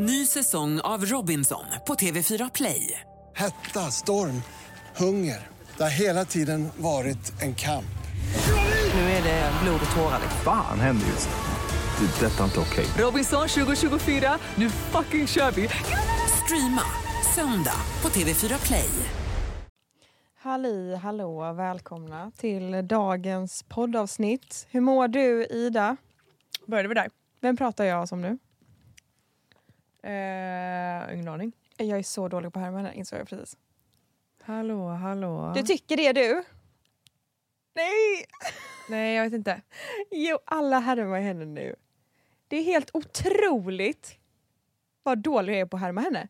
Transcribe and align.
Ny 0.00 0.26
säsong 0.26 0.80
av 0.80 1.04
Robinson 1.04 1.64
på 1.86 1.94
TV4 1.94 2.50
Play. 2.54 3.00
Hetta, 3.34 3.80
storm, 3.80 4.42
hunger. 4.96 5.46
Det 5.76 5.82
har 5.82 5.90
hela 6.00 6.24
tiden 6.24 6.68
varit 6.76 7.42
en 7.42 7.54
kamp. 7.54 7.98
Nu 8.94 9.00
är 9.00 9.22
det 9.22 9.52
blod 9.62 9.80
och 9.90 9.96
tårar. 9.96 10.20
Fan 10.44 10.80
händer 10.80 11.06
just 11.06 11.28
nu. 11.28 12.06
Det. 12.06 12.26
är 12.26 12.30
Detta 12.30 12.40
är 12.40 12.44
inte 12.44 12.60
okej. 12.60 12.86
Robinson 13.04 13.48
2024, 13.48 14.38
nu 14.54 14.70
fucking 14.70 15.26
kör 15.26 15.50
vi! 15.50 15.68
Streama 16.44 16.82
söndag 17.34 17.80
på 18.00 18.08
TV4 18.08 18.66
Play. 18.66 18.90
Halli 20.38 20.94
hallå, 20.94 21.52
välkomna 21.52 22.32
till 22.36 22.88
dagens 22.88 23.62
poddavsnitt. 23.68 24.66
Hur 24.70 24.80
mår 24.80 25.08
du 25.08 25.46
Ida? 25.50 25.96
Började 26.66 26.88
vi 26.88 26.94
där? 26.94 27.10
Vem 27.40 27.56
pratar 27.56 27.84
jag 27.84 28.08
som 28.08 28.22
nu? 28.22 28.38
Eh, 30.02 31.14
ingen 31.14 31.28
aning. 31.28 31.52
Jag 31.76 31.98
är 31.98 32.02
så 32.02 32.28
dålig 32.28 32.52
på 32.52 32.60
härmen 32.60 32.92
insåg 32.92 33.18
jag 33.18 33.28
precis. 33.28 33.56
Hallå, 34.42 34.88
hallå. 34.88 35.52
Du 35.56 35.62
tycker 35.62 35.96
det 35.96 36.12
du? 36.12 36.44
Nej! 37.74 38.24
Nej, 38.88 39.16
jag 39.16 39.24
vet 39.24 39.32
inte. 39.32 39.62
Jo, 40.10 40.38
alla 40.44 40.78
härmar 40.78 41.20
henne 41.20 41.44
nu. 41.44 41.76
Det 42.48 42.56
är 42.56 42.62
helt 42.62 42.90
otroligt 42.94 44.18
vad 45.02 45.18
dålig 45.18 45.52
jag 45.52 45.60
är 45.60 45.66
på 45.66 45.76
att 45.76 45.82
härma 45.82 46.00
henne. 46.00 46.28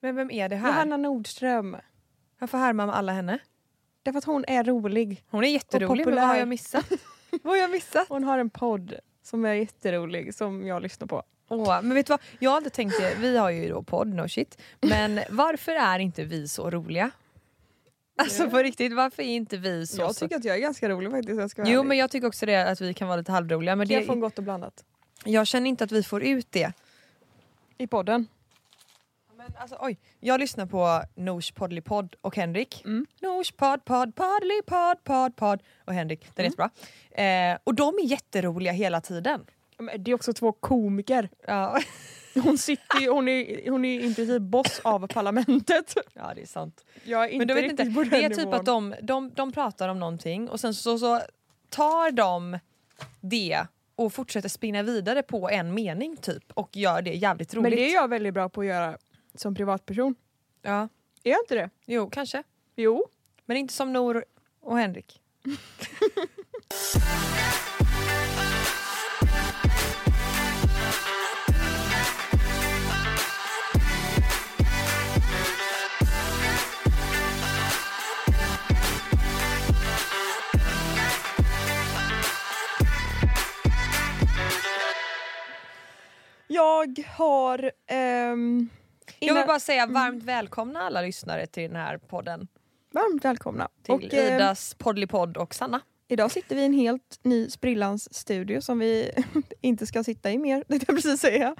Men 0.00 0.16
vem 0.16 0.30
är 0.30 0.48
det 0.48 0.56
här? 0.56 0.68
Johanna 0.68 0.96
Nordström. 0.96 1.76
Varför 2.38 2.58
härmar 2.58 2.86
man 2.86 2.94
alla 2.94 3.12
henne? 3.12 3.38
Därför 4.02 4.18
att 4.18 4.24
hon 4.24 4.44
är 4.48 4.64
rolig. 4.64 5.24
Hon 5.30 5.44
är 5.44 5.48
jätterolig, 5.48 6.06
men 6.06 6.14
vad 6.14 6.24
har 6.24 6.36
jag 6.36 6.48
missat? 6.48 6.92
vad 7.30 7.52
har 7.52 7.56
jag 7.56 7.70
missat? 7.70 8.08
Hon 8.08 8.24
har 8.24 8.38
en 8.38 8.50
podd 8.50 8.94
som 9.22 9.44
är 9.44 9.54
jätterolig 9.54 10.34
som 10.34 10.66
jag 10.66 10.82
lyssnar 10.82 11.06
på. 11.06 11.22
Åh, 11.48 11.82
men 11.82 11.94
vet 11.94 12.06
du 12.06 12.10
vad? 12.10 12.20
Jag 12.38 12.52
alltid 12.52 12.72
tänkt 12.72 12.98
det, 13.00 13.14
vi 13.20 13.36
har 13.36 13.50
ju 13.50 13.68
då 13.68 13.82
podd, 13.82 14.08
no 14.08 14.28
shit. 14.28 14.58
Men 14.80 15.20
varför 15.30 15.72
är 15.72 15.98
inte 15.98 16.24
vi 16.24 16.48
så 16.48 16.70
roliga? 16.70 17.10
Alltså 18.16 18.50
på 18.50 18.58
riktigt, 18.58 18.92
varför 18.92 19.22
är 19.22 19.26
inte 19.26 19.56
vi 19.56 19.86
så... 19.86 20.00
jag 20.02 20.16
tycker 20.16 20.36
att 20.36 20.44
jag 20.44 20.56
är 20.56 20.60
ganska 20.60 20.88
rolig 20.88 21.10
faktiskt. 21.10 21.40
Jag 21.40 21.50
ska 21.50 21.62
vara 21.62 21.72
Jo 21.72 21.78
ärlig. 21.80 21.88
men 21.88 21.98
jag 21.98 22.10
tycker 22.10 22.26
också 22.28 22.46
det 22.46 22.70
att 22.70 22.80
vi 22.80 22.94
kan 22.94 23.08
vara 23.08 23.16
lite 23.16 23.32
halvroliga. 23.32 23.76
Men 23.76 23.88
jag 23.88 24.02
det, 24.02 24.06
får 24.06 24.12
en 24.12 24.20
gott 24.20 24.38
och 24.38 24.44
blandat. 24.44 24.84
jag 25.24 25.46
känner 25.46 25.68
inte 25.68 25.84
att 25.84 25.92
vi 25.92 26.02
får 26.02 26.22
ut 26.22 26.46
det. 26.52 26.72
I 27.78 27.86
podden. 27.86 28.26
Men 29.36 29.52
alltså, 29.58 29.76
oj. 29.80 29.98
Jag 30.20 30.40
lyssnar 30.40 30.66
på 30.66 31.02
Noosh 31.14 31.52
Poddly-podd 31.54 32.14
och 32.20 32.36
Henrik. 32.36 32.82
Mm. 32.84 33.06
Noosh 33.20 33.52
podd, 33.56 33.84
podd, 33.84 34.14
poddly, 34.14 34.62
podd, 34.66 35.04
podd, 35.04 35.36
podd 35.36 35.62
och 35.84 35.94
Henrik. 35.94 36.26
Den 36.34 36.44
är 36.44 36.48
jättebra. 36.48 36.70
Eh, 37.24 37.58
och 37.64 37.74
de 37.74 37.94
är 37.98 38.04
jätteroliga 38.04 38.72
hela 38.72 39.00
tiden. 39.00 39.46
Det 39.98 40.10
är 40.10 40.14
också 40.14 40.32
två 40.32 40.52
komiker. 40.52 41.28
Ja, 41.46 41.78
Hon, 42.34 42.58
sitter 42.58 43.10
hon, 43.10 43.28
är, 43.28 43.70
hon 43.70 43.84
är 43.84 44.00
i 44.00 44.14
princip 44.14 44.42
boss 44.42 44.80
av 44.84 45.06
parlamentet. 45.06 45.94
ja 46.14 46.32
det 46.34 46.42
är 46.42 46.46
sant. 46.46 46.84
Jag 47.04 47.24
är 47.24 47.28
inte 47.28 47.38
Men 47.38 47.48
du 47.48 47.54
vet 47.54 47.62
riktigt 47.62 47.80
inte, 47.86 47.94
på 47.94 48.02
det 48.04 48.10
den 48.10 48.24
är 48.24 48.28
typ 48.28 48.38
nivån. 48.38 48.54
att 48.54 48.66
de, 48.66 48.94
de, 49.02 49.30
de 49.34 49.52
pratar 49.52 49.88
om 49.88 49.98
någonting 49.98 50.48
och 50.48 50.60
sen 50.60 50.74
så, 50.74 50.98
så 50.98 51.20
tar 51.68 52.10
de 52.10 52.58
det 53.20 53.66
och 53.96 54.12
fortsätter 54.12 54.48
spinna 54.48 54.82
vidare 54.82 55.22
på 55.22 55.50
en 55.50 55.74
mening 55.74 56.16
typ 56.16 56.44
och 56.54 56.76
gör 56.76 57.02
det 57.02 57.10
jävligt 57.14 57.54
roligt. 57.54 57.62
Men 57.62 57.70
det 57.72 57.90
är 57.90 57.94
jag 57.94 58.08
väldigt 58.08 58.34
bra 58.34 58.48
på 58.48 58.60
att 58.60 58.66
göra 58.66 58.98
som 59.34 59.54
privatperson. 59.54 60.14
ja. 60.62 60.88
Är 61.22 61.30
jag 61.30 61.40
inte 61.44 61.54
det? 61.54 61.70
Jo, 61.86 62.10
kanske. 62.10 62.42
Jo. 62.76 63.06
Men 63.46 63.56
inte 63.56 63.74
som 63.74 63.92
Nor 63.92 64.24
och 64.60 64.78
Henrik. 64.78 65.20
Jag 86.58 87.04
har... 87.08 87.72
ehm, 87.86 88.68
Jag 89.18 89.34
vill 89.34 89.46
bara 89.46 89.60
säga 89.60 89.86
varmt 89.86 90.22
välkomna 90.22 90.80
alla 90.80 91.02
lyssnare 91.02 91.46
till 91.46 91.62
den 91.62 91.76
här 91.76 91.98
podden. 91.98 92.48
Varmt 92.92 93.24
välkomna. 93.24 93.68
Till 93.82 93.94
Och, 93.94 94.14
ehm, 94.14 94.34
Idas 94.34 94.74
Poddly-podd 94.78 95.36
och 95.36 95.54
Sanna. 95.54 95.80
idag 96.08 96.30
sitter 96.30 96.56
vi 96.56 96.62
i 96.62 96.64
en 96.64 96.72
helt 96.72 97.20
ny 97.22 97.50
sprillans 97.50 98.14
studio 98.14 98.60
som 98.60 98.78
vi 98.78 99.10
inte 99.60 99.86
ska 99.86 100.04
sitta 100.04 100.30
i 100.30 100.38
mer, 100.38 100.64
det 100.68 100.74
jag 100.88 100.96
precis 100.96 101.20
säga. 101.20 101.56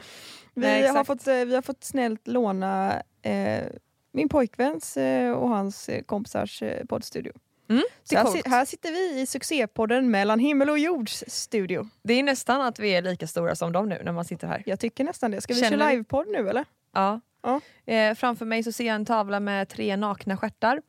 Vi, 0.55 0.61
Nej, 0.67 0.87
har 0.87 1.05
fått, 1.05 1.27
eh, 1.27 1.35
vi 1.35 1.55
har 1.55 1.63
fått 1.63 1.85
snällt 1.85 2.27
låna 2.27 3.03
eh, 3.23 3.65
min 4.13 4.29
pojkväns 4.29 4.97
eh, 4.97 5.33
och 5.33 5.49
hans 5.49 5.89
eh, 5.89 6.03
kompisars 6.03 6.63
eh, 6.63 6.85
poddstudio. 6.85 7.33
Mm, 7.69 7.83
Så 8.05 8.17
här, 8.17 8.49
här 8.51 8.65
sitter 8.65 8.93
vi 8.93 9.21
i 9.21 9.27
succépodden 9.27 10.11
Mellan 10.11 10.39
himmel 10.39 10.71
och 10.71 10.79
jords 10.79 11.25
studio. 11.27 11.89
det 12.03 12.15
är 12.15 12.23
nästan 12.23 12.61
att 12.61 12.79
vi 12.79 12.91
är 12.91 13.03
lika 13.03 13.27
stora 13.27 13.55
som 13.55 13.73
dem 13.73 13.89
nu 13.89 14.03
när 14.05 14.13
man 14.13 14.25
sitter 14.25 14.47
här. 14.47 14.63
Jag 14.67 14.81
tycker 14.81 15.05
nästan 15.05 15.31
det. 15.31 15.41
Ska 15.41 15.55
vi 15.55 15.61
Känner 15.61 15.79
köra 15.79 15.91
livepodd 15.91 16.27
nu 16.29 16.49
eller? 16.49 16.65
Ja. 16.95 17.21
Ja. 17.43 17.61
Eh, 17.93 18.15
framför 18.15 18.45
mig 18.45 18.63
så 18.63 18.73
ser 18.73 18.87
jag 18.87 18.95
en 18.95 19.05
tavla 19.07 19.41
med 19.41 19.69
tre 19.69 19.97
nakna 19.97 20.37
stjärtar. 20.37 20.83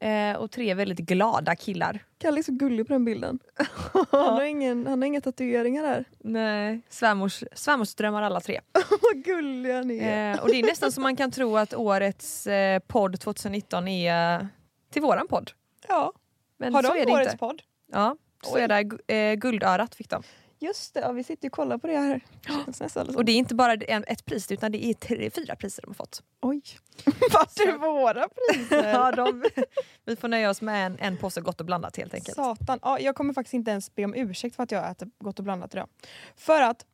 Eh, 0.00 0.36
och 0.36 0.50
tre 0.50 0.74
väldigt 0.74 0.98
glada 0.98 1.56
killar. 1.56 2.04
Kalle 2.18 2.40
är 2.40 2.42
så 2.42 2.52
gullig 2.52 2.86
på 2.86 2.92
den 2.92 3.04
bilden. 3.04 3.38
Han 4.10 4.34
har, 4.34 4.42
ingen, 4.42 4.86
han 4.86 5.02
har 5.02 5.06
inga 5.06 5.20
tatueringar 5.20 5.82
där. 5.82 6.04
Nej. 6.18 6.80
Svärmors, 6.88 7.44
svärmorsdrömmar 7.52 8.22
alla 8.22 8.40
tre. 8.40 8.60
Vad 9.02 9.24
gulliga 9.24 9.82
ni 9.82 9.98
är. 9.98 10.34
Eh, 10.34 10.42
och 10.42 10.48
det 10.48 10.58
är 10.58 10.62
nästan 10.62 10.92
som 10.92 11.02
man 11.02 11.16
kan 11.16 11.30
tro 11.30 11.56
att 11.56 11.74
årets 11.74 12.46
eh, 12.46 12.78
podd 12.78 13.20
2019 13.20 13.88
är 13.88 14.48
till 14.92 15.02
våran 15.02 15.28
podd. 15.28 15.50
Ja. 15.88 16.12
Men 16.56 16.74
Har 16.74 16.82
så 16.82 16.94
de 16.94 17.00
är 17.00 17.06
det 17.06 17.12
årets 17.12 17.26
inte. 17.32 17.38
podd? 17.38 17.62
Ja, 17.92 18.16
så 18.42 18.56
är 18.56 18.68
det. 18.68 19.14
Eh, 19.14 19.34
guldörat 19.34 19.94
fick 19.94 20.10
de. 20.10 20.22
Just 20.58 20.94
det, 20.94 21.00
ja, 21.00 21.12
vi 21.12 21.24
sitter 21.24 21.48
och 21.48 21.52
kollar 21.52 21.78
på 21.78 21.86
det 21.86 21.96
här. 21.98 22.20
Nästan 22.80 23.16
Och 23.16 23.24
det 23.24 23.32
är 23.32 23.36
inte 23.36 23.54
bara 23.54 23.72
en, 23.74 24.04
ett 24.06 24.24
pris 24.24 24.50
utan 24.52 24.72
det 24.72 24.84
är 24.84 24.94
tre, 24.94 25.30
fyra 25.30 25.56
priser 25.56 25.82
de 25.82 25.86
har 25.86 25.94
fått. 25.94 26.22
Oj. 26.42 26.62
Vart 27.32 27.58
är 27.60 27.78
våra 27.78 28.28
priser? 28.28 28.88
Ja, 28.92 29.12
de, 29.12 29.44
vi 30.04 30.16
får 30.16 30.28
nöja 30.28 30.50
oss 30.50 30.60
med 30.62 30.86
en, 30.86 30.98
en 31.00 31.16
påse 31.16 31.40
gott 31.40 31.60
och 31.60 31.66
blandat 31.66 31.96
helt 31.96 32.14
enkelt. 32.14 32.36
Satan. 32.36 32.78
Ja, 32.82 32.98
jag 33.00 33.14
kommer 33.14 33.34
faktiskt 33.34 33.54
inte 33.54 33.70
ens 33.70 33.94
be 33.94 34.04
om 34.04 34.14
ursäkt 34.14 34.56
för 34.56 34.62
att 34.62 34.70
jag 34.70 34.90
äter 34.90 35.08
gott 35.18 35.38
och 35.38 35.44
blandat 35.44 35.74
idag. 35.74 35.88
För 36.36 36.62
att 36.62 36.86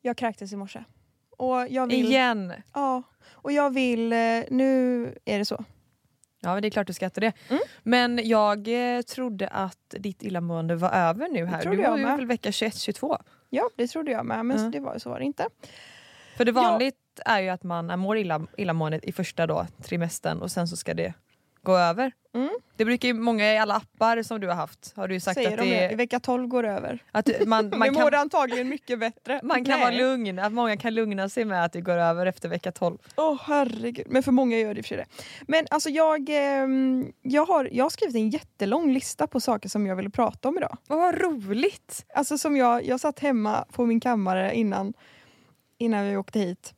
jag 0.00 0.16
kräktes 0.16 0.52
i 0.52 0.56
morse. 0.56 0.84
Och 1.30 1.68
jag 1.68 1.86
vill... 1.86 2.06
Igen! 2.06 2.52
Ja. 2.74 3.02
Och 3.30 3.52
jag 3.52 3.70
vill... 3.74 4.12
eh, 4.12 4.18
Nu 4.50 5.04
är 5.24 5.38
det 5.38 5.44
så. 5.44 5.64
Ja 6.42 6.60
det 6.60 6.68
är 6.68 6.70
klart 6.70 6.86
du 6.86 6.92
ska 6.92 7.06
äta 7.06 7.20
det. 7.20 7.32
Mm. 7.48 7.62
Men 7.82 8.28
jag 8.28 8.68
eh, 8.96 9.02
trodde 9.02 9.48
att 9.48 9.94
ditt 9.98 10.22
illamående 10.22 10.76
var 10.76 10.90
över 10.90 11.28
nu 11.28 11.46
här. 11.46 11.62
Du 11.64 11.76
var 11.82 11.98
ju 11.98 12.04
väl 12.04 12.26
vecka 12.26 12.50
21-22? 12.50 13.22
Ja, 13.50 13.70
det 13.76 13.88
trodde 13.88 14.10
jag 14.10 14.26
med. 14.26 14.46
Men 14.46 14.64
Ja. 14.64 14.70
det 14.70 14.80
var, 14.80 14.98
så 14.98 15.10
var 15.10 15.18
det 15.18 15.24
inte. 15.24 15.46
För 16.36 16.44
det 16.44 16.52
vanligt 16.52 16.96
är 17.24 17.40
ju 17.40 17.48
att 17.48 17.62
man 17.62 17.98
mår 17.98 18.18
illa, 18.18 18.46
illamående 18.56 19.00
i 19.08 19.12
första 19.12 19.46
då, 19.46 19.66
trimestern 19.82 20.42
och 20.42 20.50
sen 20.50 20.68
så 20.68 20.76
ska 20.76 20.94
det 20.94 21.14
gå 21.62 21.76
över. 21.76 22.12
Mm. 22.34 22.50
Det 22.76 22.84
brukar 22.84 23.08
ju 23.08 23.14
många 23.14 23.52
i 23.52 23.58
alla 23.58 23.74
appar 23.74 24.22
som 24.22 24.40
du 24.40 24.46
har 24.48 24.54
haft 24.54 24.92
har 24.96 25.08
du 25.08 25.20
sagt 25.20 25.34
Säger 25.34 25.52
att, 25.52 25.58
de 25.58 25.70
det? 25.70 25.84
I 25.84 25.88
det, 25.88 25.96
vecka 25.96 26.20
12 26.20 26.46
går 26.46 26.66
över. 26.66 27.04
att 27.12 27.28
man, 27.46 27.68
Man 27.68 27.68
man 27.78 27.88
nu 27.88 27.94
mår 27.94 28.04
det 28.04 28.10
kan, 28.10 28.20
antagligen 28.20 28.68
mycket 28.68 28.98
bättre. 28.98 29.40
man 29.42 29.64
kan 29.64 29.80
Nej. 29.80 29.80
vara 29.80 30.10
lugn, 30.10 30.38
att 30.38 30.52
många 30.52 30.76
kan 30.76 30.94
lugna 30.94 31.28
sig 31.28 31.44
med 31.44 31.64
att 31.64 31.72
det 31.72 31.80
går 31.80 31.96
över 31.96 32.26
efter 32.26 32.48
vecka 32.48 32.72
12. 32.72 32.98
Åh 33.16 33.38
herregud, 33.44 34.06
men 34.10 34.22
för 34.22 34.32
många 34.32 34.58
gör 34.58 34.74
det 34.74 34.78
i 34.78 34.82
och 34.82 34.84
för 34.84 34.88
sig 34.88 34.96
det. 34.96 35.24
Men 35.48 35.66
alltså 35.70 35.90
jag, 35.90 36.28
ehm, 36.30 37.12
jag, 37.22 37.46
har, 37.46 37.68
jag 37.72 37.84
har 37.84 37.90
skrivit 37.90 38.16
en 38.16 38.30
jättelång 38.30 38.92
lista 38.92 39.26
på 39.26 39.40
saker 39.40 39.68
som 39.68 39.86
jag 39.86 39.96
ville 39.96 40.10
prata 40.10 40.48
om 40.48 40.56
idag. 40.58 40.78
Åh, 40.88 40.96
vad 40.96 41.20
roligt! 41.20 42.04
Alltså 42.14 42.38
som 42.38 42.56
jag, 42.56 42.84
jag 42.86 43.00
satt 43.00 43.18
hemma 43.18 43.64
på 43.72 43.86
min 43.86 44.00
kammare 44.00 44.54
innan, 44.54 44.94
innan 45.78 46.08
vi 46.08 46.16
åkte 46.16 46.38
hit 46.38 46.74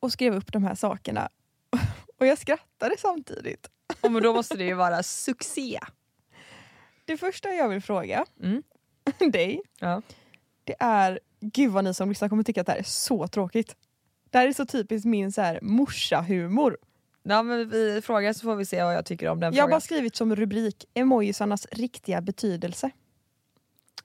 och 0.00 0.12
skrev 0.12 0.34
upp 0.34 0.52
de 0.52 0.64
här 0.64 0.74
sakerna. 0.74 1.28
Och 2.18 2.26
jag 2.26 2.38
skrattade 2.38 2.94
samtidigt. 2.98 3.68
Och 4.00 4.12
men 4.12 4.22
då 4.22 4.32
måste 4.32 4.56
det 4.56 4.64
ju 4.64 4.74
vara 4.74 5.02
succé. 5.02 5.80
Det 7.04 7.16
första 7.16 7.48
jag 7.48 7.68
vill 7.68 7.80
fråga 7.82 8.24
Mm. 8.42 8.62
dig, 9.32 9.62
Ja. 9.80 10.02
det 10.64 10.74
är, 10.78 11.20
gud 11.40 11.72
vad 11.72 11.84
ni 11.84 11.94
som 11.94 12.08
lyssnar 12.08 12.28
kommer 12.28 12.42
tycka 12.42 12.60
att 12.60 12.66
det 12.66 12.72
här 12.72 12.78
är 12.78 12.82
så 12.82 13.28
tråkigt. 13.28 13.76
Det 14.30 14.38
här 14.38 14.48
är 14.48 14.52
så 14.52 14.66
typiskt 14.66 15.06
min 15.06 15.32
så 15.32 15.40
här 15.40 15.58
morsa-humor. 15.62 16.76
Ja, 17.22 17.42
men 17.42 17.68
vi 17.68 18.02
frågar 18.02 18.32
så 18.32 18.40
får 18.40 18.56
vi 18.56 18.64
se 18.66 18.82
vad 18.84 18.94
jag 18.94 19.04
tycker 19.06 19.28
om 19.28 19.40
den 19.40 19.54
Jag 19.54 19.64
har 19.64 19.70
bara 19.70 19.80
skrivit 19.80 20.16
som 20.16 20.36
rubrik 20.36 20.84
emojisarnas 20.94 21.66
riktiga 21.72 22.20
betydelse. 22.20 22.90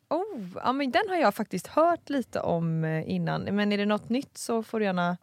Oh, 0.10 0.48
ja, 0.56 0.74
men 0.74 0.92
den 0.92 1.04
har 1.10 1.16
jag 1.16 1.36
faktiskt 1.36 1.68
hört 1.68 2.10
lite 2.10 2.39
om 2.39 2.84
eh, 2.84 3.10
innan. 3.10 3.42
Men 3.44 3.72
är 3.72 3.77
det 3.77 3.86
något 3.86 4.10
nytt 4.10 4.38
så 4.38 4.63
får 4.63 4.80
du 4.80 4.86
gärna... 4.86 5.18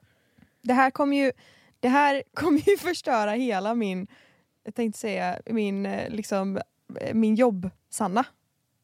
Det 0.62 0.72
här 0.72 0.90
kommer 0.90 1.16
ju, 1.16 1.32
det 1.80 1.88
här 1.88 2.22
kommer 2.34 2.68
ju 2.70 2.76
förstöra 2.78 3.30
hela 3.30 3.74
min, 3.74 4.06
jag 4.68 4.74
tänkte 4.74 4.98
säga, 4.98 5.38
min, 5.46 5.86
eh, 5.86 6.10
liksom, 6.10 6.56
eh, 7.00 7.14
min 7.14 7.34
jobb-Sanna. 7.34 8.24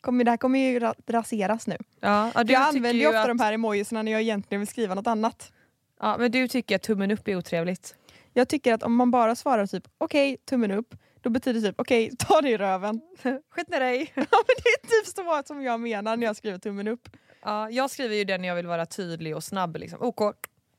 Kommer, 0.01 0.25
det 0.25 0.31
här 0.31 0.39
kommer 0.39 0.59
ju 0.59 0.79
ra- 0.79 0.95
raseras 1.07 1.67
nu. 1.67 1.77
Ja, 2.01 2.31
ja, 2.35 2.45
jag 2.47 2.63
använder 2.63 2.93
ju 2.93 3.07
ofta 3.07 3.21
att, 3.21 3.29
de 3.29 3.41
här 3.41 3.53
emojisarna 3.53 4.03
när 4.03 4.13
jag 4.13 4.21
egentligen 4.21 4.61
vill 4.61 4.69
skriva 4.69 4.95
något 4.95 5.07
annat. 5.07 5.53
Ja, 6.01 6.17
men 6.19 6.31
du 6.31 6.49
tycker 6.49 6.77
att 6.77 6.83
tummen 6.83 7.11
upp 7.11 7.29
är 7.29 7.37
otrevligt? 7.37 7.95
Jag 8.33 8.49
tycker 8.49 8.75
att 8.75 8.83
om 8.83 8.95
man 8.95 9.11
bara 9.11 9.37
svarar 9.37 9.67
typ 9.67 9.85
okej, 9.99 10.37
tummen 10.45 10.71
upp, 10.71 10.95
då 11.21 11.31
betyder 11.31 11.61
det 11.61 11.69
typ 11.69 11.81
okej, 11.81 12.11
ta 12.19 12.41
det 12.41 12.51
i 12.51 12.57
röven. 12.57 13.01
Skit 13.51 13.69
med 13.69 13.83
dig! 13.83 14.13
ja, 14.15 14.23
men 14.31 14.57
det 14.65 14.69
är 14.69 15.03
typ 15.03 15.15
så 15.17 15.43
som 15.47 15.63
jag 15.63 15.81
menar 15.81 16.17
när 16.17 16.27
jag 16.27 16.37
skriver 16.37 16.59
tummen 16.59 16.89
upp. 16.89 17.09
Ja, 17.43 17.71
jag 17.71 17.91
skriver 17.91 18.17
ju 18.17 18.25
den 18.25 18.41
när 18.41 18.49
jag 18.49 18.57
vill 18.57 18.67
vara 18.67 18.87
tydlig 18.87 19.37
och 19.37 19.45
snabb. 19.45 19.77
Liksom. 19.77 20.03
OK, 20.03 20.21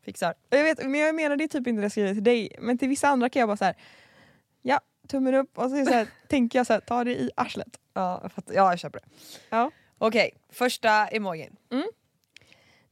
fixar. 0.05 0.33
Jag 0.49 0.63
vet, 0.63 0.83
men 0.83 0.99
jag 0.99 1.15
menar 1.15 1.35
det 1.35 1.43
är 1.43 1.47
typ 1.47 1.67
inte 1.67 1.81
det 1.81 1.85
jag 1.85 1.91
skriver 1.91 2.13
till 2.13 2.23
dig, 2.23 2.55
men 2.59 2.77
till 2.77 2.89
vissa 2.89 3.07
andra 3.07 3.29
kan 3.29 3.39
jag 3.39 3.49
bara 3.49 3.57
så 3.57 3.65
här. 3.65 3.75
ja, 4.61 4.79
tummen 5.05 5.33
upp 5.33 5.57
och 5.57 5.69
så, 5.69 5.85
så 5.85 5.91
här, 5.91 6.07
tänker 6.27 6.59
jag 6.59 6.67
så 6.67 6.73
här, 6.73 6.79
ta 6.79 7.03
det 7.03 7.11
i 7.11 7.31
arslet. 7.35 7.79
Ja, 7.93 8.19
jag, 8.23 8.31
fattar. 8.31 8.53
ja, 8.53 8.69
jag 8.69 8.79
köper 8.79 8.99
det. 8.99 9.05
Ja. 9.49 9.71
Okej, 9.97 10.31
första 10.49 11.07
emojin. 11.07 11.55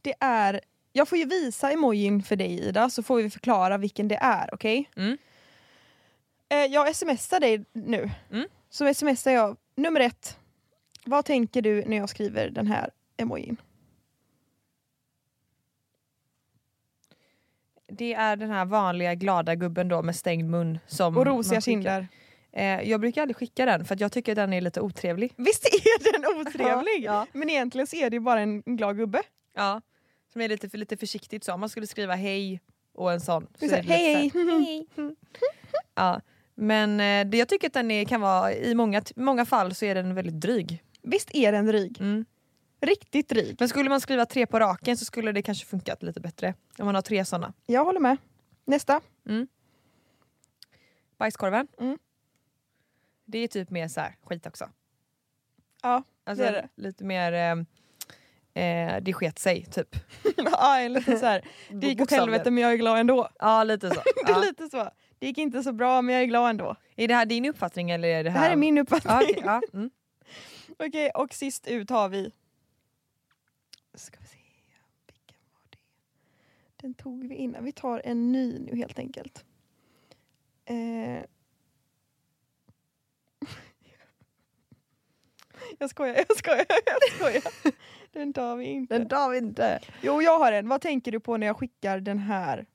Det 0.01 0.13
är, 0.19 0.61
jag 0.91 1.07
får 1.07 1.17
ju 1.17 1.25
visa 1.25 1.71
emojin 1.71 2.23
för 2.23 2.35
dig 2.35 2.67
Ida, 2.67 2.89
så 2.89 3.03
får 3.03 3.15
vi 3.17 3.29
förklara 3.29 3.77
vilken 3.77 4.07
det 4.07 4.17
är, 4.21 4.53
okej? 4.53 4.89
Mm. 4.95 5.17
Eh, 6.49 6.57
jag 6.57 6.95
smsar 6.95 7.39
dig 7.39 7.65
nu. 7.73 8.11
Mm. 8.31 8.47
Så 8.69 8.93
smsar 8.93 9.31
jag, 9.31 9.57
nummer 9.75 9.99
ett. 9.99 10.37
Vad 11.05 11.25
tänker 11.25 11.61
du 11.61 11.85
när 11.85 11.97
jag 11.97 12.09
skriver 12.09 12.49
den 12.49 12.67
här 12.67 12.89
emojin? 13.17 13.57
Det 17.91 18.13
är 18.13 18.35
den 18.35 18.49
här 18.49 18.65
vanliga 18.65 19.15
glada 19.15 19.55
gubben 19.55 19.87
då 19.87 20.01
med 20.01 20.15
stängd 20.15 20.49
mun. 20.49 20.79
Som 20.87 21.17
Och 21.17 21.25
rosiga 21.25 21.61
kinder. 21.61 22.07
Eh, 22.51 22.89
jag 22.89 22.99
brukar 23.01 23.21
aldrig 23.21 23.37
skicka 23.37 23.65
den 23.65 23.85
för 23.85 23.95
att 23.95 24.01
jag 24.01 24.11
tycker 24.11 24.31
att 24.31 24.35
den 24.35 24.53
är 24.53 24.61
lite 24.61 24.81
otrevlig. 24.81 25.33
Visst 25.37 25.65
är 25.65 26.13
den 26.13 26.41
otrevlig? 26.41 27.03
Ja, 27.05 27.27
Men 27.33 27.49
egentligen 27.49 27.87
så 27.87 27.95
är 27.95 28.09
det 28.09 28.19
bara 28.19 28.41
en 28.41 28.61
glad 28.61 28.97
gubbe. 28.97 29.21
Ja, 29.55 29.81
som 30.33 30.41
är 30.41 30.49
lite, 30.49 30.77
lite 30.77 30.97
försiktigt 30.97 31.43
så. 31.43 31.53
Om 31.53 31.59
man 31.59 31.69
skulle 31.69 31.87
skriva 31.87 32.15
hej 32.15 32.61
och 32.93 33.11
en 33.11 33.21
sån. 33.21 33.47
Så 33.59 33.67
så 33.67 33.75
hej 33.75 34.31
hej! 34.33 34.87
Ja. 35.95 36.21
Men 36.55 36.99
eh, 36.99 37.25
det, 37.31 37.37
jag 37.37 37.47
tycker 37.47 37.67
att 37.67 37.73
den 37.73 37.91
är, 37.91 38.05
kan 38.05 38.21
vara, 38.21 38.53
i 38.53 38.75
många, 38.75 39.01
många 39.15 39.45
fall 39.45 39.75
så 39.75 39.85
är 39.85 39.95
den 39.95 40.15
väldigt 40.15 40.41
dryg. 40.41 40.83
Visst 41.01 41.29
är 41.35 41.51
den 41.51 41.65
dryg? 41.65 41.97
Mm. 41.99 42.25
Riktigt 42.85 43.29
dryg. 43.29 43.55
Men 43.59 43.69
skulle 43.69 43.89
man 43.89 44.01
skriva 44.01 44.25
tre 44.25 44.45
på 44.47 44.59
raken 44.59 44.97
så 44.97 45.05
skulle 45.05 45.31
det 45.31 45.41
kanske 45.41 45.65
funkat 45.65 46.03
lite 46.03 46.19
bättre. 46.19 46.53
Om 46.79 46.85
man 46.85 46.95
har 46.95 47.01
tre 47.01 47.25
såna. 47.25 47.53
Jag 47.65 47.85
håller 47.85 47.99
med. 47.99 48.17
Nästa. 48.65 49.01
Bajskorven. 51.17 51.67
Mm. 51.79 51.97
Det 53.25 53.37
är 53.37 53.47
typ 53.47 53.69
mer 53.69 53.87
så 53.87 54.01
här 54.01 54.15
skit 54.23 54.45
också. 54.47 54.69
Ja, 55.81 56.03
Alltså 56.25 56.43
det 56.43 56.49
är 56.49 56.53
det. 56.53 56.69
lite 56.75 57.03
mer 57.03 57.33
eh, 57.33 58.63
eh, 58.63 59.01
det 59.01 59.13
sket 59.13 59.39
sig 59.39 59.65
typ. 59.65 59.95
ja 60.37 60.79
en 60.79 60.93
liten 60.93 61.19
så 61.19 61.25
här. 61.25 61.45
det 61.69 61.87
gick 61.87 62.01
åt 62.01 62.11
helvete 62.11 62.51
men 62.51 62.63
jag 62.63 62.71
är 62.73 62.77
glad 62.77 62.99
ändå. 62.99 63.29
Ja 63.39 63.63
lite 63.63 63.89
så. 63.89 63.95
Det 64.25 64.31
är 64.31 64.35
Ja. 64.35 64.39
lite 64.41 64.69
så. 64.69 64.89
Det 65.19 65.25
gick 65.27 65.37
inte 65.37 65.63
så 65.63 65.73
bra 65.73 66.01
men 66.01 66.15
jag 66.15 66.21
är 66.23 66.27
glad 66.27 66.49
ändå. 66.49 66.75
Är 66.95 67.07
det 67.07 67.15
här 67.15 67.25
din 67.25 67.45
uppfattning 67.45 67.91
eller 67.91 68.07
är 68.07 68.17
det 68.17 68.23
Det 68.23 68.29
här? 68.29 68.39
här 68.39 68.51
är 68.51 68.55
min 68.55 68.77
uppfattning. 68.77 69.13
Ja, 69.13 69.21
okej, 69.23 69.41
ja. 69.45 69.61
Mm. 69.73 69.89
Okej, 70.79 71.09
och 71.15 71.33
sist 71.33 71.67
ut 71.67 71.89
har 71.89 72.09
vi... 72.09 72.31
Ska 73.93 74.17
vi 74.21 74.27
se, 74.27 74.37
vilken 75.07 75.37
var 75.53 75.61
det? 75.69 75.77
Den 76.75 76.93
tog 76.93 77.27
vi 77.27 77.35
innan. 77.35 77.63
Vi 77.63 77.71
tar 77.71 78.01
en 78.05 78.31
ny 78.31 78.59
nu 78.59 78.75
helt 78.75 78.99
enkelt. 78.99 79.45
Eh... 80.65 80.75
Jag 85.77 85.89
skojar, 85.89 86.15
jag 86.15 86.37
skojar, 86.37 86.65
jag 86.85 87.11
skojar. 87.15 87.73
Den 88.11 88.33
tar 88.33 88.55
vi 88.55 88.65
inte. 88.65 88.97
Den 88.97 89.09
tar 89.09 89.29
vi 89.29 89.37
inte. 89.37 89.79
Jo, 90.01 90.21
jag 90.21 90.39
har 90.39 90.51
en. 90.51 90.67
Vad 90.67 90.81
tänker 90.81 91.11
du 91.11 91.19
på 91.19 91.37
när 91.37 91.47
jag 91.47 91.57
skickar 91.57 91.99
den 91.99 92.19
här? 92.19 92.65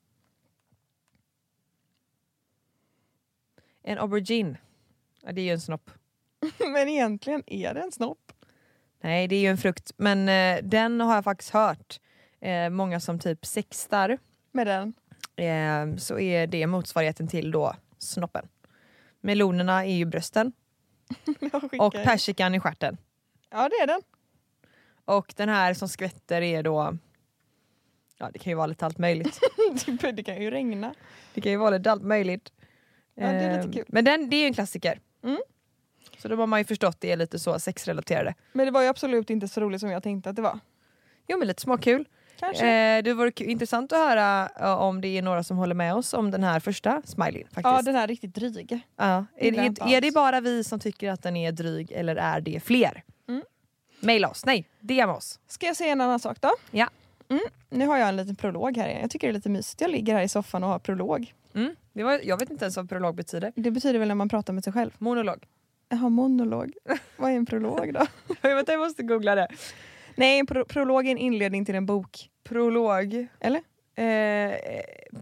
En 3.82 3.99
aubergine. 3.99 4.59
Ja, 5.23 5.32
det 5.32 5.41
är 5.41 5.44
ju 5.44 5.50
en 5.50 5.61
snopp. 5.61 5.91
Men 6.59 6.88
egentligen 6.88 7.43
är 7.47 7.75
det 7.75 7.81
en 7.81 7.93
snopp. 7.93 8.32
Nej 9.00 9.29
det 9.29 9.37
är 9.37 9.41
ju 9.41 9.47
en 9.49 9.59
frukt 9.59 9.93
men 9.97 10.29
eh, 10.29 10.65
den 10.65 11.00
har 11.00 11.15
jag 11.15 11.25
faktiskt 11.25 11.50
hört. 11.50 12.00
Eh, 12.41 12.71
många 12.71 13.00
som 13.00 13.19
typ 13.19 13.47
sextar 13.47 14.19
Med 14.53 14.67
den. 14.67 14.95
eh, 15.37 15.97
så 15.97 16.19
är 16.19 16.47
det 16.47 16.67
motsvarigheten 16.67 17.29
till 17.29 17.50
då 17.50 17.75
snoppen. 17.99 18.49
Melonerna 19.21 19.85
är 19.87 19.93
ju 19.95 20.05
brösten 20.05 20.53
och 21.81 21.93
persikan 21.93 22.55
i 22.55 22.61
stjärten. 22.61 22.97
Ja, 23.50 23.69
det 23.69 23.75
är 23.75 23.87
den. 23.87 24.00
Och 25.05 25.35
den 25.37 25.49
här 25.49 25.75
som 25.75 25.89
skvätter 25.89 26.43
är 26.43 26.62
då 26.62 26.99
Ja 28.19 28.31
det 28.33 28.39
kan 28.39 28.50
ju 28.50 28.55
vara 28.55 28.67
lite 28.67 28.87
allt 28.87 28.99
möjligt. 28.99 29.41
det 30.15 30.23
kan 30.23 30.43
ju 30.43 30.50
regna. 30.50 30.95
Det 31.35 31.41
kan 31.41 31.53
ju 31.53 31.59
vara 31.59 31.71
lite 31.79 31.91
allt 31.93 32.03
möjligt. 32.03 32.53
Ja, 33.15 33.27
det 33.27 33.33
är 33.33 33.56
lite 33.56 33.69
Eh, 33.69 33.73
kul. 33.73 33.85
Men 33.89 34.05
den, 34.05 34.31
det 34.31 34.37
är 34.37 34.41
ju 34.41 34.47
en 34.47 34.55
klassiker. 34.55 35.00
Mm. 35.25 35.39
Så 36.19 36.29
då 36.29 36.37
har 36.37 36.47
man 36.47 36.61
ju 36.61 36.65
förstått 36.65 37.00
det 37.00 37.12
är 37.12 37.17
lite 37.17 37.38
så 37.38 37.59
sexrelaterade. 37.59 38.35
Men 38.53 38.67
det 38.67 38.73
var 38.73 38.82
ju 38.82 38.88
absolut 38.88 39.31
inte 39.31 39.49
så 39.49 39.61
roligt 39.61 39.81
som 39.81 39.91
jag 39.91 40.03
tänkte 40.03 40.31
att 40.31 40.37
det 40.37 40.43
var. 40.43 40.59
Jo 41.26 41.38
men 41.38 41.49
lite 41.49 41.62
småkul. 41.62 42.09
Kanske. 42.38 42.67
Eh, 42.67 43.03
det 43.03 43.15
vore 43.15 43.32
intressant 43.37 43.93
att 43.93 43.99
höra 43.99 44.49
eh, 44.61 44.81
om 44.82 45.00
det 45.00 45.09
är 45.09 45.23
några 45.23 45.44
som 45.44 45.56
håller 45.56 45.75
med 45.75 45.94
oss 45.94 46.15
om 46.15 46.31
den 46.31 46.44
här 46.44 46.61
första 46.61 47.03
smileyn. 47.05 47.47
Faktiskt. 47.47 47.65
ja, 47.65 47.82
den 47.82 47.94
här 47.94 48.06
riktigt 48.06 48.35
dryg. 48.35 48.81
Ja. 48.97 49.26
Är, 49.37 49.65
inte 49.65 49.82
är 49.82 50.00
det 50.00 50.15
bara 50.15 50.41
vi 50.41 50.65
som 50.65 50.81
tycker 50.81 51.11
att 51.11 51.23
den 51.23 51.37
är 51.37 51.53
dryg 51.53 51.93
eller 51.93 52.17
är 52.17 52.41
det 52.41 52.61
fler? 52.61 53.03
Mm. 53.29 53.43
Maila 54.00 54.29
oss, 54.29 54.44
nej, 54.44 54.69
DM 54.81 55.11
oss. 55.11 55.41
Ska 55.47 55.67
jag 55.67 55.76
säga 55.76 55.93
en 55.93 56.00
annan 56.00 56.21
sak 56.21 56.41
då? 56.41 56.50
Ja. 56.71 56.88
Mm. 57.29 57.43
Nu 57.71 57.87
har 57.87 57.99
jag 57.99 58.09
en 58.09 58.17
liten 58.17 58.37
prolog 58.37 58.76
här. 58.76 58.88
Jag 59.00 59.11
tycker 59.11 59.26
det 59.26 59.32
är 59.32 59.35
lite 59.35 59.49
mysigt. 59.49 59.81
Jag 59.81 59.91
ligger 59.91 60.14
här 60.14 60.23
i 60.23 60.29
soffan 60.29 60.64
och 60.64 60.71
har 60.71 60.79
prolog. 60.79 61.35
Mm. 61.55 61.76
Det 61.93 62.03
var, 62.03 62.21
jag 62.25 62.38
vet 62.38 62.50
inte 62.50 62.64
ens 62.64 62.76
vad 62.76 62.88
prolog 62.88 63.14
betyder. 63.14 63.53
Det 63.56 63.71
betyder 63.71 63.99
väl 63.99 64.09
när 64.09 64.14
man 64.14 64.29
pratar 64.29 64.53
med 64.53 64.64
sig 64.64 64.73
själv. 64.73 64.91
Monolog. 64.99 65.47
Jaha, 65.88 66.08
monolog. 66.08 66.73
Vad 67.17 67.31
är 67.31 67.37
en 67.37 67.46
prolog 67.46 67.94
då? 67.94 68.06
Vänta, 68.49 68.73
jag 68.73 68.79
måste 68.81 69.02
googla 69.02 69.35
det. 69.35 69.49
Nej, 70.17 70.38
en 70.38 70.46
pro 70.46 70.64
prolog 70.64 71.06
är 71.06 71.11
en 71.11 71.19
inledning 71.19 71.64
till 71.64 71.75
en 71.75 71.87
bok. 71.87 72.31
Prolog. 72.44 73.26
Eller? 73.40 73.62
Eh, 73.94 74.55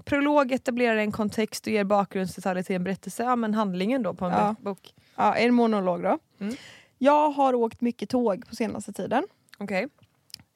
prolog 0.04 0.52
etablerar 0.52 0.96
en 0.96 1.12
kontext 1.12 1.66
och 1.66 1.72
ger 1.72 1.84
bakgrundsdetaljer 1.84 2.62
till 2.62 2.76
en 2.76 2.84
berättelse. 2.84 3.22
Ja 3.22 3.36
men 3.36 3.54
handlingen 3.54 4.02
då 4.02 4.14
på 4.14 4.24
en 4.24 4.32
Ja. 4.32 4.54
bok. 4.60 4.94
Ja, 5.16 5.34
en 5.34 5.54
monolog 5.54 6.02
då. 6.02 6.18
Mm. 6.40 6.54
Jag 6.98 7.30
har 7.30 7.54
åkt 7.54 7.80
mycket 7.80 8.08
tåg 8.10 8.46
på 8.48 8.56
senaste 8.56 8.92
tiden. 8.92 9.24
Okej. 9.58 9.88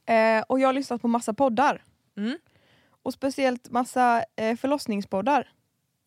Eh, 0.07 0.43
och 0.47 0.61
jag 0.61 0.69
har 0.69 0.73
lyssnat 0.73 1.03
på 1.03 1.09
massa 1.09 1.35
poddar. 1.35 1.85
Mm. 2.17 2.39
Och 3.03 3.13
speciellt 3.13 3.71
massa 3.71 4.25
eh, 4.37 4.57
förlossningspoddar. 4.57 5.49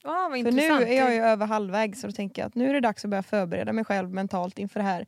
Ah, 0.03 0.11
vad 0.29 0.31
För 0.31 0.35
intressant. 0.37 0.79
nu 0.85 0.93
är 0.93 0.97
jag 0.97 1.13
ju 1.13 1.21
över 1.21 1.45
halvvägs 1.45 2.01
så 2.01 2.07
då 2.07 2.13
tänker 2.13 2.41
jag 2.41 2.47
att 2.47 2.55
nu 2.55 2.69
är 2.69 2.73
det 2.73 2.79
dags 2.79 3.05
att 3.05 3.09
börja 3.11 3.23
förbereda 3.23 3.73
mig 3.73 3.85
själv 3.85 4.09
mentalt 4.13 4.59
inför 4.59 4.79
det 4.79 4.85
här 4.85 5.05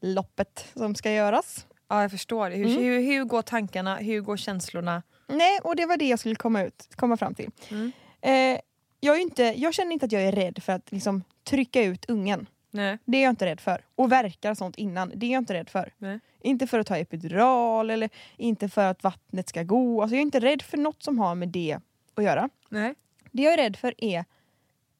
loppet 0.00 0.66
som 0.74 0.94
ska 0.94 1.10
göras. 1.12 1.66
Ja 1.88 2.02
jag 2.02 2.10
förstår. 2.10 2.50
Hur, 2.50 2.66
Mm. 2.66 2.82
hur, 2.84 3.00
hur 3.00 3.24
går 3.24 3.42
tankarna? 3.42 3.96
Hur 3.96 4.20
går 4.20 4.36
känslorna? 4.36 5.02
Nej, 5.28 5.58
och 5.64 5.76
det 5.76 5.86
var 5.86 5.96
det 5.96 6.08
jag 6.08 6.18
skulle 6.18 6.34
komma, 6.34 6.62
ut, 6.62 6.88
komma 6.96 7.16
fram 7.16 7.34
till. 7.34 7.50
Mm. 7.70 7.92
Eh, 8.20 8.60
jag, 9.00 9.20
inte, 9.20 9.42
jag 9.42 9.74
känner 9.74 9.92
inte 9.92 10.06
att 10.06 10.12
jag 10.12 10.22
är 10.22 10.32
rädd 10.32 10.62
för 10.62 10.72
att 10.72 10.92
liksom, 10.92 11.22
trycka 11.44 11.82
ut 11.82 12.04
ungen. 12.10 12.46
Nej. 12.70 12.98
Det 13.04 13.18
är 13.18 13.22
jag 13.22 13.30
inte 13.30 13.46
rädd 13.46 13.60
för. 13.60 13.80
Och 13.94 14.12
verkar 14.12 14.54
sånt 14.54 14.76
innan, 14.76 15.12
det 15.14 15.26
är 15.26 15.30
jag 15.32 15.40
inte 15.40 15.54
rädd 15.54 15.68
för. 15.70 15.92
Nej. 15.98 16.20
Inte 16.40 16.66
för 16.66 16.78
att 16.78 16.86
ta 16.86 16.96
epidural 16.96 17.90
eller 17.90 18.10
inte 18.36 18.68
för 18.68 18.84
att 18.86 19.02
vattnet 19.02 19.48
ska 19.48 19.62
gå. 19.62 20.02
Alltså, 20.02 20.14
jag 20.14 20.18
är 20.18 20.22
inte 20.22 20.40
rädd 20.40 20.62
för 20.62 20.76
något 20.78 21.02
som 21.02 21.18
har 21.18 21.34
med 21.34 21.48
det 21.48 21.78
att 22.14 22.24
göra. 22.24 22.48
Nej. 22.68 22.94
Det 23.34 23.42
jag 23.42 23.52
är 23.52 23.56
rädd 23.56 23.76
för 23.76 23.94
är 23.98 24.24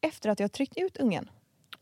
efter 0.01 0.31
att 0.31 0.41
jag 0.41 0.45
har 0.45 0.49
tryckt 0.49 0.77
ut 0.77 0.97
ungen. 0.97 1.31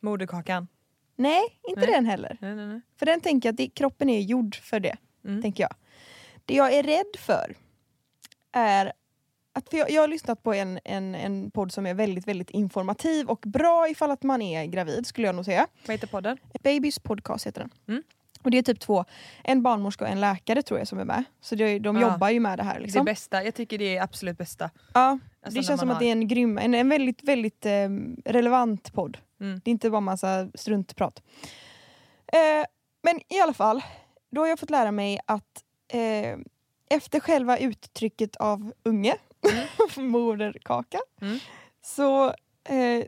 Moderkakan. 0.01 0.69
Nej, 1.17 1.43
inte 1.69 1.81
Nej. 1.81 1.91
den 1.91 2.07
heller. 2.07 2.37
Nej, 2.41 2.55
nej, 2.55 2.67
nej. 2.67 2.81
För 2.97 3.07
den 3.07 3.21
tänker 3.21 3.49
jag 3.49 3.53
att 3.53 3.57
det, 3.57 3.69
kroppen 3.69 4.11
är 4.11 4.21
gjord 4.21 4.55
för 4.55 4.81
det. 4.81 4.97
Mm. 5.25 5.43
Tänker 5.43 5.63
jag. 5.63 5.75
Det 6.45 6.55
jag 6.55 6.73
är 6.75 6.83
rädd 6.83 7.17
för 7.19 7.57
är 8.53 8.93
att 9.53 9.71
för 9.71 9.77
jag, 9.77 9.91
jag 9.91 10.01
har 10.01 10.09
lyssnat 10.09 10.43
på 10.43 10.55
en, 10.55 10.79
en, 10.85 11.15
en 11.15 11.51
podd 11.51 11.73
som 11.73 11.87
är 11.87 11.95
väldigt, 11.95 12.29
väldigt 12.29 12.51
informativ 12.51 13.29
och 13.29 13.41
bra 13.47 13.89
ifall 13.89 14.11
att 14.11 14.23
man 14.23 14.43
är 14.43 14.65
gravid 14.65 15.07
skulle 15.07 15.27
jag 15.27 15.37
nog 15.37 15.45
säga. 15.45 15.67
Vad 15.87 15.95
heter 15.95 16.07
podden? 16.07 16.39
Babys 16.63 16.99
podcast 16.99 17.47
heter 17.47 17.61
den. 17.61 17.71
Mm. 17.89 18.03
Och 18.43 18.51
det 18.51 18.59
är 18.59 18.63
typ 18.63 18.81
två, 18.81 19.05
en 19.45 19.63
barnmorska 19.63 20.05
och 20.05 20.11
en 20.11 20.21
läkare 20.21 20.63
tror 20.63 20.79
jag 20.79 20.89
som 20.89 20.99
är 20.99 21.05
med. 21.05 21.25
Så 21.41 21.55
det, 21.55 21.79
de 21.79 21.97
Ja. 21.97 22.13
jobbar 22.13 22.29
ju 22.31 22.41
med 22.41 22.59
det 22.59 22.63
här. 22.63 22.75
Det 22.75 22.81
Liksom. 22.81 23.05
bästa. 23.05 23.45
Jag 23.45 23.55
tycker 23.55 23.79
det 23.79 23.97
är 23.97 24.03
absolut 24.03 24.39
bästa. 24.39 24.71
Ja, 24.95 25.19
Alltså 25.45 25.61
det 25.61 25.65
känns 25.67 25.81
som 25.81 25.89
har- 25.89 25.95
att 25.97 26.01
det 26.01 26.07
är 26.07 26.13
en 26.13 26.29
grym, 26.29 26.59
en, 26.59 26.75
en 26.75 26.89
väldigt, 26.89 27.23
väldigt 27.25 27.67
eh, 27.67 27.89
relevant 28.25 28.93
podd. 28.93 29.19
Mm. 29.41 29.61
Det 29.65 29.71
är 29.71 29.73
inte 29.73 29.91
bara 29.91 30.01
massa 30.01 30.49
struntprat. 30.55 31.23
Eh, 32.27 32.67
men 33.03 33.21
i 33.29 33.41
alla 33.41 33.55
fall, 33.55 33.83
då 34.31 34.41
har 34.41 34.49
jag 34.49 34.59
fått 34.59 34.71
lära 34.71 34.91
mig 34.93 35.21
att 35.27 35.65
eh, 35.93 36.39
efter 36.91 37.21
själva 37.21 37.59
uttrycket 37.59 38.37
av 38.37 38.73
unge, 38.83 39.17
moderkaka, 39.97 40.99
Mm. 41.21 41.39
så, 41.83 42.27
eh, 42.65 43.05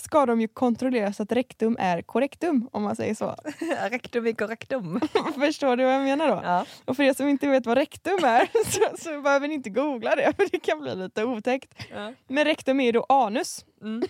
ska 0.00 0.26
de 0.26 0.40
ju 0.40 0.48
kontrollera 0.48 1.12
så 1.12 1.22
att 1.22 1.32
rektum 1.32 1.76
är 1.80 2.02
korrektum 2.02 2.68
om 2.72 2.82
man 2.82 2.96
säger 2.96 3.14
så. 3.14 3.34
rektum 3.90 4.26
är 4.26 4.32
korrektum. 4.32 5.00
Förstår 5.34 5.76
du 5.76 5.84
vad 5.84 5.94
jag 5.94 6.02
menar 6.02 6.28
då? 6.28 6.40
Ja. 6.44 6.66
Och 6.84 6.96
för 6.96 7.02
er 7.02 7.14
som 7.14 7.28
inte 7.28 7.48
vet 7.48 7.66
vad 7.66 7.78
rektum 7.78 8.24
är 8.24 8.48
så, 8.70 8.96
så 8.96 9.20
behöver 9.20 9.48
ni 9.48 9.54
inte 9.54 9.70
googla 9.70 10.14
det 10.14 10.32
för 10.36 10.48
det 10.52 10.60
kan 10.60 10.80
bli 10.80 10.94
lite 10.94 11.24
otäckt. 11.24 11.74
Ja. 11.90 12.12
Men 12.28 12.44
rektum 12.44 12.80
är 12.80 12.84
ju 12.84 12.92
då 12.92 13.06
anus. 13.08 13.64
Mm. 13.82 14.02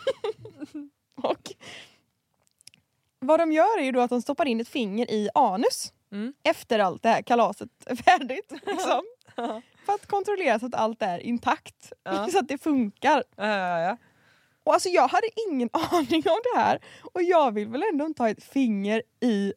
Och 1.23 1.53
vad 3.19 3.41
de 3.41 3.53
gör 3.53 3.79
är 3.79 3.85
ju 3.85 3.93
då 3.93 4.01
att 4.01 4.11
de 4.11 4.23
stoppar 4.23 4.47
in 4.47 4.61
ett 4.61 4.69
finger 4.69 5.11
i 5.11 5.29
anus 5.35 5.93
Mm. 6.13 6.35
efter 6.43 6.79
allt 6.79 7.03
det 7.03 7.09
här 7.09 7.23
kalaset 7.23 7.69
är 7.87 7.97
färdigt. 7.97 8.53
Liksom. 8.67 9.03
För 9.87 9.93
att 9.95 10.07
kontrollera 10.07 10.59
så 10.59 10.67
att 10.67 10.75
allt 10.75 11.03
är 11.03 11.19
intakt. 11.19 11.93
Ja. 12.05 12.29
Så 12.29 12.39
att 12.39 12.49
det 12.49 12.59
funkar. 12.59 13.25
Ja. 13.37 13.97
Och 14.69 14.75
alltså 14.75 14.89
jag 14.89 15.09
hade 15.09 15.29
ingen 15.49 15.69
aning 15.91 16.23
om 16.27 16.41
det 16.53 16.61
här 16.61 16.81
och 17.13 17.23
jag 17.23 17.55
vill 17.55 17.69
väl 17.69 17.83
ändå 17.93 18.07
inte 18.07 18.23
ha 18.23 18.31
ett 18.31 18.45
finger 18.45 19.03
i 19.21 19.53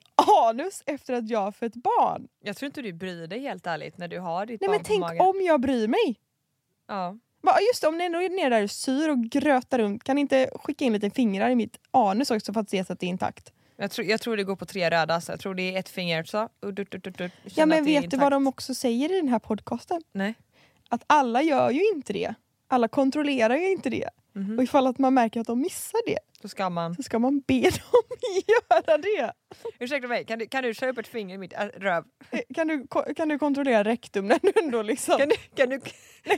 anus 0.47 0.83
efter 0.85 1.13
att 1.13 1.29
jag 1.29 1.39
har 1.39 1.51
fött 1.51 1.75
barn. 1.75 2.27
Jag 2.43 2.57
tror 2.57 2.67
inte 2.67 2.81
du 2.81 2.93
bryr 2.93 3.27
dig 3.27 3.39
helt 3.39 3.67
ärligt 3.67 3.97
när 3.97 4.07
du 4.07 4.19
har 4.19 4.45
ditt 4.45 4.61
Nej 4.61 4.67
barn 4.67 4.75
men 4.75 4.83
på 4.83 4.87
tänk 4.87 5.01
magen. 5.01 5.21
om 5.21 5.41
jag 5.41 5.61
bryr 5.61 5.87
mig. 5.87 6.19
Ja. 6.87 7.17
Va, 7.41 7.57
Just 7.71 7.81
det, 7.81 7.87
om 7.87 7.97
ni 7.97 8.03
ändå 8.03 8.21
är 8.21 8.29
nere 8.29 8.49
där 8.49 8.63
och 8.63 8.71
syr 8.71 9.09
och 9.09 9.19
grötar 9.19 9.79
runt 9.79 10.03
kan 10.03 10.15
ni 10.15 10.21
inte 10.21 10.49
skicka 10.55 10.85
in 10.85 10.93
lite 10.93 11.09
fingrar 11.09 11.49
i 11.49 11.55
mitt 11.55 11.77
anus 11.91 12.31
också 12.31 12.53
för 12.53 12.61
att 12.61 12.69
se 12.69 12.85
så 12.85 12.93
att 12.93 12.99
det 12.99 13.05
är 13.05 13.09
intakt? 13.09 13.53
Jag, 13.77 13.91
tror, 13.91 14.07
jag 14.07 14.21
tror 14.21 14.37
det 14.37 14.43
går 14.43 14.55
på 14.55 14.65
tre 14.65 14.89
röda, 14.89 15.21
så 15.21 15.31
jag 15.31 15.39
tror 15.39 15.55
det 15.55 15.75
är 15.75 15.79
ett 15.79 15.89
finger 15.89 16.23
så. 16.23 16.49
Udd, 16.61 16.79
udd, 16.79 16.95
udd, 16.95 17.21
udd. 17.21 17.31
Ja 17.43 17.65
men 17.65 17.85
vet 17.85 18.11
du 18.11 18.17
vad 18.17 18.31
de 18.31 18.47
också 18.47 18.73
säger 18.73 19.11
i 19.13 19.15
den 19.15 19.27
här 19.27 19.39
podcasten? 19.39 20.01
Nej. 20.11 20.33
Att 20.89 21.03
alla 21.07 21.41
gör 21.41 21.69
ju 21.69 21.89
inte 21.95 22.13
det. 22.13 22.33
Alla 22.71 22.87
kontrollerar 22.87 23.55
ju 23.57 23.71
inte 23.71 23.89
det. 23.89 24.09
Mhm. 24.35 24.57
Och 24.57 24.63
ifall 24.63 24.87
att 24.87 24.97
man 24.99 25.13
märker 25.13 25.39
att 25.41 25.47
de 25.47 25.59
missar 25.61 25.99
det 26.05 26.17
Då 26.41 26.47
ska 26.47 26.69
man... 26.69 26.95
så 26.95 27.03
ska 27.03 27.19
man 27.19 27.39
be 27.47 27.53
dem 27.61 27.71
göra 28.47 28.97
det. 28.97 29.33
Ursäkta 29.79 30.07
mig, 30.07 30.25
kan 30.25 30.39
du, 30.39 30.47
kan 30.47 30.63
du 30.63 30.73
köra 30.73 30.89
upp 30.89 30.97
ett 30.97 31.07
finger 31.07 31.35
i 31.35 31.37
mitt 31.37 31.53
äh, 31.53 31.59
röv? 31.65 32.03
Eh, 32.31 32.39
Kan 32.55 32.67
du, 32.67 32.87
kan 33.15 33.29
du 33.29 33.39
kontrollera 33.39 33.83
rektum 33.83 34.27
när 34.27 34.39
du 34.41 34.51
ändå 34.63 34.81
liksom... 34.81 35.17
Kan 35.17 35.29
du, 35.29 35.35
kan 35.55 35.69
du, 35.69 35.79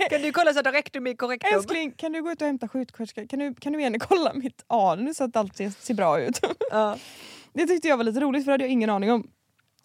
kan 0.09 0.21
du 0.21 0.31
kolla 0.31 0.53
så 0.53 0.59
att 0.59 0.73
rektum 0.73 1.07
är 1.07 1.13
korrektum? 1.15 1.53
Älskling, 1.53 1.91
kan 1.91 2.11
du 2.11 2.21
gå 2.23 2.31
ut 2.31 2.41
och 2.41 2.47
hämta 2.47 2.67
sjuksköterska? 2.67 3.27
Kan 3.27 3.39
du, 3.39 3.53
kan 3.55 3.73
du 3.73 3.79
igen 3.79 3.99
kolla 3.99 4.33
mitt 4.33 4.63
anus 4.67 5.17
så 5.17 5.23
att 5.23 5.35
allt 5.35 5.55
ser, 5.57 5.69
ser 5.69 5.93
bra 5.93 6.19
ut? 6.21 6.39
Ja. 6.71 6.97
Det 7.53 7.67
tyckte 7.67 7.87
jag 7.87 7.97
var 7.97 8.03
lite 8.03 8.19
roligt 8.19 8.43
för 8.43 8.51
det 8.51 8.53
hade 8.53 8.63
jag 8.63 8.71
ingen 8.71 8.89
aning 8.89 9.11
om. 9.11 9.27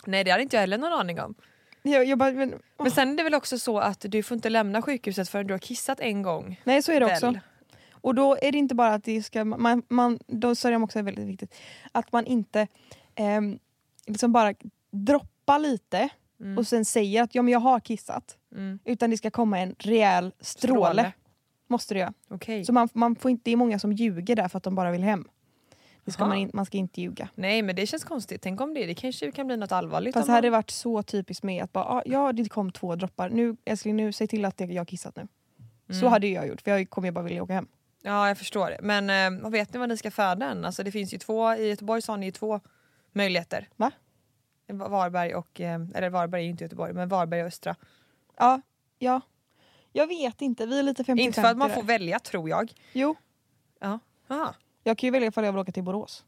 Nej 0.06 0.24
det 0.24 0.30
hade 0.30 0.42
inte 0.42 0.56
jag 0.56 0.60
heller 0.60 0.78
någon 0.78 0.92
aning 0.92 1.20
om. 1.20 1.34
Jag, 1.92 2.04
jag 2.04 2.18
bara, 2.18 2.32
men, 2.32 2.54
Men 2.78 2.90
sen 2.90 3.12
är 3.12 3.16
det 3.16 3.22
väl 3.22 3.34
också 3.34 3.58
så 3.58 3.78
att 3.78 4.04
du 4.08 4.22
får 4.22 4.34
inte 4.34 4.50
lämna 4.50 4.82
sjukhuset 4.82 5.28
förrän 5.28 5.46
du 5.46 5.54
har 5.54 5.58
kissat 5.58 6.00
en 6.00 6.22
gång. 6.22 6.60
nej 6.64 6.82
så 6.82 6.92
är 6.92 7.00
det 7.00 7.06
också. 7.06 7.26
Väl? 7.26 7.40
Och 7.90 8.14
då 8.14 8.36
är 8.42 8.52
det 8.52 8.58
inte 8.58 8.74
bara 8.74 8.94
att 8.94 9.04
det 9.04 9.22
ska, 9.22 9.44
man, 9.44 9.82
man, 9.88 10.18
då 10.26 10.50
är 10.50 10.70
det 10.70 10.76
också 10.76 11.02
väldigt 11.02 11.28
viktigt, 11.28 11.54
att 11.92 12.12
man 12.12 12.26
inte 12.26 12.66
ehm, 13.14 13.58
liksom 14.06 14.32
bara 14.32 14.54
droppar 14.90 15.58
lite 15.58 16.08
Mm. 16.40 16.58
och 16.58 16.66
sen 16.66 16.84
säger 16.84 17.22
att 17.22 17.34
ja, 17.34 17.42
men 17.42 17.52
jag 17.52 17.60
har 17.60 17.80
kissat. 17.80 18.36
Mm. 18.52 18.78
Utan 18.84 19.10
det 19.10 19.16
ska 19.16 19.30
komma 19.30 19.58
en 19.58 19.74
rejäl 19.78 20.32
stråle. 20.40 20.80
Stråle. 20.80 21.12
Måste 21.66 21.94
det 21.94 22.00
göra. 22.00 22.12
Okej. 22.28 22.64
Så 22.64 22.72
man, 22.72 22.88
man 22.92 23.16
får 23.16 23.30
inte, 23.30 23.42
det 23.44 23.50
är 23.50 23.56
många 23.56 23.78
som 23.78 23.92
ljuger 23.92 24.36
där 24.36 24.48
för 24.48 24.56
att 24.58 24.64
de 24.64 24.74
bara 24.74 24.90
vill 24.90 25.02
hem. 25.02 25.28
Det 26.08 26.12
ska 26.12 26.26
man, 26.26 26.36
in, 26.36 26.50
man 26.54 26.66
ska 26.66 26.78
inte 26.78 27.00
ljuga. 27.00 27.28
Nej 27.34 27.62
men 27.62 27.76
det 27.76 27.86
känns 27.86 28.04
konstigt, 28.04 28.42
tänk 28.42 28.60
om 28.60 28.74
det, 28.74 28.86
det 28.86 28.94
kanske 28.94 29.32
kan 29.32 29.46
bli 29.46 29.56
något 29.56 29.72
allvarligt. 29.72 30.14
Fast 30.14 30.26
det 30.26 30.32
hade 30.32 30.50
man- 30.50 30.58
varit 30.58 30.70
så 30.70 31.02
typiskt 31.02 31.42
med 31.44 31.64
att 31.64 31.72
bara, 31.72 31.84
ah, 31.84 32.02
ja 32.06 32.32
det 32.32 32.48
kom 32.48 32.72
två 32.72 32.96
droppar, 32.96 33.30
nu 33.30 33.56
älskling 33.64 33.96
nu 33.96 34.12
säg 34.12 34.28
till 34.28 34.44
att 34.44 34.60
jag 34.60 34.80
har 34.80 34.84
kissat 34.84 35.16
nu. 35.16 35.28
Så 35.90 35.98
Mm. 36.00 36.12
hade 36.12 36.26
jag 36.26 36.48
gjort 36.48 36.60
för 36.60 36.70
jag 36.70 36.90
kommer 36.90 37.10
bara 37.10 37.24
vilja 37.24 37.42
åka 37.42 37.52
hem. 37.52 37.66
Ja 38.02 38.28
jag 38.28 38.38
förstår 38.38 38.70
det. 38.70 38.78
Men 38.82 39.42
eh, 39.44 39.50
vet 39.50 39.72
ni 39.72 39.78
vad 39.78 39.88
ni 39.88 39.96
ska 39.96 40.10
föda 40.10 40.46
än? 40.50 40.64
Alltså, 40.64 40.82
det 40.82 40.90
finns 40.92 41.14
ju 41.14 41.18
två, 41.18 41.54
i 41.54 41.68
Göteborg 41.68 42.02
så 42.02 42.12
har 42.12 42.16
ni 42.16 42.26
ju 42.26 42.32
två 42.32 42.60
möjligheter. 43.12 43.68
Va? 43.76 43.90
Varberg 44.68 45.34
och, 45.34 45.60
eh, 45.60 45.80
eller 45.94 46.10
Varberg 46.10 46.40
är 46.40 46.44
ju 46.44 46.50
inte 46.50 46.64
Göteborg, 46.64 46.92
men 46.92 47.08
Varberg 47.08 47.40
och 47.40 47.46
Östra. 47.46 47.76
Ja, 48.38 48.60
ja. 48.98 49.20
Jag 49.92 50.06
vet 50.06 50.40
inte, 50.42 50.66
vi 50.66 50.78
är 50.78 50.82
lite 50.82 51.04
50 51.04 51.22
Inte 51.22 51.40
för 51.40 51.48
att 51.48 51.56
man 51.56 51.70
får 51.70 51.82
välja 51.82 52.18
tror 52.18 52.48
jag. 52.48 52.72
Jo, 52.92 53.16
Ja. 53.80 53.98
Aha. 54.28 54.54
Jag 54.84 54.98
kan 54.98 55.06
ju 55.06 55.10
välja 55.10 55.28
ifall 55.28 55.44
jag 55.44 55.52
vill 55.52 55.60
åka 55.60 55.72
till 55.72 55.82
Borås. 55.84 56.24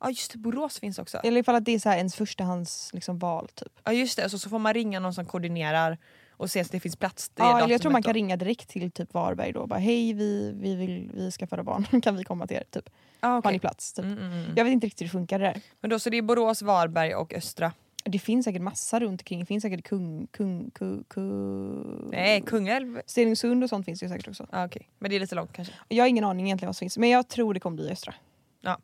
Ja 0.00 0.08
just 0.08 0.32
det, 0.32 0.38
Borås 0.38 0.80
finns 0.80 0.98
också. 0.98 1.18
Eller 1.18 1.40
ifall 1.40 1.54
att 1.54 1.64
det 1.64 1.72
är 1.72 1.78
så 1.78 1.88
här 1.88 1.96
ens 1.96 2.14
förstahands 2.14 2.90
liksom, 2.92 3.18
val 3.18 3.48
typ. 3.54 3.72
Ja 3.84 3.92
just 3.92 4.16
det, 4.16 4.30
så, 4.30 4.38
så 4.38 4.48
får 4.50 4.58
man 4.58 4.74
ringa 4.74 5.00
någon 5.00 5.14
som 5.14 5.26
koordinerar 5.26 5.98
och 6.30 6.50
se 6.50 6.60
att 6.60 6.72
det 6.72 6.80
finns 6.80 6.96
plats. 6.96 7.28
Det 7.28 7.42
Ja, 7.42 7.58
eller 7.58 7.68
jag 7.74 7.82
tror 7.82 7.92
man 7.92 8.02
kan 8.02 8.12
då. 8.12 8.16
ringa 8.16 8.36
direkt 8.36 8.68
till 8.68 8.90
typ 8.90 9.14
Varberg 9.14 9.52
då. 9.52 9.66
Bara, 9.66 9.78
Hej 9.78 10.12
vi, 10.12 10.52
vi, 10.56 10.74
vill, 10.74 11.10
vi 11.14 11.32
ska 11.32 11.46
föda 11.46 11.62
barn, 11.62 12.00
kan 12.02 12.16
vi 12.16 12.24
komma 12.24 12.46
till 12.46 12.56
er? 12.56 12.64
Typ. 12.70 12.90
Ah, 13.20 13.28
Har 13.28 13.38
okej. 13.38 13.52
ni 13.52 13.58
plats? 13.58 13.92
Typ. 13.92 14.04
Mm, 14.04 14.18
mm, 14.18 14.32
mm. 14.32 14.52
Jag 14.56 14.64
vet 14.64 14.72
inte 14.72 14.86
riktigt 14.86 15.00
hur 15.00 15.06
det 15.06 15.10
funkar 15.12 15.38
det 15.38 15.44
där. 15.44 15.60
Men 15.80 15.90
då 15.90 15.98
så 15.98 16.10
det 16.10 16.16
är 16.16 16.22
Borås, 16.22 16.62
Varberg 16.62 17.14
och 17.14 17.34
Östra. 17.34 17.72
Det 18.08 18.18
finns 18.18 18.44
säkert 18.44 18.62
massa 18.62 19.00
runt 19.00 19.20
omkring. 19.20 19.40
Det 19.40 19.46
finns 19.46 19.62
säkert 19.62 19.84
kung, 19.84 20.26
kung, 20.26 20.70
kung, 20.70 21.04
kung... 21.08 22.10
Nej, 22.10 22.40
Kungälv. 22.42 23.00
Stenungsund 23.06 23.64
och 23.64 23.68
sånt 23.70 23.84
finns 23.86 24.00
det 24.00 24.08
säkert 24.08 24.28
också. 24.28 24.46
Ah, 24.50 24.64
okej. 24.66 24.88
Men 24.98 25.10
det 25.10 25.16
är 25.16 25.20
lite 25.20 25.34
långt 25.34 25.52
kanske. 25.52 25.74
Jag 25.88 26.04
har 26.04 26.08
ingen 26.08 26.24
aning 26.24 26.46
egentligen 26.46 26.68
vad 26.68 26.76
som 26.76 26.84
finns 26.84 26.98
men 26.98 27.08
jag 27.08 27.28
tror 27.28 27.54
det 27.54 27.60
kommer 27.60 27.76
bli 27.76 27.90
Östra. 27.90 28.14
Ja. 28.60 28.78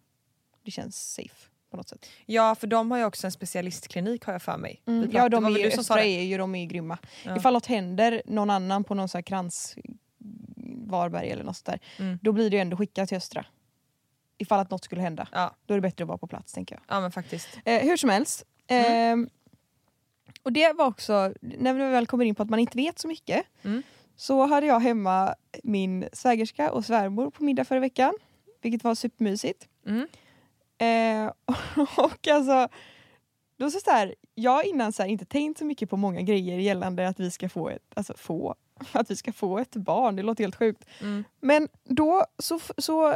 Det 0.64 0.70
känns 0.70 1.12
safe 1.14 1.48
på 1.70 1.76
något 1.76 1.88
sätt. 1.88 2.06
Ja 2.26 2.54
för 2.54 2.66
de 2.66 2.90
har 2.90 2.98
ju 2.98 3.04
också 3.04 3.26
en 3.26 3.32
specialistklinik 3.32 4.24
har 4.24 4.32
jag 4.32 4.42
för 4.42 4.56
mig. 4.56 4.82
Mm. 4.86 5.10
Ja 5.12 5.28
de 5.28 5.44
är 5.44 5.78
Östra 5.78 6.04
är 6.04 6.22
ju, 6.22 6.38
de 6.38 6.54
är 6.54 6.60
ju 6.60 6.66
grymma. 6.66 6.98
Ja. 7.24 7.36
Ifall 7.36 7.52
något 7.52 7.66
händer 7.66 8.22
någon 8.26 8.50
annan 8.50 8.84
på 8.84 8.94
någon 8.94 9.08
så 9.08 9.18
här 9.18 9.22
krans 9.22 9.76
Varberg 10.86 11.30
eller 11.30 11.44
något 11.44 11.56
sånt 11.56 11.66
där. 11.66 11.80
Mm. 12.04 12.18
Då 12.22 12.32
blir 12.32 12.50
det 12.50 12.56
ju 12.56 12.62
ändå 12.62 12.76
skickat 12.76 13.08
till 13.08 13.18
Östra. 13.18 13.46
Ifall 14.38 14.60
att 14.60 14.70
något 14.70 14.84
skulle 14.84 15.00
hända. 15.02 15.28
Ja, 15.32 15.56
Då 15.66 15.74
är 15.74 15.78
det 15.78 15.82
bättre 15.82 16.04
att 16.04 16.08
vara 16.08 16.18
på 16.18 16.26
plats 16.26 16.52
tänker 16.52 16.74
jag. 16.74 16.82
ja 16.96 17.00
men 17.00 17.12
faktiskt. 17.12 17.48
Eh, 17.64 17.82
hur 17.82 17.96
som 17.96 18.10
helst. 18.10 18.44
Mm. 18.66 19.22
Eh, 19.22 19.28
och 20.42 20.52
det 20.52 20.72
var 20.72 20.86
också, 20.86 21.34
när 21.40 21.74
vi 21.74 21.80
väl 21.80 22.06
kommer 22.06 22.24
in 22.24 22.34
på 22.34 22.42
att 22.42 22.50
man 22.50 22.58
inte 22.58 22.76
vet 22.76 22.98
så 22.98 23.08
mycket. 23.08 23.46
Mm. 23.62 23.82
Så 24.16 24.46
hade 24.46 24.66
jag 24.66 24.80
hemma 24.80 25.34
min 25.62 26.08
svägerska 26.12 26.72
och 26.72 26.84
svärmor 26.84 27.30
på 27.30 27.44
middag 27.44 27.64
förra 27.64 27.80
veckan. 27.80 28.14
Vilket 28.62 28.84
var 28.84 28.94
supermysigt. 28.94 29.68
Mm. 29.86 30.08
Eh, 30.78 31.32
och 31.96 32.28
alltså, 32.28 32.68
då 33.56 33.70
så, 33.70 33.80
så 33.80 33.90
här, 33.90 34.14
jag 34.34 34.50
har 34.50 34.62
innan 34.62 34.92
så 34.92 35.02
här, 35.02 35.10
inte 35.10 35.24
tänkt 35.24 35.58
så 35.58 35.64
mycket 35.64 35.90
på 35.90 35.96
många 35.96 36.22
grejer 36.22 36.58
gällande 36.58 37.08
att 37.08 37.20
vi 37.20 37.30
ska 37.30 37.48
få 37.48 37.68
ett, 37.68 37.82
alltså 37.94 38.14
få, 38.16 38.54
att 38.92 39.10
vi 39.10 39.16
ska 39.16 39.32
få 39.32 39.58
ett 39.58 39.76
barn. 39.76 40.16
Det 40.16 40.22
låter 40.22 40.44
helt 40.44 40.56
sjukt. 40.56 40.84
Mm. 41.00 41.24
Men 41.40 41.68
då 41.84 42.26
så, 42.38 42.60
så 42.78 43.14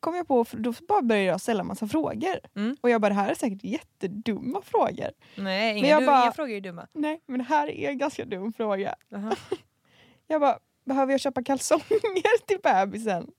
kom 0.00 0.14
jag 0.14 0.28
på, 0.28 0.44
då 0.52 0.72
bara 0.88 1.02
började 1.02 1.26
jag 1.26 1.40
ställa 1.40 1.64
massa 1.64 1.88
frågor. 1.88 2.38
Mm. 2.56 2.76
Och 2.80 2.90
jag 2.90 3.00
bara, 3.00 3.08
det 3.08 3.14
här 3.14 3.30
är 3.30 3.34
säkert 3.34 3.64
jättedumma 3.64 4.62
frågor. 4.62 5.10
Nej, 5.36 5.74
Men 5.74 5.76
inga, 5.78 5.88
jag 5.88 6.02
du, 6.02 6.06
bara- 6.06 6.22
inga 6.22 6.32
frågor 6.32 6.54
är 6.56 6.60
dumma. 6.60 6.86
Nej, 6.92 7.20
men 7.26 7.38
det 7.38 7.44
här 7.44 7.68
är 7.70 7.88
en 7.90 7.98
ganska 7.98 8.24
dum 8.24 8.52
fråga. 8.52 8.94
Jaha. 9.08 9.36
Jag 10.30 10.40
bara, 10.40 10.58
behöver 10.84 11.12
jag 11.12 11.20
köpa 11.20 11.42
kalsonger 11.44 12.46
till 12.46 12.58
bebisen? 12.62 13.30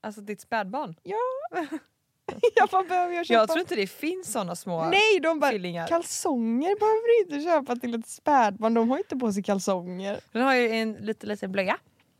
Alltså 0.00 0.20
ditt 0.20 0.40
spädbarn. 0.40 0.94
Jag 2.54 2.68
bara, 2.70 2.82
behöver 2.82 3.14
jag 3.14 3.26
köpa? 3.26 3.38
Jag 3.40 3.48
tror 3.48 3.60
inte 3.60 3.76
det 3.76 3.86
finns 3.86 4.32
såna 4.32 4.56
små 4.56 4.84
Nej, 4.84 5.20
de 5.22 5.40
bara, 5.40 5.50
tvillingar. 5.50 5.86
kalsonger 5.86 6.78
behöver 6.78 7.28
du 7.28 7.34
inte 7.36 7.50
köpa 7.50 7.76
till 7.76 7.94
ett 7.94 8.06
spädbarn. 8.08 8.74
De 8.74 8.90
har 8.90 8.96
ju 8.96 9.02
inte 9.02 9.16
på 9.16 9.32
sig 9.32 9.42
kalsonger. 9.42 10.20
Den 10.32 10.42
har 10.42 10.54
ju 10.54 10.68
en 10.70 10.92
liten, 10.92 11.28
liten 11.28 11.52
blöja. 11.52 11.76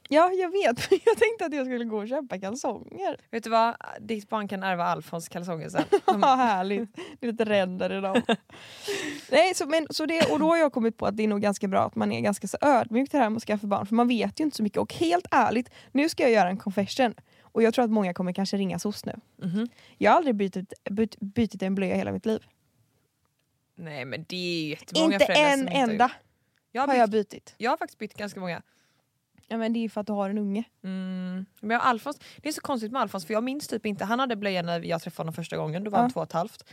Ja, 0.08 0.32
jag 0.32 0.50
vet. 0.50 0.90
Men 0.90 1.00
jag 1.04 1.16
tänkte 1.18 1.46
att 1.46 1.54
jag 1.54 1.66
skulle 1.66 1.84
gå 1.84 1.98
och 1.98 2.08
köpa 2.08 2.38
kalsonger. 2.40 3.16
Vet 3.30 3.44
du 3.44 3.50
vad? 3.50 3.76
Ditt 4.00 4.28
barn 4.28 4.48
kan 4.48 4.62
ärva 4.62 4.84
Alfons 4.84 5.28
kalsonger 5.28 5.68
sen. 5.68 5.84
De, 5.90 6.00
Ja, 6.22 6.34
härligt. 6.34 6.96
Det 7.20 7.26
är 7.26 7.32
lite 7.32 7.44
ränder 7.44 7.98
i 7.98 8.00
dem. 8.00 8.22
Nej, 9.30 9.54
så, 9.54 9.66
men, 9.66 9.86
så 9.90 10.06
det, 10.06 10.32
och 10.32 10.38
då 10.38 10.46
har 10.46 10.56
jag 10.56 10.72
kommit 10.72 10.96
på 10.96 11.06
att 11.06 11.16
det 11.16 11.22
är 11.22 11.28
nog 11.28 11.40
ganska 11.40 11.68
bra 11.68 11.80
att 11.86 11.94
man 11.94 12.12
är 12.12 12.20
ganska 12.20 12.48
så 12.48 12.58
ödmjuk 12.60 13.10
till 13.10 13.18
det 13.18 13.22
här 13.22 13.30
med 13.30 13.36
att 13.36 13.42
skaffa 13.42 13.66
barn. 13.66 13.86
För 13.86 13.94
man 13.94 14.08
vet 14.08 14.40
ju 14.40 14.44
inte 14.44 14.56
så 14.56 14.62
mycket. 14.62 14.78
Och 14.78 14.94
helt 14.94 15.26
ärligt, 15.30 15.70
nu 15.92 16.08
ska 16.08 16.22
jag 16.22 16.32
göra 16.32 16.48
en 16.48 16.56
confession. 16.56 17.14
Och 17.42 17.62
jag 17.62 17.74
tror 17.74 17.84
att 17.84 17.90
många 17.90 18.14
kommer 18.14 18.32
kanske 18.32 18.56
ringa 18.56 18.78
SOS 18.78 19.04
nu. 19.04 19.20
Mhm. 19.36 19.68
Jag 19.98 20.10
har 20.10 20.16
aldrig 20.16 20.34
bytt, 20.34 20.56
bytt, 20.90 21.20
bytt 21.20 21.62
en 21.62 21.74
blöja 21.74 21.94
hela 21.94 22.12
mitt 22.12 22.26
liv. 22.26 22.42
Nej 23.74 24.04
men 24.04 24.24
det 24.28 24.36
är 24.36 24.62
ju 24.62 24.68
jättemånga 24.70 25.12
inte 25.14 25.26
föräldrar 25.26 25.50
som 25.56 25.60
en 25.60 25.68
inte 25.68 25.92
enda. 25.92 26.10
Jag 26.72 26.82
har, 26.82 26.88
har 26.88 26.94
jag 26.94 27.10
bytt, 27.10 27.30
bytt. 27.30 27.54
jag 27.58 27.70
har 27.70 27.76
faktiskt 27.76 27.98
bytt 27.98 28.14
ganska 28.14 28.40
många. 28.40 28.62
Ja, 29.48 29.56
men 29.56 29.72
det 29.72 29.84
är 29.84 29.88
för 29.88 30.00
att 30.00 30.06
du 30.06 30.12
har 30.12 30.30
en 30.30 30.38
unge. 30.38 30.64
Mm. 30.84 31.46
Men 31.60 31.70
jag, 31.70 31.82
Alfons, 31.82 32.18
det 32.42 32.48
är 32.48 32.52
så 32.52 32.60
konstigt 32.60 32.92
med 32.92 33.02
Alfons 33.02 33.26
för 33.26 33.34
jag 33.34 33.44
minns 33.44 33.68
typ 33.68 33.86
inte, 33.86 34.04
han 34.04 34.20
hade 34.20 34.36
blöja 34.36 34.62
när 34.62 34.80
jag 34.80 35.02
träffade 35.02 35.20
honom 35.24 35.34
första 35.34 35.56
gången, 35.56 35.84
då 35.84 35.90
var 35.90 35.98
han 35.98 36.06
Ja. 36.08 36.12
två 36.12 36.20
och 36.20 36.26
ett 36.26 36.32
halvt. 36.32 36.64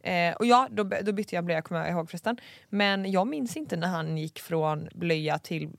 Eh, 0.00 0.34
och 0.34 0.46
ja, 0.46 0.68
då, 0.70 0.82
då 1.02 1.12
bytte 1.12 1.34
jag 1.34 1.44
blöja 1.44 1.62
kommer 1.62 1.80
jag 1.80 1.90
ihåg 1.90 2.10
förresten. 2.10 2.36
Men 2.68 3.10
jag 3.10 3.26
minns 3.26 3.56
inte 3.56 3.76
när 3.76 3.88
han 3.88 4.18
gick 4.18 4.38
från 4.38 4.88
blöja 4.94 5.38
till 5.38 5.70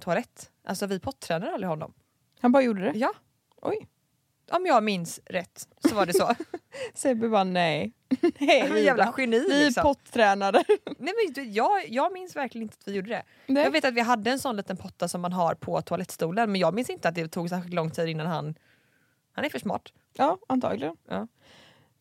toalett. 0.00 0.50
Alltså 0.64 0.86
vi 0.86 1.00
pottränade 1.00 1.52
aldrig 1.52 1.68
honom. 1.68 1.92
Han 2.40 2.52
bara 2.52 2.62
gjorde 2.62 2.80
det. 2.92 2.98
Ja, 2.98 3.12
Oj. 3.62 3.88
Om 4.50 4.66
jag 4.66 4.82
minns 4.84 5.20
rätt 5.26 5.68
så 5.88 5.94
var 5.94 6.06
det 6.06 6.12
så. 6.14 6.30
Sebbe 6.94 7.28
bara 7.28 7.44
nej. 7.44 7.92
nej 8.38 8.68
Men 8.68 8.82
jävla 8.82 9.14
geni 9.18 9.38
Vi 9.48 9.64
liksom. 9.64 9.82
pottränare. 9.82 10.64
Nej, 10.98 11.14
men 11.34 11.52
jag, 11.52 11.88
jag 11.88 12.12
minns 12.12 12.36
verkligen 12.36 12.62
inte 12.62 12.76
att 12.80 12.88
vi 12.88 12.92
gjorde 12.92 13.08
det. 13.08 13.22
Nej. 13.46 13.62
Jag 13.64 13.70
vet 13.70 13.84
att 13.84 13.94
vi 13.94 14.00
hade 14.00 14.30
en 14.30 14.38
sån 14.38 14.56
liten 14.56 14.76
potta 14.76 15.08
som 15.08 15.20
man 15.20 15.32
har 15.32 15.54
på 15.54 15.82
toalettstolen 15.82 16.52
men 16.52 16.60
jag 16.60 16.74
minns 16.74 16.90
inte 16.90 17.08
att 17.08 17.14
det 17.14 17.28
tog 17.28 17.48
särskilt 17.48 17.74
lång 17.74 17.90
tid 17.90 18.08
innan 18.08 18.26
han 18.26 18.54
Han 19.32 19.44
är 19.44 19.48
för 19.48 19.58
smart. 19.58 19.82
Ja, 20.16 20.38
antagligen. 20.48 20.96
Ja. 21.08 21.26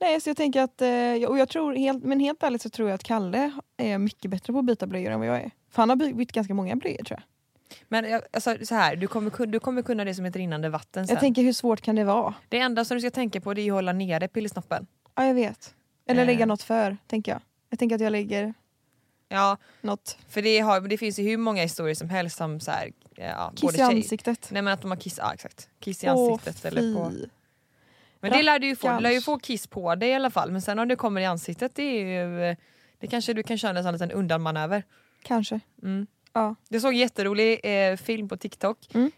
Nej, 0.01 0.21
så 0.21 0.29
jag 0.29 0.37
tänker 0.37 0.61
att, 0.61 0.81
eh, 0.81 1.29
och 1.29 1.37
jag 1.39 1.49
tror 1.49 1.73
helt, 1.75 2.03
men 2.03 2.19
helt 2.19 2.43
ärligt 2.43 2.61
så 2.61 2.69
tror 2.69 2.89
jag 2.89 2.95
att 2.95 3.03
Kalle 3.03 3.51
är 3.77 3.97
mycket 3.97 4.31
bättre 4.31 4.53
på 4.53 4.59
att 4.59 4.65
byta 4.65 4.87
blöjor 4.87 5.11
än 5.11 5.19
vad 5.19 5.27
jag 5.29 5.35
är. 5.37 5.51
För 5.71 5.81
han 5.81 5.89
har 5.89 5.95
by- 5.95 6.13
bytt 6.13 6.31
ganska 6.31 6.53
många 6.53 6.75
blöjor 6.75 7.03
tror 7.03 7.19
jag. 7.19 7.23
Men 7.87 8.09
jag- 8.09 8.21
alltså, 8.33 8.55
så 8.65 8.75
här, 8.75 8.95
du, 8.95 9.07
kommer, 9.07 9.45
du 9.45 9.59
kommer 9.59 9.81
kunna 9.81 10.05
det 10.05 10.15
som 10.15 10.25
ett 10.25 10.35
rinnande 10.35 10.69
vatten 10.69 11.07
sen. 11.07 11.13
Jag 11.13 11.19
tänker 11.21 11.41
hur 11.41 11.53
svårt 11.53 11.81
kan 11.81 11.95
det 11.95 12.03
vara? 12.03 12.33
Det 12.49 12.59
enda 12.59 12.85
som 12.85 12.95
du 12.97 13.01
ska 13.01 13.11
tänka 13.11 13.41
på 13.41 13.53
det 13.53 13.61
är 13.61 13.67
att 13.67 13.73
hålla 13.73 13.93
nere 13.93 14.27
pillesnoppen. 14.27 14.87
Ja, 15.15 15.25
jag 15.25 15.33
vet. 15.33 15.75
Eller 16.07 16.21
Eh. 16.21 16.27
lägga 16.27 16.45
något 16.45 16.63
för, 16.63 16.97
tänker 17.07 17.31
jag. 17.31 17.41
Jag 17.69 17.79
tänker 17.79 17.95
att 17.95 18.01
jag 18.01 18.11
lägger 18.11 18.53
Ja, 19.31 19.57
något 19.81 20.17
för 20.29 20.41
det, 20.41 20.59
har, 20.59 20.81
det 20.81 20.97
finns 20.97 21.19
ju 21.19 21.23
hur 21.23 21.37
många 21.37 21.61
historier 21.61 21.95
som 21.95 22.09
helst 22.09 22.37
som 22.37 22.59
så 22.59 22.71
här, 22.71 22.91
ja, 23.15 23.53
kiss 23.55 23.77
i 23.77 23.81
ansiktet. 23.81 24.49
Nej 24.51 24.61
men 24.61 24.73
att 24.73 24.81
de 24.81 24.91
har 24.91 24.97
kiss, 24.97 25.17
ja, 25.17 25.33
exakt. 25.33 25.69
kiss 25.79 26.03
i 26.03 26.07
Åh, 26.09 26.31
ansiktet. 26.33 26.65
eller 26.65 26.95
på, 26.95 27.09
fy. 27.11 27.25
men 28.19 28.31
det 28.31 28.43
lär 28.43 28.59
du 28.59 28.67
ju 28.67 28.75
få, 28.75 28.87
du 28.93 28.99
lär 28.99 29.09
ju 29.11 29.21
få 29.21 29.39
kiss 29.39 29.67
på 29.67 29.95
dig 29.95 30.09
i 30.09 30.13
alla 30.13 30.29
fall. 30.29 30.51
Men 30.51 30.61
sen 30.61 30.79
om 30.79 30.87
det 30.87 30.95
kommer 30.95 31.21
i 31.21 31.25
ansiktet 31.25 31.75
det 31.75 31.83
är 31.83 32.05
ju, 32.25 32.55
det 32.99 33.07
kanske 33.07 33.33
du 33.33 33.43
kan 33.43 33.57
köra 33.57 33.77
en 33.77 33.83
sån 33.83 33.93
liten 33.93 34.11
undanmanöver. 34.11 34.83
Kanske. 35.23 35.59
Mm. 35.83 36.07
Ja. 36.33 36.55
Jag 36.69 36.81
såg 36.81 36.91
en 36.93 36.97
jätterolig 36.99 37.59
eh, 37.63 37.95
film 37.97 38.29
på 38.29 38.37
TikTok 38.37 38.77
Mm. 38.93 39.11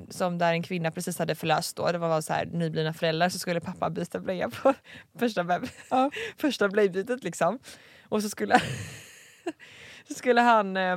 eh, 0.00 0.06
som 0.10 0.38
där 0.38 0.52
en 0.52 0.62
kvinna 0.62 0.90
precis 0.90 1.18
hade 1.18 1.34
förlöst 1.34 1.76
då. 1.76 1.92
Det 1.92 1.98
var 1.98 2.20
så 2.20 2.32
här, 2.32 2.46
nyblivna 2.46 2.92
föräldrar 2.92 3.28
så 3.28 3.38
skulle 3.38 3.60
pappa 3.60 3.90
byta 3.90 4.18
blöja 4.20 4.50
på 4.50 4.74
första, 5.18 5.60
Ja. 5.90 6.10
första 6.36 6.68
blöjbytet 6.68 7.24
liksom. 7.24 7.58
Och 8.08 8.22
så 8.22 8.28
skulle, 8.28 8.60
så 10.08 10.14
skulle 10.14 10.40
han 10.40 10.76
eh, 10.76 10.96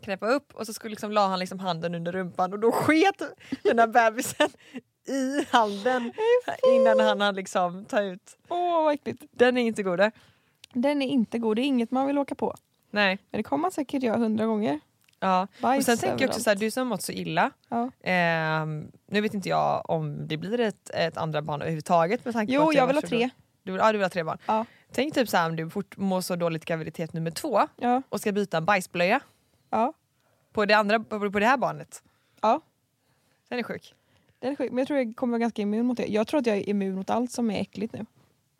knäppa 0.00 0.26
upp 0.26 0.54
och 0.54 0.66
så 0.66 0.72
skulle 0.72 0.90
liksom, 0.90 1.12
la 1.12 1.28
han 1.28 1.38
liksom 1.38 1.58
handen 1.58 1.94
under 1.94 2.12
rumpan 2.12 2.52
och 2.52 2.58
då 2.58 2.72
sket 2.72 3.22
den 3.62 3.78
här 3.78 3.86
bebisen 3.86 4.48
i 5.08 5.46
handen 5.50 6.12
innan 6.74 7.00
han 7.00 7.20
hann 7.20 7.34
liksom 7.34 7.84
ta 7.84 8.02
ut. 8.02 8.36
Åh 8.48 8.84
vad 8.84 8.94
äckligt. 8.94 9.22
Den 9.30 9.56
är 9.58 9.62
inte 9.62 9.82
god. 9.82 10.10
Den 10.72 11.02
är 11.02 11.06
inte 11.08 11.38
god, 11.38 11.56
det 11.56 11.62
är 11.62 11.64
inget 11.64 11.90
man 11.90 12.06
vill 12.06 12.18
åka 12.18 12.34
på. 12.34 12.54
Nej. 12.90 13.18
Men 13.30 13.38
det 13.38 13.42
kommer 13.42 13.62
man 13.62 13.70
säkert 13.70 14.02
göra 14.02 14.16
hundra 14.18 14.46
gånger. 14.46 14.80
Ja. 15.20 15.46
Bajs 15.60 15.78
Och 15.78 15.84
sen 15.84 15.98
tänker 16.08 16.24
jag 16.24 16.28
också 16.28 16.40
så 16.40 16.50
här, 16.50 16.56
du 16.56 16.70
som 16.70 16.80
har 16.80 16.88
mått 16.88 17.02
så 17.02 17.12
illa. 17.12 17.50
Ja. 17.68 17.90
Ehm, 18.02 18.90
nu 19.06 19.20
vet 19.20 19.34
inte 19.34 19.48
jag 19.48 19.90
om 19.90 20.28
det 20.28 20.36
blir 20.36 20.60
ett, 20.60 20.90
ett 20.90 21.16
andra 21.16 21.42
barn 21.42 21.60
överhuvudtaget 21.62 22.24
med 22.24 22.34
tanke 22.34 22.52
på 22.52 22.62
Jo, 22.62 22.68
att 22.68 22.74
jag 22.74 22.86
vill 22.86 22.96
ha 22.96 23.02
tre. 23.02 23.30
Du 23.62 23.72
vill, 23.72 23.80
ja, 23.80 23.92
du 23.92 23.98
vill 23.98 24.04
ha 24.04 24.08
tre 24.10 24.22
barn. 24.22 24.38
Ja. 24.46 24.64
Tänk 24.92 25.14
typ 25.14 25.28
så 25.28 25.36
här, 25.36 25.48
om 25.50 25.56
du 25.56 25.70
fort, 25.70 25.96
mår 25.96 26.20
så 26.20 26.36
dåligt 26.36 26.64
graviditet 26.64 27.12
nummer 27.12 27.30
två 27.30 27.60
Ja. 27.76 28.02
och 28.08 28.20
ska 28.20 28.32
byta 28.32 28.56
en 28.56 28.64
bajsblöja 28.64 29.20
Ja. 29.70 29.92
på 30.52 30.64
det, 30.64 30.74
andra, 30.74 31.00
på, 31.00 31.30
på 31.30 31.38
det 31.38 31.46
här 31.46 31.56
barnet. 31.56 32.02
ja. 32.40 32.60
Den 33.48 33.58
är 33.58 33.62
sjuk. 33.62 33.94
Den 34.38 34.52
är 34.52 34.56
sjuk. 34.56 34.70
Men 34.70 34.78
jag 34.78 34.86
tror 34.86 34.98
jag 34.98 35.16
kommer 35.16 35.30
vara 35.30 35.38
ganska 35.40 35.62
immun 35.62 35.86
mot 35.86 35.96
det. 35.96 36.06
Jag 36.06 36.26
tror 36.26 36.40
att 36.40 36.46
jag 36.46 36.56
är 36.56 36.68
immun 36.68 36.94
mot 36.94 37.10
allt 37.10 37.32
som 37.32 37.50
är 37.50 37.60
äckligt 37.60 37.92
nu. 37.92 38.06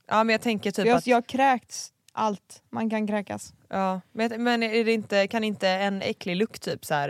Ja 0.06 0.24
men 0.24 0.32
jag 0.32 0.40
tänker 0.40 0.70
typ 0.70 0.86
jag, 0.86 0.96
att... 0.96 1.06
jag 1.06 1.16
har 1.16 1.22
kräkts 1.22 1.92
allt 2.16 2.62
man 2.70 2.90
kan 2.90 3.06
kräkas. 3.06 3.54
Ja, 3.68 4.00
men 4.12 4.42
men 4.44 4.62
är 4.62 4.84
det 4.84 4.92
inte, 4.92 5.26
kan 5.26 5.44
inte 5.44 5.68
en 5.68 6.02
äcklig 6.02 6.36
lukt 6.36 6.62
typ 6.62 6.84
så 6.84 6.94
här, 6.94 7.08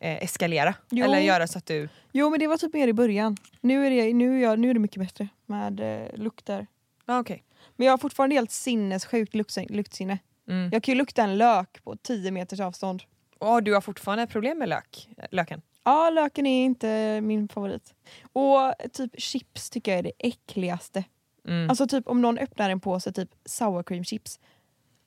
eh, 0.00 0.22
eskalera? 0.22 0.74
Jo. 0.90 1.04
Eller 1.04 1.18
göra 1.18 1.46
så 1.46 1.58
att 1.58 1.66
du... 1.66 1.88
Jo 2.12 2.30
men 2.30 2.40
det 2.40 2.46
var 2.46 2.56
typ 2.56 2.74
mer 2.74 2.88
i 2.88 2.92
början. 2.92 3.36
Nu 3.60 3.86
är 3.86 3.90
det, 3.90 4.14
nu 4.14 4.38
är 4.38 4.42
jag, 4.42 4.58
nu 4.58 4.70
är 4.70 4.74
det 4.74 4.80
mycket 4.80 5.02
bättre 5.02 5.28
med 5.46 5.80
eh, 5.80 6.18
lukter. 6.18 6.66
Ja 7.06 7.20
okej. 7.20 7.44
Men 7.76 7.86
jag 7.86 7.92
har 7.92 7.98
fortfarande 7.98 8.34
helt 8.34 8.50
sinnessjukt 8.50 9.34
lukt, 9.34 9.56
luktsinne. 9.68 10.18
Mm. 10.48 10.70
Jag 10.72 10.82
kan 10.82 10.92
ju 10.92 10.98
lukta 10.98 11.22
en 11.22 11.38
lök 11.38 11.84
på 11.84 11.96
10 11.96 12.30
meters 12.30 12.60
avstånd. 12.60 13.02
Och 13.38 13.62
du 13.62 13.74
har 13.74 13.80
fortfarande 13.80 14.26
problem 14.26 14.58
med 14.58 14.68
lök, 14.68 15.08
löken? 15.30 15.62
Ja, 15.84 16.10
löken 16.10 16.46
är 16.46 16.64
inte 16.64 17.20
min 17.20 17.48
favorit. 17.48 17.94
Och 18.32 18.74
typ 18.92 19.20
chips 19.20 19.70
tycker 19.70 19.92
jag 19.92 19.98
är 19.98 20.02
det 20.02 20.12
äckligaste. 20.18 21.04
Mm. 21.46 21.70
Alltså 21.70 21.86
typ 21.86 22.08
om 22.08 22.22
någon 22.22 22.38
öppnar 22.38 22.70
en 22.70 22.80
påse 22.80 23.12
typ 23.12 23.30
sour 23.44 23.82
cream 23.82 24.04
chips. 24.04 24.40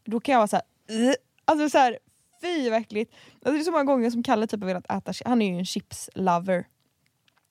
Då 0.05 0.19
kan 0.19 0.33
jag 0.33 0.39
vara 0.39 0.47
såhär, 0.47 0.65
alltså 1.45 1.69
såhär, 1.69 1.97
fy 2.41 2.69
vad 2.69 2.79
äckligt. 2.79 3.13
Alltså, 3.33 3.51
det 3.51 3.59
är 3.59 3.63
så 3.63 3.71
många 3.71 3.83
gånger 3.83 4.09
som 4.09 4.23
Kalle 4.23 4.47
typ 4.47 4.59
har 4.59 4.67
velat 4.67 4.91
äta 4.91 5.13
chips. 5.13 5.27
Han 5.27 5.41
är 5.41 5.51
ju 5.51 5.57
en 5.57 5.65
chips 5.65 6.09
lover. 6.15 6.65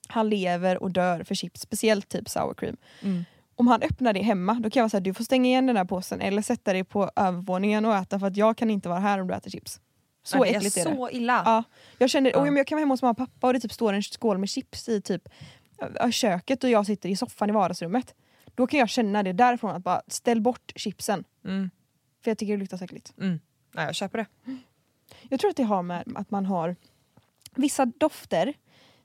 Han 0.09 0.29
lever 0.29 0.83
och 0.83 0.91
dör 0.91 1.25
för 1.25 1.35
chips, 1.35 1.61
speciellt 1.61 2.09
typ 2.09 2.29
sour 2.29 2.55
cream. 2.55 2.77
Mm. 3.03 3.25
Om 3.55 3.67
han 3.67 3.83
öppnar 3.83 4.13
det 4.13 4.23
hemma, 4.23 4.55
då 4.55 4.71
kan 4.71 4.81
jag 4.81 4.85
vara 4.85 4.91
såhär, 4.91 5.05
du 5.05 5.15
får 5.15 5.25
stänga 5.25 5.49
igen 5.49 5.67
den 5.67 5.77
här 5.77 5.85
påsen 5.85 6.21
eller 6.21 6.43
sätta 6.43 6.73
dig 6.73 6.85
på 6.85 7.11
övervåningen 7.17 7.85
och 7.85 7.95
äta 7.95 8.19
för 8.19 8.27
att 8.27 8.37
jag 8.37 8.57
kan 8.57 8.71
inte 8.71 8.89
vara 8.89 8.99
här 8.99 9.21
om 9.21 9.29
du 9.29 9.35
äter 9.35 9.51
chips. 9.51 9.81
Så 10.23 10.45
det 10.45 10.51
äckligt 10.51 10.77
är 10.77 10.85
det. 10.85 10.97
så 10.97 11.11
illa. 11.11 11.43
Ja, 11.45 11.65
jag 11.99 12.11
känner, 12.11 12.31
Ja. 12.31 12.47
jag 12.47 12.67
kan 12.67 12.77
vara 12.77 12.83
hemma 12.83 12.93
hos 12.93 13.03
mamma 13.03 13.11
och 13.11 13.17
pappa 13.17 13.47
och 13.47 13.53
det 13.53 13.61
typ 13.61 13.73
står 13.73 13.93
en 13.93 14.03
skål 14.03 14.39
med 14.39 14.49
chips 14.49 14.89
i 14.89 15.01
typ 15.01 15.29
köket 16.11 16.65
och 16.65 16.71
jag 16.71 16.87
sitter 16.87 17.09
i 17.09 17.17
soffan 17.17 17.49
i 17.51 17.53
vardagsrummet. 17.53 18.15
Då 18.59 18.67
kan 18.67 18.81
jag 18.81 18.89
känna 18.89 19.23
det 19.23 19.33
därifrån 19.33 19.71
att 19.71 19.85
bara 19.85 20.03
ställ 20.07 20.41
bort 20.41 20.73
chipsen. 20.77 21.25
Mm. 21.45 21.71
För 22.23 22.31
jag 22.31 22.39
tycker 22.39 22.53
det 22.53 22.59
luktar 22.59 22.77
så 22.77 22.85
äckligt. 22.85 23.15
Mm. 23.19 23.41
Ja, 23.75 23.83
jag 23.83 23.95
köper 23.95 24.19
det. 24.19 24.27
Jag 25.29 25.41
tror 25.41 25.51
att 25.51 25.57
det 25.57 25.63
har 25.63 25.83
med 25.83 26.13
att 26.15 26.31
man 26.31 26.47
har 26.47 26.77
vissa 27.55 27.87
dofter, 27.87 28.55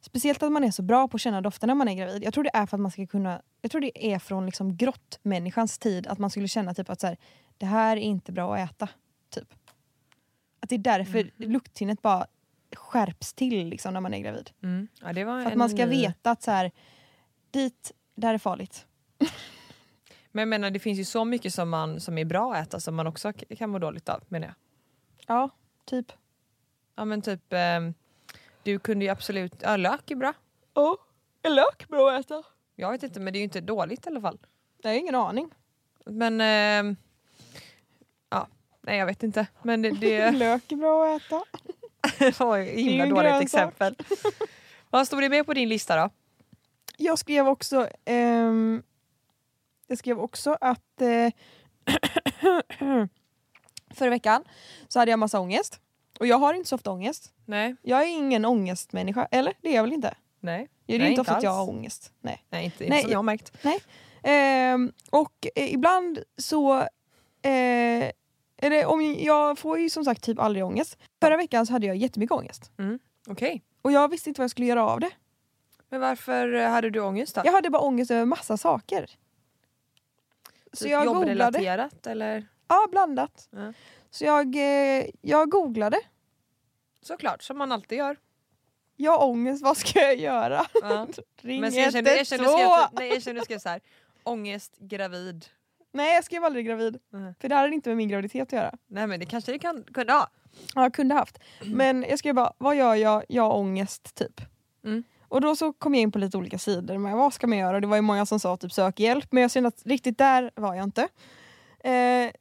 speciellt 0.02 0.44
att 0.44 0.52
man 0.52 0.64
är 0.64 0.72
så 0.72 0.82
bra 0.82 1.08
på 1.08 1.16
att 1.16 1.22
känna 1.22 1.42
dofter 1.42 1.68
när 1.68 1.76
man 1.76 1.88
är 1.88 1.94
gravid. 1.94 2.24
Jag 2.24 2.34
tror 2.34 2.44
det 2.44 2.50
är 2.54 2.66
för 2.66 2.78
att 2.78 2.82
man 2.82 2.92
ska 2.92 3.08
kunna, 3.08 3.42
jag 3.62 3.72
tror 3.72 3.82
det 3.82 4.14
är 4.14 4.20
från 4.20 4.46
liksom 4.46 4.78
grottmänniskans 4.78 5.80
tid 5.80 6.08
att 6.08 6.20
man 6.20 6.30
skulle 6.30 6.48
känna 6.48 6.74
typ 6.74 6.90
att 6.90 7.00
så 7.00 7.08
här, 7.08 7.18
det 7.58 7.66
här 7.66 7.98
är 7.98 8.02
inte 8.02 8.32
bra 8.32 8.56
att 8.56 8.72
äta. 8.72 8.90
Typ. 9.30 9.54
Att 10.60 10.70
det 10.70 10.76
är 10.76 10.80
därför 10.80 11.32
luktsinnet 11.38 12.02
bara 12.02 12.26
skärps 12.76 13.34
till 13.34 13.68
liksom, 13.68 13.94
när 13.94 14.02
man 14.02 14.14
är 14.14 14.20
gravid. 14.20 14.50
Mm. 14.64 14.88
Ja, 15.02 15.14
För 15.14 15.46
att 15.46 15.56
man 15.56 15.70
ska 15.70 15.86
veta 15.86 16.32
att 16.32 16.44
så 16.44 16.52
här, 16.52 16.72
dit, 17.52 17.92
där 18.16 18.34
är 18.34 18.38
farligt. 18.38 18.86
Men 20.32 20.42
jag 20.42 20.48
menar 20.48 20.72
det 20.72 20.80
finns 20.80 21.00
ju 21.00 21.06
så 21.06 21.26
mycket 21.26 21.54
som, 21.54 21.70
man, 21.70 22.00
som 22.00 22.18
är 22.18 22.26
bra 22.26 22.54
att 22.54 22.68
äta 22.68 22.80
som 22.80 22.96
man 22.96 23.08
också 23.08 23.34
kan 23.34 23.70
må 23.70 23.80
dåligt 23.80 24.10
av 24.10 24.24
menar 24.28 24.48
jag. 24.48 24.56
Ja, 25.28 25.50
typ. 25.86 26.12
Ja 26.96 27.06
men 27.06 27.22
typ, 27.22 27.42
ehm, 27.50 27.94
du 28.64 28.80
kunde 28.80 29.06
ju 29.06 29.12
absolut, 29.12 29.54
ja 29.62 29.78
lök 29.78 30.12
är 30.12 30.16
bra. 30.16 30.34
Ja, 30.74 30.98
är 31.42 31.50
lök 31.50 31.88
bra 31.88 32.12
att 32.12 32.26
äta? 32.26 32.44
Jag 32.76 32.92
vet 32.92 33.04
inte 33.04 33.20
men 33.20 33.34
det 33.34 33.38
är 33.38 33.40
ju 33.40 33.44
inte 33.44 33.62
dåligt 33.62 34.06
i 34.06 34.10
alla 34.10 34.22
fall. 34.22 34.38
Jag 34.82 34.90
har 34.92 34.98
ingen 34.98 35.16
aning. 35.16 35.50
Men, 36.06 36.42
ehm, 36.42 36.96
ja, 38.30 38.48
nej 38.82 38.98
jag 38.98 39.06
vet 39.06 39.24
inte. 39.24 39.48
Men 39.62 39.82
det, 39.82 39.92
det 39.92 40.32
lök 40.40 40.72
är 40.72 40.76
bra 40.76 41.16
att 41.16 41.22
äta. 41.22 41.44
ju 42.58 42.64
himla 42.64 43.06
dåligt 43.06 43.42
exempel. 43.42 43.96
Vad 44.90 45.08
stod 45.08 45.22
det 45.22 45.30
med 45.30 45.46
på 45.46 45.54
din 45.54 45.70
lista 45.70 45.96
då? 45.96 46.10
Jag 46.98 47.20
skrev 47.20 47.48
också 47.48 47.90
ehm, 48.06 48.84
Jag 49.94 49.98
skrev 49.98 50.20
också 50.20 50.58
att 50.62 51.02
eh, 51.02 51.30
förra 53.94 54.10
veckan 54.10 54.44
så 54.88 55.00
hade 55.00 55.12
jag 55.12 55.20
massa 55.20 55.40
ångest. 55.40 55.80
Och 56.20 56.28
jag 56.28 56.38
har 56.38 56.54
inte 56.54 56.70
så 56.70 56.76
ofta 56.76 56.92
ångest. 56.92 57.34
Nej, 57.46 57.76
Jag 57.82 58.02
är 58.02 58.08
ingen 58.08 58.46
ångestmänniska, 58.46 59.28
eller? 59.32 59.54
Det 59.62 59.70
är 59.70 59.76
jag 59.76 59.84
väl 59.84 59.94
inte? 59.94 60.16
nej. 60.40 60.70
Det 60.86 60.96
är 60.96 61.00
Nej, 61.00 61.10
inte 61.10 61.22
ofta 61.22 61.36
att 61.36 61.44
jag 61.44 61.52
har 61.52 61.70
ångest. 61.70 62.12
Nej. 62.22 62.44
Nej 62.50 62.66
inte, 62.66 62.78
Nej, 62.80 62.88
inte 62.88 63.02
som 63.02 63.12
jag 63.12 63.18
har 63.18 63.24
märkt. 63.24 63.52
Ehm, 64.24 64.92
och 65.10 65.48
eh, 65.56 65.74
ibland 65.74 66.20
så... 66.38 66.78
Eh, 67.42 68.12
eller 68.58 68.86
om 68.86 69.16
jag 69.20 69.60
får 69.60 69.80
ju 69.80 69.90
som 69.90 70.06
sagt 70.06 70.24
typ 70.24 70.40
aldrig 70.40 70.66
ångest. 70.66 70.98
Förra 71.22 71.38
veckan 71.38 71.66
så 71.66 71.74
hade 71.74 71.88
jag 71.88 71.96
jättemycket 71.96 72.32
ångest. 72.38 72.72
Okej. 73.28 73.64
Och 73.82 73.92
jag 73.92 74.12
visste 74.12 74.30
inte 74.30 74.42
vad 74.42 74.44
jag 74.44 74.52
skulle 74.52 74.68
göra 74.68 74.86
av 74.86 75.00
det. 75.00 75.12
Men 75.90 76.02
varför 76.02 76.54
eh, 76.54 76.70
hade 76.70 76.90
du 76.90 77.00
ångest 77.00 77.36
då? 77.36 77.42
Jag 77.46 77.52
hade 77.52 77.70
bara 77.70 77.82
ångest 77.82 78.12
över 78.12 78.26
massa 78.26 78.58
saker. 78.58 79.10
Så 80.74 80.84
Typ 80.84 80.92
jag 80.92 81.06
googlade. 81.08 81.30
Jobbrelaterat 81.32 82.08
eller? 82.08 82.48
Ja, 82.68 82.88
blandat. 82.92 83.48
Ja. 83.52 83.74
Så 84.10 84.26
jag, 84.26 84.56
eh, 84.56 85.06
jag 85.22 85.50
googlade. 85.50 85.98
Såklart, 87.02 87.44
som 87.44 87.58
man 87.58 87.72
alltid 87.72 87.98
gör. 87.98 88.18
Jag 88.96 89.12
har 89.18 89.28
ångest, 89.28 89.64
vad 89.64 89.78
ska 89.78 90.00
jag 90.00 90.16
göra? 90.16 90.66
Ja. 90.82 91.08
Ring 91.42 91.62
Men 91.62 91.72
så 91.72 91.78
erkänn, 91.80 92.04
du, 92.04 92.12
erkänn, 92.12 92.40
du 92.40 92.46
skrev, 92.46 92.60
112! 92.60 92.90
typ- 92.90 93.34
nej, 93.36 93.44
skrev 93.44 93.60
så 93.60 93.70
här. 93.70 93.82
ångest, 94.24 94.78
gravid. 94.80 95.46
Nej 95.92 96.16
jag 96.16 96.24
skrev 96.24 96.44
aldrig 96.44 96.66
gravid. 96.66 97.00
Nej. 97.10 97.34
För 97.40 97.50
det 97.50 97.56
hade 97.56 97.74
inte 97.74 97.90
med 97.90 97.98
min 97.98 98.10
graviditet 98.10 98.42
att 98.42 98.52
göra. 98.52 98.78
Nej 98.88 99.08
men 99.08 99.20
det 99.20 99.26
kanske 99.26 99.52
det 99.52 99.60
kan 99.60 99.84
kunde 99.84 100.14
ha. 100.14 100.30
Ja, 100.76 100.82
jag 100.82 100.94
kunde 100.94 101.16
haft. 101.16 101.40
Men 101.66 102.06
jag 102.10 102.20
skrev 102.20 102.36
bara, 102.36 102.54
vad 102.58 102.76
gör 102.76 102.96
jag? 102.96 103.24
Jag 103.30 103.44
har 103.44 103.54
ångest 103.58 104.16
typ. 104.16 104.42
Mm. 104.84 105.04
Och 105.34 105.42
då 105.42 105.56
så 105.56 105.74
kom 105.74 105.96
jag 105.96 106.02
in 106.02 106.12
på 106.12 106.20
lite 106.20 106.38
olika 106.38 106.58
sidor. 106.58 106.98
Men 106.98 107.18
vad 107.18 107.34
ska 107.34 107.48
man 107.48 107.58
göra? 107.58 107.80
Det 107.80 107.88
var 107.88 107.96
ju 107.96 108.02
många 108.02 108.26
som 108.26 108.40
sa 108.40 108.58
typ 108.58 108.72
sök 108.72 109.00
hjälp. 109.00 109.28
Men 109.32 109.42
jag 109.42 109.52
kände 109.52 109.68
att 109.68 109.82
riktigt 109.86 110.18
där 110.18 110.52
var 110.56 110.76
jag 110.76 110.84
inte. 110.84 111.08
Eh, 111.84 112.32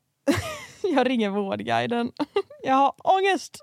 jag 0.94 1.08
ringer 1.08 1.30
Vårdguiden. 1.30 2.12
jag 2.62 2.74
har 2.74 2.94
ångest! 2.98 3.58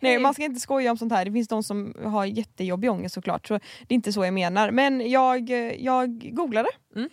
Nej 0.00 0.18
man 0.18 0.34
ska 0.34 0.44
inte 0.44 0.60
skoja 0.60 0.90
om 0.90 0.98
sånt 0.98 1.12
här. 1.12 1.24
Det 1.24 1.32
finns 1.32 1.48
de 1.48 1.62
som 1.62 1.94
har 2.04 2.24
jättejobbig 2.24 2.90
ångest 2.90 3.14
såklart. 3.14 3.46
Så 3.46 3.54
det 3.54 3.94
är 3.94 3.96
inte 3.96 4.12
så 4.12 4.24
jag 4.24 4.34
menar. 4.34 4.70
Men 4.70 5.10
jag, 5.10 5.50
jag 5.78 6.34
googlade. 6.34 6.68
Mm. 6.96 7.10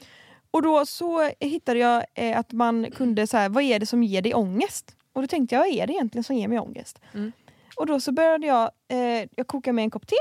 Och 0.52 0.62
då 0.62 0.86
så 0.86 1.30
hittade 1.40 1.80
jag 1.80 2.06
eh, 2.14 2.40
att 2.40 2.52
man 2.52 2.92
kunde 2.92 3.28
så 3.28 3.38
här, 3.38 3.50
vad 3.50 3.64
är 3.64 3.80
det 3.80 3.86
som 3.86 4.04
ger 4.04 4.22
dig 4.22 4.34
ångest? 4.34 4.96
Och 5.14 5.22
då 5.22 5.28
tänkte 5.28 5.56
jag, 5.56 5.62
vad 5.62 5.70
är 5.70 5.88
det 5.88 5.94
egentligen 5.94 6.24
som 6.24 6.36
ger 6.36 6.48
mig 6.48 6.60
ångest? 6.60 7.00
Mm. 7.14 7.32
Och 7.76 7.86
då 7.86 8.00
så 8.00 8.12
började 8.12 8.48
jag, 8.48 8.72
eh, 8.88 9.28
jag 9.36 9.48
koka 9.48 9.74
med 9.74 9.84
en 9.84 9.92
kopp 9.92 10.08
te. 10.08 10.16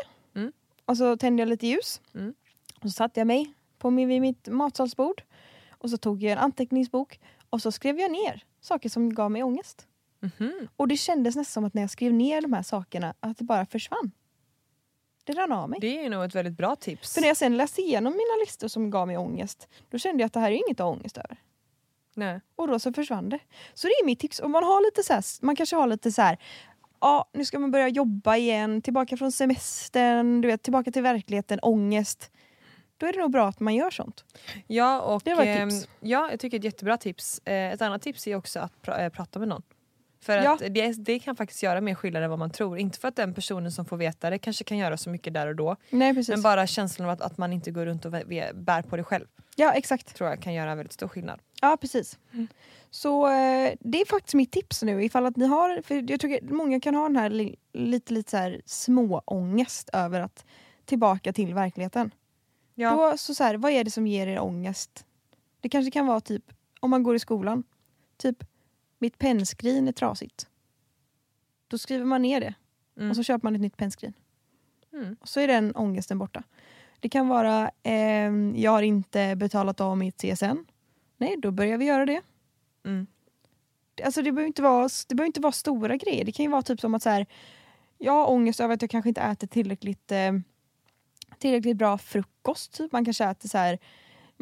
Och 0.92 0.98
så 0.98 1.16
tände 1.16 1.42
jag 1.42 1.48
lite 1.48 1.66
ljus. 1.66 2.00
Mm. 2.14 2.35
Och 2.76 2.83
så 2.83 2.90
satte 2.90 3.20
jag 3.20 3.26
mig 3.26 3.55
på 3.78 3.90
min, 3.90 4.09
vid 4.09 4.20
mitt 4.20 4.48
matsalsbord. 4.48 5.22
Och 5.70 5.90
så 5.90 5.96
tog 5.96 6.22
jag 6.22 6.33
en 6.33 6.38
anteckningsbok 6.38 7.20
och 7.50 7.62
så 7.62 7.72
skrev 7.72 7.98
jag 7.98 8.11
ner 8.12 8.44
saker 8.61 8.88
som 8.88 9.14
gav 9.14 9.31
mig 9.31 9.42
ångest. 9.42 9.87
Mhm. 10.20 10.68
Och 10.76 10.88
det 10.88 10.96
kändes 10.96 11.37
nästan 11.37 11.52
som 11.52 11.64
att 11.64 11.74
när 11.74 11.83
jag 11.83 11.90
skrev 11.90 12.12
ner 12.12 12.40
de 12.40 12.52
här 12.52 12.62
sakerna 12.62 13.14
att 13.20 13.38
det 13.38 13.44
bara 13.44 13.66
försvann. 13.66 14.12
Det 15.24 15.33
rann 15.33 15.52
av 15.52 15.70
mig. 15.70 15.81
Det 15.81 16.05
är 16.05 16.11
nog 16.11 16.24
ett 16.24 16.35
väldigt 16.35 16.57
bra 16.57 16.76
tips. 16.76 17.14
För 17.14 17.20
när 17.20 17.28
jag 17.28 17.37
sen 17.37 17.57
läste 17.57 17.83
igenom 17.83 18.12
mina 18.12 18.44
listor 18.44 18.68
som 18.68 18.90
gav 18.90 19.07
mig 19.07 19.16
ångest, 19.16 19.68
då 19.90 19.98
kände 19.98 20.22
jag 20.22 20.26
att 20.26 20.33
det 20.33 20.40
här 20.40 20.50
är 20.50 20.55
inget 20.55 20.81
att 20.81 20.85
ha 20.85 20.92
ångest 20.92 21.18
över. 21.18 21.37
Nej. 22.14 22.40
Och 22.57 22.68
då 22.68 22.78
så 22.78 22.92
försvann 22.92 23.28
det. 23.28 23.38
Så 23.74 23.87
det 23.87 23.92
är 23.92 24.05
mitt 24.05 24.20
tips. 24.20 24.40
Om 24.40 24.52
man 24.52 24.64
har 24.64 24.85
lite 24.85 25.02
så 25.02 25.12
här, 25.12 25.24
man 25.44 25.57
kanske 25.57 25.76
har 25.76 25.87
lite 25.87 26.12
så 26.12 26.22
här, 26.22 26.38
ja 27.02 27.30
nu 27.32 27.44
ska 27.44 27.58
man 27.58 27.70
börja 27.70 27.88
jobba 27.88 28.36
igen, 28.36 28.82
tillbaka 28.82 29.16
från 29.16 29.32
semestern, 29.32 30.40
du 30.40 30.48
vet, 30.48 30.62
tillbaka 30.62 30.90
till 30.92 31.02
verkligheten, 31.02 31.58
ångest. 31.62 32.30
Då 32.96 33.06
är 33.06 33.12
det 33.12 33.18
nog 33.18 33.30
bra 33.30 33.48
att 33.48 33.60
man 33.60 33.74
gör 33.74 33.90
sånt. 33.90 34.24
Ja, 34.66 35.00
och, 35.00 35.22
Det 35.24 35.34
var 35.34 35.42
ett 35.42 35.58
ehm, 35.58 35.70
tips. 35.70 35.88
ja, 36.00 36.28
jag 36.30 36.40
tycker 36.40 36.58
ett 36.58 36.64
jättebra 36.64 36.96
tips. 36.96 37.40
Eh, 37.44 37.72
ett 37.72 37.82
annat 37.82 38.02
tips 38.02 38.26
är 38.26 38.36
också 38.36 38.60
att 38.60 38.72
pra- 38.82 39.02
eh, 39.04 39.08
prata 39.08 39.38
med 39.38 39.48
någon. 39.48 39.62
För 40.20 40.36
Ja. 40.36 40.52
att 40.54 40.62
det, 40.74 40.92
det 41.04 41.18
kan 41.18 41.36
faktiskt 41.36 41.62
göra 41.62 41.80
mer 41.80 41.94
skillnad 41.94 42.22
än 42.22 42.30
vad 42.30 42.38
man 42.38 42.50
tror. 42.50 42.78
Inte 42.78 42.98
för 42.98 43.08
att 43.08 43.16
den 43.16 43.34
personen 43.34 43.72
som 43.72 43.84
får 43.84 43.96
veta 43.96 44.30
det 44.30 44.38
kanske 44.38 44.64
kan 44.64 44.78
göra 44.78 44.96
så 44.96 45.10
mycket 45.10 45.34
där 45.34 45.46
och 45.46 45.56
då. 45.56 45.76
Nej 45.90 46.14
precis. 46.14 46.28
Men 46.28 46.42
bara 46.42 46.66
känslan 46.66 47.08
av 47.08 47.12
att, 47.12 47.20
att 47.20 47.38
man 47.38 47.52
inte 47.52 47.70
går 47.70 47.86
runt 47.86 48.04
och 48.04 48.10
bär 48.10 48.82
på 48.82 48.96
det 48.96 49.04
själv. 49.04 49.26
Ja 49.56 49.72
exakt. 49.72 50.14
Tror 50.16 50.30
jag 50.30 50.40
kan 50.42 50.54
göra 50.54 50.74
väldigt 50.74 50.92
stor 50.92 51.08
skillnad. 51.08 51.40
Ja 51.62 51.77
precis. 51.81 52.18
Så 52.90 53.27
eh, 53.27 53.75
det 53.81 54.01
är 54.01 54.07
faktiskt 54.07 54.35
mitt 54.35 54.53
tips 54.53 54.83
nu 54.83 55.05
ifall 55.05 55.27
att 55.27 55.37
ni 55.37 55.46
har, 55.46 55.83
för 55.83 56.11
jag 56.11 56.20
tycker 56.20 56.55
många 56.55 56.81
kan 56.81 56.94
ha 56.94 57.03
den 57.03 57.16
här 57.16 57.31
li, 57.31 57.57
lite, 57.72 58.12
lite 58.14 58.31
så 58.31 58.37
här 58.37 58.62
småångest 58.66 59.90
över 59.92 60.20
att 60.20 60.44
tillbaka 60.85 61.33
till 61.33 61.55
verkligheten. 61.55 62.11
Ja. 62.75 62.90
Då, 63.11 63.18
så, 63.18 63.35
så 63.35 63.44
här, 63.44 63.55
vad 63.55 63.72
är 63.72 63.85
det 63.85 63.90
som 63.90 64.07
ger 64.07 64.27
er 64.27 64.40
ångest? 64.40 65.05
Det 65.61 65.68
kanske 65.68 65.90
kan 65.90 66.07
vara 66.07 66.20
typ, 66.20 66.44
om 66.81 66.90
man 66.90 67.03
går 67.03 67.14
i 67.16 67.18
skolan, 67.18 67.64
typ 68.16 68.44
mitt 68.98 69.18
pennskrin 69.18 69.88
är 69.88 69.92
trasigt. 69.92 70.46
Då 71.68 71.79
skriver 71.79 72.05
man 72.05 72.22
ner 72.22 72.40
det 72.40 72.55
Mm. 72.96 73.11
och 73.11 73.16
så 73.16 73.22
köper 73.22 73.46
man 73.46 73.55
ett 73.55 73.61
nytt 73.61 73.77
pennskrin. 73.77 74.12
Mm. 74.92 75.16
Och 75.20 75.29
så 75.29 75.40
är 75.40 75.46
den 75.48 75.77
ångesten 75.77 76.18
borta. 76.18 76.42
Det 77.01 77.09
kan 77.09 77.29
vara, 77.29 77.70
ehm, 77.83 78.55
jag 78.57 78.70
har 78.70 78.83
inte 78.83 79.37
betalat 79.37 79.81
av 79.81 79.98
mitt 79.98 80.16
CSN. 80.22 80.64
Nej, 81.22 81.37
då 81.38 81.50
börjar 81.50 81.78
vi 81.78 81.85
göra 81.85 82.06
det. 82.06 82.20
Mm. 82.85 83.06
Alltså 84.04 84.22
det 84.22 84.32
behöver 84.32 84.46
inte 84.46 84.62
vara, 84.62 84.88
det 85.08 85.14
behöver 85.14 85.26
inte 85.26 85.40
vara 85.40 85.52
stora 85.52 85.96
grejer. 85.96 86.24
Det 86.24 86.32
kan 86.32 86.44
ju 86.44 86.50
vara 86.50 86.62
typ 86.62 86.80
som 86.80 86.94
att 86.94 87.02
så 87.02 87.11
här, 87.11 87.26
jag 87.98 88.12
har 88.12 88.30
ångest 88.30 88.61
över 88.61 88.74
att 88.74 88.82
jag 88.82 88.90
kanske 88.90 89.08
inte 89.08 89.20
äter 89.20 89.46
tillräckligt, 89.46 90.12
eh, 90.12 90.32
tillräckligt 91.38 91.76
bra 91.76 91.98
frukost. 91.98 92.72
Typ. 92.72 92.92
Man 92.92 93.04
kanske 93.04 93.24
äter 93.24 93.48
så 93.48 93.58
här, 93.58 93.78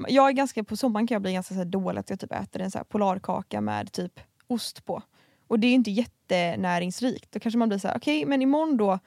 jag 0.08 0.28
är 0.28 0.32
ganska, 0.32 0.64
på 0.64 0.76
sommaren 0.76 1.06
kan 1.06 1.14
jag 1.14 1.22
bli 1.22 1.32
ganska 1.32 1.54
så 1.54 1.64
dålig 1.64 2.00
att 2.00 2.10
jag 2.10 2.20
typ 2.20 2.32
äter 2.32 2.62
en 2.62 2.70
så 2.70 2.78
här 2.78 2.84
polarkaka 2.84 3.60
med 3.60 3.92
typ 3.92 4.20
ost 4.46 4.84
på. 4.84 5.02
Och 5.46 5.60
det 5.60 5.66
är 5.66 5.74
inte 5.74 5.90
jättenäringsrikt. 5.90 7.32
Då 7.32 7.40
kanske 7.40 7.58
man 7.58 7.68
blir 7.68 7.78
så 7.78 7.88
här, 7.88 7.96
okej 7.96 8.26
men 8.26 8.42
imorgon 8.42 8.76
då 8.76 8.98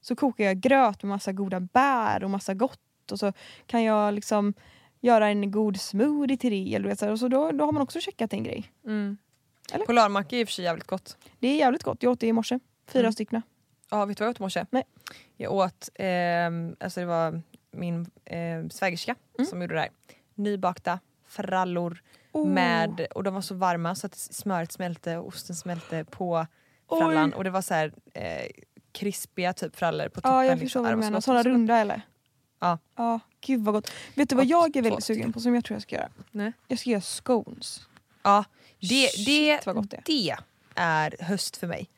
så 0.00 0.16
kokar 0.16 0.44
jag 0.44 0.60
gröt 0.60 1.02
med 1.02 1.08
massa 1.08 1.32
goda 1.32 1.60
bär 1.60 2.24
och 2.24 2.30
massa 2.30 2.54
gott 2.54 3.12
och 3.12 3.18
så 3.18 3.32
kan 3.66 3.82
jag 3.82 4.14
liksom 4.14 4.54
göra 5.02 5.28
en 5.28 5.50
god 5.50 5.80
smoothie 5.80 6.36
till 6.36 6.50
det. 6.50 6.74
Eller, 6.74 6.94
så 6.94 7.04
här, 7.04 7.12
och 7.12 7.18
så 7.18 7.28
då, 7.28 7.50
då 7.52 7.64
har 7.64 7.72
man 7.72 7.82
också 7.82 8.00
checkat 8.00 8.32
en 8.32 8.42
grej. 8.42 8.72
Mm. 8.86 9.16
Eller? 9.72 9.86
Polarmacka 9.86 10.36
är 10.36 10.40
i 10.40 10.44
och 10.44 10.48
för 10.48 10.52
sig 10.52 10.64
jävligt 10.64 10.86
gott. 10.86 11.16
Det 11.38 11.48
är 11.48 11.56
jävligt 11.56 11.82
gott. 11.82 12.02
Jag 12.02 12.12
åt 12.12 12.20
det 12.20 12.26
i 12.26 12.32
morse. 12.32 12.58
Fyra 12.88 13.00
Mm. 13.02 13.12
stycken. 13.12 13.42
Ja, 13.90 14.04
vet 14.04 14.16
du 14.18 14.24
vad 14.24 14.26
jag 14.26 14.30
åt 14.30 14.40
i 14.40 14.42
morse? 14.42 14.66
Nej. 14.70 14.82
Jag 15.36 15.52
åt, 15.52 15.88
ehm, 15.94 16.76
alltså 16.80 17.00
det 17.00 17.06
var 17.06 17.42
min 17.70 18.10
eh, 18.24 18.68
svägerska 18.70 19.14
Mm. 19.38 19.46
som 19.46 19.62
gjorde 19.62 19.74
det 19.74 19.80
där. 19.80 19.88
Nybakta 20.34 20.98
frallor 21.26 22.02
Oh. 22.32 22.48
med, 22.48 23.06
och 23.14 23.22
de 23.24 23.34
var 23.34 23.40
så 23.40 23.54
varma 23.54 23.94
så 23.94 24.06
att 24.06 24.14
smöret 24.16 24.72
smälte 24.72 25.16
och 25.16 25.26
osten 25.28 25.56
smälte 25.56 26.04
på 26.04 26.46
frallan. 26.88 27.30
Oj. 27.32 27.36
Och 27.36 27.44
det 27.44 27.50
var 27.50 27.62
så 27.62 27.74
här 27.74 27.92
eh, 28.14 28.46
krispiga 28.92 29.52
typ 29.52 29.76
frallor 29.76 30.08
på 30.08 30.14
toppen. 30.20 30.30
Ja, 30.32 30.44
jag 30.44 30.50
liksom. 30.50 30.66
förstår 30.66 30.80
Ja, 30.80 30.82
vad 30.84 30.92
du 30.92 30.96
menar. 30.96 31.16
gott, 31.16 31.24
Sådana 31.24 31.42
så 31.42 31.48
gott. 31.48 31.54
runda 31.54 31.76
eller? 31.78 32.02
Ja. 32.60 32.78
Ja, 32.96 33.20
gud 33.46 33.64
vad 33.64 33.74
gott. 33.74 33.92
Vet 34.14 34.28
du 34.28 34.34
vad 34.34 34.44
Och 34.44 34.50
jag 34.50 34.76
är 34.76 34.82
väldigt 34.82 35.04
sugen 35.04 35.32
på 35.32 35.40
som 35.40 35.54
jag 35.54 35.64
tror 35.64 35.74
jag 35.74 35.82
ska 35.82 35.96
göra? 35.96 36.08
Nej. 36.30 36.52
Jag 36.68 36.78
ska 36.78 36.90
göra 36.90 37.00
scones. 37.00 37.80
Ja, 38.22 38.44
det, 38.80 38.86
det, 39.26 39.64
Shit, 39.64 39.90
det 39.90 40.00
det 40.04 40.34
är 40.74 41.16
höst 41.20 41.56
för 41.56 41.66
mig. 41.66 41.88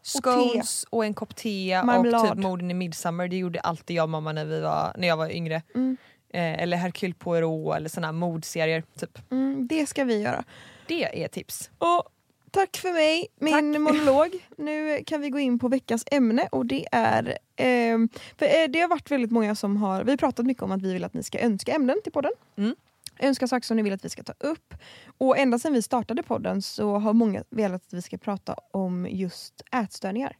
Och. 0.00 0.06
Scones 0.24 0.84
och, 0.90 1.04
en 1.04 1.14
kopp 1.14 1.36
te 1.36 1.78
och 1.78 1.86
Marmelad. 1.86 2.28
typ 2.28 2.38
morden 2.38 2.70
i 2.70 2.74
Midsummer. 2.74 3.28
Det 3.28 3.36
gjorde 3.36 3.60
alltid 3.60 3.96
jag 3.96 4.02
och 4.02 4.08
mamma 4.08 4.32
när, 4.32 4.44
vi 4.44 4.60
var, 4.60 4.92
när 4.98 5.08
jag 5.08 5.16
var 5.16 5.30
yngre. 5.30 5.62
Mm. 5.74 5.96
Eh, 6.30 6.62
eller 6.62 6.76
Hercule 6.76 7.14
Poirot 7.14 7.76
eller 7.76 7.88
såna 7.88 8.06
här 8.06 8.12
mordserier. 8.12 8.82
Typ. 8.98 9.18
Mm, 9.30 9.66
det 9.66 9.86
ska 9.86 10.04
vi 10.04 10.22
göra. 10.22 10.44
Det 10.86 11.24
är 11.24 11.28
tips. 11.28 11.70
Och 11.78 12.08
tack 12.50 12.76
för 12.76 12.92
mig, 12.92 13.26
min 13.40 13.52
Tack. 13.52 13.80
monolog. 13.80 14.46
Nu 14.56 15.04
kan 15.06 15.20
vi 15.20 15.30
gå 15.30 15.38
in 15.38 15.58
på 15.58 15.68
veckans 15.68 16.04
ämne 16.10 16.48
och 16.52 16.66
det 16.66 16.86
är... 16.92 17.38
ehm, 17.56 18.08
för 18.38 18.46
eh, 18.46 18.68
det 18.68 18.80
har 18.80 18.88
varit 18.88 19.10
väldigt 19.10 19.30
många 19.30 19.54
som 19.54 19.76
har... 19.76 20.04
Vi 20.04 20.10
har 20.12 20.16
pratat 20.16 20.46
mycket 20.46 20.62
om 20.62 20.72
att 20.72 20.82
vi 20.82 20.92
vill 20.92 21.04
att 21.04 21.14
ni 21.14 21.22
ska 21.22 21.38
önska 21.38 21.74
ämnen 21.74 22.00
till 22.04 22.12
podden. 22.12 22.32
Mm. 22.56 22.74
Önska 23.18 23.48
saker 23.48 23.66
som 23.66 23.76
ni 23.76 23.82
vill 23.82 23.92
att 23.92 24.04
vi 24.04 24.10
ska 24.10 24.22
ta 24.22 24.34
upp. 24.38 24.74
Och 25.18 25.38
ända 25.38 25.58
sedan 25.58 25.72
vi 25.72 25.82
startade 25.82 26.22
podden 26.22 26.62
så 26.62 26.98
har 26.98 27.12
många 27.12 27.44
velat 27.50 27.86
att 27.86 27.92
vi 27.92 28.02
ska 28.02 28.18
prata 28.18 28.54
om 28.70 29.06
just 29.10 29.62
ätstörningar. 29.72 30.36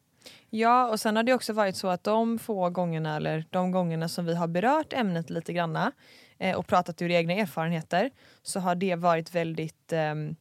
Ja 0.51 0.89
och 0.89 1.01
sen 1.01 1.17
har 1.17 1.23
det 1.23 1.35
också 1.35 1.53
varit 1.53 1.77
så 1.77 1.89
att 1.89 2.05
de 2.05 2.39
få 2.39 2.71
gångerna 2.71 3.17
eller 3.17 3.45
de 3.51 3.71
gångerna 3.71 4.09
som 4.09 4.25
vi 4.25 4.35
har 4.35 4.49
berört 4.49 4.93
ämnet 4.93 5.31
lite 5.31 5.53
granna 5.53 5.93
eh, 6.39 6.57
och 6.57 6.67
pratat 6.67 7.03
ur 7.03 7.11
egna 7.11 7.33
erfarenheter 7.33 8.11
så 8.43 8.61
har 8.61 8.75
det 8.75 8.95
varit 8.95 9.35
väldigt 9.35 9.93
ehm, 9.93 10.37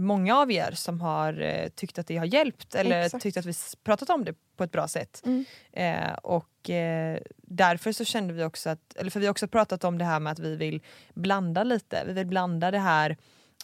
många 0.00 0.36
av 0.36 0.50
er 0.50 0.72
som 0.72 1.00
har 1.00 1.40
eh, 1.40 1.68
tyckt 1.68 1.98
att 1.98 2.06
det 2.06 2.16
har 2.16 2.24
hjälpt 2.24 2.74
eller 2.74 3.02
Exakt. 3.02 3.22
tyckt 3.22 3.36
att 3.36 3.46
vi 3.46 3.52
pratat 3.84 4.10
om 4.10 4.24
det 4.24 4.34
på 4.56 4.64
ett 4.64 4.72
bra 4.72 4.88
sätt. 4.88 5.22
Mm. 5.24 5.44
Eh, 5.72 6.12
och 6.12 6.70
eh, 6.70 7.18
därför 7.36 7.92
så 7.92 8.04
kände 8.04 8.34
vi 8.34 8.44
också 8.44 8.70
att, 8.70 8.96
eller 8.96 9.10
för 9.10 9.20
vi 9.20 9.26
har 9.26 9.30
också 9.30 9.48
pratat 9.48 9.84
om 9.84 9.98
det 9.98 10.04
här 10.04 10.20
med 10.20 10.32
att 10.32 10.38
vi 10.38 10.56
vill 10.56 10.82
blanda 11.14 11.64
lite. 11.64 12.02
Vi 12.06 12.12
vill 12.12 12.26
blanda 12.26 12.70
det 12.70 12.78
här 12.78 13.16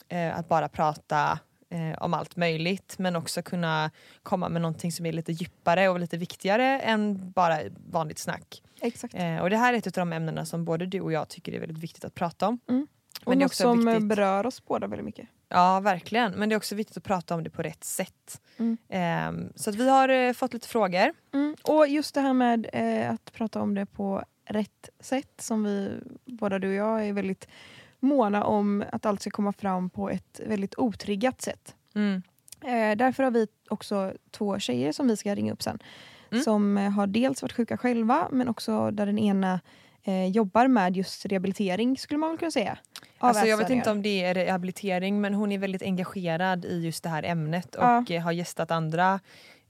eh, 0.08 0.38
att 0.38 0.48
bara 0.48 0.68
prata 0.68 1.38
eh, 1.70 2.02
om 2.02 2.14
allt 2.14 2.36
möjligt 2.36 2.94
men 2.98 3.16
också 3.16 3.42
kunna 3.42 3.90
komma 4.22 4.48
med 4.48 4.62
någonting 4.62 4.92
som 4.92 5.06
är 5.06 5.12
lite 5.12 5.32
djupare 5.32 5.88
och 5.88 6.00
lite 6.00 6.16
viktigare 6.16 6.80
än 6.80 7.30
bara 7.30 7.58
vanligt 7.90 8.18
snack. 8.18 8.62
Exakt. 8.80 9.14
Eh, 9.14 9.38
och 9.38 9.50
det 9.50 9.56
här 9.56 9.74
är 9.74 9.78
ett 9.78 9.86
av 9.86 9.92
de 9.92 10.12
ämnena 10.12 10.46
som 10.46 10.64
både 10.64 10.86
du 10.86 11.00
och 11.00 11.12
jag 11.12 11.28
tycker 11.28 11.52
är 11.52 11.60
väldigt 11.60 11.78
viktigt 11.78 12.04
att 12.04 12.14
prata 12.14 12.48
om. 12.48 12.58
Mm. 12.68 12.86
Men 13.24 13.26
och 13.26 13.32
är 13.32 13.36
något 13.36 13.54
som 13.54 13.86
viktigt. 13.86 14.08
berör 14.08 14.46
oss 14.46 14.64
båda 14.64 14.86
väldigt 14.86 15.06
mycket. 15.06 15.28
Ja 15.52 15.80
verkligen, 15.80 16.32
men 16.32 16.48
det 16.48 16.54
är 16.54 16.56
också 16.56 16.74
viktigt 16.74 16.96
att 16.96 17.04
prata 17.04 17.34
om 17.34 17.44
det 17.44 17.50
på 17.50 17.62
rätt 17.62 17.84
sätt. 17.84 18.40
Mm. 18.56 18.76
Eh, 18.88 19.50
så 19.54 19.70
att 19.70 19.76
vi 19.76 19.88
har 19.88 20.08
eh, 20.08 20.32
fått 20.32 20.52
lite 20.52 20.68
frågor. 20.68 21.12
Mm. 21.34 21.56
Och 21.62 21.88
just 21.88 22.14
det 22.14 22.20
här 22.20 22.32
med 22.32 22.66
eh, 22.72 23.10
att 23.10 23.32
prata 23.32 23.60
om 23.60 23.74
det 23.74 23.86
på 23.86 24.24
rätt 24.44 24.88
sätt 25.00 25.32
som 25.38 25.64
vi, 25.64 25.90
båda 26.24 26.58
du 26.58 26.68
och 26.68 26.74
jag, 26.74 27.06
är 27.08 27.12
väldigt 27.12 27.48
måna 28.00 28.44
om 28.44 28.84
att 28.92 29.06
allt 29.06 29.20
ska 29.20 29.30
komma 29.30 29.52
fram 29.52 29.90
på 29.90 30.10
ett 30.10 30.40
väldigt 30.46 30.78
otriggat 30.78 31.42
sätt. 31.42 31.74
Mm. 31.94 32.22
Eh, 32.60 32.96
därför 32.96 33.22
har 33.22 33.30
vi 33.30 33.46
också 33.70 34.12
två 34.30 34.58
tjejer 34.58 34.92
som 34.92 35.08
vi 35.08 35.16
ska 35.16 35.34
ringa 35.34 35.52
upp 35.52 35.62
sen. 35.62 35.78
Mm. 36.30 36.44
Som 36.44 36.78
eh, 36.78 36.90
har 36.90 37.06
dels 37.06 37.42
varit 37.42 37.52
sjuka 37.52 37.76
själva 37.76 38.28
men 38.32 38.48
också 38.48 38.90
där 38.90 39.06
den 39.06 39.18
ena 39.18 39.60
eh, 40.02 40.26
jobbar 40.26 40.68
med 40.68 40.96
just 40.96 41.26
rehabilitering 41.26 41.98
skulle 41.98 42.18
man 42.18 42.30
väl 42.30 42.38
kunna 42.38 42.50
säga. 42.50 42.78
Alltså 43.28 43.46
jag 43.46 43.56
vet 43.56 43.70
inte 43.70 43.90
om 43.90 44.02
det 44.02 44.24
är 44.24 44.34
rehabilitering 44.34 45.20
men 45.20 45.34
hon 45.34 45.52
är 45.52 45.58
väldigt 45.58 45.82
engagerad 45.82 46.64
i 46.64 46.80
just 46.84 47.02
det 47.02 47.08
här 47.08 47.22
ämnet 47.22 47.74
och 47.74 47.82
Ja. 47.84 48.04
eh, 48.10 48.22
har 48.22 48.32
gästat 48.32 48.70
andra. 48.70 49.20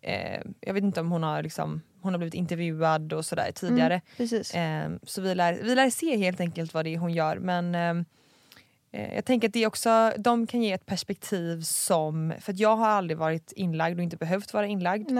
Eh, 0.01 0.41
jag 0.61 0.75
vet 0.75 0.83
inte 0.85 1.01
om 1.01 1.11
hon 1.11 1.23
har, 1.23 1.43
liksom, 1.43 1.83
hon 2.03 2.13
har 2.15 2.19
blivit 2.19 2.35
intervjuad 2.35 3.13
och 3.13 3.25
sådär 3.25 3.51
tidigare. 3.55 4.01
Precis. 4.17 4.55
Eh, 4.55 4.91
så 5.03 5.21
vi 5.23 5.35
lär, 5.35 5.59
vi 5.63 5.75
lär 5.75 5.91
se 5.91 6.17
helt 6.17 6.41
enkelt 6.41 6.75
vad 6.75 6.85
det 6.85 6.95
är 6.95 6.99
hon 6.99 7.13
gör. 7.13 7.37
Men 7.37 7.75
eh, 7.75 8.05
jag 8.93 9.25
tänker 9.25 9.49
att 9.49 9.55
det 9.55 9.67
också, 9.67 10.13
de 10.19 10.47
kan 10.47 10.63
ge 10.63 10.73
ett 10.73 10.87
perspektiv 10.87 11.61
som, 11.61 12.35
för 12.41 12.53
att 12.53 12.59
jag 12.59 12.77
har 12.77 12.89
aldrig 12.89 13.19
varit 13.19 13.53
inlagd 13.53 13.99
och 13.99 14.03
inte 14.03 14.17
behövt 14.17 14.55
vara 14.55 14.67
inlagd. 14.67 15.11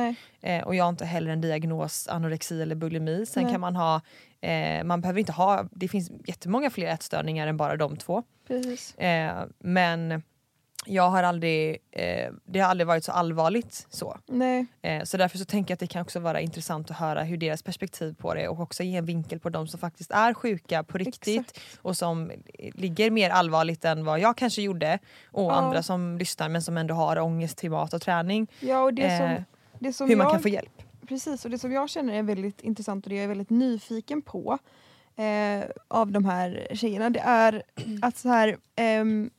Eh, 0.41 0.63
och 0.63 0.75
jag 0.75 0.85
har 0.85 0.89
inte 0.89 1.05
heller 1.05 1.31
en 1.31 1.41
diagnos 1.41 2.09
anorexi 2.09 2.63
eller 2.63 2.75
bulimi. 2.75 3.27
Sen 3.27 3.43
Nej. 3.43 3.53
kan 3.53 3.61
man 3.61 3.77
ha, 3.77 4.01
eh, 4.41 4.85
man 4.85 5.01
behöver 5.01 5.21
inte 5.21 5.33
ha, 5.33 5.69
det 5.71 5.89
finns 5.89 6.11
jättemånga 6.25 6.71
fler 6.71 6.87
ätstörningar 6.87 7.47
än 7.47 7.57
bara 7.57 7.77
de 7.77 7.97
två. 7.97 8.23
Eh, 8.97 9.33
men 9.59 10.23
jag 10.87 11.11
har 11.11 11.23
aldrig, 11.23 11.79
eh, 11.91 12.33
det 12.45 12.61
har 12.61 12.69
aldrig 12.71 12.87
varit 12.87 13.05
så 13.05 13.13
allvarligt 13.13 13.87
så. 13.91 14.19
Nej. 14.27 14.67
Eh, 14.83 15.03
så 15.05 15.17
därför 15.17 15.39
så 15.39 15.45
tänker 15.45 15.73
jag 15.73 15.77
att 15.77 15.81
det 15.81 15.87
kan 15.87 16.03
också 16.03 16.21
vara 16.21 16.41
intressant 16.41 16.91
att 16.91 16.97
höra 16.97 17.23
hur 17.23 17.37
deras 17.37 17.63
perspektiv 17.63 18.15
på 18.15 18.35
det 18.35 18.49
och 18.49 18.61
också 18.61 18.83
ge 18.83 18.97
en 18.97 19.05
vinkel 19.05 19.39
på 19.41 19.49
de 19.49 19.69
som 19.69 19.81
faktiskt 19.81 20.11
är 20.11 20.35
sjuka 20.35 20.83
på 20.85 20.99
riktigt 20.99 21.61
och 21.83 21.97
som 21.97 22.33
ligger 22.75 23.11
mer 23.11 23.31
allvarligt 23.31 23.85
än 23.85 24.05
vad 24.05 24.21
jag 24.21 24.37
kanske 24.37 24.63
gjorde 24.63 24.99
och 25.31 25.43
Ja. 25.43 25.53
andra 25.53 25.83
som 25.83 26.19
lyssnar 26.19 26.49
men 26.49 26.63
som 26.63 26.77
ändå 26.77 26.95
har 26.95 27.19
ångest 27.19 27.59
till 27.59 27.71
mat 27.71 27.95
och 27.95 28.03
träning. 28.03 28.47
Ja, 28.61 28.83
och 28.83 28.95
det 28.95 29.19
som, 29.19 29.27
Eh, 29.27 29.43
det 29.79 29.93
som 29.93 30.09
hur 30.09 30.17
man 30.17 30.25
jag 30.25 30.33
kan 30.33 30.43
få 30.43 30.49
hjälp. 30.49 30.83
Precis, 31.09 31.45
och 31.45 31.51
det 31.51 31.59
som 31.59 31.73
jag 31.73 31.91
känner 31.91 32.15
är 32.15 32.23
väldigt 32.23 32.61
intressant 32.61 33.07
och 33.07 33.11
det 33.11 33.17
jag 33.17 33.25
är 33.25 33.29
väldigt 33.29 33.51
nyfiken 33.51 34.23
på 34.23 34.59
eh, 35.17 35.65
av 35.89 36.13
de 36.13 36.25
här 36.25 36.67
tjejerna 36.73 37.11
det 37.11 37.21
är 37.21 37.63
att 38.03 38.17
så 38.17 38.29
här, 38.29 38.57
ehm, 38.77 39.31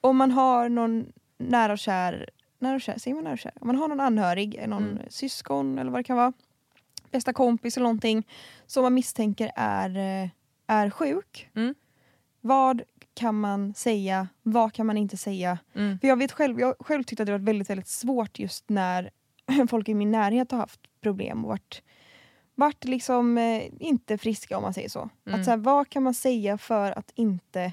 om 0.00 0.16
man 0.16 0.30
har 0.30 0.68
någon 0.68 1.12
nära 1.38 1.72
och 1.72 1.78
kär, 1.78 2.30
nära 2.58 2.74
och 2.74 2.80
kär, 2.80 2.98
säger 2.98 3.14
man 3.14 3.24
nära 3.24 3.32
och 3.32 3.38
kär? 3.38 3.52
Om 3.60 3.66
man 3.66 3.76
har 3.76 3.88
någon 3.88 4.00
anhörig, 4.00 4.68
någon 4.68 4.90
Mm. 4.90 5.02
syskon 5.08 5.78
eller 5.78 5.90
vad 5.90 6.00
det 6.00 6.04
kan 6.04 6.16
vara, 6.16 6.32
bästa 7.10 7.32
kompis 7.32 7.76
eller 7.76 7.84
någonting 7.84 8.26
som 8.66 8.82
man 8.82 8.94
misstänker 8.94 9.52
är, 9.56 9.96
eh, 10.24 10.28
är 10.66 10.90
sjuk. 10.90 11.50
Mm. 11.54 11.74
Vad 12.40 12.82
kan 13.14 13.40
man 13.40 13.74
säga? 13.74 14.28
Vad 14.42 14.72
kan 14.72 14.86
man 14.86 14.96
inte 14.96 15.16
säga? 15.16 15.58
Mm. 15.74 15.98
För 15.98 16.08
jag 16.08 16.16
vet 16.16 16.32
själv, 16.32 16.60
jag 16.60 16.74
själv 16.80 17.02
tyckte 17.02 17.22
att 17.22 17.26
det 17.26 17.32
var 17.32 17.38
väldigt, 17.38 17.70
väldigt 17.70 17.88
svårt 17.88 18.38
just 18.38 18.68
när 18.68 19.10
folk 19.70 19.88
i 19.88 19.94
min 19.94 20.10
närhet 20.10 20.50
har 20.50 20.58
haft 20.58 20.80
problem 21.00 21.44
och 21.44 21.48
varit, 21.48 21.82
varit 22.54 22.84
liksom 22.84 23.38
eh, 23.38 23.62
inte 23.80 24.18
friska 24.18 24.56
om 24.56 24.62
man 24.62 24.74
säger 24.74 24.88
så. 24.88 25.08
Mm. 25.26 25.40
Att 25.40 25.44
så 25.44 25.50
här, 25.50 25.58
vad 25.58 25.88
kan 25.88 26.02
man 26.02 26.14
säga 26.14 26.58
för 26.58 26.98
att 26.98 27.10
inte... 27.14 27.72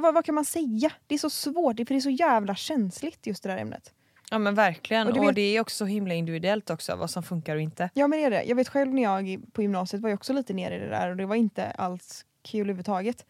Vad, 0.00 0.14
vad 0.14 0.24
kan 0.24 0.34
man 0.34 0.44
säga? 0.44 0.92
Det 1.06 1.14
är 1.14 1.18
så 1.18 1.30
svårt, 1.30 1.76
för 1.76 1.84
det 1.84 1.94
är 1.94 2.00
så 2.00 2.10
jävla 2.10 2.54
känsligt 2.54 3.26
just 3.26 3.42
det 3.42 3.48
där 3.48 3.56
ämnet. 3.56 3.94
Ja 4.30 4.38
men 4.38 4.54
verkligen 4.54 5.08
Och 5.08 5.16
och, 5.16 5.24
vet- 5.24 5.34
det 5.34 5.56
är 5.56 5.60
också 5.60 5.76
så 5.76 5.84
himla 5.84 6.14
individuellt 6.14 6.70
också 6.70 6.96
vad 6.96 7.10
som 7.10 7.22
funkar 7.22 7.56
och 7.56 7.62
inte. 7.62 7.90
Ja 7.94 8.08
men 8.08 8.18
det 8.18 8.24
är 8.24 8.30
det. 8.30 8.42
Jag 8.44 8.56
vet 8.56 8.68
själv 8.68 8.94
när 8.94 9.02
jag 9.02 9.40
på 9.52 9.62
gymnasiet 9.62 10.02
var 10.02 10.10
jag 10.10 10.16
också 10.16 10.32
lite 10.32 10.52
nere 10.52 10.76
i 10.76 10.78
det 10.78 10.88
där 10.88 11.10
och 11.10 11.16
det 11.16 11.26
var 11.26 11.36
inte 11.36 11.70
alls 11.70 12.24
kul 12.42 12.60
överhuvudtaget. 12.60 13.26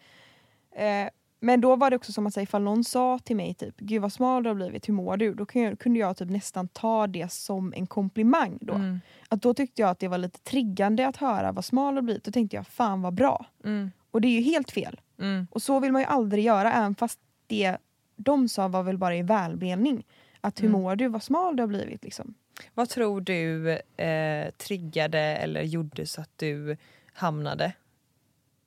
Eh, 0.76 1.08
men 1.40 1.60
då 1.60 1.76
var 1.76 1.90
det 1.90 1.96
också 1.96 2.12
som 2.12 2.26
att 2.26 2.34
säga 2.34 2.42
ifall 2.42 2.62
någon 2.62 2.84
sa 2.84 3.18
till 3.18 3.36
mig 3.36 3.54
typ 3.54 3.76
gud 3.76 4.02
vad 4.02 4.12
smal 4.12 4.42
du 4.42 4.50
har 4.50 4.54
blivit, 4.54 4.88
hur 4.88 4.94
mår 4.94 5.16
du? 5.16 5.34
Då 5.34 5.46
kunde 5.46 5.68
jag, 5.68 5.78
kunde 5.78 5.98
jag 5.98 6.16
typ 6.16 6.30
nästan 6.30 6.68
ta 6.68 7.06
det 7.06 7.32
som 7.32 7.72
en 7.76 7.86
komplimang 7.86 8.58
då. 8.60 8.74
Mm. 8.74 9.00
Att 9.28 9.42
då 9.42 9.54
tyckte 9.54 9.82
jag 9.82 9.90
att 9.90 9.98
det 9.98 10.08
var 10.08 10.18
lite 10.18 10.40
triggande 10.40 11.08
att 11.08 11.16
höra 11.16 11.52
vad 11.52 11.64
smal 11.64 11.94
du 11.94 11.98
har 11.98 12.02
blivit. 12.02 12.24
Då 12.24 12.30
tänkte 12.30 12.56
jag 12.56 12.66
fan 12.66 13.02
vad 13.02 13.14
bra. 13.14 13.46
Mm. 13.64 13.90
Och 14.10 14.20
det 14.20 14.28
är 14.28 14.32
ju 14.32 14.40
helt 14.40 14.70
fel. 14.70 15.00
Mm. 15.18 15.46
Och 15.50 15.62
så 15.62 15.80
vill 15.80 15.92
man 15.92 16.02
ju 16.02 16.06
aldrig 16.06 16.44
göra 16.44 16.72
även 16.72 16.94
fast 16.94 17.18
det 17.46 17.76
de 18.16 18.48
sa 18.48 18.68
var 18.68 18.82
väl 18.82 18.98
bara 18.98 19.16
i 19.16 19.22
välmening. 19.22 20.06
Att 20.40 20.60
hur 20.62 20.68
Mm. 20.68 20.80
mår 20.82 20.96
du, 20.96 21.08
vad 21.08 21.22
smal 21.22 21.56
du 21.56 21.62
har 21.62 21.68
blivit 21.68 22.04
liksom. 22.04 22.34
Vad 22.74 22.88
tror 22.88 23.20
du 23.20 23.70
eh, 23.96 24.50
triggade 24.50 25.18
eller 25.20 25.62
gjorde 25.62 26.06
så 26.06 26.20
att 26.20 26.30
du 26.36 26.76
hamnade 27.12 27.72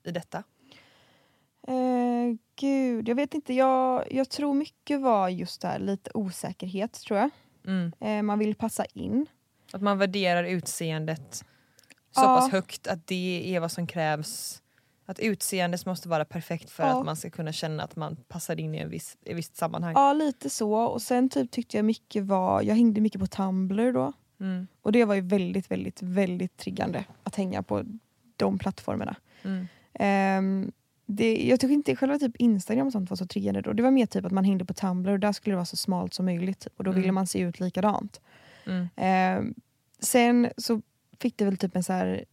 i 0.04 0.10
detta? 0.10 0.42
Eh, 1.68 2.36
gud, 2.56 3.08
jag 3.08 3.14
vet 3.14 3.34
inte. 3.34 3.54
Jag, 3.54 4.12
jag 4.12 4.28
tror 4.28 4.54
mycket 4.54 5.00
var 5.00 5.28
just 5.28 5.60
det 5.60 5.68
här, 5.68 5.78
lite 5.78 6.10
osäkerhet 6.14 6.92
tror 6.92 7.18
jag. 7.18 7.30
Mm. 7.66 7.92
Eh, 8.00 8.22
man 8.22 8.38
vill 8.38 8.54
passa 8.54 8.84
in. 8.84 9.26
Att 9.72 9.82
man 9.82 9.98
värderar 9.98 10.44
utseendet 10.44 11.34
så 12.10 12.20
Ja. 12.20 12.36
pass 12.36 12.52
högt 12.52 12.86
att 12.86 13.06
det 13.06 13.54
är 13.56 13.60
vad 13.60 13.72
som 13.72 13.86
krävs. 13.86 14.61
Att 15.12 15.18
utseendet 15.18 15.86
måste 15.86 16.08
vara 16.08 16.24
perfekt 16.24 16.70
för 16.70 16.82
Ja. 16.82 16.98
att 17.00 17.06
man 17.06 17.16
ska 17.16 17.30
kunna 17.30 17.52
känna 17.52 17.82
att 17.82 17.96
man 17.96 18.16
passar 18.28 18.60
in 18.60 18.74
i 18.74 18.78
en 18.78 18.90
viss, 18.90 19.16
ett 19.24 19.36
visst 19.36 19.56
sammanhang. 19.56 19.92
Ja, 19.96 20.12
lite 20.12 20.50
så. 20.50 20.74
Och 20.74 21.02
sen 21.02 21.28
typ 21.28 21.50
tyckte 21.50 21.76
jag 21.76 21.84
mycket 21.84 22.24
var, 22.24 22.62
jag 22.62 22.74
hängde 22.74 23.00
mycket 23.00 23.20
på 23.20 23.26
Tumblr 23.26 23.92
då. 23.92 24.12
Mm. 24.40 24.66
Och 24.82 24.92
det 24.92 25.04
var 25.04 25.14
ju 25.14 25.20
väldigt, 25.20 25.70
väldigt, 25.70 26.02
väldigt 26.02 26.56
triggande 26.56 27.04
att 27.22 27.36
hänga 27.36 27.62
på 27.62 27.82
de 28.36 28.58
plattformarna. 28.58 29.16
Mm. 29.42 29.66
Ehm, 29.94 30.72
det, 31.06 31.36
jag 31.48 31.60
tycker 31.60 31.74
inte 31.74 31.96
själva 31.96 32.18
typ 32.18 32.36
Instagram 32.36 32.86
och 32.86 32.92
sånt 32.92 33.10
var 33.10 33.16
så 33.16 33.26
triggande 33.26 33.60
då. 33.60 33.72
Det 33.72 33.82
var 33.82 33.90
mer 33.90 34.06
typ 34.06 34.24
att 34.24 34.32
man 34.32 34.44
hängde 34.44 34.64
på 34.64 34.74
Tumblr 34.74 35.12
och 35.12 35.20
där 35.20 35.32
skulle 35.32 35.52
det 35.52 35.56
vara 35.56 35.64
så 35.66 35.76
smalt 35.76 36.14
som 36.14 36.24
möjligt. 36.24 36.60
Typ, 36.60 36.72
och 36.78 36.84
då 36.84 36.90
ville 36.90 37.04
Mm. 37.04 37.14
man 37.14 37.26
se 37.26 37.38
ut 37.38 37.60
likadant. 37.60 38.20
Mm. 38.66 38.88
Ehm, 38.96 39.54
sen 39.98 40.50
så 40.56 40.82
fick 41.20 41.36
det 41.36 41.44
väl 41.44 41.56
typ 41.56 41.76
en 41.76 41.84
så 41.84 41.92
här, 41.92 42.24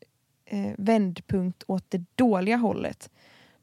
eh, 0.50 0.72
vändpunkt 0.78 1.64
åt 1.68 1.86
det 1.90 2.02
dåliga 2.16 2.58
hållet 2.58 3.10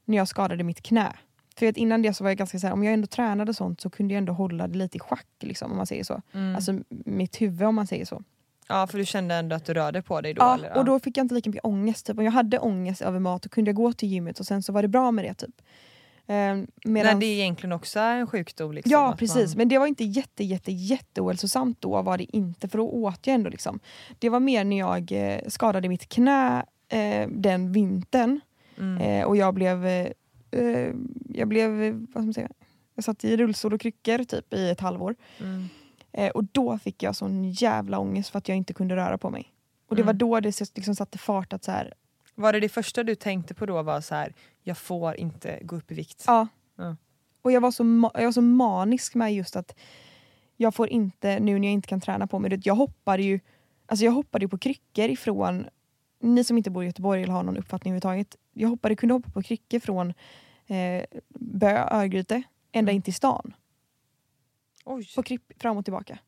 när 0.05 0.17
jag 0.17 0.29
skadade 0.29 0.65
mitt 0.65 0.83
knä. 0.83 1.13
För 1.59 1.67
att 1.67 1.77
innan 1.77 2.03
det 2.03 2.15
så 2.15 2.25
var 2.25 2.31
jag 2.31 2.39
ganska 2.39 2.59
så 2.59 2.67
här, 2.67 2.75
om 2.75 2.85
jag 2.85 2.95
ändå 2.95 3.07
tränade 3.07 3.55
sånt 3.55 3.81
så 3.81 3.91
kunde 3.91 4.15
jag 4.15 4.19
ändå 4.19 4.33
hålla 4.33 4.69
det 4.69 4.79
lite 4.79 4.97
i 4.97 5.01
schack 5.01 5.27
liksom, 5.41 5.71
om 5.71 5.77
man 5.77 5.87
säger 5.87 6.05
så. 6.05 6.23
Mm. 6.33 6.57
Alltså 6.57 6.79
mitt 6.89 7.41
huvud 7.41 7.63
om 7.63 7.75
man 7.75 7.87
säger 7.87 8.05
så. 8.05 8.23
ja 8.69 8.87
för 8.87 8.99
du 8.99 9.05
kände 9.05 9.35
ändå 9.35 9.57
att 9.57 9.65
du 9.65 9.75
rörde 9.75 10.03
på 10.03 10.21
dig 10.21 10.35
då? 10.35 10.43
Ja, 10.43 10.55
eller? 10.55 10.77
och 10.77 10.85
då 10.85 11.01
fick 11.01 11.17
jag 11.17 11.25
inte 11.25 11.35
lika 11.35 11.51
mycket 11.51 11.65
ångest. 11.65 12.07
Typ. 12.07 12.19
Om 12.19 12.25
jag 12.25 12.33
hade 12.33 12.59
ångest 12.59 13.03
över 13.03 13.19
mat 13.19 13.43
då 13.43 13.49
kunde 13.49 13.69
jag 13.69 13.77
gå 13.77 13.93
till 13.93 14.09
gymmet 14.09 14.41
och 14.41 14.47
sen 14.47 14.63
så 14.63 14.73
var 14.73 14.83
det 14.83 14.89
bra 14.89 15.11
med 15.11 15.25
det. 15.25 15.35
Typ. 15.35 15.63
Ehm, 16.27 16.67
medans- 16.85 17.21
det 17.21 17.27
egentligen 17.27 17.73
också 17.73 18.01
är 18.01 18.17
en 18.17 18.27
sjukdom? 18.27 18.73
Liksom, 18.73 18.93
Ja 18.93 19.15
precis, 19.19 19.55
Man, 19.55 19.59
men 19.59 19.69
det 19.69 19.79
var 19.79 19.87
inte 19.87 20.05
jätte, 20.05 20.45
jätte, 20.45 20.73
jätte 20.73 21.21
ohälsosamt 21.21 21.81
då 21.81 22.03
var 22.03 22.19
det 22.19 22.37
inte 22.37 22.69
för 22.69 22.79
då 22.79 22.89
åt 22.91 23.27
jag 23.27 23.35
ändå. 23.35 23.51
Liksom. 23.51 23.81
Det 24.19 24.29
var 24.29 24.41
mer 24.41 24.65
när 24.65 24.79
jag 24.79 25.13
eh, 25.13 25.41
skadade 25.49 25.89
mitt 25.89 26.09
knä 26.09 26.65
eh, 26.89 27.29
den 27.29 27.73
vintern 27.73 28.41
mm. 28.79 28.99
eh, 29.01 29.27
och 29.27 29.37
jag 29.37 29.55
blev, 29.55 29.87
eh, 29.87 30.09
eh, 30.51 30.95
jag 31.29 31.49
blev, 31.49 31.71
vad 31.93 32.09
ska 32.11 32.21
man 32.21 32.35
säga, 32.35 32.51
jag 32.95 33.05
satt 33.05 33.25
i 33.25 33.37
rullstol 33.37 33.75
och 33.75 33.81
kryckor 33.81 34.25
typ 34.25 34.53
i 34.55 34.71
ett 34.71 34.81
halvår. 34.81 35.15
Mm. 35.41 35.69
Eh, 36.13 36.31
och 36.31 36.45
då 36.45 36.79
fick 36.79 37.03
jag 37.03 37.17
sån 37.17 37.51
jävla 37.51 37.99
ångest 37.99 38.31
för 38.31 38.39
att 38.39 38.49
jag 38.49 38.57
inte 38.57 38.75
kunde 38.75 38.97
röra 38.97 39.19
på 39.19 39.31
mig. 39.31 39.53
Och 39.89 39.97
det 39.97 40.03
Mm. 40.03 40.07
var 40.07 40.15
då 40.15 40.41
det 40.41 40.61
liksom 40.77 40.95
satte 40.95 41.19
fart 41.19 41.53
att 41.53 41.65
så 41.65 41.71
här, 41.71 41.95
Var 42.35 42.53
det 42.53 42.61
det 42.61 42.69
första 42.69 43.03
du 43.05 43.15
tänkte 43.15 43.55
på 43.55 43.67
då 43.67 43.83
var 43.83 44.01
så 44.01 44.15
här, 44.15 44.35
jag 44.63 44.79
får 44.79 45.17
inte 45.17 45.59
gå 45.63 45.77
upp 45.77 45.93
i 45.93 45.95
vikt? 45.95 46.25
Ja. 46.27 46.49
Ja. 46.77 46.97
Och 47.43 47.53
jag 47.53 47.61
var, 47.61 47.71
så 47.71 48.11
jag 48.15 48.25
var 48.25 48.33
så 48.33 48.41
manisk 48.43 49.15
med 49.15 49.35
just 49.35 49.57
att 49.57 49.75
jag 50.57 50.75
får 50.75 50.89
inte, 50.89 51.41
nu 51.41 51.59
när 51.59 51.69
jag 51.69 51.73
inte 51.73 51.89
kan 51.89 52.01
träna 52.01 52.27
på 52.27 52.39
mig, 52.39 52.61
jag 52.65 52.75
hoppade 52.75 53.23
ju 53.23 53.41
alltså 53.87 54.05
jag 54.05 54.13
hoppade 54.13 54.45
ju 54.45 54.49
på 54.49 54.59
kryckor 54.59 55.05
ifrån, 55.11 55.67
ni 56.21 56.45
som 56.45 56.57
inte 56.57 56.71
bor 56.71 56.83
i 56.85 56.87
Göteborg 56.87 57.23
eller 57.23 57.33
har 57.33 57.43
någon 57.43 57.57
uppfattning 57.57 57.93
överhuvudtaget, 57.95 58.37
jag 58.53 58.69
hoppade, 58.69 58.97
kunde 58.97 59.15
hoppa 59.15 59.31
på 59.31 59.43
kryckor 59.43 59.79
från 59.79 60.09
eh, 60.67 61.05
Bö, 61.29 61.89
Örgryte, 61.91 62.35
ända 62.73 62.91
Mm. 62.91 62.97
in 62.97 63.03
till 63.03 63.15
stan. 63.15 63.55
Oj, 64.85 65.09
På 65.17 65.23
krypp, 65.23 65.63
fram 65.63 65.77
och 65.77 65.85
tillbaka. 65.85 66.19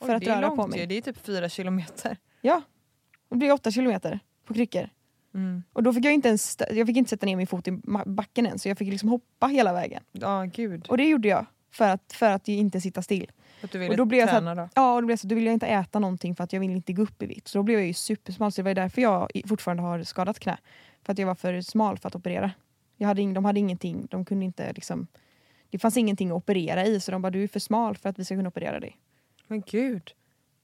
Oj, 0.00 0.06
för 0.06 0.14
att 0.14 0.22
det 0.24 0.30
är 0.30 0.36
röra 0.36 0.46
långt 0.48 0.60
på 0.60 0.66
mig. 0.66 0.80
Ju. 0.80 0.86
Det 0.86 0.94
är 0.96 1.00
typ 1.00 1.18
fyra 1.18 1.48
kilometer. 1.48 2.16
Ja, 2.40 2.62
det 3.28 3.36
blir 3.36 3.52
åtta 3.52 3.70
kilometer 3.70 4.20
på 4.44 4.54
kryckor. 4.54 4.88
Mm. 5.34 5.62
Och 5.72 5.82
då 5.82 5.92
fick 5.92 6.04
jag 6.04 6.12
inte 6.14 6.28
ens, 6.28 6.56
jag 6.70 6.86
fick 6.86 6.96
inte 6.96 7.10
sätta 7.10 7.26
ner 7.26 7.36
min 7.36 7.46
fot 7.46 7.68
i 7.68 7.70
backen 8.06 8.46
än, 8.46 8.58
så 8.58 8.68
jag 8.68 8.78
fick 8.78 8.88
liksom 8.88 9.08
hoppa 9.08 9.46
hela 9.46 9.72
vägen. 9.72 10.02
Ja, 10.12 10.44
gud. 10.44 10.86
Och 10.88 10.96
det 10.96 11.04
gjorde 11.08 11.28
jag 11.28 11.46
för 11.70 11.88
att, 11.88 12.12
för 12.12 12.30
att 12.30 12.48
inte 12.48 12.80
sitta 12.80 13.02
still. 13.02 13.32
Att 13.64 13.70
du 13.70 13.78
ville 13.78 13.90
Och 13.90 13.96
då 13.96 14.04
blev 14.04 14.20
jag 14.20 14.28
så 14.28 14.34
träna 14.34 14.54
då? 14.54 14.68
Ja, 14.74 14.94
och 14.94 15.02
då 15.02 15.06
blev 15.06 15.16
så, 15.16 15.26
då 15.26 15.34
vill 15.34 15.44
jag 15.44 15.52
inte 15.52 15.66
äta 15.66 15.98
någonting 15.98 16.34
för 16.34 16.44
att 16.44 16.52
jag 16.52 16.60
vill 16.60 16.70
inte 16.70 16.92
gå 16.92 17.02
upp 17.02 17.22
i 17.22 17.26
vikt. 17.26 17.48
Så 17.48 17.58
då 17.58 17.62
blev 17.62 17.78
jag 17.78 17.86
ju 17.86 17.94
supersmal. 17.94 18.52
Så 18.52 18.62
det 18.62 18.64
var 18.64 18.74
därför 18.74 19.02
jag 19.02 19.30
fortfarande 19.46 19.82
har 19.82 20.02
skadat 20.02 20.38
knä. 20.38 20.58
För 21.02 21.12
att 21.12 21.18
jag 21.18 21.26
var 21.26 21.34
för 21.34 21.60
smal 21.60 21.98
för 21.98 22.08
att 22.08 22.16
operera. 22.16 22.50
Jag 22.96 23.08
hade 23.08 23.32
de 23.32 23.44
hade 23.44 23.60
ingenting, 23.60 24.06
de 24.10 24.24
kunde 24.24 24.44
inte 24.44 24.72
liksom... 24.72 25.06
Det 25.70 25.78
fanns 25.78 25.96
ingenting 25.96 26.30
att 26.30 26.36
operera 26.36 26.86
i 26.86 27.00
så 27.00 27.12
de 27.12 27.22
bara 27.22 27.30
du 27.30 27.42
är 27.42 27.48
för 27.48 27.60
smal 27.60 27.96
för 27.96 28.08
att 28.08 28.18
vi 28.18 28.24
ska 28.24 28.34
kunna 28.34 28.48
operera 28.48 28.80
dig. 28.80 28.98
Men 29.46 29.60
gud, 29.60 30.14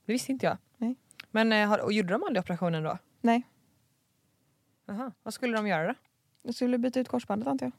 det 0.07 0.13
visste 0.13 0.33
inte 0.33 0.47
jag. 0.47 0.57
Nej. 0.77 0.95
Men 1.31 1.53
eh, 1.53 1.69
har, 1.69 1.79
och 1.79 1.93
gjorde 1.93 2.13
de 2.13 2.23
aldrig 2.23 2.41
operationen 2.41 2.83
då? 2.83 2.99
Nej, 3.21 3.43
Aha. 4.91 5.13
Vad 5.23 5.35
skulle 5.35 5.57
de 5.57 5.67
göra 5.67 5.87
då? 5.87 5.95
jag 6.43 6.55
skulle 6.55 6.79
byta 6.79 7.01
ut 7.01 7.09
korsbandet 7.09 7.49
antar 7.49 7.67
jag. 7.67 7.73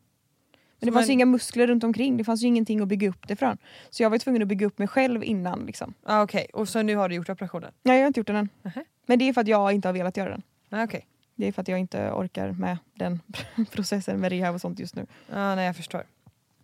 Men 0.81 0.87
det 0.87 0.93
fanns 0.93 1.09
ju 1.09 1.13
inga 1.13 1.25
muskler 1.25 1.67
runt 1.67 1.83
omkring, 1.83 2.17
det 2.17 2.23
fanns 2.23 2.43
ju 2.43 2.47
ingenting 2.47 2.79
att 2.81 2.87
bygga 2.87 3.09
upp 3.09 3.27
det 3.27 3.35
från. 3.35 3.57
Så 3.89 4.03
jag 4.03 4.09
var 4.09 4.17
tvungen 4.17 4.41
att 4.41 4.47
bygga 4.47 4.65
upp 4.67 4.77
mig 4.79 4.87
själv 4.87 5.23
innan. 5.23 5.65
Liksom. 5.65 5.93
Ah, 6.03 6.21
Okej, 6.23 6.47
och 6.53 6.69
så 6.69 6.81
nu 6.81 6.95
har 6.95 7.09
du 7.09 7.15
gjort 7.15 7.29
operationen? 7.29 7.71
Ja, 7.83 7.93
jag 7.93 8.01
har 8.01 8.07
inte 8.07 8.19
gjort 8.19 8.27
den 8.27 8.35
än. 8.35 8.49
Nähä. 8.61 8.83
Men 9.05 9.19
det 9.19 9.29
är 9.29 9.33
för 9.33 9.41
att 9.41 9.47
jag 9.47 9.71
inte 9.73 9.87
har 9.87 9.93
velat 9.93 10.17
göra 10.17 10.29
den. 10.29 10.41
Ah, 10.69 10.83
Okej, 10.83 11.07
Det 11.35 11.47
är 11.47 11.51
för 11.51 11.61
att 11.61 11.67
jag 11.67 11.79
inte 11.79 12.11
orkar 12.11 12.51
med 12.51 12.77
den 12.93 13.19
processen 13.71 14.19
med 14.19 14.29
rehab 14.31 14.55
och 14.55 14.61
sånt 14.61 14.79
just 14.79 14.95
nu. 14.95 15.05
ah, 15.33 15.55
nej 15.55 15.65
jag 15.65 15.75
förstår. 15.75 16.03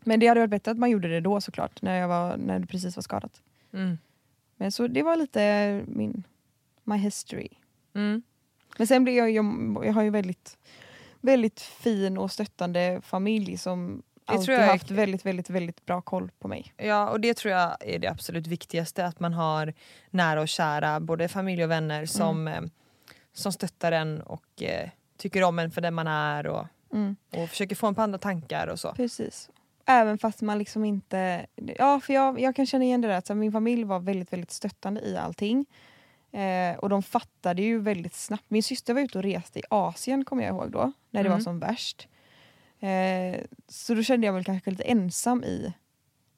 Men 0.03 0.19
det 0.19 0.27
hade 0.27 0.39
varit 0.39 0.49
bättre 0.49 0.71
att 0.71 0.77
man 0.77 0.89
gjorde 0.89 1.08
det 1.08 1.19
då 1.19 1.41
såklart, 1.41 1.82
när, 1.82 1.95
jag 1.99 2.08
var, 2.08 2.38
när 2.38 2.60
det 2.60 2.67
precis 2.67 2.95
var 2.95 3.01
skadat. 3.03 3.41
Mm. 3.73 3.97
Men 4.56 4.71
så 4.71 4.88
det 4.88 5.03
var 5.03 5.15
lite 5.15 5.84
min 5.88 6.23
my 6.84 6.97
history. 6.97 7.47
Mm. 7.95 8.21
Men 8.77 8.88
sen 8.88 9.03
blev 9.03 9.15
jag, 9.15 9.32
jag, 9.32 9.45
jag 9.86 9.93
har 9.93 10.01
ju 10.03 10.10
väldigt, 10.10 10.58
väldigt 11.21 11.62
fin 11.62 12.17
och 12.17 12.32
stöttande 12.32 13.01
familj 13.03 13.58
som 13.58 14.03
alltid 14.25 14.45
tror 14.45 14.58
jag 14.58 14.67
haft 14.67 14.91
väldigt, 14.91 15.25
väldigt, 15.25 15.49
väldigt 15.49 15.86
bra 15.86 16.01
koll 16.01 16.32
på 16.39 16.47
mig. 16.47 16.73
Ja, 16.77 17.10
och 17.10 17.19
det 17.19 17.34
tror 17.34 17.53
jag 17.53 17.77
är 17.80 17.99
det 17.99 18.08
absolut 18.08 18.47
viktigaste, 18.47 19.06
att 19.06 19.19
man 19.19 19.34
har 19.34 19.73
nära 20.10 20.41
och 20.41 20.47
kära, 20.47 20.99
både 20.99 21.27
familj 21.27 21.63
och 21.63 21.71
vänner 21.71 22.06
som, 22.06 22.47
eh, 22.47 22.62
som 23.34 23.51
stöttar 23.51 23.91
en 23.91 24.21
och 24.21 24.63
eh, 24.63 24.89
tycker 25.17 25.43
om 25.43 25.60
en 25.60 25.71
för 25.71 25.82
den 25.82 25.93
man 25.93 26.08
är 26.08 26.47
och, 26.47 26.65
Mm. 26.93 27.15
och 27.32 27.49
försöker 27.49 27.75
få 27.75 27.88
en 27.88 27.95
på 27.95 28.01
andra 28.01 28.19
tankar 28.19 28.67
och 28.67 28.80
så. 28.80 28.93
Precis. 28.93 29.49
Även 29.86 30.17
fast 30.17 30.41
man 30.41 30.60
liksom 30.60 30.86
inte... 30.86 31.45
Ja, 31.56 31.99
för 31.99 32.13
jag, 32.13 32.39
jag 32.39 32.56
kan 32.56 32.65
känna 32.65 32.84
igen 32.84 33.01
det 33.01 33.08
där 33.08 33.17
att 33.17 33.30
min 33.38 33.51
familj 33.51 33.84
var 33.84 33.99
väldigt, 33.99 34.34
väldigt 34.34 34.51
stöttande 34.51 35.01
i 35.01 35.17
allting. 35.17 35.65
Eh, 36.31 36.77
och 36.77 36.89
de 36.89 37.03
fattade 37.03 37.61
ju 37.61 37.79
väldigt 37.79 38.13
snabbt. 38.13 38.45
Min 38.47 38.63
syster 38.63 38.93
var 38.93 39.01
ute 39.01 39.17
och 39.17 39.23
reste 39.23 39.59
i 39.59 39.63
Asien 39.69 40.25
kommer 40.25 40.43
jag 40.43 40.55
ihåg 40.55 40.71
då, 40.71 40.91
när 41.11 41.23
det 41.23 41.29
Mm. 41.29 41.31
var 41.31 41.39
som 41.43 41.59
värst. 41.59 42.07
Eh, 42.79 43.41
så 43.67 43.93
då 43.93 44.03
kände 44.03 44.27
jag 44.27 44.33
väl 44.33 44.43
kanske 44.43 44.71
lite 44.71 44.83
ensam 44.83 45.43
i 45.43 45.73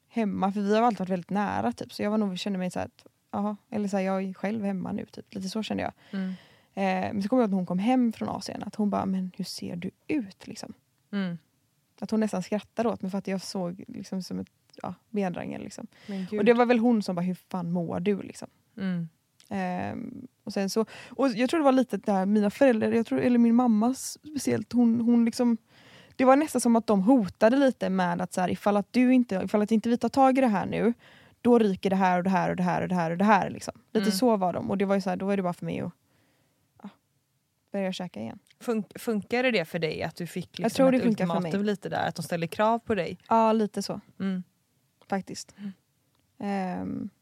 hemma, 0.08 0.52
för 0.52 0.60
vi 0.60 0.76
har 0.76 0.82
alltid 0.82 0.98
varit 0.98 1.10
väldigt 1.10 1.30
nära 1.30 1.72
typ. 1.72 1.92
Så 1.92 2.02
jag 2.02 2.10
var 2.10 2.18
nog, 2.18 2.38
kände 2.38 2.58
mig 2.58 2.70
så 2.70 2.80
att, 2.80 3.06
aha, 3.30 3.56
eller 3.70 3.88
så 3.88 3.96
här, 3.96 4.04
jag 4.04 4.22
är 4.22 4.34
själv 4.34 4.64
hemma 4.64 4.92
nu 4.92 5.06
typ. 5.06 5.34
Lite 5.34 5.48
så 5.48 5.62
kände 5.62 5.82
jag. 5.82 5.92
Mm. 6.12 6.28
Eh, 6.74 7.12
men 7.12 7.22
så 7.22 7.28
kommer 7.28 7.42
jag 7.42 7.48
ihåg 7.48 7.54
att 7.54 7.58
hon 7.58 7.66
kom 7.66 7.78
hem 7.78 8.12
från 8.12 8.28
Asien 8.28 8.62
att 8.62 8.74
hon 8.74 8.90
bara, 8.90 9.06
men 9.06 9.30
hur 9.36 9.44
ser 9.44 9.76
du 9.76 9.90
ut 10.08 10.46
liksom? 10.46 10.72
Mm. 11.12 11.38
Att 12.00 12.10
hon 12.10 12.20
nästan 12.20 12.42
skrattade 12.42 12.88
åt 12.88 13.02
mig 13.02 13.10
för 13.10 13.18
att 13.18 13.26
jag 13.26 13.40
såg 13.42 13.84
liksom 13.88 14.22
som 14.22 14.38
ett 14.38 14.50
ja, 14.82 14.94
benrangel. 15.10 15.62
Liksom. 15.62 15.86
Och 16.38 16.44
det 16.44 16.52
var 16.52 16.66
väl 16.66 16.78
hon 16.78 17.02
som 17.02 17.14
bara, 17.16 17.22
hur 17.22 17.34
fan 17.34 17.72
mår 17.72 18.00
du? 18.00 18.22
Liksom. 18.22 18.48
mm. 18.76 19.08
Ehm, 19.50 20.26
och 20.44 20.52
sen 20.52 20.70
så, 20.70 20.84
och 21.08 21.28
jag 21.28 21.50
tror 21.50 21.60
det 21.60 21.64
var 21.64 21.72
lite 21.72 21.96
där 21.96 22.26
mina 22.26 22.50
föräldrar, 22.50 22.92
jag 22.92 23.06
tror, 23.06 23.20
eller 23.20 23.38
min 23.38 23.54
mamma 23.54 23.94
speciellt, 23.94 24.72
hon, 24.72 25.00
hon 25.00 25.24
liksom 25.24 25.56
det 26.16 26.24
var 26.24 26.36
nästan 26.36 26.60
som 26.60 26.76
att 26.76 26.86
de 26.86 27.02
hotade 27.02 27.56
lite 27.56 27.90
med 27.90 28.20
att 28.20 28.32
så 28.32 28.40
här, 28.40 28.50
ifall 28.50 28.76
att 28.76 28.92
du 28.92 29.14
inte, 29.14 29.40
ifall 29.44 29.62
att 29.62 29.70
inte 29.72 29.88
vi 29.88 29.96
tar 29.98 30.08
tag 30.08 30.38
i 30.38 30.40
det 30.40 30.46
här 30.46 30.66
nu, 30.66 30.94
då 31.40 31.58
ryker 31.58 31.90
det 31.90 31.96
här 31.96 32.18
och 32.18 32.24
det 32.24 32.30
här 32.30 32.50
och 32.50 32.56
det 32.56 32.62
här 32.62 32.82
och 32.82 32.88
det 32.88 32.94
här 32.94 33.10
och 33.10 33.16
det 33.18 33.24
här. 33.24 33.50
Liksom. 33.50 33.74
Lite 33.92 34.04
Mm. 34.06 34.12
så 34.18 34.36
var 34.36 34.52
de 34.52 34.70
och 34.70 34.78
det 34.78 34.84
var 34.84 34.94
ju 34.94 35.00
så 35.00 35.10
här, 35.10 35.16
då 35.16 35.26
var 35.26 35.36
det 35.36 35.42
bara 35.42 35.52
för 35.52 35.66
mig 35.66 35.80
att 35.80 35.92
ja, 36.82 36.88
börja 37.72 37.92
käka 37.92 38.20
igen. 38.20 38.38
Fun- 38.60 38.98
funkade 38.98 39.50
det 39.50 39.64
för 39.64 39.78
dig 39.78 40.02
att 40.02 40.16
du 40.16 40.26
fick 40.26 40.58
liksom 40.58 40.76
tror 40.76 40.90
det 40.92 40.96
ett 40.98 41.02
funkar 41.04 41.26
för 41.26 41.34
ultimatum 41.36 41.60
mig. 41.60 41.66
lite 41.70 41.88
där? 41.88 42.08
Att 42.08 42.14
de 42.14 42.22
ställde 42.22 42.46
krav 42.46 42.78
på 42.78 42.94
dig? 42.94 43.18
Ja, 43.28 43.52
lite 43.52 43.82
så 43.82 44.00
Mm. 44.20 44.42
faktiskt. 45.08 45.54
Ehm, 46.38 47.08
och, 47.12 47.19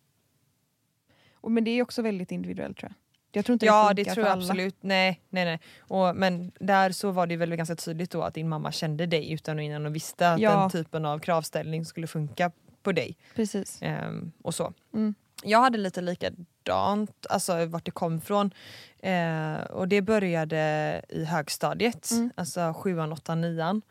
men 1.50 1.64
det 1.64 1.70
är 1.70 1.82
också 1.82 2.02
väldigt 2.02 2.32
individuellt 2.32 2.76
tror 2.78 2.90
jag. 2.90 2.94
Jag 3.32 3.44
tror 3.44 3.52
inte 3.52 3.66
Ja 3.66 3.92
det 3.94 4.02
det 4.04 4.14
tror 4.14 4.26
jag 4.26 4.32
alla. 4.32 4.42
absolut. 4.42 4.76
Nej, 4.80 5.20
nej, 5.30 5.44
nej. 5.44 5.60
Och, 5.80 6.16
men 6.16 6.52
där 6.60 6.90
så 6.92 7.10
var 7.10 7.26
det 7.26 7.36
väl 7.36 7.56
ganska 7.56 7.76
tydligt 7.76 8.10
då 8.10 8.22
att 8.22 8.34
din 8.34 8.48
mamma 8.48 8.72
kände 8.72 9.06
dig 9.06 9.32
utan 9.32 9.58
och 9.58 9.64
innan 9.64 9.86
och 9.86 9.94
visste 9.94 10.32
att 10.32 10.40
Ja. 10.40 10.60
den 10.60 10.70
typen 10.70 11.04
av 11.04 11.18
kravställning 11.18 11.84
skulle 11.84 12.06
funka 12.06 12.50
på 12.82 12.92
dig. 12.92 13.16
Precis. 13.34 13.78
Ehm, 13.82 14.32
och 14.42 14.54
så. 14.54 14.72
Mm. 14.94 15.14
Jag 15.44 15.58
hade 15.60 15.78
lite 15.78 16.00
likadant, 16.00 17.26
alltså 17.30 17.66
vart 17.66 17.84
det 17.84 17.90
kom 17.90 18.16
ifrån. 18.18 18.50
Eh, 18.98 19.54
och 19.70 19.88
det 19.88 20.02
började 20.02 21.02
i 21.08 21.24
högstadiet, 21.24 22.10
Mm. 22.10 22.30
alltså 22.34 22.74
sjuan, 22.76 23.12
åttan, 23.12 23.40
nian. 23.40 23.82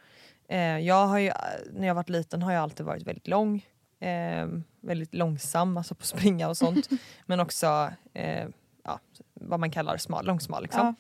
Eh, 0.50 0.60
jag 0.80 1.08
har 1.08 1.20
ju, 1.20 1.32
när 1.74 1.88
jag 1.88 1.96
varit 1.96 2.10
liten 2.10 2.42
har 2.42 2.52
jag 2.54 2.64
alltid 2.64 2.86
varit 2.86 3.04
väldigt 3.04 3.28
lång. 3.28 3.66
Eh, 4.00 4.48
väldigt 4.82 5.14
långsam, 5.14 5.78
alltså 5.78 5.96
på 5.96 6.06
springa 6.06 6.50
och 6.50 6.58
sånt. 6.58 6.90
Men 7.26 7.40
också 7.40 7.92
eh, 8.14 8.48
ja, 8.84 9.00
vad 9.34 9.60
man 9.60 9.72
kallar 9.72 9.98
smal, 9.98 10.26
långsmal. 10.26 10.64
Liksom. 10.64 10.96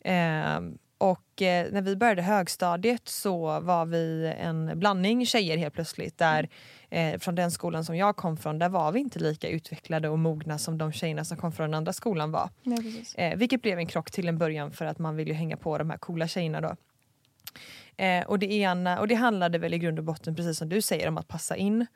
Eh, 0.00 0.60
och 0.98 1.42
eh, 1.42 1.72
när 1.72 1.82
vi 1.82 1.96
började 1.96 2.22
högstadiet 2.22 3.08
så 3.08 3.60
var 3.60 3.86
vi 3.86 4.34
en 4.38 4.78
blandning 4.78 5.26
tjejer 5.26 5.56
helt 5.56 5.74
plötsligt. 5.74 6.18
Där 6.18 6.48
eh, 6.90 7.18
Från 7.18 7.34
den 7.34 7.50
skolan 7.50 7.84
som 7.84 7.96
jag 7.96 8.16
kom 8.16 8.36
från, 8.36 8.58
där 8.58 8.68
var 8.68 8.92
vi 8.92 9.00
inte 9.00 9.18
lika 9.18 9.48
utvecklade 9.48 10.08
och 10.08 10.18
mogna 10.18 10.58
som 10.58 10.78
de 10.78 10.92
tjejerna 10.92 11.24
som 11.24 11.36
kom 11.36 11.52
från 11.52 11.70
den 11.70 11.74
andra 11.74 11.92
skolan 11.92 12.30
var. 12.30 12.50
Precis. 12.64 13.14
Eh, 13.14 13.36
vilket 13.36 13.62
blev 13.62 13.78
en 13.78 13.86
krock 13.86 14.10
till 14.10 14.28
en 14.28 14.38
början 14.38 14.70
för 14.70 14.84
att 14.84 14.98
man 14.98 15.16
ville 15.16 15.34
hänga 15.34 15.56
på 15.56 15.78
de 15.78 15.90
här 15.90 15.98
coola 15.98 16.28
tjejerna 16.28 16.60
då. 16.60 16.76
Eh, 18.04 18.24
och, 18.26 18.38
det 18.38 18.52
ena, 18.52 19.00
och 19.00 19.08
det 19.08 19.14
handlade 19.14 19.58
väl 19.58 19.74
i 19.74 19.78
grund 19.78 19.98
och 19.98 20.04
botten, 20.04 20.34
precis 20.34 20.58
som 20.58 20.68
du 20.68 20.82
säger, 20.82 21.08
om 21.08 21.18
att 21.18 21.28
passa 21.28 21.56
in. 21.56 21.86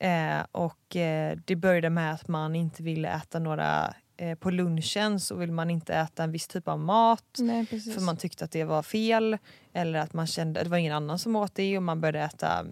Eh, 0.00 0.40
och 0.52 0.96
eh, 0.96 1.38
det 1.44 1.56
började 1.56 1.90
med 1.90 2.12
att 2.12 2.28
man 2.28 2.56
inte 2.56 2.82
ville 2.82 3.08
äta 3.08 3.38
några 3.38 3.94
eh, 4.16 4.34
på 4.38 4.50
lunchen 4.50 5.20
så 5.20 5.34
vill 5.36 5.52
man 5.52 5.70
inte 5.70 5.94
äta 5.94 6.24
en 6.24 6.32
viss 6.32 6.48
typ 6.48 6.68
av 6.68 6.78
mat 6.78 7.36
Nej, 7.38 7.66
för 7.66 8.00
man 8.00 8.16
tyckte 8.16 8.44
att 8.44 8.50
det 8.50 8.64
var 8.64 8.82
fel 8.82 9.38
eller 9.72 9.98
att 9.98 10.12
man 10.12 10.26
kände 10.26 10.60
att 10.60 10.64
det 10.64 10.70
var 10.70 10.78
ingen 10.78 10.92
annan 10.94 11.18
som 11.18 11.36
åt 11.36 11.54
det 11.54 11.76
och 11.76 11.82
man 11.82 12.00
började 12.00 12.18
äta 12.20 12.64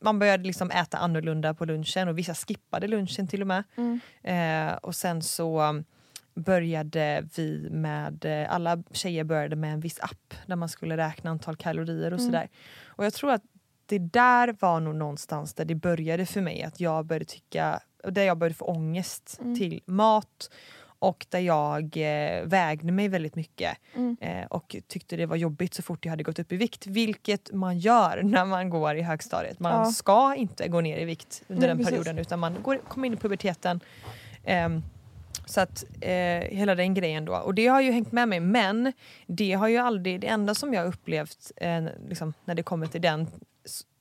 man 0.00 0.18
började 0.18 0.44
liksom 0.44 0.70
äta 0.70 0.96
annorlunda 0.98 1.54
på 1.54 1.64
lunchen 1.64 2.08
och 2.08 2.18
vissa 2.18 2.34
skippade 2.34 2.88
lunchen 2.88 3.28
till 3.28 3.40
och 3.40 3.46
med. 3.46 3.64
Mm. 3.76 4.00
Eh, 4.22 4.74
och 4.74 4.94
sen 4.94 5.22
så 5.22 5.82
började 6.34 7.28
vi 7.36 7.68
med, 7.70 8.24
eh, 8.24 8.54
alla 8.54 8.82
tjejer 8.92 9.24
började 9.24 9.56
med 9.56 9.72
en 9.72 9.80
viss 9.80 10.00
app 10.00 10.34
där 10.46 10.56
man 10.56 10.68
skulle 10.68 10.96
räkna 10.96 11.30
antal 11.30 11.56
kalorier 11.56 12.12
och 12.12 12.18
Mm. 12.20 12.32
sådär. 12.32 12.48
Och 12.86 13.04
jag 13.04 13.12
tror 13.14 13.32
att 13.32 13.42
det 13.92 13.98
där 13.98 14.56
var 14.60 14.80
nog 14.80 14.94
någonstans 14.94 15.54
där 15.54 15.64
det 15.64 15.74
började 15.74 16.26
för 16.26 16.40
mig 16.40 16.62
att 16.62 16.80
jag 16.80 17.06
började 17.06 17.24
tycka, 17.24 17.80
där 18.08 18.22
jag 18.24 18.38
började 18.38 18.54
få 18.54 18.64
ångest 18.64 19.38
Mm. 19.40 19.56
till 19.58 19.80
mat 19.86 20.50
och 20.98 21.26
där 21.28 21.38
jag 21.38 21.82
eh, 21.96 22.44
vägde 22.44 22.92
mig 22.92 23.08
väldigt 23.08 23.34
mycket 23.36 23.76
Mm. 23.94 24.16
eh, 24.20 24.46
och 24.46 24.76
tyckte 24.88 25.16
det 25.16 25.26
var 25.26 25.36
jobbigt 25.36 25.74
så 25.74 25.82
fort 25.82 26.04
jag 26.04 26.10
hade 26.12 26.22
gått 26.22 26.38
upp 26.38 26.52
i 26.52 26.56
vikt. 26.56 26.86
Vilket 26.86 27.52
man 27.52 27.78
gör 27.78 28.22
när 28.24 28.44
man 28.44 28.70
går 28.70 28.94
i 28.96 29.02
högstadiet. 29.02 29.60
Man 29.60 29.72
Ja. 29.72 29.84
ska 29.92 30.34
inte 30.34 30.68
gå 30.68 30.80
ner 30.80 30.98
i 30.98 31.04
vikt 31.04 31.42
under 31.48 31.60
Nej, 31.60 31.68
den 31.68 31.76
precis. 31.76 31.90
perioden 31.90 32.18
utan 32.18 32.38
man 32.40 32.56
går, 32.62 32.76
kommer 32.88 33.06
in 33.06 33.12
i 33.12 33.16
puberteten. 33.16 33.80
Ehm, 34.44 34.82
så 35.46 35.60
att 35.60 35.84
eh, 36.00 36.10
hela 36.56 36.74
den 36.74 36.94
grejen 36.94 37.24
då. 37.24 37.34
Och 37.36 37.54
det 37.54 37.66
har 37.66 37.80
ju 37.80 37.92
hängt 37.92 38.12
med 38.12 38.28
mig 38.28 38.40
men 38.40 38.92
det 39.26 39.52
har 39.52 39.68
ju 39.68 39.76
aldrig, 39.76 40.20
det 40.20 40.26
enda 40.26 40.54
som 40.54 40.74
jag 40.74 40.86
upplevt 40.86 41.52
eh, 41.56 41.84
liksom, 42.08 42.34
när 42.44 42.54
det 42.54 42.62
kommer 42.62 42.86
till 42.86 43.00
den 43.00 43.26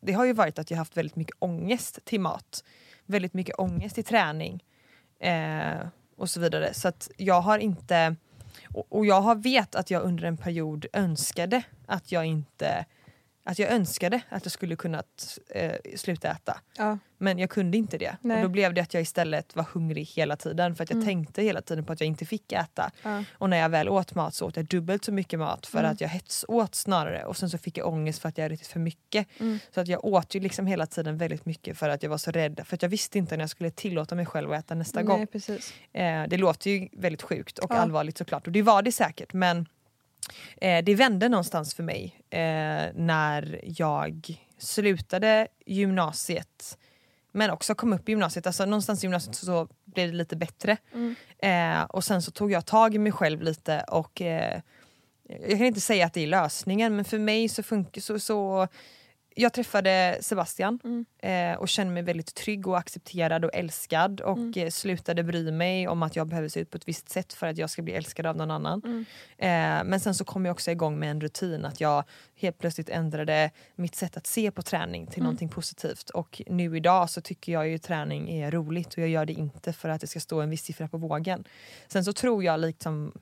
det 0.02 0.14
har 0.14 0.26
ju 0.26 0.34
varit 0.34 0.60
att 0.60 0.72
jag 0.72 0.78
haft 0.78 0.98
väldigt 0.98 1.16
mycket 1.16 1.36
ångest 1.40 2.00
till 2.04 2.20
mat. 2.20 2.64
Väldigt 3.06 3.34
mycket 3.34 3.60
ångest 3.60 3.96
till 3.96 4.04
träning. 4.04 4.64
Eh, 5.20 5.88
och 6.18 6.30
så 6.30 6.40
vidare. 6.40 6.74
Så 6.74 6.88
att 6.88 7.12
jag 7.18 7.42
har 7.42 7.60
inte 7.60 8.16
och, 8.74 8.86
och 8.90 9.06
jag 9.06 9.22
har 9.22 9.36
vet 9.36 9.76
att 9.76 9.92
jag 9.92 10.04
under 10.04 10.24
en 10.24 10.38
period 10.38 10.86
önskade 10.94 11.64
att 11.86 12.12
jag 12.12 12.26
inte 12.26 12.86
att 13.44 13.60
jag 13.60 13.72
önskade 13.72 14.22
att 14.30 14.46
jag 14.46 14.52
skulle 14.52 14.76
kunnat 14.76 15.40
eh, 15.50 15.72
sluta 15.96 16.32
äta. 16.32 16.60
Ja. 16.78 16.98
Men 17.18 17.40
jag 17.40 17.50
kunde 17.50 17.78
inte 17.78 17.98
det. 17.98 18.18
Nej. 18.22 18.38
Och 18.38 18.44
då 18.44 18.50
blev 18.50 18.74
det 18.74 18.82
att 18.82 18.94
jag 18.94 19.02
istället 19.02 19.56
var 19.56 19.64
hungrig 19.64 20.06
hela 20.06 20.36
tiden 20.36 20.76
för 20.76 20.84
att 20.84 20.90
jag 20.90 20.96
Mm. 20.98 21.06
tänkte 21.08 21.42
hela 21.42 21.62
tiden 21.62 21.86
på 21.86 21.94
att 21.94 22.02
jag 22.02 22.08
inte 22.08 22.26
fick 22.26 22.52
äta. 22.52 22.92
Ja. 23.04 23.24
Och 23.34 23.50
när 23.50 23.58
jag 23.58 23.70
väl 23.70 23.90
åt 23.90 24.16
mat 24.16 24.34
så 24.36 24.46
åt 24.48 24.56
jag 24.56 24.66
dubbelt 24.66 25.06
så 25.06 25.12
mycket 25.12 25.40
mat 25.40 25.66
för 25.66 25.80
Mm. 25.80 25.92
att 25.92 26.02
jag 26.02 26.10
hetsåt 26.10 26.76
snarare 26.76 27.26
och 27.26 27.38
sen 27.38 27.50
så 27.50 27.58
fick 27.58 27.78
jag 27.78 27.88
ångest 27.88 28.22
för 28.22 28.30
att 28.30 28.38
jag 28.38 28.46
hade 28.46 28.56
ätit 28.56 28.68
för 28.68 28.80
mycket. 28.80 29.28
Mm. 29.40 29.60
Så 29.74 29.82
att 29.82 29.88
jag 29.88 30.06
åt 30.06 30.36
ju 30.36 30.40
liksom 30.40 30.68
hela 30.68 30.86
tiden 30.86 31.18
väldigt 31.18 31.46
mycket 31.46 31.78
för 31.78 31.90
att 31.90 32.04
jag 32.04 32.10
var 32.10 32.18
så 32.18 32.32
rädd 32.32 32.62
för 32.66 32.76
att 32.76 32.82
jag 32.82 32.90
visste 32.90 33.18
inte 33.18 33.38
när 33.38 33.44
jag 33.44 33.50
skulle 33.50 33.72
tillåta 33.72 34.16
mig 34.16 34.26
själv 34.26 34.52
att 34.52 34.60
äta 34.60 34.76
nästa 34.76 35.00
Nej, 35.00 35.06
gång. 35.08 35.28
Eh, 35.94 36.28
det 36.28 36.38
låter 36.38 36.70
ju 36.72 36.90
väldigt 36.94 37.22
sjukt 37.22 37.60
och 37.60 37.72
Ja. 37.72 37.76
allvarligt 37.78 38.18
såklart 38.18 38.48
och 38.48 38.54
det 38.54 38.62
var 38.62 38.82
det 38.82 38.92
säkert 38.92 39.34
men 39.34 39.68
eh, 40.62 40.84
det 40.84 40.96
vände 40.96 41.30
någonstans 41.30 41.74
för 41.74 41.84
mig 41.84 42.20
eh, 42.30 42.94
när 42.96 43.62
jag 43.64 44.40
slutade 44.58 45.48
gymnasiet 45.66 46.78
men 47.32 47.52
också 47.52 47.76
kom 47.76 47.94
upp 47.94 48.10
i 48.10 48.12
gymnasiet. 48.12 48.48
Alltså 48.48 48.66
någonstans 48.66 49.04
i 49.04 49.06
gymnasiet 49.06 49.36
så, 49.36 49.68
blev 49.86 50.12
det 50.12 50.18
lite 50.18 50.36
bättre. 50.36 50.78
Mm. 50.94 51.16
Eh, 51.38 51.84
och 51.84 52.04
sen 52.04 52.22
så 52.22 52.32
tog 52.32 52.52
jag 52.52 52.66
tag 52.66 52.96
i 52.96 52.98
mig 52.98 53.12
själv 53.12 53.42
lite 53.42 53.86
och 53.88 54.22
eh, 54.22 54.62
jag 55.24 55.58
kan 55.58 55.66
inte 55.66 55.82
säga 55.82 56.06
att 56.06 56.14
det 56.14 56.24
är 56.24 56.28
lösningen 56.28 56.96
men 56.96 57.06
för 57.06 57.20
mig 57.20 57.50
så 57.50 57.64
funkar 57.64 58.02
så, 58.02 58.20
så 58.20 58.68
jag 59.36 59.54
träffade 59.54 60.18
Sebastian 60.22 60.80
Mm. 60.84 61.06
eh, 61.54 61.60
och 61.60 61.70
kände 61.70 61.94
mig 61.94 62.04
väldigt 62.04 62.36
trygg 62.36 62.68
och 62.68 62.78
accepterad 62.78 63.46
och 63.46 63.52
älskad 63.54 64.22
och 64.22 64.38
Mm. 64.38 64.54
eh, 64.56 64.70
slutade 64.70 65.24
bry 65.24 65.52
mig 65.52 65.88
om 65.88 66.04
att 66.04 66.16
jag 66.16 66.28
behöver 66.28 66.50
se 66.50 66.60
ut 66.60 66.70
på 66.70 66.78
ett 66.78 66.88
visst 66.88 67.10
sätt 67.10 67.34
för 67.34 67.48
att 67.48 67.58
jag 67.58 67.70
ska 67.70 67.82
bli 67.82 67.94
älskad 67.94 68.26
av 68.26 68.36
någon 68.38 68.52
annan. 68.52 68.82
Mm. 68.86 69.06
Eh, 69.38 69.90
men 69.90 70.00
sen 70.00 70.16
så 70.16 70.24
kom 70.26 70.46
jag 70.46 70.54
också 70.54 70.72
igång 70.72 71.00
med 71.00 71.12
en 71.12 71.22
rutin 71.22 71.66
att 71.66 71.82
jag 71.82 72.04
helt 72.36 72.58
plötsligt 72.60 72.90
ändrade 72.90 73.52
mitt 73.76 73.96
sätt 73.96 74.18
att 74.18 74.28
se 74.28 74.52
på 74.52 74.62
träning 74.62 75.08
till 75.08 75.20
Mm. 75.20 75.24
någonting 75.24 75.50
positivt 75.50 76.10
och 76.10 76.42
nu 76.48 76.78
idag 76.78 77.10
så 77.10 77.22
tycker 77.22 77.52
jag 77.52 77.68
ju 77.70 77.78
träning 77.78 78.30
är 78.30 78.52
roligt 78.52 78.88
och 78.94 78.98
jag 78.98 79.10
gör 79.10 79.26
det 79.26 79.34
inte 79.34 79.74
för 79.74 79.90
att 79.90 80.02
det 80.02 80.08
ska 80.08 80.20
stå 80.20 80.42
en 80.42 80.50
viss 80.50 80.64
siffra 80.64 80.88
på 80.88 80.98
vågen. 80.98 81.44
Sen 81.88 82.04
så 82.06 82.14
tror 82.14 82.44
jag 82.44 82.60
liksom 82.60 83.14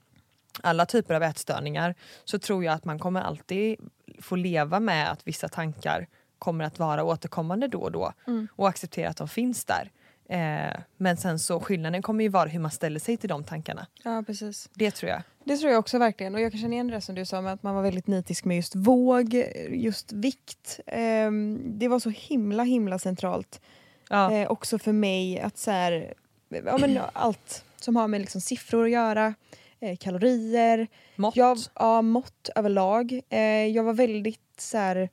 alla 0.64 0.86
typer 0.86 1.14
av 1.14 1.24
ätstörningar 1.24 1.96
så 2.26 2.40
tror 2.40 2.64
jag 2.64 2.74
att 2.74 2.86
man 2.86 3.00
kommer 3.00 3.22
alltid 3.22 3.78
få 4.22 4.36
leva 4.36 4.80
med 4.80 5.12
att 5.12 5.28
vissa 5.28 5.48
tankar 5.48 6.08
kommer 6.40 6.64
att 6.66 6.80
vara 6.80 7.04
återkommande 7.04 7.68
då 7.68 7.80
och 7.82 7.92
då 7.92 8.14
Mm. 8.28 8.48
och 8.56 8.68
acceptera 8.70 9.10
att 9.10 9.18
de 9.18 9.28
finns 9.30 9.66
där. 9.66 9.92
Eh, 10.30 10.80
men 10.98 11.18
sen 11.18 11.40
så 11.40 11.60
skillnaden 11.60 12.02
kommer 12.02 12.24
ju 12.24 12.30
vara 12.30 12.50
hur 12.50 12.60
man 12.60 12.72
ställer 12.72 13.00
sig 13.00 13.18
till 13.18 13.30
de 13.30 13.44
tankarna. 13.44 13.88
Ja, 14.04 14.24
precis. 14.28 14.70
Det 14.74 14.92
tror 14.92 15.12
jag. 15.12 15.22
Det 15.44 15.58
tror 15.58 15.72
jag 15.72 15.80
också 15.80 15.98
verkligen. 15.98 16.36
Och 16.36 16.42
jag 16.42 16.52
kan 16.52 16.62
känna 16.62 16.74
igen 16.74 16.88
det 16.88 17.02
som 17.02 17.16
du 17.16 17.26
sa 17.26 17.42
med 17.42 17.54
att 17.54 17.64
man 17.64 17.76
var 17.76 17.82
väldigt 17.82 18.08
nitisk 18.08 18.46
med 18.46 18.58
just 18.58 18.76
våg, 18.76 19.34
just 19.70 20.12
vikt. 20.12 20.80
Ehm, 20.88 21.60
det 21.80 21.88
var 21.88 22.00
så 22.00 22.10
himla 22.10 22.64
himla 22.64 23.00
centralt. 23.00 23.62
Ja. 24.10 24.32
Eh, 24.34 24.52
också 24.52 24.80
för 24.80 24.92
mig 24.92 25.40
att 25.40 25.58
så 25.58 25.72
här, 25.72 26.14
ja, 26.50 26.78
men 26.78 27.00
allt 27.14 27.64
som 27.82 27.96
har 27.96 28.08
med 28.08 28.22
liksom 28.22 28.42
siffror 28.42 28.86
att 28.86 28.92
göra, 28.92 29.34
eh, 29.80 29.98
kalorier, 29.98 30.88
Mått. 31.16 31.36
jag, 31.36 31.58
ja, 31.76 32.02
mått 32.02 32.50
överlag. 32.56 33.22
Eh, 33.30 33.66
jag 33.66 33.84
var 33.84 33.94
väldigt 33.94 34.42
så 34.58 34.78
här, 34.78 35.10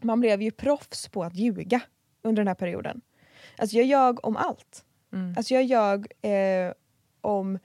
man 0.00 0.20
blev 0.20 0.42
ju 0.42 0.50
proffs 0.50 1.08
på 1.08 1.24
att 1.24 1.34
ljuga 1.34 1.80
under 2.22 2.40
den 2.40 2.48
här 2.48 2.54
perioden. 2.54 3.00
Alltså 3.56 3.76
jag 3.76 3.86
ljög 3.86 4.26
om 4.26 4.36
allt. 4.36 4.84
Mm. 5.12 5.34
Alltså 5.36 5.54
jag 5.54 5.64
ljög 5.64 6.06
eh, 6.22 6.72
om, 7.20 7.58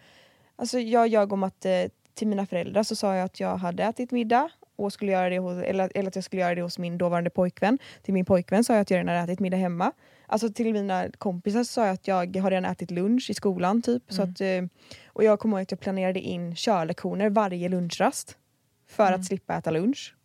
alltså 0.55 0.79
jag 0.79 1.07
ljög 1.07 1.33
om 1.33 1.43
att 1.43 1.65
eh, 1.65 1.83
till 2.13 2.27
mina 2.27 2.45
föräldrar 2.45 2.83
så 2.83 2.95
sa 2.95 3.15
jag 3.15 3.25
att 3.25 3.39
jag 3.39 3.57
hade 3.57 3.83
ätit 3.83 4.11
middag 4.11 4.49
och 4.75 4.93
skulle 4.93 5.11
göra 5.11 5.29
det 5.29 5.39
hos, 5.39 5.63
eller, 5.63 5.91
eller 5.95 6.07
att 6.07 6.15
jag 6.15 6.23
skulle 6.23 6.41
göra 6.41 6.55
det 6.55 6.61
hos 6.61 6.79
min 6.79 6.97
dåvarande 6.97 7.29
pojkvän. 7.29 7.79
Till 8.01 8.13
min 8.13 8.25
pojkvän 8.25 8.63
sa 8.63 8.73
jag 8.73 8.81
att 8.81 8.89
jag 8.89 8.97
redan 8.97 9.15
hade 9.15 9.31
ätit 9.31 9.39
middag 9.39 9.57
hemma. 9.57 9.91
Alltså 10.31 10.49
till 10.49 10.73
mina 10.73 11.09
kompisar 11.17 11.63
sa 11.63 11.85
jag 11.85 11.93
att 11.93 12.07
jag 12.07 12.37
har 12.37 12.51
redan 12.51 12.71
ätit 12.71 12.91
lunch 12.91 13.29
i 13.29 13.33
skolan. 13.33 13.81
typ. 13.81 14.03
Så 14.07 14.21
att, 14.21 14.41
eh, 14.41 14.63
och 15.07 15.23
jag 15.23 15.39
kommer 15.39 15.57
ihåg 15.57 15.63
att 15.63 15.71
jag 15.71 15.79
planerade 15.79 16.19
in 16.19 16.55
körlektioner 16.55 17.29
varje 17.29 17.69
lunchrast. 17.69 18.37
För 18.87 19.11
att 19.11 19.25
slippa 19.25 19.55
äta 19.55 19.71
lunch. 19.71 20.15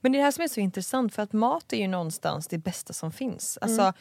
Men 0.00 0.12
det 0.12 0.16
är 0.16 0.20
det 0.20 0.24
här 0.24 0.30
som 0.30 0.44
är 0.44 0.48
så 0.48 0.60
intressant 0.60 1.14
för 1.14 1.22
att 1.22 1.32
mat 1.32 1.72
är 1.72 1.76
ju 1.76 1.88
någonstans 1.88 2.48
det 2.48 2.58
bästa 2.58 2.92
som 2.92 3.12
finns. 3.12 3.58
Alltså, 3.60 3.92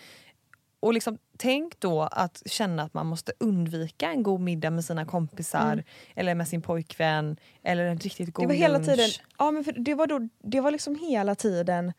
och 0.79 0.93
liksom, 0.93 1.17
tänk 1.37 1.79
då 1.79 2.01
att 2.01 2.43
känna 2.45 2.83
att 2.83 2.93
man 2.93 3.05
måste 3.05 3.31
undvika 3.39 4.11
en 4.11 4.23
god 4.23 4.41
middag 4.41 4.69
med 4.69 4.85
sina 4.85 5.05
kompisar 5.05 5.83
eller 6.15 6.35
med 6.35 6.47
sin 6.47 6.61
pojkvän 6.61 7.37
eller 7.63 7.85
en 7.85 7.97
riktigt 7.97 8.33
god 8.33 8.43
Det 8.43 8.47
var 8.47 8.55
hela 8.55 8.77
lunch. 8.77 8.89
tiden, 8.89 9.09
ja, 9.37 9.51
men 9.51 9.63
för 9.63 9.71
det, 9.71 9.93
var 9.93 10.07
då, 10.07 10.29
det 10.43 10.61
var 10.61 10.71
liksom 10.71 10.95
hela 10.95 11.35
tiden 11.35 11.93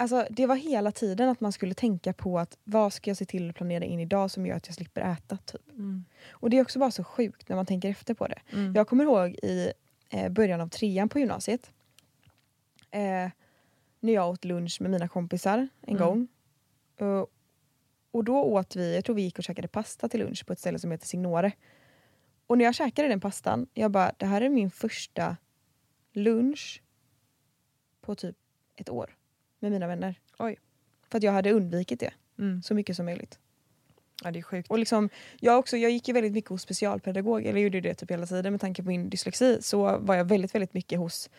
Alltså 0.00 0.26
det 0.30 0.46
var 0.46 0.56
hela 0.56 0.92
tiden 0.92 1.28
att 1.28 1.40
man 1.40 1.52
skulle 1.52 1.74
tänka 1.74 2.12
på 2.12 2.38
att 2.38 2.58
vad 2.64 2.92
ska 2.92 3.10
jag 3.10 3.16
se 3.16 3.24
till 3.24 3.50
att 3.50 3.56
planera 3.56 3.84
in 3.84 4.00
idag 4.00 4.30
som 4.30 4.46
gör 4.46 4.56
att 4.56 4.66
jag 4.66 4.74
slipper 4.74 5.00
äta. 5.00 5.36
Typ. 5.36 5.68
Mm. 5.70 6.04
Och 6.30 6.50
det 6.50 6.58
är 6.58 6.62
också 6.62 6.78
bara 6.78 6.90
så 6.90 7.04
sjukt 7.04 7.48
när 7.48 7.56
man 7.56 7.66
tänker 7.66 7.90
efter 7.90 8.14
på 8.14 8.26
det. 8.26 8.38
Mm. 8.52 8.74
Jag 8.74 8.88
kommer 8.88 9.04
ihåg 9.04 9.30
i 9.42 9.72
eh, 10.10 10.28
början 10.28 10.60
av 10.60 10.68
trean 10.68 11.08
på 11.08 11.18
gymnasiet. 11.18 11.70
Eh, 12.90 13.30
när 14.00 14.12
jag 14.12 14.30
åt 14.30 14.44
lunch 14.44 14.80
med 14.80 14.90
mina 14.90 15.08
kompisar 15.08 15.58
en 15.58 15.96
Mm. 15.96 16.02
gång. 16.02 16.28
Eh, 16.96 17.24
och 18.10 18.24
då 18.24 18.42
åt 18.42 18.76
vi, 18.76 18.94
jag 18.94 19.04
tror 19.04 19.16
vi 19.16 19.22
gick 19.22 19.38
och 19.38 19.44
käkade 19.44 19.68
pasta 19.68 20.08
till 20.08 20.20
lunch 20.20 20.46
på 20.46 20.52
ett 20.52 20.58
ställe 20.60 20.78
som 20.78 20.90
heter 20.90 21.06
Signore. 21.06 21.52
Och 22.46 22.58
när 22.58 22.64
jag 22.64 22.74
käkade 22.74 23.08
den 23.08 23.20
pastan, 23.20 23.66
jag 23.74 23.90
bara 23.90 24.12
det 24.16 24.26
här 24.26 24.40
är 24.40 24.48
min 24.48 24.70
första 24.70 25.36
lunch 26.12 26.82
på 28.00 28.14
typ 28.14 28.36
ett 28.76 28.90
år 28.90 29.14
med 29.60 29.72
mina 29.72 29.86
vänner. 29.86 30.14
Oj. 30.38 30.56
För 31.10 31.18
att 31.18 31.24
jag 31.24 31.32
hade 31.32 31.52
undvikit 31.52 32.00
det 32.00 32.10
Mm. 32.38 32.62
så 32.62 32.74
mycket 32.74 32.96
som 32.96 33.06
möjligt. 33.06 33.38
Ja, 34.24 34.30
det 34.30 34.38
är 34.38 34.42
sjukt. 34.42 34.70
Och 34.70 34.78
liksom, 34.78 35.08
jag, 35.40 35.58
också, 35.58 35.76
jag 35.76 35.90
gick 35.90 36.08
ju 36.08 36.14
väldigt 36.14 36.32
mycket 36.32 36.50
hos 36.50 36.62
specialpedagog, 36.62 37.46
eller 37.46 37.60
gjorde 37.60 37.80
det 37.80 37.94
typ 37.94 38.10
hela 38.10 38.26
tiden 38.26 38.52
med 38.52 38.60
tanke 38.60 38.82
på 38.82 38.88
min 38.88 39.10
dyslexi. 39.10 39.58
Så 39.62 39.98
var 39.98 40.14
jag 40.14 40.24
väldigt, 40.24 40.54
väldigt 40.54 40.74
mycket 40.74 40.98
hos 40.98 41.30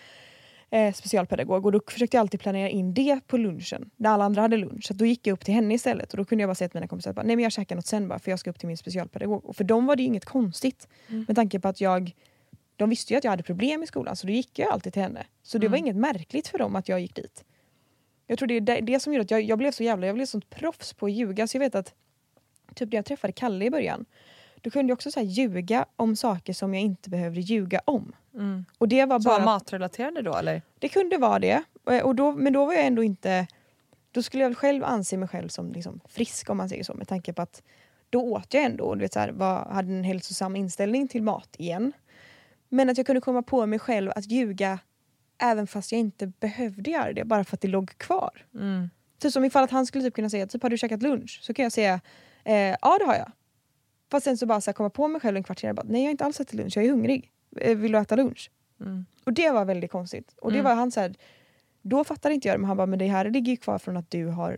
eh, 0.69 0.93
specialpedagog 0.93 1.65
och 1.65 1.71
då 1.71 1.81
försökte 1.87 2.17
jag 2.17 2.21
alltid 2.21 2.39
planera 2.39 2.69
in 2.69 2.93
det 2.93 3.19
på 3.27 3.37
lunchen. 3.37 3.89
När 3.95 4.09
alla 4.09 4.23
andra 4.23 4.41
hade 4.41 4.57
lunch. 4.57 4.85
Så 4.85 4.93
då 4.93 5.05
gick 5.05 5.27
jag 5.27 5.33
upp 5.33 5.45
till 5.45 5.53
henne 5.53 5.73
istället 5.73 6.11
och 6.11 6.17
då 6.17 6.25
kunde 6.25 6.41
jag 6.41 6.49
bara 6.49 6.55
säga 6.55 6.69
till 6.69 6.77
mina 6.77 6.87
kompisar 6.87 7.11
att 7.11 7.25
nej 7.25 7.35
men 7.35 7.43
jag 7.43 7.51
käkar 7.51 7.75
något 7.75 7.85
sen 7.87 8.07
bara 8.07 8.19
för 8.19 8.31
jag 8.31 8.39
ska 8.39 8.49
upp 8.49 8.59
till 8.59 8.67
min 8.67 8.77
specialpedagog. 8.77 9.45
Och 9.45 9.55
för 9.55 9.63
dem 9.63 9.85
var 9.85 9.95
det 9.95 10.01
ju 10.01 10.07
inget 10.07 10.25
konstigt. 10.25 10.87
Mm. 11.07 11.25
Med 11.27 11.35
tanke 11.35 11.59
på 11.59 11.67
att 11.67 11.81
jag 11.81 12.11
de 12.75 12.89
visste 12.89 13.13
ju 13.13 13.17
att 13.17 13.23
jag 13.23 13.31
hade 13.31 13.43
problem 13.43 13.83
i 13.83 13.87
skolan 13.87 14.15
så 14.15 14.27
då 14.27 14.33
gick 14.33 14.59
jag 14.59 14.69
alltid 14.71 14.93
till 14.93 15.01
henne. 15.01 15.25
Så 15.43 15.57
det 15.57 15.67
var 15.67 15.77
Mm. 15.77 15.85
inget 15.85 15.95
märkligt 15.95 16.47
för 16.47 16.57
dem 16.57 16.75
att 16.75 16.89
jag 16.89 16.99
gick 16.99 17.15
dit. 17.15 17.43
Jag 18.29 18.37
tror 18.37 18.47
det 18.47 18.53
är 18.53 18.61
det, 18.61 18.81
det 18.81 18.99
som 18.99 19.13
gjorde 19.13 19.23
att 19.23 19.31
jag, 19.31 19.41
jag 19.41 19.57
blev 19.57 19.71
så 19.71 19.83
jävla, 19.83 20.07
jag 20.07 20.15
blev 20.15 20.25
sånt 20.25 20.49
proffs 20.49 20.93
på 20.93 21.05
att 21.05 21.11
ljuga. 21.11 21.47
Så 21.47 21.57
jag 21.57 21.59
vet 21.59 21.75
att 21.75 21.93
typ 22.75 22.91
när 22.91 22.97
jag 22.97 23.05
träffade 23.05 23.33
Kalle 23.33 23.65
i 23.65 23.69
början 23.69 24.05
då 24.61 24.69
kunde 24.69 24.91
jag 24.91 24.95
också 24.95 25.11
så 25.11 25.19
här, 25.19 25.27
ljuga 25.27 25.85
om 25.95 26.15
saker 26.15 26.53
som 26.53 26.73
jag 26.73 26.83
inte 26.83 27.09
behövde 27.09 27.41
ljuga 27.41 27.81
om. 27.85 28.15
Mm. 28.33 28.65
Och 28.77 28.87
det 28.87 29.05
var 29.05 29.19
Så 29.19 29.29
bara... 29.29 29.45
matrelaterade 29.45 30.21
då 30.21 30.35
eller? 30.35 30.61
Det 30.79 30.89
kunde 30.89 31.17
vara 31.17 31.39
det. 31.39 31.63
Och 32.03 32.15
då, 32.15 32.31
men 32.31 32.53
då 32.53 32.65
var 32.65 32.73
jag 32.73 32.85
ändå 32.85 33.03
inte... 33.03 33.47
Då 34.11 34.23
skulle 34.23 34.43
jag 34.43 34.49
väl 34.49 34.55
själv 34.55 34.83
anse 34.83 35.17
mig 35.17 35.27
själv 35.27 35.47
som 35.47 35.71
liksom 35.71 35.99
frisk 36.07 36.49
om 36.49 36.57
man 36.57 36.69
säger 36.69 36.83
så. 36.83 36.93
Med 36.93 37.07
tanke 37.07 37.33
på 37.33 37.41
att 37.41 37.63
då 38.09 38.21
åt 38.21 38.53
jag 38.53 38.63
ändå 38.63 38.83
och 38.83 38.97
du 38.97 39.01
vet, 39.01 39.13
så 39.13 39.19
här, 39.19 39.29
var, 39.31 39.65
hade 39.65 39.93
en 39.93 40.03
hälsosam 40.03 40.55
inställning 40.55 41.07
till 41.07 41.23
mat 41.23 41.55
igen. 41.57 41.91
Men 42.69 42.89
att 42.89 42.97
jag 42.97 43.05
kunde 43.05 43.21
komma 43.21 43.41
på 43.41 43.65
mig 43.65 43.79
själv 43.79 44.11
att 44.15 44.31
ljuga 44.31 44.79
även 45.39 45.67
fast 45.67 45.91
jag 45.91 45.99
inte 45.99 46.27
behövde 46.27 46.91
göra 46.91 47.13
det. 47.13 47.23
Bara 47.25 47.43
för 47.43 47.55
att 47.57 47.61
det 47.61 47.67
låg 47.67 47.97
kvar. 47.97 48.45
Mm. 48.55 48.89
Typ 49.19 49.31
som 49.33 49.45
ifall 49.45 49.63
att 49.63 49.71
han 49.71 49.85
skulle 49.85 50.03
typ 50.03 50.13
kunna 50.13 50.29
säga 50.29 50.47
typ 50.47 50.63
har 50.63 50.69
du 50.69 50.77
käkat 50.77 51.01
lunch? 51.03 51.39
Så 51.43 51.53
kan 51.53 51.63
jag 51.63 51.71
säga 51.71 52.01
eh, 52.43 52.53
ja 52.81 52.97
det 52.99 53.05
har 53.05 53.15
jag. 53.15 53.31
Fast 54.11 54.23
sen 54.23 54.37
så 54.37 54.45
bara 54.45 54.61
så 54.61 54.69
här, 54.71 54.73
komma 54.73 54.89
på 54.89 55.07
mig 55.07 55.21
själv 55.21 55.37
en 55.37 55.43
kvart 55.43 55.59
senare 55.59 55.73
bara, 55.73 55.85
nej 55.89 56.01
jag 56.01 56.07
har 56.07 56.11
inte 56.11 56.25
alls 56.25 56.39
ätit 56.39 56.53
lunch, 56.53 56.77
jag 56.77 56.85
är 56.85 56.89
hungrig. 56.89 57.31
Eh, 57.57 57.77
vill 57.77 57.91
du 57.91 57.97
äta 57.97 58.15
lunch? 58.15 58.51
Mm. 58.79 59.05
Och 59.23 59.33
det 59.33 59.51
var 59.51 59.65
väldigt 59.65 59.91
konstigt. 59.91 60.35
Och 60.41 60.51
det 60.51 60.57
Mm. 60.59 60.69
var 60.69 60.75
han 60.75 60.91
så 60.91 60.99
här, 60.99 61.15
då 61.81 62.03
fattade 62.03 62.35
inte 62.35 62.47
jag 62.47 62.55
det 62.55 62.59
men 62.59 62.67
han 62.67 62.77
bara, 62.77 62.85
men 62.87 62.99
det 62.99 63.07
här 63.07 63.29
ligger 63.29 63.51
ju 63.51 63.57
kvar 63.57 63.77
från 63.77 63.97
att 63.97 64.11
du 64.11 64.25
har, 64.25 64.57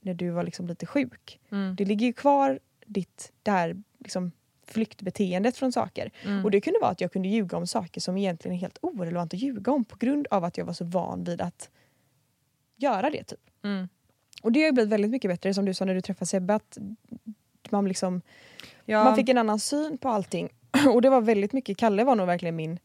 när 0.00 0.14
du 0.14 0.30
var 0.30 0.42
liksom 0.42 0.66
lite 0.66 0.86
sjuk. 0.86 1.40
Mm. 1.50 1.76
Det 1.76 1.84
ligger 1.84 2.06
ju 2.06 2.12
kvar 2.12 2.58
ditt, 2.86 3.32
det 3.42 3.50
här 3.50 3.76
liksom 3.98 4.32
flyktbeteendet 4.70 5.56
från 5.56 5.72
saker. 5.72 6.10
Mm. 6.24 6.44
Och 6.44 6.50
det 6.50 6.60
kunde 6.60 6.78
vara 6.78 6.90
att 6.90 7.00
jag 7.00 7.12
kunde 7.12 7.28
ljuga 7.28 7.56
om 7.56 7.66
saker 7.66 8.00
som 8.00 8.16
egentligen 8.16 8.54
är 8.56 8.60
helt 8.60 8.78
orelevant 8.82 9.34
att 9.34 9.40
ljuga 9.40 9.72
om 9.72 9.84
på 9.84 9.96
grund 9.96 10.26
av 10.30 10.44
att 10.44 10.58
jag 10.58 10.64
var 10.64 10.72
så 10.72 10.84
van 10.84 11.24
vid 11.24 11.40
att 11.40 11.70
göra 12.76 13.10
det. 13.10 13.24
typ. 13.24 13.40
Mm. 13.64 13.88
Och 14.42 14.52
det 14.52 14.60
har 14.60 14.66
ju 14.66 14.72
blivit 14.72 14.92
väldigt 14.92 15.10
mycket 15.10 15.30
bättre 15.30 15.54
som 15.54 15.64
du 15.64 15.74
sa 15.74 15.84
när 15.84 15.94
du 15.94 16.00
träffade 16.00 16.26
Sebbe 16.26 16.54
att 16.54 16.78
man, 17.70 17.88
liksom, 17.88 18.22
Ja. 18.84 19.04
man 19.04 19.16
fick 19.16 19.28
en 19.28 19.38
annan 19.38 19.58
syn 19.60 19.98
på 19.98 20.08
allting. 20.08 20.48
Och 20.94 21.02
det 21.02 21.10
var 21.10 21.20
väldigt 21.20 21.52
mycket, 21.52 21.76
Kalle 21.78 22.04
var 22.04 22.14
nog 22.14 22.26
verkligen 22.26 22.56
min, 22.56 22.78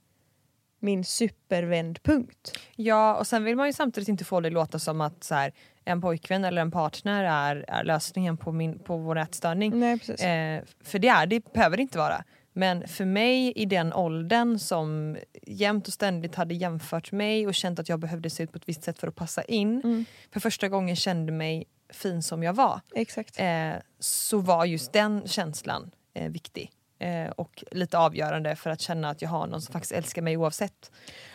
min 0.79 1.03
supervändpunkt. 1.05 2.59
Ja, 2.75 3.15
och 3.15 3.27
sen 3.27 3.43
vill 3.43 3.55
man 3.55 3.67
ju 3.67 3.73
samtidigt 3.73 4.09
inte 4.09 4.25
få 4.25 4.39
det 4.39 4.49
låta 4.49 4.79
som 4.79 5.01
att 5.01 5.23
så 5.23 5.36
här, 5.36 5.53
en 5.86 6.01
pojkvän 6.01 6.45
eller 6.45 6.61
en 6.61 6.71
partner 6.71 7.23
är, 7.23 7.65
är 7.67 7.84
lösningen 7.84 8.38
på, 8.38 8.51
min, 8.51 8.79
på 8.79 8.97
vår 8.97 9.17
ätstörning. 9.17 9.79
Nej, 9.79 9.99
precis. 9.99 10.21
Eh, 10.21 10.63
för 10.84 10.99
det 10.99 11.07
är 11.07 11.25
det, 11.25 11.53
behöver 11.53 11.77
det 11.77 11.81
inte 11.81 11.97
vara. 11.97 12.23
Men 12.53 12.88
för 12.88 13.05
mig 13.05 13.51
i 13.55 13.65
den 13.65 13.93
åldern 13.93 14.59
som 14.59 15.17
jämt 15.41 15.88
och 15.88 15.93
ständigt 15.93 16.36
hade 16.36 16.53
jämfört 16.53 17.11
mig 17.11 17.47
och 17.47 17.53
känt 17.53 17.79
att 17.79 17.89
jag 17.89 17.99
behövde 17.99 18.29
se 18.29 18.43
ut 18.43 18.51
på 18.51 18.57
ett 18.57 18.69
visst 18.69 18.84
sätt 18.84 18.99
för 18.99 19.07
att 19.07 19.15
passa 19.15 19.43
in. 19.43 19.81
Mm. 19.84 20.05
För 20.31 20.39
första 20.39 20.69
gången 20.69 20.95
kände 20.95 21.31
mig 21.31 21.65
fin 21.89 22.23
som 22.23 22.43
jag 22.43 22.53
var. 22.53 22.81
Exakt. 22.95 23.39
Eh, 23.39 23.73
så 23.99 24.38
var 24.38 24.65
just 24.65 24.93
den 24.93 25.27
känslan 25.27 25.91
eh, 26.13 26.31
viktig. 26.31 26.71
Eh, 26.99 27.29
och 27.29 27.63
lite 27.71 27.97
avgörande 27.97 28.55
för 28.55 28.69
att 28.69 28.81
känna 28.81 29.09
att 29.09 29.21
jag 29.21 29.29
har 29.29 29.47
någon 29.47 29.61
som 29.61 29.73
faktiskt 29.73 29.91
älskar 29.91 30.21
mig 30.21 30.37
oavsett. 30.37 30.91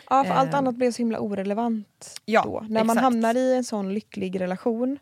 Ja, 0.09 0.23
för 0.23 0.33
allt 0.33 0.53
eh, 0.53 0.57
annat 0.57 0.75
blev 0.75 0.91
så 0.91 0.97
himla 0.97 1.19
orelevant 1.19 2.21
Ja, 2.25 2.43
då. 2.43 2.59
När 2.59 2.83
man 2.83 2.97
exakt. 2.97 3.01
hamnar 3.01 3.37
i 3.37 3.55
en 3.55 3.63
sån 3.63 3.93
lycklig 3.93 4.41
relation. 4.41 4.99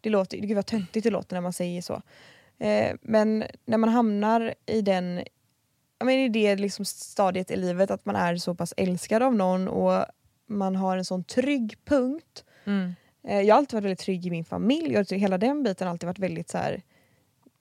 Det 0.00 0.10
låter, 0.10 0.38
gud 0.38 0.56
vad 0.56 0.66
töntigt 0.66 1.04
det 1.04 1.10
låter 1.10 1.36
när 1.36 1.40
man 1.40 1.52
säger 1.52 1.82
så. 1.82 2.02
Eh, 2.58 2.96
men 3.02 3.44
när 3.64 3.78
man 3.78 3.88
hamnar 3.88 4.54
i 4.66 4.82
den 4.82 5.22
jag 5.98 6.06
menar, 6.06 6.18
i 6.18 6.28
det 6.28 6.56
liksom 6.56 6.84
stadiet 6.84 7.50
i 7.50 7.56
livet 7.56 7.90
att 7.90 8.04
man 8.04 8.16
är 8.16 8.36
så 8.36 8.54
pass 8.54 8.74
älskad 8.76 9.22
av 9.22 9.34
någon 9.34 9.68
och 9.68 10.04
man 10.46 10.76
har 10.76 10.96
en 10.96 11.04
sån 11.04 11.24
trygg 11.24 11.78
punkt. 11.84 12.44
Mm. 12.64 12.94
Eh, 13.28 13.40
jag 13.40 13.54
har 13.54 13.58
alltid 13.58 13.74
varit 13.74 13.84
väldigt 13.84 13.98
trygg 13.98 14.26
i 14.26 14.30
min 14.30 14.44
familj 14.44 14.98
och 14.98 15.12
hela 15.12 15.38
den 15.38 15.62
biten 15.62 15.86
har 15.86 15.92
alltid 15.92 16.06
varit 16.06 16.18
väldigt 16.18 16.50
så 16.50 16.58
här. 16.58 16.82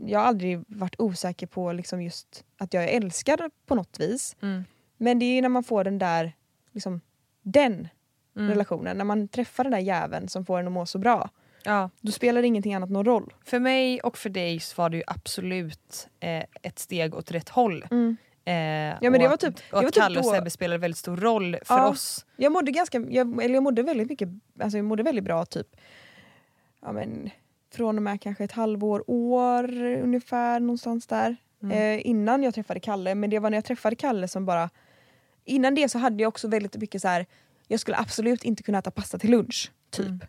Jag 0.05 0.19
har 0.19 0.25
aldrig 0.25 0.63
varit 0.67 0.95
osäker 0.99 1.47
på 1.47 1.73
liksom 1.73 2.01
just 2.01 2.43
att 2.57 2.73
jag 2.73 2.83
är 2.83 2.87
älskad 2.97 3.41
på 3.65 3.75
något 3.75 3.99
vis. 3.99 4.35
Mm. 4.41 4.63
Men 4.97 5.19
det 5.19 5.25
är 5.25 5.35
ju 5.35 5.41
när 5.41 5.49
man 5.49 5.63
får 5.63 5.83
den 5.83 5.97
där, 5.97 6.33
liksom, 6.71 7.01
den 7.41 7.87
Mm. 8.35 8.49
relationen, 8.49 8.97
när 8.97 9.05
man 9.05 9.27
träffar 9.27 9.63
den 9.63 9.71
där 9.71 9.79
jäveln 9.79 10.27
som 10.29 10.45
får 10.45 10.59
en 10.59 10.67
att 10.67 10.73
må 10.73 10.85
så 10.85 10.97
bra. 10.97 11.29
Ja. 11.63 11.89
Då 12.01 12.11
spelar 12.11 12.43
ingenting 12.43 12.73
annat 12.73 12.89
någon 12.89 13.05
roll. 13.05 13.33
För 13.45 13.59
mig 13.59 14.01
och 14.01 14.17
för 14.17 14.29
dig 14.29 14.59
så 14.59 14.81
var 14.81 14.89
det 14.89 14.97
ju 14.97 15.03
absolut 15.07 16.07
eh, 16.19 16.43
ett 16.61 16.79
steg 16.79 17.15
åt 17.15 17.31
rätt 17.31 17.49
håll. 17.49 17.83
Eh, 17.83 17.89
men 18.45 18.97
det 19.01 19.07
och 19.09 19.13
var 19.23 19.33
att- 19.33 19.39
typ- 19.39 19.55
och 19.55 19.61
det 19.71 19.77
att 19.77 19.83
var 19.83 19.91
typ 19.91 19.93
Kalle 20.03 20.19
och 20.19 20.25
då- 20.25 20.31
Sebbe 20.31 20.49
spelade 20.49 20.77
väldigt 20.77 20.97
stor 20.97 21.17
roll 21.17 21.57
för 21.65 21.75
Ja. 21.77 21.87
oss. 21.89 22.25
Jag 22.37 22.51
mådde 22.51 22.71
ganska, 22.71 22.99
jag, 23.09 23.43
eller 23.43 23.53
jag 23.55 23.63
mådde 23.63 23.83
väldigt 23.83 24.09
mycket, 24.09 24.29
alltså 24.61 24.77
jag 24.77 24.85
mådde 24.85 25.03
väldigt 25.03 25.23
bra 25.23 25.45
typ, 25.45 25.67
ja 26.81 26.91
men 26.91 27.29
från 27.71 27.97
och 27.97 28.03
med 28.03 28.21
kanske 28.21 28.43
ett 28.43 28.51
halvår, 28.51 29.03
år 29.07 29.83
ungefär 29.83 30.59
någonstans 30.59 31.07
där. 31.07 31.35
Mm. 31.63 31.77
Eh, 31.77 32.07
innan 32.07 32.43
jag 32.43 32.53
träffade 32.53 32.79
Kalle, 32.79 33.15
men 33.15 33.29
det 33.29 33.39
var 33.39 33.49
när 33.49 33.57
jag 33.57 33.65
träffade 33.65 33.95
Kalle 33.95 34.27
som 34.27 34.45
bara, 34.45 34.69
innan 35.45 35.75
det 35.75 35.89
så 35.89 35.97
hade 35.99 36.23
jag 36.23 36.27
också 36.27 36.47
väldigt 36.47 36.77
mycket 36.77 37.01
så 37.01 37.07
här. 37.07 37.25
jag 37.67 37.79
skulle 37.79 37.97
absolut 37.97 38.43
inte 38.43 38.63
kunna 38.63 38.77
äta 38.77 38.91
pasta 38.91 39.19
till 39.19 39.31
lunch. 39.31 39.71
Typ. 39.89 40.07
Mm. 40.07 40.19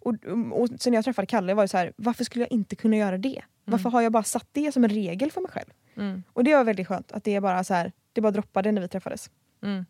Och, 0.00 0.14
och 0.60 0.68
sen 0.68 0.90
när 0.90 0.96
jag 0.96 1.04
träffade 1.04 1.26
Kalle 1.26 1.54
var 1.54 1.64
det 1.64 1.68
så 1.68 1.76
här, 1.76 1.92
varför 1.96 2.24
skulle 2.24 2.44
jag 2.44 2.52
inte 2.52 2.76
kunna 2.76 2.96
göra 2.96 3.18
det? 3.18 3.42
Varför 3.64 3.90
har 3.90 4.02
jag 4.02 4.12
bara 4.12 4.22
satt 4.22 4.48
det 4.52 4.72
som 4.72 4.84
en 4.84 4.90
regel 4.90 5.30
för 5.30 5.40
mig 5.40 5.50
själv? 5.50 5.70
Mm. 5.96 6.22
Och 6.32 6.44
det 6.44 6.54
var 6.54 6.64
väldigt 6.64 6.88
skönt 6.88 7.12
att 7.12 7.24
det 7.24 7.40
bara 7.40 7.64
så 7.64 7.74
här, 7.74 7.92
det 8.12 8.20
bara 8.20 8.32
droppade 8.32 8.72
när 8.72 8.82
vi 8.82 8.88
träffades. 8.88 9.30
Mm. 9.62 9.86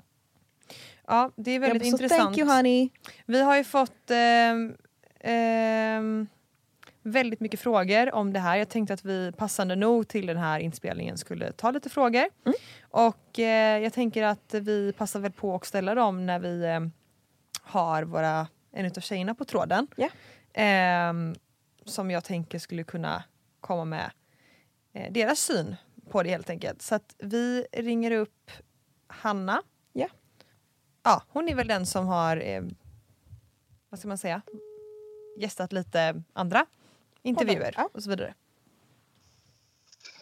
Ja, 1.07 1.30
det 1.37 1.51
är 1.51 1.59
väldigt 1.59 1.82
så 1.82 1.89
intressant. 1.89 2.41
honey. 2.41 2.89
Vi 3.26 3.43
har 3.43 3.57
ju 3.57 3.64
fått 3.64 4.11
ehm, 4.11 4.76
ehm, 5.20 6.26
väldigt 7.07 7.41
mycket 7.41 7.61
frågor 7.61 8.15
om 8.15 8.33
det 8.33 8.41
här. 8.41 8.57
Jag 8.57 8.69
tänkte 8.69 8.95
att 8.95 9.05
vi 9.05 9.33
passande 9.33 9.77
nog 9.77 10.09
till 10.09 10.27
den 10.27 10.37
här 10.37 10.61
inspelningen 10.61 11.19
skulle 11.19 11.53
ta 11.53 11.71
lite 11.71 11.91
frågor. 11.91 12.25
Mm. 12.45 12.57
Och 12.81 13.39
eh, 13.39 13.83
jag 13.83 13.93
tänker 13.93 14.23
att 14.23 14.55
vi 14.55 14.93
passar 14.93 15.21
väl 15.21 15.33
på 15.33 15.55
att 15.55 15.65
ställa 15.65 15.95
dem 15.95 16.27
när 16.27 16.39
vi 16.39 16.65
eh, 16.65 16.81
har 17.63 18.03
våra, 18.03 18.49
en 18.73 18.87
av 18.87 19.01
tjejerna 19.01 19.35
på 19.35 19.45
tråden. 19.45 19.87
Ja. 19.97 20.09
Ehm, 20.53 21.35
som 21.85 22.11
jag 22.11 22.25
tänker 22.25 22.59
skulle 22.59 22.85
kunna 22.85 23.25
komma 23.61 23.85
med 23.85 24.11
eh, 24.93 25.13
deras 25.13 25.39
syn 25.39 25.77
på 26.11 26.23
det 26.23 26.31
helt 26.31 26.51
enkelt. 26.51 26.83
Så 26.83 26.95
att 26.95 27.15
vi 27.19 27.67
ringer 27.73 28.11
upp 28.11 28.51
Hanna. 29.07 29.63
Ja. 29.93 30.09
ja, 31.03 31.23
hon 31.29 31.49
är 31.49 31.55
väl 31.55 31.69
den 31.69 31.87
som 31.87 32.07
har, 32.07 32.37
eh, 32.37 32.63
vad 33.91 33.99
ska 33.99 34.09
man 34.09 34.19
säga, 34.19 34.43
gästat 35.39 35.73
lite 35.73 36.23
andra 36.33 36.67
intervjuer 37.27 37.74
Ja. 37.77 37.89
och 37.95 38.03
så 38.03 38.11
vidare. 38.11 38.35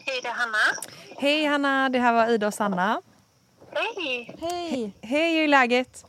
Hej, 0.07 0.21
det 0.23 0.29
är 0.29 0.33
Hanna. 0.33 0.59
Hej 1.19 1.45
Hanna, 1.45 1.89
det 1.89 1.99
här 1.99 2.13
var 2.13 2.29
Ida 2.29 2.47
och 2.47 2.55
Sanna. 2.55 3.03
Hej! 3.73 4.37
Hej! 4.41 4.93
Hej, 5.03 5.35
hur 5.35 5.43
är 5.45 5.49
läget? 5.49 6.05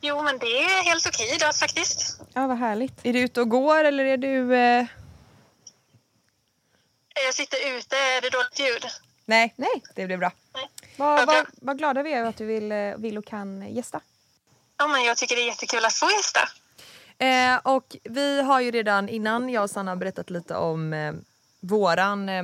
Jo, 0.00 0.22
men 0.22 0.38
det 0.38 0.46
är 0.64 0.84
helt 0.84 1.06
okej 1.06 1.34
idag 1.34 1.56
faktiskt. 1.56 2.20
Ja, 2.34 2.46
vad 2.46 2.58
härligt. 2.58 3.06
Är 3.06 3.12
du 3.12 3.20
ute 3.20 3.40
och 3.40 3.48
går 3.48 3.84
eller 3.84 4.04
är 4.04 4.16
du... 4.16 4.54
Eh... 4.56 4.86
Jag 7.26 7.34
sitter 7.34 7.76
ute. 7.78 7.96
Är 7.96 8.20
det 8.20 8.30
dåligt 8.30 8.58
ljud? 8.60 8.86
Nej, 9.24 9.54
Nej. 9.56 9.82
det 9.94 10.06
blir 10.06 10.16
bra. 10.16 10.32
Vad, 10.52 11.18
Vad 11.18 11.26
bra. 11.28 11.34
vad, 11.36 11.46
vad 11.52 11.78
glada 11.78 12.02
vi 12.02 12.12
är 12.12 12.24
att 12.24 12.36
du 12.36 12.46
vill, 12.46 12.72
eh, 12.72 12.96
vill 12.96 13.18
och 13.18 13.24
kan 13.26 13.74
gästa. 13.74 14.00
Ja, 14.76 14.86
men 14.86 15.02
jag 15.04 15.16
tycker 15.16 15.36
det 15.36 15.42
är 15.42 15.46
jättekul 15.46 15.84
att 15.84 15.94
få 15.94 16.10
gästa. 16.10 16.40
Eh, 17.18 17.58
och 17.62 17.96
vi 18.04 18.42
har 18.42 18.60
ju 18.60 18.70
redan 18.70 19.08
innan 19.08 19.48
jag 19.48 19.62
och 19.62 19.70
Sanna 19.70 19.96
berättat 19.96 20.30
lite 20.30 20.56
om 20.56 20.92
eh, 20.92 21.12
våran... 21.60 22.28
Eh, 22.28 22.42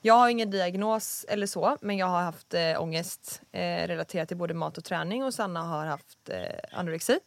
jag 0.00 0.14
har 0.14 0.28
ingen 0.28 0.50
diagnos 0.50 1.24
eller 1.28 1.46
så, 1.46 1.78
men 1.80 1.96
jag 1.96 2.06
har 2.06 2.22
haft 2.22 2.54
eh, 2.54 2.82
ångest 2.82 3.40
eh, 3.52 3.86
relaterat 3.86 4.28
till 4.28 4.36
både 4.36 4.54
mat 4.54 4.78
och 4.78 4.84
träning 4.84 5.24
och 5.24 5.34
Sanna 5.34 5.62
har 5.62 5.86
haft 5.86 6.28
eh, 6.28 6.78
anorexi. 6.78 7.20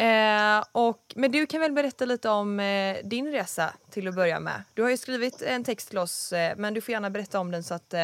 Eh, 0.00 0.64
och, 0.72 1.12
men 1.16 1.32
du 1.32 1.46
kan 1.46 1.60
väl 1.60 1.72
berätta 1.72 2.04
lite 2.04 2.28
om 2.28 2.56
din 3.04 3.32
resa 3.32 3.74
till 3.90 4.08
att 4.08 4.14
börja 4.14 4.40
med. 4.40 4.62
Du 4.74 4.82
har 4.82 4.90
ju 4.90 4.96
skrivit 4.96 5.42
en 5.42 5.64
text 5.64 5.88
till 5.88 5.98
oss, 5.98 6.32
men 6.56 6.74
du 6.74 6.80
får 6.80 6.92
gärna 6.92 7.10
berätta 7.10 7.40
om 7.40 7.50
den 7.50 7.64
så 7.64 7.74
att 7.74 7.94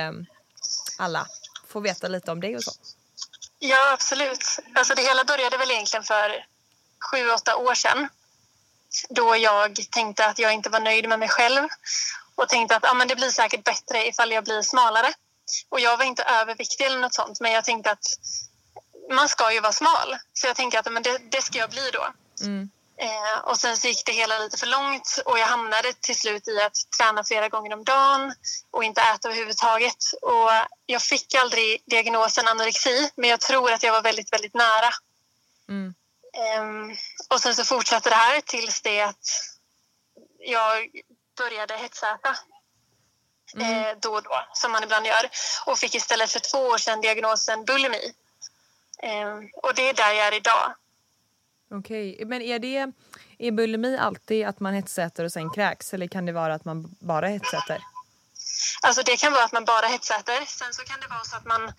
alla 0.98 1.26
får 1.66 1.80
veta 1.80 2.08
lite 2.08 2.30
om 2.32 2.40
dig 2.40 2.56
och 2.56 2.62
så. 2.62 2.72
Ja, 3.58 3.92
absolut. 3.92 4.44
Alltså, 4.74 4.94
det 4.94 5.02
hela 5.02 5.24
började 5.24 5.58
väl 5.58 5.70
egentligen 5.70 6.04
för 6.04 6.44
sju, 7.10 7.30
åtta 7.30 7.56
år 7.56 7.74
sedan. 7.74 8.08
Då 9.08 9.36
jag 9.36 9.78
tänkte 9.90 10.26
att 10.26 10.38
jag 10.38 10.52
inte 10.52 10.70
var 10.70 10.80
nöjd 10.80 11.08
med 11.08 11.18
mig 11.18 11.28
själv 11.28 11.68
och 12.34 12.48
tänkte 12.48 12.76
att 12.76 12.84
ah, 12.84 12.94
men 12.94 13.08
det 13.08 13.16
blir 13.16 13.30
säkert 13.30 13.64
bättre 13.64 14.08
ifall 14.08 14.32
jag 14.32 14.44
blir 14.44 14.62
smalare. 14.62 15.12
Och 15.68 15.80
jag 15.80 15.96
var 15.96 16.04
inte 16.04 16.22
överviktig 16.22 16.84
eller 16.84 16.98
något 16.98 17.14
sånt, 17.14 17.40
men 17.40 17.52
jag 17.52 17.64
tänkte 17.64 17.90
att 17.90 18.06
man 19.10 19.28
ska 19.28 19.52
ju 19.52 19.60
vara 19.60 19.72
smal. 19.72 20.16
Så 20.32 20.46
jag 20.46 20.56
tänkte 20.56 20.78
att 20.78 20.92
men 20.92 21.02
det, 21.02 21.18
det 21.30 21.42
ska 21.42 21.58
jag 21.58 21.70
bli 21.70 21.90
då. 21.92 22.06
Mm. 22.40 22.70
Eh, 22.98 23.38
och 23.44 23.58
sen 23.58 23.76
så 23.76 23.88
gick 23.88 24.06
det 24.06 24.12
hela 24.12 24.38
lite 24.38 24.56
för 24.56 24.66
långt 24.66 25.18
och 25.24 25.38
jag 25.38 25.46
hamnade 25.46 25.92
till 25.92 26.16
slut 26.16 26.48
i 26.48 26.60
att 26.60 26.76
träna 26.98 27.24
flera 27.24 27.48
gånger 27.48 27.72
om 27.72 27.84
dagen 27.84 28.34
och 28.70 28.84
inte 28.84 29.00
äta 29.00 29.28
överhuvudtaget. 29.28 30.12
Och 30.22 30.50
jag 30.86 31.02
fick 31.02 31.34
aldrig 31.34 31.82
diagnosen 31.86 32.48
anorexi, 32.48 33.10
men 33.16 33.30
jag 33.30 33.40
tror 33.40 33.72
att 33.72 33.82
jag 33.82 33.92
var 33.92 34.02
väldigt, 34.02 34.32
väldigt 34.32 34.54
nära. 34.54 34.90
Mm. 35.68 35.94
Ehm, 36.36 36.96
och 37.30 37.40
sen 37.40 37.54
så 37.54 37.64
fortsatte 37.64 38.10
det 38.10 38.16
här 38.16 38.40
tills 38.40 38.82
det 38.82 39.00
att 39.00 39.28
jag 40.38 40.90
började 41.36 41.76
hetsäta 41.76 42.36
eh, 43.56 43.98
då 44.00 44.12
och 44.12 44.22
då, 44.22 44.46
som 44.52 44.72
man 44.72 44.82
ibland 44.82 45.06
gör. 45.06 45.30
Och 45.66 45.78
fick 45.78 45.94
istället 45.94 46.30
för 46.30 46.40
två 46.40 46.58
år 46.58 46.78
sedan 46.78 47.00
diagnosen 47.00 47.64
bulimi. 47.64 48.12
Ehm, 49.02 49.50
och 49.62 49.74
det 49.74 49.88
är 49.88 49.94
där 49.94 50.12
jag 50.12 50.26
är 50.26 50.34
idag. 50.34 50.74
Okej, 51.70 52.22
men 52.26 52.42
är 52.42 52.58
det 52.58 52.92
är 53.38 53.50
bulimi 53.50 53.98
alltid 53.98 54.46
att 54.46 54.60
man 54.60 54.74
hetsäter 54.74 55.24
och 55.24 55.32
sen 55.32 55.50
kräks 55.50 55.94
eller 55.94 56.06
kan 56.06 56.26
det 56.26 56.32
vara 56.32 56.54
att 56.54 56.64
man 56.64 56.96
bara 57.00 57.26
hetsäter? 57.28 57.82
Alltså 58.82 59.02
det 59.02 59.16
kan 59.16 59.32
vara 59.32 59.44
att 59.44 59.52
man 59.52 59.64
bara 59.64 59.86
hetsäter. 59.86 60.44
Sen 60.46 60.74
så 60.74 60.82
kan 60.82 61.00
det 61.00 61.06
vara 61.06 61.24
så 61.24 61.36
att 61.36 61.44
man... 61.44 61.72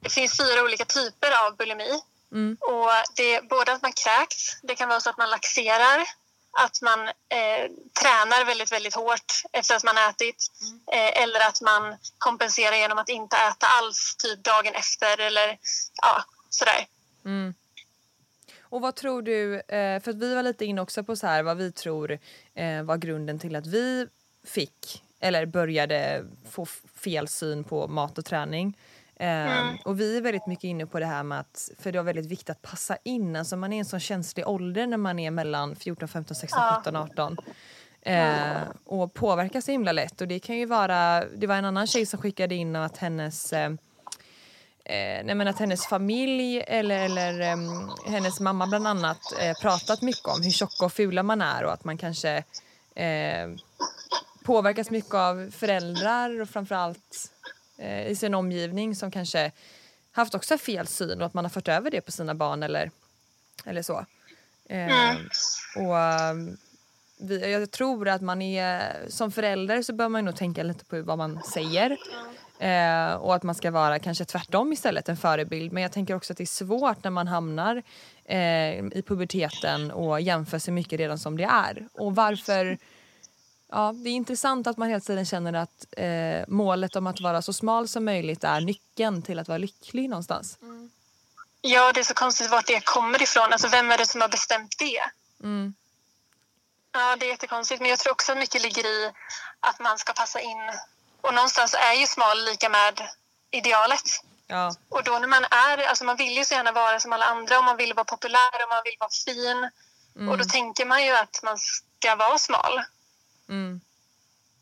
Det 0.00 0.10
finns 0.10 0.36
fyra 0.36 0.62
olika 0.62 0.84
typer 0.84 1.46
av 1.46 1.56
bulimi. 1.56 2.00
Mm. 2.32 2.56
Och 2.60 2.90
det 3.16 3.34
är 3.34 3.42
både 3.42 3.72
att 3.72 3.82
man 3.82 3.92
kräks, 3.92 4.60
det 4.62 4.74
kan 4.74 4.88
vara 4.88 5.00
så 5.00 5.10
att 5.10 5.18
man 5.18 5.30
laxerar, 5.30 6.06
att 6.52 6.82
man 6.82 7.00
eh, 7.08 7.70
tränar 8.00 8.44
väldigt, 8.44 8.72
väldigt 8.72 8.94
hårt 8.94 9.42
efter 9.52 9.74
att 9.74 9.84
man 9.84 9.98
ätit 9.98 10.46
eh, 10.92 11.22
eller 11.22 11.40
att 11.48 11.60
man 11.60 11.96
kompenserar 12.18 12.76
genom 12.76 12.98
att 12.98 13.08
inte 13.08 13.36
äta 13.36 13.66
alls 13.66 14.16
typ 14.18 14.44
dagen 14.44 14.74
efter 14.74 15.20
eller 15.20 15.58
ja, 16.02 16.24
sådär. 16.50 16.86
Mm. 17.24 17.54
Och 18.60 18.80
vad 18.80 18.96
tror 18.96 19.22
du, 19.22 19.60
eh, 19.60 20.02
för 20.02 20.10
att 20.10 20.16
vi 20.16 20.34
var 20.34 20.42
lite 20.42 20.64
inne 20.64 20.80
också 20.80 21.04
på 21.04 21.16
så 21.16 21.26
här 21.26 21.42
vad 21.42 21.56
vi 21.56 21.72
tror 21.72 22.18
eh, 22.54 22.82
var 22.82 22.96
grunden 22.96 23.38
till 23.38 23.56
att 23.56 23.66
vi 23.66 24.06
fick 24.44 25.02
eller 25.20 25.46
började 25.46 26.24
få 26.50 26.66
fel 26.94 27.28
syn 27.28 27.64
på 27.64 27.88
mat 27.88 28.18
och 28.18 28.24
träning. 28.24 28.78
Eh, 29.20 29.74
Och 29.84 30.00
vi 30.00 30.16
är 30.16 30.20
väldigt 30.20 30.46
mycket 30.46 30.64
inne 30.64 30.86
på 30.86 30.98
det 31.00 31.06
här 31.06 31.22
med 31.22 31.40
att, 31.40 31.70
för 31.78 31.92
det 31.92 31.98
är 31.98 32.02
väldigt 32.02 32.26
viktigt 32.26 32.50
att 32.50 32.62
passa 32.62 32.96
in, 33.04 33.36
alltså 33.36 33.56
man 33.56 33.72
är 33.72 33.76
i 33.76 33.78
en 33.78 33.84
sån 33.84 34.00
känslig 34.00 34.48
ålder 34.48 34.86
när 34.86 34.96
man 34.96 35.18
är 35.18 35.30
mellan 35.30 35.76
14, 35.76 36.08
15, 36.08 36.34
16, 36.34 36.60
17, 36.84 36.96
18. 36.96 37.36
Eh, 38.02 38.62
och 38.84 39.14
påverkas 39.14 39.64
så 39.64 39.70
himla 39.70 39.92
lätt. 39.92 40.20
Och 40.20 40.28
det 40.28 40.38
kan 40.38 40.56
ju 40.56 40.66
vara, 40.66 41.24
det 41.36 41.46
var 41.46 41.54
en 41.54 41.64
annan 41.64 41.86
tjej 41.86 42.06
som 42.06 42.20
skickade 42.20 42.54
in 42.54 42.76
att 42.76 42.96
hennes 42.96 43.52
eh, 43.52 43.70
eh, 44.84 45.24
nej 45.24 45.34
men 45.34 45.48
att 45.48 45.58
hennes 45.58 45.86
familj 45.86 46.60
eller, 46.60 46.98
eller 46.98 47.40
em, 47.40 47.90
hennes 48.06 48.40
mamma 48.40 48.66
bland 48.66 48.86
annat 48.86 49.20
eh, 49.40 49.54
pratat 49.62 50.02
mycket 50.02 50.26
om 50.28 50.42
hur 50.42 50.50
tjocka 50.50 50.84
och 50.84 50.92
fula 50.92 51.22
man 51.22 51.42
är 51.42 51.64
och 51.64 51.72
att 51.72 51.84
man 51.84 51.98
kanske 51.98 52.44
eh, 52.94 53.48
påverkas 54.44 54.90
mycket 54.90 55.14
av 55.14 55.50
föräldrar 55.50 56.40
och 56.40 56.48
framförallt 56.48 57.32
eh, 57.80 58.06
i 58.06 58.16
sin 58.16 58.34
omgivning 58.34 58.94
som 58.94 59.10
kanske 59.10 59.52
haft 60.12 60.34
också 60.34 60.58
fel 60.58 60.86
syn 60.86 61.20
och 61.20 61.26
att 61.26 61.34
man 61.34 61.44
har 61.44 61.50
fört 61.50 61.68
över 61.68 61.90
det 61.90 62.00
på 62.00 62.12
sina 62.12 62.34
barn 62.34 62.62
eller, 62.62 62.90
eller 63.64 63.82
så. 63.82 64.06
Eh, 64.68 65.16
och 65.76 65.94
um, 66.30 66.56
vi, 67.20 67.52
jag 67.52 67.70
tror 67.70 68.08
att 68.08 68.22
man 68.22 68.42
är 68.42 68.96
som 69.08 69.32
förälder 69.32 69.82
så 69.82 69.92
bör 69.92 70.08
man 70.08 70.24
nog 70.24 70.36
tänka 70.36 70.62
lite 70.62 70.84
på 70.84 71.02
vad 71.02 71.18
man 71.18 71.42
säger. 71.42 71.96
Eh, 72.60 73.12
och 73.12 73.34
att 73.34 73.42
man 73.42 73.54
ska 73.54 73.70
vara 73.70 73.98
kanske 73.98 74.24
tvärtom 74.24 74.72
istället, 74.72 75.08
en 75.08 75.16
förebild. 75.16 75.72
Men 75.72 75.82
jag 75.82 75.92
tänker 75.92 76.14
också 76.14 76.32
att 76.32 76.36
det 76.36 76.44
är 76.44 76.46
svårt 76.46 77.04
när 77.04 77.10
man 77.10 77.28
hamnar 77.28 77.82
eh, 78.24 78.78
i 78.78 79.02
puberteten 79.06 79.90
och 79.90 80.20
jämför 80.20 80.58
sig 80.58 80.74
mycket 80.74 80.98
redan 80.98 81.18
som 81.18 81.36
det 81.36 81.44
är. 81.44 81.88
Och 81.92 82.14
varför... 82.14 82.78
Ja, 83.72 83.92
det 83.94 84.10
är 84.10 84.14
intressant 84.14 84.66
att 84.66 84.76
man 84.76 84.88
hela 84.88 85.00
tiden 85.00 85.26
känner 85.26 85.52
att 85.52 85.86
eh, 85.96 86.44
målet 86.48 86.96
om 86.96 87.06
att 87.06 87.20
vara 87.20 87.42
så 87.42 87.52
smal 87.52 87.88
som 87.88 88.04
möjligt 88.04 88.44
är 88.44 88.60
nyckeln 88.60 89.22
till 89.22 89.38
att 89.38 89.48
vara 89.48 89.58
lycklig 89.58 90.10
någonstans. 90.10 90.58
Ja, 91.60 91.92
det 91.92 92.00
är 92.00 92.04
så 92.04 92.14
konstigt 92.14 92.50
vart 92.50 92.66
det 92.66 92.84
kommer 92.84 93.22
ifrån. 93.22 93.52
Alltså 93.52 93.68
vem 93.68 93.90
är 93.90 93.98
det 93.98 94.06
som 94.06 94.20
har 94.20 94.28
bestämt 94.28 94.78
det? 94.78 95.00
Mm. 95.42 95.74
Ja, 96.92 97.16
det 97.16 97.26
är 97.26 97.30
jättekonstigt. 97.30 97.80
Men 97.80 97.90
jag 97.90 97.98
tror 97.98 98.12
också 98.12 98.32
att 98.32 98.38
mycket 98.38 98.62
ligger 98.62 98.86
i 98.86 99.12
att 99.60 99.80
man 99.80 99.98
ska 99.98 100.12
passa 100.12 100.40
in. 100.40 100.72
Och 101.20 101.34
någonstans 101.34 101.74
är 101.74 101.94
ju 101.94 102.06
smal 102.06 102.44
lika 102.44 102.68
med 102.68 103.02
idealet. 103.50 104.24
Ja. 104.46 104.74
Och 104.88 105.04
då 105.04 105.18
när 105.18 105.28
man 105.28 105.44
är, 105.44 105.88
alltså 105.88 106.04
man 106.04 106.16
vill 106.16 106.36
ju 106.36 106.44
så 106.44 106.54
gärna 106.54 106.72
vara 106.72 107.00
som 107.00 107.12
alla 107.12 107.24
andra 107.24 107.58
och 107.58 107.64
man 107.64 107.76
vill 107.76 107.94
vara 107.94 108.04
populär 108.04 108.54
och 108.64 108.70
man 108.70 108.82
vill 108.84 108.96
vara 109.00 109.10
fin. 109.24 109.70
Och 110.30 110.38
då 110.38 110.44
tänker 110.44 110.86
man 110.86 111.04
ju 111.04 111.16
att 111.16 111.40
man 111.42 111.58
ska 111.58 112.14
vara 112.16 112.38
smal. 112.38 112.80
Mm. 113.50 113.80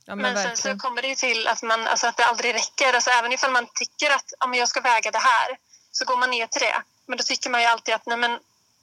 Ja, 0.07 0.15
men, 0.15 0.35
Men, 0.35 0.43
sen 0.43 0.57
så 0.57 0.79
kommer 0.79 1.03
det 1.03 1.09
ju 1.09 1.15
till 1.15 1.47
att, 1.47 1.63
man, 1.63 1.87
alltså 1.87 2.07
att 2.07 2.17
det 2.17 2.25
aldrig 2.25 2.55
räcker. 2.55 2.93
Alltså 2.95 3.11
även 3.11 3.33
ifall 3.33 3.53
man 3.53 3.67
tycker 3.75 4.11
att 4.11 4.33
ja, 4.41 4.47
men 4.47 4.59
jag 4.59 4.69
ska 4.69 4.81
väga 4.81 5.11
det 5.11 5.19
här 5.19 5.59
så 5.93 6.05
går 6.05 6.17
man 6.17 6.31
ner 6.31 6.47
till 6.47 6.61
det. 6.61 6.83
Men 7.07 7.19
då 7.19 7.23
tycker 7.23 7.51
man 7.51 7.61
ju 7.61 7.67
alltid 7.67 7.95
att 7.95 8.07
nej, 8.07 8.19
men 8.19 8.39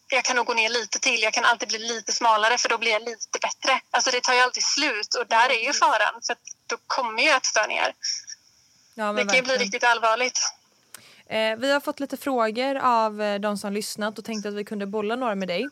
jag 0.10 0.24
kan 0.24 0.36
nog 0.36 0.45
gå 0.45 0.53
ner 0.53 0.70
lite 0.70 0.99
till. 0.99 1.22
Jag 1.22 1.34
kan 1.34 1.45
alltid 1.45 1.68
bli 1.70 1.80
lite 1.80 2.12
smalare 2.12 2.58
för 2.58 2.70
då 2.70 2.78
blir 2.78 2.91
jag 2.91 3.01
lite 3.01 3.39
bättre. 3.41 3.82
Alltså 3.91 4.12
det 4.12 4.22
tar 4.22 4.34
ju 4.34 4.39
alltid 4.39 4.64
slut 4.64 5.16
och 5.16 5.28
där 5.28 5.49
är 5.49 5.66
ju 5.68 5.74
faran. 5.74 6.22
För 6.28 6.36
då 6.68 6.78
kommer 6.88 7.24
ju 7.24 7.30
ätstörningar. 7.30 7.93
Ja, 8.95 9.14
Det 9.14 9.26
kan 9.26 9.36
ju 9.36 9.41
bli 9.41 9.58
riktigt 9.58 9.84
allvarligt. 9.84 10.39
Eh, 11.28 11.56
vi 11.58 11.72
har 11.72 11.80
fått 11.80 11.99
lite 11.99 12.18
frågor 12.18 12.76
av 12.76 13.22
eh, 13.22 13.39
de 13.39 13.58
som 13.58 13.74
lyssnat 13.74 14.20
och 14.20 14.26
tänkte 14.26 14.49
att 14.49 14.56
vi 14.56 14.64
kunde 14.64 14.86
bolla 14.86 15.16
några 15.16 15.36
med 15.36 15.47
dig. 15.47 15.70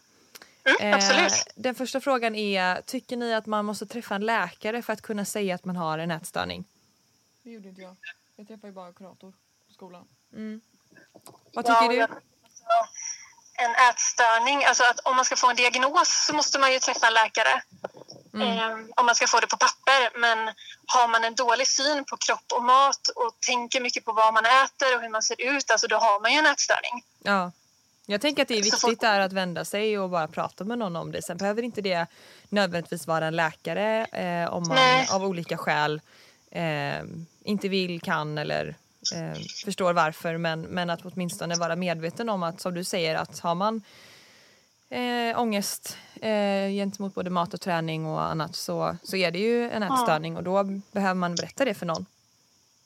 Mm, 0.66 0.94
absolut. 0.94 1.48
den 1.56 1.76
första 1.76 2.02
frågan 2.02 2.36
är, 2.36 2.82
tycker 2.82 3.18
ni 3.18 3.34
att 3.34 3.46
man 3.46 3.66
måste 3.66 3.86
träffa 3.86 4.16
en 4.16 4.26
läkare 4.26 4.82
för 4.82 4.94
att 4.94 5.02
kunna 5.02 5.26
säga 5.26 5.56
att 5.56 5.66
man 5.66 5.76
har 5.76 5.98
en 5.98 6.12
ätstörning? 6.12 6.66
Det 7.44 7.50
gjorde 7.50 7.70
inte 7.70 7.82
jag. 7.82 7.96
Jag 8.36 8.48
träffade 8.48 8.68
ju 8.68 8.74
bara 8.74 8.94
kurator 8.94 9.32
på 9.68 9.74
skolan. 9.74 10.08
Vad 11.54 11.66
tycker 11.66 11.82
Ja, 11.84 11.88
du? 11.90 11.96
jag- 11.96 12.10
En 13.56 13.72
ätstörning, 13.90 14.66
alltså 14.66 14.84
att 14.84 15.00
om 15.00 15.16
man 15.16 15.26
ska 15.26 15.36
få 15.36 15.50
en 15.50 15.56
diagnos 15.56 16.26
så 16.28 16.36
måste 16.36 16.60
man 16.60 16.74
ju 16.74 16.80
träffa 16.80 17.08
en 17.08 17.14
läkare. 17.14 17.62
Eh, 18.34 18.74
om 18.96 19.06
man 19.06 19.16
ska 19.16 19.28
få 19.28 19.40
det 19.40 19.48
på 19.48 19.58
papper. 19.58 20.20
Men 20.20 20.38
har 20.86 21.08
man 21.08 21.24
en 21.24 21.36
dålig 21.36 21.68
syn 21.68 22.06
på 22.06 22.18
kropp 22.18 22.52
och 22.56 22.64
mat 22.64 23.08
och 23.16 23.40
tänker 23.40 23.82
mycket 23.82 24.06
på 24.06 24.14
vad 24.14 24.34
man 24.34 24.46
äter 24.46 24.96
och 24.96 25.02
hur 25.02 25.10
man 25.10 25.24
ser 25.24 25.42
ut, 25.42 25.72
alltså 25.72 25.88
då 25.88 25.96
har 25.98 26.20
man 26.22 26.32
ju 26.34 26.38
en 26.40 26.46
ätstörning. 26.46 27.06
Ja. 27.24 27.52
Jag 28.06 28.22
tänker 28.22 28.42
att 28.42 28.48
det 28.48 28.58
är 28.58 28.64
viktigt 28.64 29.02
där 29.02 29.20
att 29.20 29.34
vända 29.34 29.66
sig 29.66 30.00
och 30.00 30.10
bara 30.10 30.28
prata 30.28 30.64
med 30.64 30.78
någon 30.78 30.96
om 30.96 31.12
det. 31.12 31.22
Sen 31.22 31.38
behöver 31.38 31.62
inte 31.62 31.82
det 31.82 32.06
nödvändigtvis 32.50 33.08
vara 33.08 33.28
en 33.28 33.36
läkare 33.36 34.06
eh, 34.06 34.54
om 34.54 34.68
man 34.68 34.76
Nej. 34.76 35.08
av 35.12 35.24
olika 35.24 35.58
skäl 35.58 36.02
eh, 36.52 37.04
inte 37.44 37.70
vill, 37.70 38.02
kan 38.02 38.38
eller 38.38 38.76
eh, 39.16 39.40
förstår 39.66 39.94
varför 39.94 40.38
men, 40.38 40.62
men 40.62 40.90
att 40.90 41.00
åtminstone 41.04 41.56
vara 41.56 41.76
medveten 41.76 42.30
om 42.30 42.44
att 42.44 42.62
som 42.62 42.74
du 42.74 42.84
säger 42.84 43.16
att 43.16 43.40
har 43.40 43.56
man 43.56 43.82
eh, 44.90 45.40
ångest 45.40 45.98
eh, 46.22 46.70
gentemot 46.70 47.16
både 47.16 47.30
mat 47.30 47.54
och 47.54 47.62
träning 47.62 48.06
och 48.06 48.24
annat 48.24 48.56
så, 48.56 48.98
så 49.04 49.16
är 49.16 49.32
det 49.32 49.40
ju 49.40 49.72
en 49.72 49.84
ätstörning 49.84 50.38
och 50.38 50.44
då 50.44 50.64
behöver 50.92 51.14
man 51.14 51.36
berätta 51.36 51.66
det 51.66 51.74
för 51.74 51.86
någon. 51.86 52.06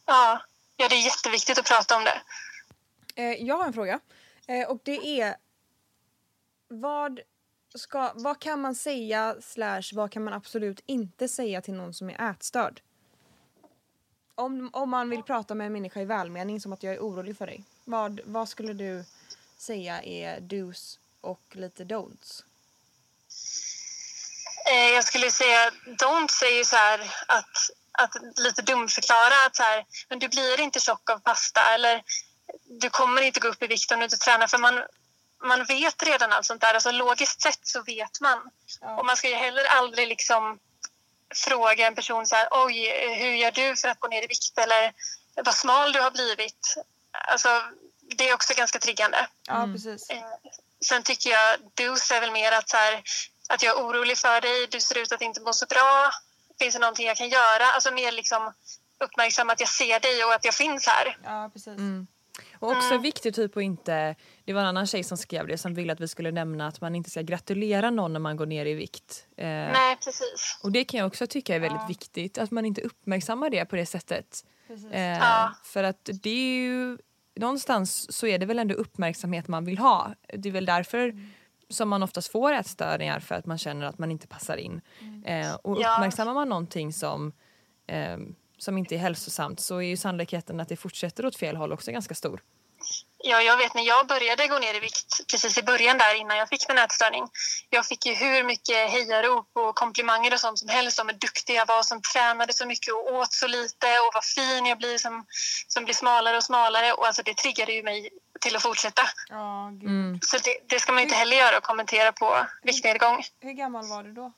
Ja. 0.05 0.41
ja, 0.78 0.89
det 0.89 0.95
är 0.95 1.05
jätteviktigt 1.05 1.57
att 1.59 1.65
prata 1.65 1.97
om 1.97 2.03
det. 2.03 2.22
Eh, 3.22 3.45
jag 3.45 3.57
har 3.57 3.65
en 3.65 3.74
fråga. 3.74 3.99
Eh, 4.47 4.67
och 4.67 4.79
det 4.83 5.21
är 5.21 5.35
vad, 6.67 7.19
ska, 7.75 8.11
vad 8.15 8.39
kan 8.39 8.61
man 8.61 8.75
säga 8.75 9.35
slash 9.41 9.83
vad 9.93 10.11
kan 10.11 10.23
man 10.23 10.33
absolut 10.33 10.79
inte 10.85 11.27
säga 11.27 11.61
till 11.61 11.73
någon 11.73 11.93
som 11.93 12.09
är 12.09 12.31
ätstörd? 12.31 12.81
Om, 14.35 14.69
om 14.73 14.89
man 14.89 15.09
vill 15.09 15.23
prata 15.23 15.55
med 15.55 15.67
en 15.67 15.73
människa 15.73 16.01
i 16.01 16.05
välmening 16.05 16.61
som 16.61 16.73
att 16.73 16.83
jag 16.83 16.93
är 16.93 16.99
orolig 16.99 17.37
för 17.37 17.45
dig. 17.45 17.63
Vad, 17.83 18.19
vad 18.25 18.49
skulle 18.49 18.73
du 18.73 19.05
säga 19.57 20.01
är 20.01 20.39
dos 20.39 20.99
och 21.21 21.41
lite 21.51 21.83
don'ts? 21.83 22.43
Eh, 24.71 24.93
jag 24.93 25.03
skulle 25.03 25.31
säga, 25.31 25.71
don't 25.85 26.27
säger 26.27 26.63
så 26.63 26.75
här 26.75 26.99
att, 27.27 27.69
att 27.91 28.15
lite 28.37 28.61
dumförklara 28.61 29.45
att 29.47 29.55
så 29.55 29.63
här, 29.63 29.85
men 30.09 30.19
du 30.19 30.27
blir 30.27 30.59
inte 30.59 30.79
tjock 30.79 31.09
av 31.09 31.19
pasta 31.19 31.61
eller 31.73 32.03
du 32.68 32.89
kommer 32.89 33.22
inte 33.22 33.39
gå 33.39 33.47
upp 33.47 33.63
i 33.63 33.68
vikt 33.68 33.91
om 33.91 33.99
du 33.99 34.03
inte 34.03 34.18
tränar 34.18 34.47
för 34.47 34.57
man, 34.57 34.84
man 35.43 35.65
vet 35.65 36.03
redan 36.03 36.32
allt 36.34 36.45
sånt 36.45 36.61
där. 36.61 36.74
Alltså 36.74 36.91
logiskt 36.91 37.41
sett 37.41 37.68
så 37.68 37.82
vet 37.84 38.22
man. 38.22 38.49
Och 38.97 39.05
man 39.05 39.18
ska 39.18 39.30
ju 39.30 39.36
heller 39.36 39.65
aldrig 39.65 40.07
liksom 40.07 40.59
fråga 41.36 41.88
en 41.88 41.95
person 41.95 42.28
så 42.28 42.36
här, 42.36 42.47
oj, 42.51 42.91
hur 43.15 43.32
gör 43.36 43.51
du 43.51 43.76
för 43.76 43.88
att 43.88 43.99
gå 43.99 44.07
ner 44.07 44.24
i 44.24 44.28
vikt 44.28 44.57
eller 44.57 44.93
vad 45.36 45.55
smal 45.55 45.91
du 45.91 46.01
har 46.01 46.11
blivit. 46.11 46.76
Alltså, 47.11 47.63
det 48.01 48.30
är 48.30 48.34
också 48.34 48.53
ganska 48.53 48.80
triggande. 48.80 49.28
Ja 49.47 49.70
precis. 49.74 50.09
Eh, 50.09 50.24
Sen 50.86 51.03
tycker 51.03 51.30
jag 51.30 51.59
dos 51.74 52.11
är 52.11 52.22
väl 52.22 52.32
mer 52.32 52.51
att, 52.51 52.70
så 52.70 52.78
här, 52.78 53.03
att 53.49 53.63
jag 53.63 53.78
är 53.78 53.84
orolig 53.84 54.18
för 54.18 54.41
dig, 54.41 54.68
du 54.68 54.80
ser 54.80 54.97
ut 54.97 55.11
att 55.11 55.22
inte 55.22 55.41
må 55.41 55.53
så 55.53 55.65
bra. 55.65 56.11
Finns 56.59 56.74
det 56.74 56.80
någonting 56.80 57.07
jag 57.07 57.18
kan 57.18 57.30
göra? 57.30 57.65
Alltså 57.65 57.91
mer 57.91 58.11
liksom 58.11 58.53
uppmärksamma 58.99 59.53
att 59.53 59.59
jag 59.59 59.70
ser 59.70 59.99
dig 59.99 60.24
och 60.26 60.34
att 60.34 60.45
jag 60.45 60.53
finns 60.53 60.88
här. 60.88 61.18
Ja 61.24 61.49
precis. 61.53 61.78
Och 62.59 62.71
också 62.71 62.97
viktigt 62.97 63.35
typ 63.35 63.57
att 63.57 63.63
inte, 63.63 64.15
det 64.45 64.53
var 64.53 64.61
en 64.61 64.67
annan 64.67 64.87
tjej 64.87 65.03
som 65.03 65.17
skrev 65.17 65.47
det 65.47 65.57
som 65.57 65.73
ville 65.73 65.93
att 65.93 65.99
vi 65.99 66.07
skulle 66.07 66.31
nämna 66.31 66.67
att 66.67 66.81
man 66.81 66.95
inte 66.95 67.09
ska 67.09 67.21
gratulera 67.21 67.89
någon 67.89 68.13
när 68.13 68.19
man 68.19 68.37
går 68.37 68.45
ner 68.45 68.65
i 68.65 68.73
vikt. 68.73 69.27
Eh, 69.37 69.45
Nej, 69.47 69.95
precis. 69.95 70.59
och 70.63 70.71
det 70.71 70.83
kan 70.83 70.97
jag 70.97 71.07
också 71.07 71.27
tycka 71.27 71.55
är 71.55 71.59
väldigt 71.59 71.89
viktigt, 71.89 72.37
att 72.37 72.51
man 72.51 72.65
inte 72.65 72.81
uppmärksammar 72.81 73.49
det 73.49 73.65
på 73.65 73.75
det 73.75 73.85
sättet. 73.85 74.45
Eh, 74.91 75.01
Ja. 75.01 75.51
För 75.63 75.83
att 75.83 76.09
det 76.23 76.29
är 76.29 76.61
ju, 76.63 76.97
någonstans 77.35 78.13
så 78.13 78.27
är 78.27 78.37
det 78.39 78.45
väl 78.45 78.59
ändå 78.59 78.75
uppmärksamhet 78.75 79.47
man 79.47 79.65
vill 79.65 79.77
ha. 79.77 80.13
Det 80.33 80.49
är 80.49 80.53
väl 80.53 80.65
därför 80.65 81.13
som 81.69 81.89
man 81.89 82.03
oftast 82.03 82.31
får 82.31 82.53
ätstörningar 82.53 83.19
för 83.19 83.35
att 83.35 83.45
man 83.45 83.57
känner 83.57 83.85
att 83.85 83.97
man 83.97 84.11
inte 84.11 84.27
passar 84.27 84.57
in. 84.57 84.81
Eh, 85.25 85.53
och 85.55 85.77
uppmärksammar 85.77 86.33
man 86.33 86.49
någonting 86.49 86.93
som, 86.93 87.31
eh, 87.87 88.17
som 88.57 88.77
inte 88.77 88.95
är 88.95 88.99
hälsosamt 88.99 89.59
så 89.59 89.77
är 89.77 89.81
ju 89.81 89.97
sannolikheten 89.97 90.59
att 90.59 90.69
det 90.69 90.77
fortsätter 90.77 91.25
åt 91.25 91.35
fel 91.35 91.55
håll 91.55 91.73
också 91.73 91.91
ganska 91.91 92.15
stor. 92.15 92.41
Ja, 93.19 93.41
jag 93.41 93.57
vet 93.57 93.73
när 93.73 93.83
jag 93.83 94.07
började 94.07 94.47
gå 94.47 94.59
ner 94.59 94.73
i 94.73 94.79
vikt 94.79 95.27
precis 95.31 95.57
i 95.57 95.63
början 95.63 95.97
där 95.97 96.15
innan 96.15 96.37
jag 96.37 96.49
fick 96.49 96.67
min 96.69 96.77
ätstörning. 96.77 97.23
Jag 97.69 97.85
fick 97.85 98.05
ju 98.05 98.13
hur 98.13 98.43
mycket 98.43 98.89
hejarop 98.91 99.49
och 99.53 99.75
komplimanger 99.75 100.33
och 100.33 100.39
sånt 100.39 100.59
som 100.59 100.69
helst 100.69 100.99
om 100.99 101.07
hur 101.07 101.15
duktig 101.15 101.55
jag 101.55 101.65
var 101.65 101.83
som 101.83 102.01
tränade 102.01 102.53
så 102.53 102.65
mycket 102.65 102.93
och 102.93 103.13
åt 103.13 103.33
så 103.33 103.47
lite 103.47 103.87
och 103.99 104.11
vad 104.13 104.25
fin 104.25 104.65
jag 104.65 104.77
blir 104.77 104.97
som, 104.97 105.25
som 105.67 105.83
blir 105.83 105.95
smalare 105.95 106.37
och 106.37 106.43
smalare. 106.43 106.93
Och 106.93 107.07
alltså 107.07 107.23
det 107.23 107.37
triggade 107.37 107.73
ju 107.73 107.83
mig 107.83 108.09
till 108.41 108.55
att 108.55 108.63
fortsätta. 108.63 109.01
Mm. 109.29 110.19
Så 110.21 110.37
det, 110.37 110.57
det 110.69 110.79
ska 110.79 110.91
man 110.91 111.01
ju 111.01 111.03
inte 111.03 111.15
heller 111.15 111.37
göra 111.37 111.57
och 111.57 111.63
kommentera 111.63 112.11
på 112.11 112.45
viktnedgång. 112.63 113.23
Hur 113.39 113.51
gammal 113.51 113.87
var 113.87 114.03
du 114.03 114.13
då? 114.13 114.33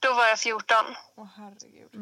Då 0.00 0.14
var 0.14 0.26
jag 0.26 0.38
14. 0.38 0.76
Åh 1.16 1.28
herregud. 1.36 1.94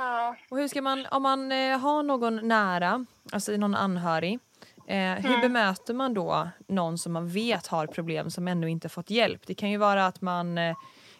Ja. 0.00 0.36
Och 0.48 0.58
hur 0.58 0.68
ska 0.68 0.82
man, 0.82 1.06
om 1.10 1.22
man 1.22 1.52
eh, 1.52 1.78
har 1.78 2.02
någon 2.02 2.48
nära, 2.48 3.06
alltså 3.32 3.52
någon 3.52 3.74
anhörig, 3.74 4.38
eh, 4.86 5.12
hur 5.12 5.40
bemöter 5.40 5.94
man 5.94 6.14
då 6.14 6.48
någon 6.66 6.98
som 6.98 7.12
man 7.12 7.28
vet 7.28 7.66
har 7.66 7.86
problem 7.86 8.30
som 8.30 8.48
ännu 8.48 8.70
inte 8.70 8.88
fått 8.88 9.10
hjälp? 9.10 9.46
Det 9.46 9.54
kan 9.54 9.70
ju 9.70 9.76
vara 9.76 10.06
att 10.06 10.20
man 10.20 10.58
eh, 10.58 10.76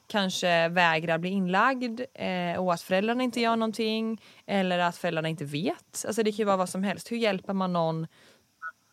kanske 0.06 0.68
vägrar 0.68 1.18
bli 1.18 1.30
inlagd 1.30 2.00
eh, 2.14 2.56
och 2.58 2.74
att 2.74 2.82
föräldrarna 2.82 3.22
inte 3.22 3.40
gör 3.40 3.56
någonting 3.56 4.22
eller 4.46 4.78
att 4.78 4.96
föräldrarna 4.96 5.28
inte 5.28 5.44
vet. 5.44 6.04
Alltså 6.06 6.22
det 6.22 6.32
kan 6.32 6.38
ju 6.38 6.44
vara 6.44 6.56
vad 6.56 6.68
som 6.68 6.82
helst. 6.82 7.12
Hur 7.12 7.16
hjälper 7.16 7.52
man 7.52 7.72
någon 7.72 8.06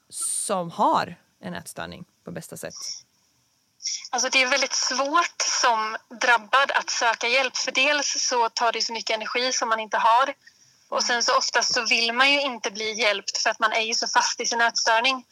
som 0.10 0.72
har 0.72 1.16
en 1.40 1.54
ätstörning 1.54 2.06
på 2.24 2.32
bästa 2.32 2.58
sätt? 2.58 3.07
Alltså 4.10 4.30
det 4.30 4.42
är 4.42 4.48
väldigt 4.48 4.74
svårt 4.74 5.42
som 5.62 5.98
drabbad 6.22 6.72
att 6.72 6.90
söka 6.90 7.28
hjälp 7.28 7.58
för 7.58 7.72
dels 7.72 8.16
så 8.20 8.50
tar 8.50 8.72
det 8.72 8.82
så 8.82 8.94
mycket 8.94 9.16
energi 9.16 9.54
som 9.54 9.70
man 9.70 9.80
inte 9.80 9.98
har 9.98 10.34
och 10.90 11.04
sen 11.04 11.24
så 11.24 11.38
oftast 11.38 11.74
så 11.74 11.86
vill 11.86 12.14
man 12.14 12.32
ju 12.32 12.42
inte 12.42 12.72
bli 12.72 12.94
hjälpt 12.94 13.38
för 13.38 13.50
att 13.50 13.60
man 13.60 13.74
är 13.74 13.82
ju 13.82 13.94
så 13.94 14.08
fast 14.08 14.42
i 14.42 14.46
sin 14.46 14.62
ätstörning. 14.62 15.26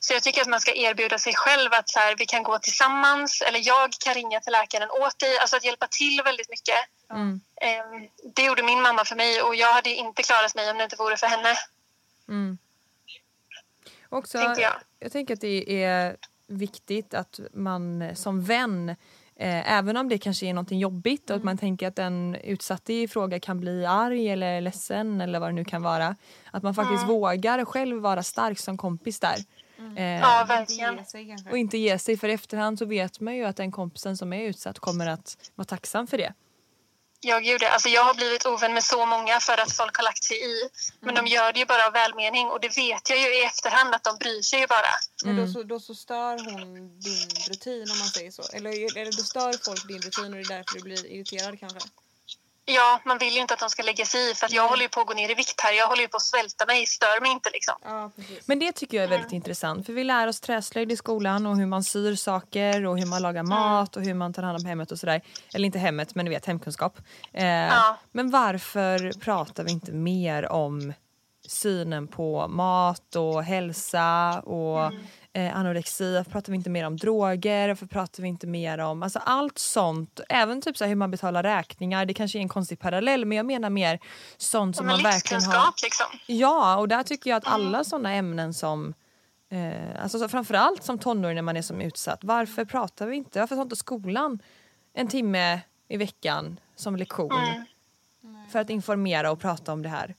Så 0.00 0.12
jag 0.12 0.22
tycker 0.22 0.40
att 0.40 0.48
man 0.48 0.60
ska 0.60 0.74
erbjuda 0.74 1.18
sig 1.18 1.34
själv 1.34 1.72
att 1.72 1.88
så 1.88 1.98
här, 1.98 2.16
vi 2.18 2.26
kan 2.26 2.42
gå 2.42 2.58
tillsammans 2.58 3.42
eller 3.42 3.66
jag 3.66 3.92
kan 3.92 4.14
ringa 4.14 4.40
till 4.40 4.52
läkaren 4.52 4.90
åt 4.90 5.18
dig. 5.18 5.38
Alltså 5.38 5.56
att 5.56 5.64
hjälpa 5.64 5.86
till 5.86 6.22
väldigt 6.24 6.50
mycket. 6.50 6.78
Mm. 7.10 7.40
Ehm, 7.60 8.08
Det 8.34 8.42
gjorde 8.42 8.62
min 8.62 8.82
mamma 8.82 9.04
för 9.04 9.16
mig 9.16 9.42
och 9.42 9.54
jag 9.54 9.72
hade 9.72 9.90
inte 9.90 10.22
klarat 10.22 10.54
mig 10.54 10.70
om 10.70 10.78
det 10.78 10.84
inte 10.84 10.96
vore 10.96 11.16
för 11.16 11.26
henne. 11.26 11.58
Mm. 12.28 12.58
Också, 14.08 14.38
jag. 14.38 14.74
jag 14.98 15.12
tänker 15.12 15.34
att 15.34 15.40
det 15.40 15.84
är 15.84 16.16
viktigt 16.52 17.14
att 17.14 17.40
man 17.52 18.04
som 18.14 18.42
vän 18.42 18.88
eh, 19.36 19.72
även 19.72 19.96
om 19.96 20.08
det 20.08 20.18
kanske 20.18 20.46
är 20.46 20.54
någonting 20.54 20.78
jobbigt 20.78 21.30
och 21.30 21.36
att 21.36 21.44
man 21.44 21.58
tänker 21.58 21.88
att 21.88 21.96
den 21.96 22.34
utsatte 22.44 22.92
i 22.92 23.08
fråga 23.08 23.40
kan 23.40 23.60
bli 23.60 23.86
arg 23.86 24.28
eller 24.28 24.60
ledsen 24.60 25.20
eller 25.20 25.40
vad 25.40 25.48
det 25.48 25.52
nu 25.52 25.64
kan 25.64 25.82
vara. 25.82 26.16
Att 26.50 26.62
man 26.62 26.74
faktiskt 26.74 27.08
vågar 27.08 27.64
själv 27.64 28.02
vara 28.02 28.22
stark 28.22 28.58
som 28.58 28.76
kompis 28.76 29.20
där. 29.20 29.36
Eh, 29.96 30.04
Ja, 30.04 30.44
verkligen. 30.48 30.94
och 31.50 31.58
inte 31.58 31.78
ge 31.78 31.98
sig 31.98 32.16
för 32.16 32.28
i 32.28 32.32
efterhand 32.32 32.78
så 32.78 32.84
vet 32.84 33.20
man 33.20 33.36
ju 33.36 33.44
att 33.44 33.56
den 33.56 33.72
kompisen 33.72 34.16
som 34.16 34.32
är 34.32 34.42
utsatt 34.44 34.78
kommer 34.78 35.06
att 35.06 35.36
vara 35.54 35.66
tacksam 35.66 36.06
för 36.06 36.18
det. 36.18 36.32
Ja, 37.24 37.38
gud, 37.38 37.62
alltså 37.64 37.88
jag 37.88 38.04
har 38.04 38.14
blivit 38.14 38.46
ovän 38.46 38.74
med 38.74 38.84
så 38.84 39.06
många 39.06 39.40
för 39.40 39.58
att 39.60 39.72
folk 39.72 39.96
har 39.96 40.04
lagt 40.04 40.24
sig 40.24 40.36
i. 40.36 40.68
Men 41.00 41.14
de 41.14 41.26
gör 41.26 41.52
det 41.52 41.58
ju 41.58 41.66
bara 41.66 41.86
av 41.86 41.92
välmening 41.92 42.46
och 42.48 42.60
det 42.60 42.76
vet 42.76 43.10
jag 43.10 43.18
ju 43.18 43.28
i 43.38 43.44
efterhand 43.44 43.94
att 43.94 44.04
de 44.04 44.16
bryr 44.16 44.42
sig 44.42 44.60
ju 44.60 44.66
bara. 44.66 44.92
Men 45.24 45.36
då, 45.36 45.52
så, 45.52 45.62
då 45.62 45.80
så 45.80 45.94
stör 45.94 46.34
hon 46.50 46.60
din 47.00 47.30
rutin 47.48 47.90
om 47.90 47.98
man 47.98 48.08
säger 48.08 48.30
så. 48.30 48.42
Eller, 48.52 48.70
eller 48.98 49.12
då 49.16 49.22
stör 49.22 49.64
folk 49.64 49.88
din 49.88 50.02
rutin 50.02 50.24
och 50.24 50.30
det 50.30 50.54
är 50.54 50.56
därför 50.56 50.74
du 50.74 50.82
blir 50.82 51.06
irriterad 51.06 51.60
kanske. 51.60 51.88
Ja, 52.64 53.00
man 53.04 53.18
vill 53.18 53.34
ju 53.34 53.40
inte 53.40 53.54
att 53.54 53.60
de 53.60 53.70
ska 53.70 53.82
lägga 53.82 54.04
sig 54.04 54.30
i 54.30 54.34
för 54.34 54.46
att 54.46 54.52
jag 54.52 54.68
håller 54.68 54.82
ju 54.82 54.88
på 54.88 55.00
att 55.00 55.06
gå 55.06 55.14
ner 55.14 55.30
i 55.30 55.34
vikt 55.34 55.60
här. 55.60 55.72
Jag 55.72 55.86
håller 55.86 56.02
ju 56.02 56.08
på 56.08 56.16
att 56.16 56.22
svälta 56.22 56.66
mig, 56.66 56.86
stör 56.86 57.20
mig 57.20 57.30
inte 57.30 57.50
liksom. 57.52 57.74
Ja. 57.84 58.10
Men 58.46 58.58
det 58.58 58.72
tycker 58.72 58.96
jag 58.96 59.04
är 59.04 59.08
väldigt 59.08 59.32
intressant 59.32 59.86
för 59.86 59.92
vi 59.92 60.04
lär 60.04 60.26
oss 60.26 60.40
träslöjd 60.40 60.92
i 60.92 60.96
skolan 60.96 61.46
och 61.46 61.56
hur 61.56 61.66
man 61.66 61.84
syr 61.84 62.14
saker 62.14 62.86
och 62.86 62.98
hur 62.98 63.06
man 63.06 63.22
lagar 63.22 63.42
mat 63.42 63.96
och 63.96 64.02
hur 64.02 64.14
man 64.14 64.32
tar 64.32 64.42
hand 64.42 64.58
om 64.60 64.64
hemmet 64.66 64.92
och 64.92 64.98
sådär. 64.98 65.20
Eller 65.54 65.66
inte 65.66 65.78
hemmet 65.78 66.14
men 66.14 66.24
du 66.24 66.30
vet 66.30 66.46
hemkunskap. 66.46 66.98
Eh, 67.32 67.44
Men 68.12 68.30
varför 68.30 69.20
pratar 69.20 69.64
vi 69.64 69.72
inte 69.72 69.92
mer 69.92 70.48
om 70.52 70.92
synen 71.46 72.08
på 72.08 72.48
mat 72.48 73.16
och 73.16 73.44
hälsa 73.44 74.40
och 74.40 74.92
eh, 75.32 75.56
anorexi? 75.56 76.14
Varför 76.14 76.30
pratar 76.30 76.52
vi 76.52 76.56
inte 76.56 76.70
mer 76.70 76.86
om 76.86 76.96
droger? 76.96 77.68
Varför 77.68 77.86
pratar 77.86 78.22
vi 78.22 78.28
inte 78.28 78.46
mer 78.46 78.78
om 78.78 79.02
alltså 79.02 79.18
allt 79.18 79.58
sånt? 79.58 80.20
Även 80.28 80.60
typ 80.60 80.76
så 80.76 80.84
hur 80.84 80.94
man 80.94 81.10
betalar 81.10 81.42
räkningar. 81.42 82.06
Det 82.06 82.14
kanske 82.14 82.38
är 82.38 82.40
en 82.40 82.48
konstig 82.48 82.78
parallell 82.78 83.24
men 83.24 83.36
jag 83.36 83.46
menar 83.46 83.70
mer 83.70 83.98
sånt 84.36 84.76
som 84.76 84.86
Men 84.86 84.94
man 84.94 85.02
verkligen 85.02 85.42
har 85.42 85.72
liksom. 85.82 86.06
Ja, 86.26 86.76
och 86.76 86.88
där 86.88 87.02
tycker 87.02 87.30
jag 87.30 87.36
att 87.36 87.46
alla 87.46 87.84
sådana 87.84 88.14
ämnen 88.14 88.54
som 88.54 88.94
eh, 89.50 90.02
alltså 90.02 90.18
så 90.18 90.28
framförallt 90.28 90.84
som 90.84 90.98
tonåring 90.98 91.34
när 91.34 91.42
man 91.42 91.56
är 91.56 91.62
som 91.62 91.80
utsatt. 91.80 92.18
Varför 92.22 92.64
pratar 92.64 93.06
vi 93.06 93.16
inte? 93.16 93.40
Varför 93.40 93.56
tar 93.56 93.62
inte 93.62 93.76
skolan 93.76 94.38
en 94.94 95.08
timme 95.08 95.60
i 95.88 95.96
veckan 95.96 96.60
som 96.76 96.96
lektion 96.96 97.32
för 98.52 98.58
att 98.58 98.70
informera 98.70 99.30
och 99.30 99.40
prata 99.40 99.72
om 99.72 99.82
det 99.82 99.88
här? 99.88 100.14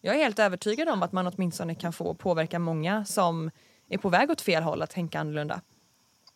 Jag 0.00 0.14
är 0.14 0.18
helt 0.18 0.38
övertygad 0.38 0.88
om 0.88 1.02
att 1.02 1.12
man 1.12 1.26
åtminstone 1.26 1.74
kan 1.74 1.92
få 1.92 2.14
påverka 2.14 2.58
många 2.58 3.04
som 3.04 3.50
är 3.88 3.98
på 3.98 4.08
väg 4.08 4.30
åt 4.30 4.40
fel 4.40 4.62
håll 4.62 4.82
att 4.82 4.90
tänka 4.90 5.20
annorlunda. 5.20 5.60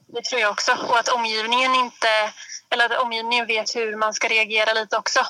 Det 0.07 0.24
tror 0.24 0.40
jag 0.40 0.50
också. 0.50 0.72
Och 0.72 0.98
att 0.98 1.09
omgivningen 1.09 1.74
inte, 1.74 2.09
eller 2.70 2.84
att 2.84 3.03
omgivningen 3.05 3.46
vet 3.46 3.76
hur 3.76 3.96
man 3.96 4.14
ska 4.14 4.28
reagera 4.28 4.72
lite 4.72 4.96
också. 4.96 5.20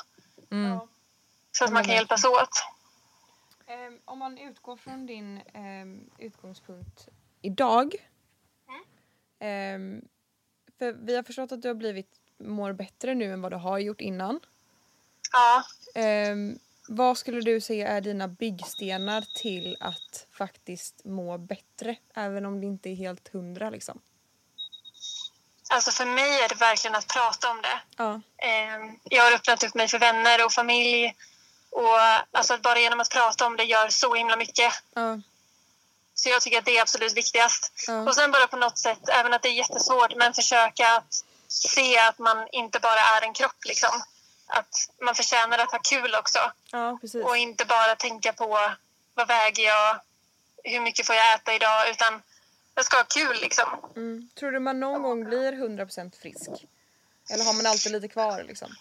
Så 1.51 1.65
att 1.65 1.71
man 1.71 1.83
kan 1.83 1.93
hjälpas 1.95 2.25
åt. 2.25 2.49
Ehm, 3.67 3.99
om 4.05 4.19
man 4.19 4.37
utgår 4.37 4.77
från 4.77 5.05
din 5.05 5.41
ehm, 5.53 6.09
utgångspunkt 6.17 7.07
idag. 7.41 7.95
Ehm, 9.39 10.01
för 10.79 10.93
vi 10.93 11.15
har 11.15 11.23
förstått 11.23 11.51
att 11.51 11.61
du 11.61 11.67
har 11.67 11.75
blivit 11.75 12.09
mår 12.37 12.73
bättre 12.73 13.13
nu 13.15 13.33
än 13.33 13.41
vad 13.41 13.51
du 13.51 13.57
har 13.57 13.79
gjort 13.79 14.01
innan. 14.01 14.39
Ja, 15.31 15.63
Ehm, 16.01 16.59
vad 16.87 17.17
skulle 17.17 17.41
du 17.41 17.61
säga 17.61 17.87
är 17.87 18.01
dina 18.01 18.27
byggstenar 18.27 19.23
till 19.35 19.77
att 19.79 20.27
faktiskt 20.37 21.05
må 21.05 21.37
bättre? 21.37 21.95
Även 22.15 22.45
om 22.45 22.61
det 22.61 22.67
inte 22.67 22.89
är 22.89 22.95
helt 22.95 23.27
hundra 23.27 23.69
liksom. 23.69 24.01
Alltså 25.69 25.91
för 25.91 26.05
mig 26.05 26.41
är 26.43 26.49
det 26.49 26.55
verkligen 26.55 26.95
att 26.95 27.07
prata 27.07 27.51
om 27.51 27.61
det. 27.61 27.81
Ja. 27.97 28.21
Eh, 28.37 28.95
jag 29.03 29.23
har 29.23 29.31
öppnat 29.31 29.63
upp 29.63 29.75
mig 29.75 29.87
för 29.87 29.99
vänner 29.99 30.45
och 30.45 30.53
familj. 30.53 31.15
Och 31.69 31.99
alltså 32.31 32.57
bara 32.57 32.79
genom 32.79 32.99
att 32.99 33.09
prata 33.09 33.45
om 33.45 33.57
det 33.57 33.63
gör 33.63 33.89
så 33.89 34.15
himla 34.15 34.35
mycket. 34.35 34.73
Ja. 34.93 35.19
Så 36.13 36.29
jag 36.29 36.41
tycker 36.41 36.57
att 36.57 36.65
det 36.65 36.77
är 36.77 36.81
absolut 36.81 37.17
viktigast. 37.17 37.71
Ja. 37.87 38.01
Och 38.01 38.15
sen 38.15 38.31
bara 38.31 38.47
på 38.47 38.57
något 38.57 38.77
sätt, 38.77 39.09
även 39.09 39.33
att 39.33 39.41
det 39.41 39.49
är 39.49 39.53
jättesvårt, 39.53 40.15
men 40.15 40.33
försöka 40.33 40.95
att 40.97 41.23
se 41.47 41.99
att 41.99 42.19
man 42.19 42.47
inte 42.51 42.79
bara 42.79 42.99
är 42.99 43.21
en 43.21 43.33
kropp 43.33 43.65
liksom. 43.65 44.03
Att 44.47 44.89
man 45.01 45.15
förtjänar 45.15 45.57
att 45.57 45.71
ha 45.71 45.79
kul 45.79 46.15
också. 46.15 46.39
ja. 46.71 46.99
Och 47.23 47.37
inte 47.37 47.65
bara 47.65 47.95
tänka 47.95 48.33
på 48.33 48.71
vad 49.13 49.27
väger 49.27 49.63
jag, 49.63 49.99
hur 50.63 50.79
mycket 50.79 51.05
får 51.05 51.15
jag 51.15 51.33
äta 51.33 51.53
idag, 51.53 51.89
utan 51.89 52.21
jag 52.75 52.85
ska 52.85 52.97
ha 52.97 53.03
kul 53.03 53.37
liksom. 53.41 53.91
Mm. 53.95 54.29
Tror 54.39 54.51
du 54.51 54.59
man 54.59 54.79
någon 54.79 55.01
gång 55.03 55.23
blir 55.25 55.51
100% 55.51 56.21
frisk? 56.21 56.49
Eller 57.29 57.43
har 57.45 57.53
man 57.53 57.65
alltid 57.65 57.91
lite 57.91 58.07
kvar 58.07 58.43
liksom? 58.43 58.75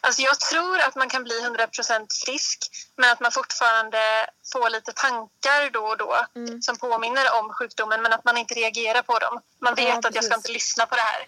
Alltså 0.00 0.22
jag 0.22 0.40
tror 0.40 0.78
att 0.80 0.94
man 0.94 1.08
kan 1.08 1.24
bli 1.24 1.40
100% 1.40 2.06
frisk 2.24 2.70
men 2.96 3.10
att 3.10 3.20
man 3.20 3.32
fortfarande 3.32 4.30
får 4.52 4.70
lite 4.70 4.92
tankar 4.92 5.70
då 5.70 5.86
och 5.86 5.96
då 5.96 6.26
Mm. 6.34 6.62
som 6.62 6.76
påminner 6.78 7.38
om 7.40 7.52
sjukdomen 7.52 8.02
men 8.02 8.12
att 8.12 8.24
man 8.24 8.36
inte 8.36 8.54
reagerar 8.54 9.02
på 9.02 9.18
dem. 9.18 9.40
Man 9.58 9.74
vet 9.74 9.88
Ja, 9.88 10.08
att 10.08 10.14
jag 10.14 10.24
ska 10.24 10.34
inte 10.34 10.52
lyssna 10.52 10.86
på 10.86 10.94
det 10.94 11.00
här. 11.00 11.26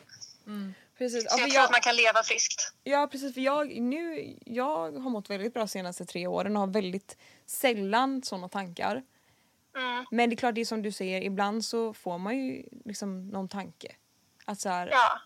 Precis. 0.98 1.22
Så 1.22 1.28
Ja, 1.30 1.40
jag 1.40 1.50
tror 1.50 1.54
jag, 1.54 1.64
att 1.64 1.70
man 1.70 1.80
kan 1.80 1.96
leva 1.96 2.22
friskt. 2.22 2.72
ja 2.84 3.08
precis, 3.12 3.34
för 3.34 3.40
jag, 3.40 3.80
nu, 3.80 4.34
jag 4.46 4.92
har 4.92 5.10
mått 5.10 5.30
väldigt 5.30 5.54
bra 5.54 5.62
de 5.62 5.68
senaste 5.68 6.04
tre 6.04 6.26
åren 6.26 6.56
och 6.56 6.60
har 6.60 6.66
väldigt 6.66 7.16
sällan 7.46 8.22
sådana 8.22 8.48
tankar. 8.48 9.02
Mm. 9.76 10.04
Men 10.10 10.30
det 10.30 10.34
är 10.34 10.36
klart, 10.36 10.54
det 10.54 10.60
är 10.60 10.64
som 10.64 10.82
du 10.82 10.92
säger, 10.92 11.20
ibland 11.20 11.64
så 11.64 11.94
får 11.94 12.18
man 12.18 12.38
ju 12.38 12.64
liksom 12.84 13.28
någon 13.28 13.48
tanke. 13.48 13.88
Att 14.44 14.60
så 14.60 14.68
här, 14.68 14.88
Ja. 14.88 15.20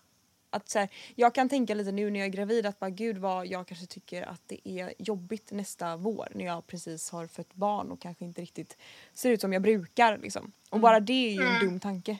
att 0.49 0.69
så 0.69 0.79
här, 0.79 0.89
jag 1.15 1.35
kan 1.35 1.49
tänka 1.49 1.73
lite 1.73 1.91
nu 1.91 2.09
när 2.11 2.19
jag 2.19 2.25
är 2.27 2.31
gravid 2.31 2.65
att 2.65 2.79
bara 2.79 2.89
gud 2.89 3.17
vad 3.17 3.47
jag 3.47 3.67
kanske 3.67 3.85
tycker 3.85 4.23
att 4.23 4.41
det 4.47 4.69
är 4.69 4.93
jobbigt 4.97 5.51
nästa 5.51 5.97
vår 5.97 6.27
när 6.35 6.45
jag 6.45 6.67
precis 6.67 7.09
har 7.09 7.27
fött 7.27 7.53
barn 7.53 7.91
och 7.91 8.01
kanske 8.01 8.25
inte 8.25 8.41
riktigt 8.41 8.77
ser 9.13 9.29
ut 9.31 9.41
som 9.41 9.53
jag 9.53 9.61
brukar 9.61 10.17
liksom. 10.17 10.51
Och 10.69 10.79
bara 10.79 10.99
det 10.99 11.27
är 11.27 11.31
ju 11.31 11.43
en 11.47 11.59
dum 11.59 11.79
tanke. 11.79 12.17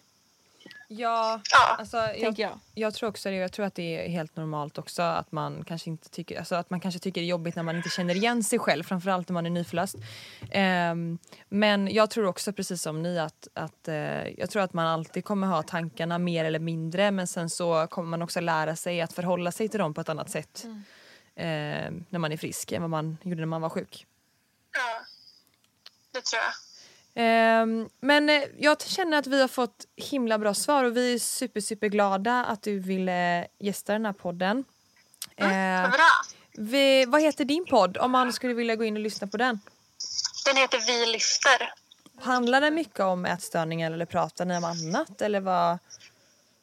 Ja, 0.92 1.42
Ja. 1.52 1.76
alltså, 1.80 1.98
jag, 1.98 2.40
jag. 2.40 2.60
jag 2.74 2.94
tror 2.94 3.10
också 3.10 3.30
det. 3.30 3.36
Jag 3.36 3.52
tror 3.52 3.66
att 3.66 3.76
det 3.76 4.06
är 4.06 4.10
helt 4.10 4.36
normalt 4.36 4.78
också 4.78 5.02
att 5.02 5.32
man 5.32 5.64
kanske 5.64 5.90
inte 5.90 6.10
tycker, 6.10 6.40
alltså 6.40 6.56
att 6.56 6.70
man 6.70 6.80
kanske 6.80 7.00
tycker 7.00 7.22
det 7.22 7.26
är 7.26 7.30
jobbigt 7.30 7.56
när 7.56 7.64
man 7.64 7.76
inte 7.76 7.90
känner 7.90 8.16
igen 8.16 8.44
sig 8.44 8.60
själv, 8.60 8.84
framförallt 8.84 9.30
när 9.30 9.34
man 9.34 9.46
är 9.46 9.50
nyförlöst. 9.50 9.96
Ehm, 10.52 11.18
men 11.50 11.88
jag 11.94 12.10
tror 12.10 12.26
också 12.26 12.54
precis 12.54 12.82
som 12.82 13.04
ni 13.04 13.20
att, 13.20 13.48
att 13.54 13.88
eh, 13.88 14.28
jag 14.28 14.50
tror 14.50 14.62
att 14.62 14.74
man 14.74 14.86
alltid 14.88 15.26
kommer 15.26 15.48
ha 15.48 15.64
tankarna 15.64 16.18
mer 16.18 16.46
eller 16.46 16.60
mindre 16.60 17.12
men 17.12 17.28
sen 17.28 17.50
så 17.50 17.88
kommer 17.88 18.10
man 18.10 18.22
också 18.22 18.40
lära 18.40 18.76
sig 18.76 19.02
att 19.02 19.14
förhålla 19.14 19.52
sig 19.52 19.70
till 19.70 19.80
dem 19.80 19.94
på 19.94 20.02
ett 20.02 20.10
annat 20.10 20.30
sätt 20.30 20.66
eh, 21.36 21.46
när 22.10 22.18
man 22.18 22.32
är 22.32 22.38
frisk 22.38 22.72
än 22.72 22.82
vad 22.82 22.90
man 22.90 23.18
gjorde 23.24 23.40
när 23.40 23.46
man 23.46 23.62
var 23.62 23.70
sjuk. 23.70 24.06
ja. 24.74 25.06
Det 26.12 26.22
tror 26.22 26.42
jag. 26.42 26.68
Ehm, 27.20 27.89
men 27.99 28.30
eh, 28.30 28.43
jag 28.57 28.82
känner 28.82 29.17
att 29.17 29.28
vi 29.28 29.41
har 29.41 29.47
fått 29.47 29.86
himla 29.95 30.38
bra 30.38 30.53
svar 30.53 30.84
och 30.84 30.97
vi 30.97 31.13
är 31.13 31.20
super, 31.20 31.61
super 31.61 31.88
glada 31.88 32.45
att 32.45 32.61
du 32.61 32.80
ville 32.80 33.47
gästa 33.59 33.93
den 33.93 34.05
här 34.05 34.13
podden. 34.13 34.63
Vad 35.38 35.51
Ehm, 35.51 35.91
bra. 35.91 36.09
vi, 36.53 37.05
vad 37.05 37.22
heter 37.22 37.45
din 37.45 37.65
podd 37.65 37.97
om 37.97 38.11
man 38.11 38.34
skulle 38.34 38.53
vilja 38.53 38.76
gå 38.76 38.84
in 38.84 38.95
och 38.95 39.01
lyssna 39.01 39.28
på 39.28 39.38
den? 39.38 39.59
Den 40.45 40.57
heter 40.57 40.80
Vi 40.88 41.05
lyfter. 41.05 41.74
Handlar 42.22 42.61
den 42.61 42.74
mycket 42.76 42.99
om 42.99 43.26
ätstörningar 43.26 43.91
eller 43.91 44.05
pratar 44.05 44.45
ni 44.45 44.57
om 44.57 44.63
annat? 44.63 45.22
Eller 45.22 45.39
vad? 45.39 45.80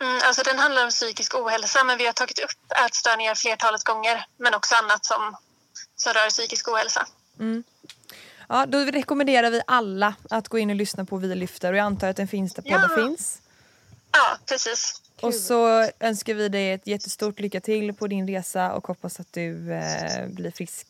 Mm, 0.00 0.20
alltså 0.24 0.42
den 0.42 0.58
handlar 0.58 0.84
om 0.84 0.90
psykisk 0.90 1.34
ohälsa 1.34 1.84
men 1.84 1.98
vi 1.98 2.06
har 2.06 2.12
tagit 2.12 2.38
upp 2.38 2.72
ätstörningar 2.86 3.34
flertalet 3.34 3.84
gånger 3.84 4.26
men 4.36 4.54
också 4.54 4.74
annat 4.74 5.04
som, 5.04 5.36
som 5.96 6.12
rör 6.12 6.30
psykisk 6.30 6.68
ohälsa. 6.68 7.06
Ja, 8.48 8.66
då 8.66 8.78
rekommenderar 8.78 9.50
vi 9.50 9.60
alla 9.66 10.14
att 10.30 10.48
gå 10.48 10.58
in 10.58 10.70
och 10.70 10.76
lyssna 10.76 11.04
på 11.04 11.16
Vi 11.16 11.34
lyfter 11.34 11.72
och 11.72 11.78
jag 11.78 11.84
antar 11.84 12.08
att 12.08 12.16
den 12.16 12.28
finns 12.28 12.54
där 12.54 12.62
poddar 12.62 12.90
Ja. 12.96 13.02
finns. 13.08 13.42
Ja, 14.12 14.38
precis. 14.48 15.02
Och 15.20 15.34
så 15.34 15.90
önskar 16.00 16.34
vi 16.34 16.48
dig 16.48 16.72
ett 16.72 16.86
jättestort 16.86 17.40
lycka 17.40 17.60
till 17.60 17.94
på 17.94 18.06
din 18.06 18.28
resa 18.28 18.72
och 18.72 18.86
hoppas 18.86 19.20
att 19.20 19.32
du 19.32 19.72
eh, 19.74 20.26
blir 20.28 20.50
frisk 20.50 20.86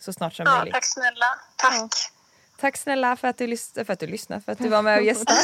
så 0.00 0.12
snart 0.12 0.34
som 0.34 0.46
Ja, 0.46 0.56
möjligt. 0.56 0.74
tack 0.74 0.84
snälla. 0.84 1.26
Tack. 1.56 1.90
Tack 2.60 2.76
snälla 2.76 3.16
för 3.16 3.28
att 3.28 3.38
du, 3.38 3.46
lys- 3.46 3.84
för 3.84 3.92
att 3.92 4.00
du 4.00 4.06
lyssnade, 4.06 4.42
för 4.42 4.52
att 4.52 4.58
du 4.58 4.68
var 4.68 4.82
med 4.82 4.98
och 4.98 5.04
gästade. 5.04 5.40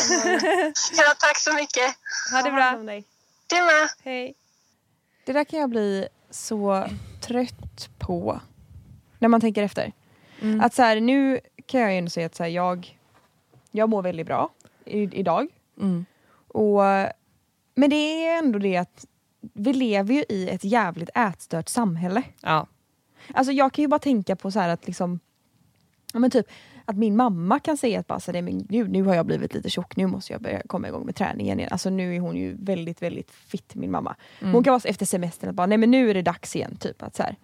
Ja, 0.96 1.14
tack 1.20 1.38
så 1.38 1.52
mycket. 1.52 1.94
Ha 2.32 2.42
det 2.42 2.50
bra. 2.50 2.70
Du 3.46 3.56
med. 3.62 3.88
Hej. 4.04 4.34
Det 5.24 5.32
där 5.32 5.44
kan 5.44 5.58
jag 5.60 5.70
bli 5.70 6.08
så 6.30 6.88
trött 7.20 7.88
på. 7.98 8.40
När 9.18 9.28
man 9.28 9.40
tänker 9.40 9.62
efter. 9.62 9.92
Att 10.62 10.74
så 10.74 10.82
här, 10.82 11.00
nu 11.00 11.40
kan 11.66 11.80
jag 11.80 11.96
ändå 11.96 12.10
säga 12.10 12.26
att 12.26 12.34
så 12.34 12.42
här, 12.42 12.50
jag, 12.50 12.98
jag 13.70 13.88
mår 13.88 14.02
väldigt 14.02 14.26
bra 14.26 14.50
i, 14.84 15.02
idag. 15.02 15.48
Mm. 15.80 16.04
Och, 16.48 16.80
men 17.74 17.90
det 17.90 17.96
är 17.96 18.38
ändå 18.38 18.58
det 18.58 18.76
att 18.76 19.06
vi 19.40 19.72
lever 19.72 20.14
ju 20.14 20.24
i 20.28 20.48
ett 20.48 20.64
jävligt 20.64 21.10
ätstört 21.14 21.68
samhälle. 21.68 22.22
Ja. 22.42 22.66
Alltså 23.34 23.52
jag 23.52 23.72
kan 23.72 23.82
ju 23.82 23.88
bara 23.88 23.98
tänka 23.98 24.36
på 24.36 24.50
så 24.50 24.60
att 24.60 24.86
liksom 24.86 25.20
ja, 26.12 26.18
men 26.18 26.30
typ 26.30 26.46
att 26.84 26.96
min 26.96 27.16
mamma 27.16 27.58
kan 27.58 27.76
säga 27.76 28.00
att 28.00 28.06
bara 28.06 28.20
så, 28.20 28.32
men 28.32 28.66
gud, 28.66 28.90
nu 28.90 29.02
har 29.02 29.14
jag 29.14 29.26
blivit 29.26 29.54
lite 29.54 29.70
tjock, 29.70 29.96
nu 29.96 30.06
måste 30.06 30.32
jag 30.32 30.42
börja 30.42 30.62
komma 30.66 30.88
igång 30.88 31.06
med 31.06 31.16
träningen 31.16 31.58
igen. 31.58 31.72
Alltså 31.72 31.90
nu 31.90 32.16
är 32.16 32.20
hon 32.20 32.36
ju 32.36 32.56
väldigt, 32.58 33.02
väldigt 33.02 33.30
fit 33.30 33.74
min 33.74 33.90
mamma. 33.90 34.16
Hon 34.40 34.64
kan 34.64 34.72
vara 34.72 34.82
efter 34.84 35.06
semestern 35.06 35.50
att 35.50 35.56
bara, 35.56 35.66
nej 35.66 35.78
men 35.78 35.90
nu 35.90 36.10
är 36.10 36.14
det 36.14 36.22
dags 36.22 36.56
igen. 36.56 36.76
Typ, 36.76 37.02
att 37.02 37.16
så 37.16 37.22
här. 37.22 37.36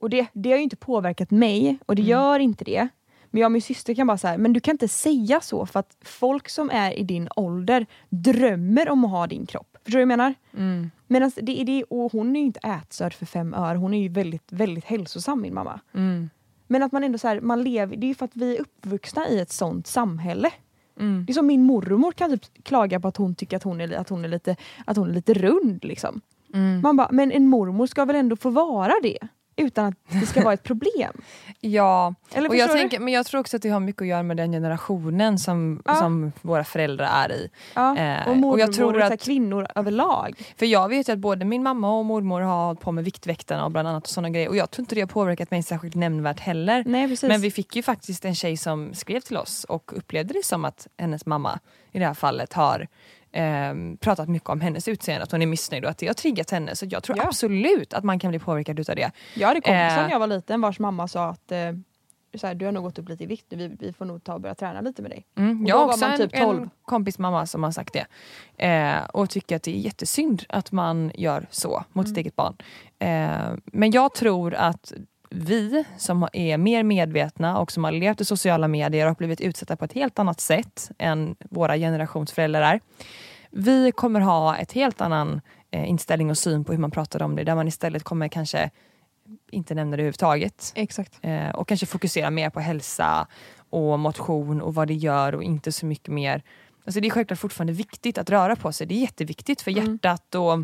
Och 0.00 0.10
det, 0.10 0.26
det 0.32 0.50
har 0.50 0.56
ju 0.56 0.62
inte 0.62 0.76
påverkat 0.76 1.30
mig 1.30 1.78
och 1.86 1.96
det 1.96 2.02
gör 2.02 2.38
inte 2.38 2.64
det. 2.64 2.88
Men 3.34 3.40
jag 3.40 3.46
och 3.46 3.52
min 3.52 3.62
syster 3.62 3.94
kan 3.94 4.06
bara 4.06 4.18
säga, 4.18 4.38
men 4.38 4.52
du 4.52 4.60
kan 4.60 4.74
inte 4.74 4.88
säga 4.88 5.40
så 5.40 5.66
för 5.66 5.80
att 5.80 5.96
folk 6.00 6.48
som 6.48 6.70
är 6.70 6.98
i 6.98 7.02
din 7.02 7.28
ålder 7.36 7.86
drömmer 8.08 8.88
om 8.90 9.04
att 9.04 9.10
ha 9.10 9.26
din 9.26 9.46
kropp. 9.46 9.76
Förstår 9.84 9.98
du 9.98 10.04
vad 10.04 10.12
jag 10.12 10.18
menar? 10.18 10.34
Men 11.06 11.22
alltså, 11.22 11.40
det 11.42 11.60
är 11.60 11.64
det, 11.64 11.84
och 11.84 12.12
hon 12.12 12.36
är 12.36 12.40
ju 12.40 12.46
inte 12.46 12.60
ätstörd 12.60 13.14
för 13.14 13.26
fem 13.26 13.54
öre, 13.54 13.78
hon 13.78 13.94
är 13.94 14.02
ju 14.02 14.08
väldigt, 14.08 14.52
väldigt 14.52 14.84
hälsosam 14.84 15.40
min 15.40 15.54
mamma. 15.54 15.80
Men 16.66 16.82
att 16.82 16.92
man 16.92 17.04
ändå 17.04 17.18
så 17.18 17.28
här, 17.28 17.40
man 17.40 17.62
lever, 17.62 17.96
det 17.96 18.06
är 18.06 18.08
ju 18.08 18.14
för 18.14 18.24
att 18.24 18.36
vi 18.36 18.56
är 18.56 18.60
uppvuxna 18.60 19.28
i 19.28 19.40
ett 19.40 19.52
sånt 19.52 19.86
samhälle. 19.86 20.50
Det 21.26 21.32
är 21.32 21.34
som 21.34 21.46
min 21.46 21.62
mormor 21.62 22.12
kan 22.12 22.30
typ 22.30 22.64
klaga 22.64 23.00
på 23.00 23.08
att 23.08 23.16
hon 23.16 23.34
tycker 23.34 23.56
att 23.56 23.62
hon 23.62 23.80
är, 23.80 23.92
att 23.92 24.08
hon 24.08 24.24
är, 24.24 24.28
lite, 24.28 24.56
att 24.84 24.96
hon 24.96 25.10
är 25.10 25.14
lite 25.14 25.34
rund. 25.34 25.84
Liksom. 25.84 26.20
Man 26.82 26.96
bara, 26.96 27.08
men 27.10 27.32
en 27.32 27.46
mormor 27.48 27.86
ska 27.86 28.04
väl 28.04 28.16
ändå 28.16 28.36
få 28.36 28.50
vara 28.50 28.92
det? 29.02 29.18
Utan 29.56 29.86
att 29.86 29.94
det 30.08 30.26
ska 30.26 30.42
vara 30.44 30.54
ett 30.54 30.62
problem. 30.62 31.12
Ja, 31.64 32.14
Eller 32.34 32.48
och 32.48 32.56
jag, 32.56 32.70
tänker, 32.72 33.00
men 33.00 33.12
jag 33.14 33.26
tror 33.26 33.40
också 33.40 33.56
att 33.56 33.62
det 33.62 33.68
har 33.68 33.80
mycket 33.80 34.02
att 34.02 34.08
göra 34.08 34.22
med 34.22 34.36
den 34.36 34.52
generationen 34.52 35.38
som, 35.38 35.82
Ja. 35.84 35.94
som 35.94 36.32
våra 36.42 36.64
föräldrar 36.64 37.06
är 37.28 37.32
i. 37.32 37.50
Ja. 37.74 37.96
Eh, 37.98 38.28
och 38.28 38.36
mormor 38.36 38.52
och 38.52 38.60
jag 38.60 38.72
tror 38.72 39.02
att- 39.02 39.20
kvinnor 39.20 39.66
överlag. 39.74 40.54
För 40.58 40.66
jag 40.66 40.88
vet 40.88 41.08
ju 41.08 41.12
att 41.12 41.18
både 41.18 41.44
min 41.44 41.62
mamma 41.62 41.98
och 41.98 42.04
mormor 42.04 42.40
har 42.40 42.66
hållit 42.66 42.80
på 42.80 42.92
med 42.92 43.04
Viktväktarna 43.04 43.64
och 43.64 43.70
bland 43.70 43.88
annat 43.88 44.02
och 44.02 44.08
såna 44.10 44.30
grejer 44.30 44.48
och 44.48 44.56
jag 44.56 44.70
tror 44.70 44.82
inte 44.82 44.94
det 44.94 45.00
har 45.00 45.08
påverkat 45.08 45.50
mig 45.50 45.62
särskilt 45.62 45.94
nämnvärt 45.94 46.40
heller. 46.40 46.84
Nej, 46.86 47.08
precis. 47.08 47.28
Men 47.28 47.40
vi 47.40 47.50
fick 47.50 47.76
ju 47.76 47.82
faktiskt 47.82 48.24
en 48.24 48.34
tjej 48.34 48.56
som 48.56 48.94
skrev 48.94 49.20
till 49.20 49.36
oss 49.36 49.64
och 49.64 49.92
upplevde 49.96 50.34
det 50.34 50.44
som 50.44 50.64
att 50.64 50.86
hennes 50.98 51.26
mamma 51.26 51.58
i 51.92 51.98
det 51.98 52.06
här 52.06 52.14
fallet 52.14 52.52
har 52.52 52.86
ehm, 53.32 53.96
pratat 53.96 54.28
mycket 54.28 54.48
om 54.48 54.60
hennes 54.60 54.88
utseende, 54.88 55.22
att 55.24 55.32
hon 55.32 55.42
är 55.42 55.46
missnöjd 55.46 55.84
och 55.84 55.90
att 55.90 55.98
det 55.98 56.06
har 56.06 56.14
triggat 56.14 56.50
henne. 56.50 56.76
Så 56.76 56.86
jag 56.88 57.02
tror 57.02 57.16
Ja. 57.18 57.24
absolut 57.26 57.94
att 57.94 58.04
man 58.04 58.18
kan 58.18 58.30
bli 58.30 58.38
påverkad 58.38 58.80
utav 58.80 58.96
det. 58.96 59.10
Jag 59.34 59.48
hade 59.48 59.60
kompisar 59.60 59.98
Eh. 59.98 60.02
när 60.02 60.10
jag 60.10 60.18
var 60.18 60.26
liten 60.26 60.60
vars 60.60 60.78
mamma 60.78 61.08
sa 61.08 61.28
att 61.28 61.52
eh, 61.52 61.58
så 62.34 62.46
här, 62.46 62.54
du 62.54 62.64
har 62.64 62.72
nog 62.72 62.84
gått 62.84 62.98
upp 62.98 63.08
lite 63.08 63.24
i 63.24 63.26
vikt 63.26 63.46
nu, 63.48 63.56
vi, 63.68 63.76
vi 63.86 63.92
får 63.92 64.04
nog 64.04 64.24
ta 64.24 64.34
och 64.34 64.40
börja 64.40 64.54
träna 64.54 64.80
lite 64.80 65.02
med 65.02 65.10
dig. 65.10 65.24
Mm, 65.38 65.66
jag 65.66 65.76
har 65.76 65.84
också 65.86 66.06
man 66.08 66.16
typ 66.18 66.30
en, 66.34 66.40
12. 66.44 66.62
en 66.62 66.70
kompis 66.84 67.18
mamma 67.18 67.46
som 67.46 67.62
har 67.62 67.70
sagt 67.70 67.92
det. 67.92 68.06
Eh, 68.66 69.04
och 69.04 69.30
tycker 69.30 69.56
att 69.56 69.62
det 69.62 69.70
är 69.76 69.80
jättesynd 69.80 70.42
att 70.48 70.72
man 70.72 71.10
gör 71.14 71.46
så 71.50 71.84
mot 71.92 72.06
Mm. 72.06 72.06
sitt 72.06 72.16
eget 72.16 72.36
barn. 72.36 72.56
Eh, 72.98 73.54
men 73.64 73.90
jag 73.90 74.14
tror 74.14 74.54
att 74.54 74.92
vi 75.34 75.84
som 75.96 76.28
är 76.32 76.58
mer 76.58 76.82
medvetna 76.82 77.58
och 77.58 77.72
som 77.72 77.84
har 77.84 77.92
levt 77.92 78.20
i 78.20 78.24
sociala 78.24 78.68
medier 78.68 79.10
och 79.10 79.16
blivit 79.16 79.40
utsatta 79.40 79.76
på 79.76 79.84
ett 79.84 79.92
helt 79.92 80.18
annat 80.18 80.40
sätt 80.40 80.90
än 80.98 81.36
våra 81.50 81.76
generationsföräldrar 81.76 82.62
är. 82.62 82.80
Vi 83.50 83.92
kommer 83.92 84.20
ha 84.20 84.56
ett 84.56 84.72
helt 84.72 85.00
annan 85.00 85.40
eh, 85.70 85.88
inställning 85.88 86.30
och 86.30 86.38
syn 86.38 86.64
på 86.64 86.72
hur 86.72 86.78
man 86.78 86.90
pratar 86.90 87.22
om 87.22 87.36
det. 87.36 87.44
Där 87.44 87.54
man 87.54 87.68
istället 87.68 88.02
kommer 88.02 88.28
kanske 88.28 88.70
inte 89.50 89.74
nämna 89.74 89.96
det 89.96 90.00
överhuvudtaget. 90.00 90.72
Exakt. 90.74 91.18
Eh, 91.22 91.48
och 91.48 91.68
kanske 91.68 91.86
fokusera 91.86 92.30
mer 92.30 92.50
på 92.50 92.60
hälsa 92.60 93.26
och 93.70 93.98
motion 93.98 94.62
och 94.62 94.74
vad 94.74 94.88
det 94.88 94.94
gör 94.94 95.34
och 95.34 95.42
inte 95.42 95.72
så 95.72 95.86
mycket 95.86 96.08
mer. 96.08 96.42
Alltså 96.84 97.00
det 97.00 97.08
är 97.08 97.10
självklart 97.10 97.38
fortfarande 97.38 97.72
viktigt 97.72 98.18
att 98.18 98.30
röra 98.30 98.56
på 98.56 98.72
sig. 98.72 98.86
Det 98.86 98.94
är 98.94 99.00
jätteviktigt 99.00 99.62
för 99.62 99.70
hjärtat 99.70 100.34
och 100.34 100.58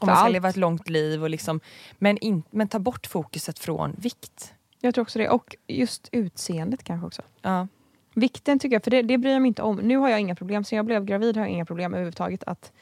om 0.00 0.06
man 0.06 0.16
ska 0.16 0.24
allt. 0.24 0.32
leva 0.32 0.48
ett 0.48 0.56
långt 0.56 0.88
liv. 0.88 1.22
Och 1.22 1.30
liksom, 1.30 1.60
men, 1.98 2.18
in, 2.18 2.42
men 2.50 2.68
ta 2.68 2.78
bort 2.78 3.06
fokuset 3.06 3.58
från 3.58 3.94
vikt. 3.98 4.54
Jag 4.80 4.94
tror 4.94 5.02
också 5.02 5.18
det. 5.18 5.28
Och 5.28 5.56
just 5.66 6.08
utseendet 6.12 6.84
kanske 6.84 7.06
också. 7.06 7.22
Ja. 7.42 7.68
Vikten 8.14 8.58
tycker 8.58 8.74
jag, 8.74 8.84
för 8.84 8.90
det, 8.90 9.02
det 9.02 9.18
bryr 9.18 9.32
jag 9.32 9.42
mig 9.42 9.48
inte 9.48 9.62
om. 9.62 9.76
Nu 9.76 9.96
har 9.96 10.08
jag 10.08 10.20
inga 10.20 10.34
problem, 10.34 10.64
sen 10.64 10.76
jag 10.76 10.86
blev 10.86 11.04
gravid 11.04 11.36
har 11.36 11.44
jag 11.44 11.50
inga 11.50 11.64
problem 11.64 11.94
överhuvudtaget 11.94 12.44
att 12.44 12.72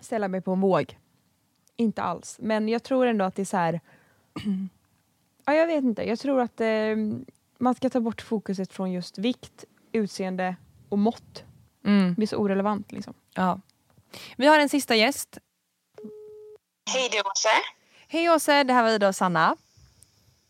ställa 0.00 0.28
mig 0.28 0.40
på 0.40 0.52
en 0.52 0.60
våg. 0.60 0.98
Inte 1.76 2.02
alls. 2.02 2.36
Men 2.42 2.68
jag 2.68 2.82
tror 2.82 3.06
ändå 3.06 3.24
att 3.24 3.34
det 3.34 3.42
är 3.42 3.46
så 3.46 3.56
här... 3.56 3.80
ja, 5.44 5.52
jag 5.52 5.66
vet 5.66 5.84
inte. 5.84 6.08
Jag 6.08 6.18
tror 6.18 6.40
att 6.40 6.60
eh, 6.60 6.96
man 7.58 7.74
ska 7.74 7.90
ta 7.90 8.00
bort 8.00 8.22
fokuset 8.22 8.72
från 8.72 8.92
just 8.92 9.18
vikt, 9.18 9.64
utseende 9.92 10.56
och 10.88 10.98
mått. 10.98 11.44
Mm. 11.84 12.08
Det 12.08 12.14
blir 12.14 12.26
så 12.26 12.36
orelevant 12.36 12.92
liksom. 12.92 13.14
ja. 13.34 13.60
Vi 14.36 14.46
har 14.46 14.58
en 14.58 14.68
sista 14.68 14.96
gäst. 14.96 15.38
Hej 16.92 17.08
du 17.12 17.20
Åse. 17.20 17.48
Hej 18.08 18.30
Åse, 18.30 18.64
det 18.64 18.72
här 18.72 18.82
var 18.82 18.90
Ida 18.90 19.08
och 19.08 19.16
Sanna. 19.16 19.56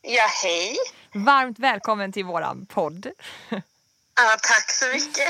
Ja, 0.02 0.26
hej. 0.44 0.76
Varmt 1.14 1.58
välkommen 1.58 2.12
till 2.12 2.24
våran 2.24 2.66
podd. 2.66 3.06
Ja, 3.50 4.36
tack 4.42 4.70
så 4.70 4.84
mycket. 4.86 5.28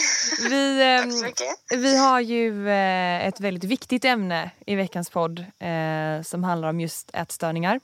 Vi, 0.50 0.78
Tack 1.02 1.04
ehm, 1.04 1.12
så 1.12 1.24
mycket. 1.24 1.48
vi 1.70 1.98
har 1.98 2.20
ju 2.20 2.68
eh, 2.68 3.26
ett 3.26 3.40
väldigt 3.40 3.64
viktigt 3.64 4.04
ämne 4.04 4.50
i 4.66 4.74
veckans 4.74 5.11
podd 5.11 5.38
eh, 5.38 6.22
som 6.24 6.44
handlar 6.44 6.68
om 6.68 6.80
just 6.80 7.11
ätstörningar. 7.12 7.80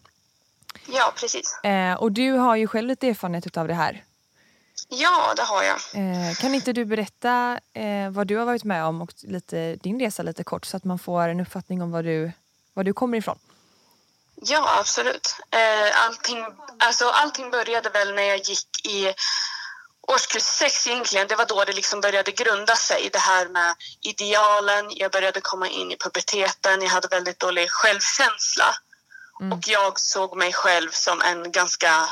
Ja, 0.86 1.12
precis. 1.16 1.58
Eh, 1.64 1.94
och 1.94 2.12
du 2.12 2.32
har 2.32 2.56
ju 2.56 2.66
själv 2.66 2.88
lite 2.88 3.08
erfarenhet 3.08 3.56
av 3.56 3.68
det 3.68 3.74
här. 3.74 4.04
Ja, 4.88 5.34
det 5.36 5.42
har 5.42 5.62
jag. 5.62 5.76
Eh, 5.76 6.34
kan 6.34 6.54
inte 6.54 6.72
du 6.72 6.84
berätta 6.84 7.60
vad 8.10 8.26
du 8.26 8.36
har 8.36 8.44
varit 8.44 8.64
med 8.64 8.84
om 8.84 9.02
och 9.02 9.12
lite, 9.22 9.76
din 9.76 10.00
resa 10.00 10.22
lite 10.22 10.44
kort 10.44 10.64
så 10.66 10.76
att 10.76 10.84
man 10.84 10.98
får 10.98 11.28
en 11.28 11.40
uppfattning 11.40 11.82
om 11.82 11.90
var 11.90 12.02
du, 12.02 12.32
var 12.74 12.84
du 12.84 12.92
kommer 12.92 13.18
ifrån? 13.18 13.38
Ja, 14.34 14.78
absolut. 14.78 15.36
Eh, 15.50 16.04
allting, 16.04 16.44
alltså, 16.78 17.08
allting 17.08 17.50
började 17.50 17.90
väl 17.90 18.14
när 18.14 18.22
jag 18.22 18.38
gick 18.38 18.86
i 18.86 19.14
årskurs 20.06 20.42
sex 20.42 20.86
egentligen. 20.86 21.28
Det 21.28 21.36
var 21.36 21.46
då 21.46 21.64
det 21.64 21.72
liksom 21.72 22.00
började 22.00 22.32
grunda 22.32 22.76
sig, 22.76 23.10
det 23.12 23.18
här 23.18 23.48
med 23.48 23.74
idealen. 24.00 24.86
Jag 24.90 25.12
började 25.12 25.40
komma 25.40 25.68
in 25.68 25.90
i 25.90 25.96
puberteten. 25.96 26.82
Jag 26.82 26.90
hade 26.90 27.08
väldigt 27.08 27.40
dålig 27.40 27.70
självkänsla. 27.70 28.74
Och 29.52 29.68
jag 29.68 30.00
såg 30.00 30.36
mig 30.36 30.52
själv 30.52 30.90
som 30.90 31.22
en 31.22 31.52
ganska 31.52 32.08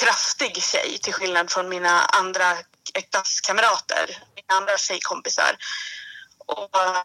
kraftig 0.00 0.62
tjej 0.62 0.98
till 1.02 1.12
skillnad 1.12 1.50
från 1.50 1.68
mina 1.68 2.02
andra 2.02 2.56
klasskamrater, 3.10 4.22
mina 4.34 4.54
andra 4.60 4.76
tjejkompisar. 4.76 5.56
Och 6.46 6.76
eh, 6.76 7.02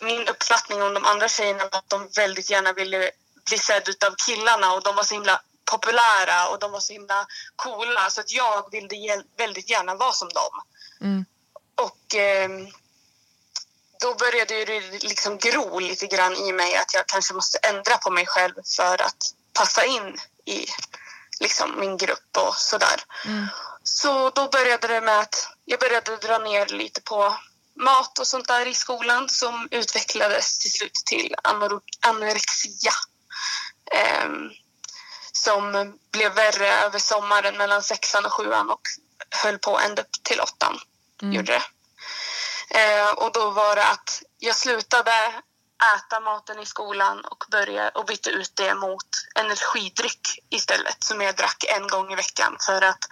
min 0.00 0.28
uppfattning 0.28 0.82
om 0.82 0.94
de 0.94 1.04
andra 1.04 1.28
tjejerna 1.28 1.68
var 1.72 1.78
att 1.78 1.90
de 1.90 2.08
väldigt 2.16 2.50
gärna 2.50 2.72
ville 2.72 3.10
bli 3.46 3.58
sedd 3.58 3.88
av 4.06 4.14
killarna 4.26 4.72
och 4.72 4.82
de 4.82 4.96
var 4.96 5.04
så 5.04 5.14
himla 5.14 5.42
populära 5.64 6.48
och 6.48 6.58
de 6.58 6.72
var 6.72 6.80
så 6.80 6.92
himla 6.92 7.26
coola 7.56 8.10
så 8.10 8.20
att 8.20 8.32
jag 8.32 8.70
ville 8.70 9.22
väldigt 9.36 9.70
gärna 9.70 9.94
vara 9.94 10.12
som 10.12 10.28
dem. 10.28 10.62
Mm. 11.00 11.24
Och 11.74 12.14
ehm, 12.14 12.68
då 14.00 14.14
började 14.14 14.64
det 14.64 14.80
liksom 15.02 15.38
gro 15.38 15.78
lite 15.78 16.06
grann 16.06 16.36
i 16.36 16.52
mig 16.52 16.76
att 16.76 16.94
jag 16.94 17.06
kanske 17.06 17.34
måste 17.34 17.58
ändra 17.58 17.96
på 17.96 18.10
mig 18.10 18.26
själv 18.26 18.54
för 18.76 19.02
att 19.02 19.34
passa 19.52 19.84
in 19.84 20.18
i 20.44 20.66
liksom 21.40 21.80
min 21.80 21.96
grupp 21.96 22.36
och 22.36 22.54
sådär. 22.54 23.04
Så 23.82 24.30
då 24.30 24.48
började 24.48 24.88
det 24.88 25.00
med 25.00 25.18
att 25.18 25.48
jag 25.64 25.80
började 25.80 26.16
dra 26.16 26.38
ner 26.38 26.66
lite 26.66 27.00
på 27.00 27.36
mat 27.76 28.18
och 28.18 28.26
sånt 28.26 28.48
där 28.48 28.66
i 28.66 28.74
skolan 28.74 29.28
som 29.28 29.68
utvecklades 29.70 30.58
till 30.58 30.72
slut 30.72 30.94
till 31.06 31.34
anor- 31.42 31.82
anorexia. 32.06 32.92
Ehm, 33.92 34.50
som 35.32 35.98
blev 36.12 36.34
värre 36.34 36.72
över 36.72 36.98
sommaren 36.98 37.56
mellan 37.56 37.82
sexan 37.82 38.24
och 38.24 38.32
sjuan 38.32 38.70
och 38.70 38.80
höll 39.30 39.58
på 39.58 39.78
ända 39.78 40.02
upp 40.02 40.12
till 40.22 40.40
åttan. 40.40 40.78
Gjorde 41.34 41.52
det. 41.52 41.62
Eh, 42.78 43.10
och 43.10 43.32
då 43.32 43.50
var 43.50 43.76
det 43.76 43.86
att 43.86 44.22
jag 44.38 44.56
slutade 44.56 45.42
äta 45.96 46.20
maten 46.20 46.58
i 46.58 46.66
skolan 46.66 47.24
och, 47.24 47.44
började, 47.50 47.90
och 47.90 48.06
bytte 48.06 48.30
ut 48.30 48.52
det 48.54 48.74
mot 48.74 49.08
energidryck 49.34 50.38
istället 50.50 51.04
som 51.04 51.20
jag 51.20 51.36
drack 51.36 51.64
en 51.68 51.88
gång 51.88 52.12
i 52.12 52.16
veckan 52.16 52.56
för 52.66 52.82
att 52.82 53.04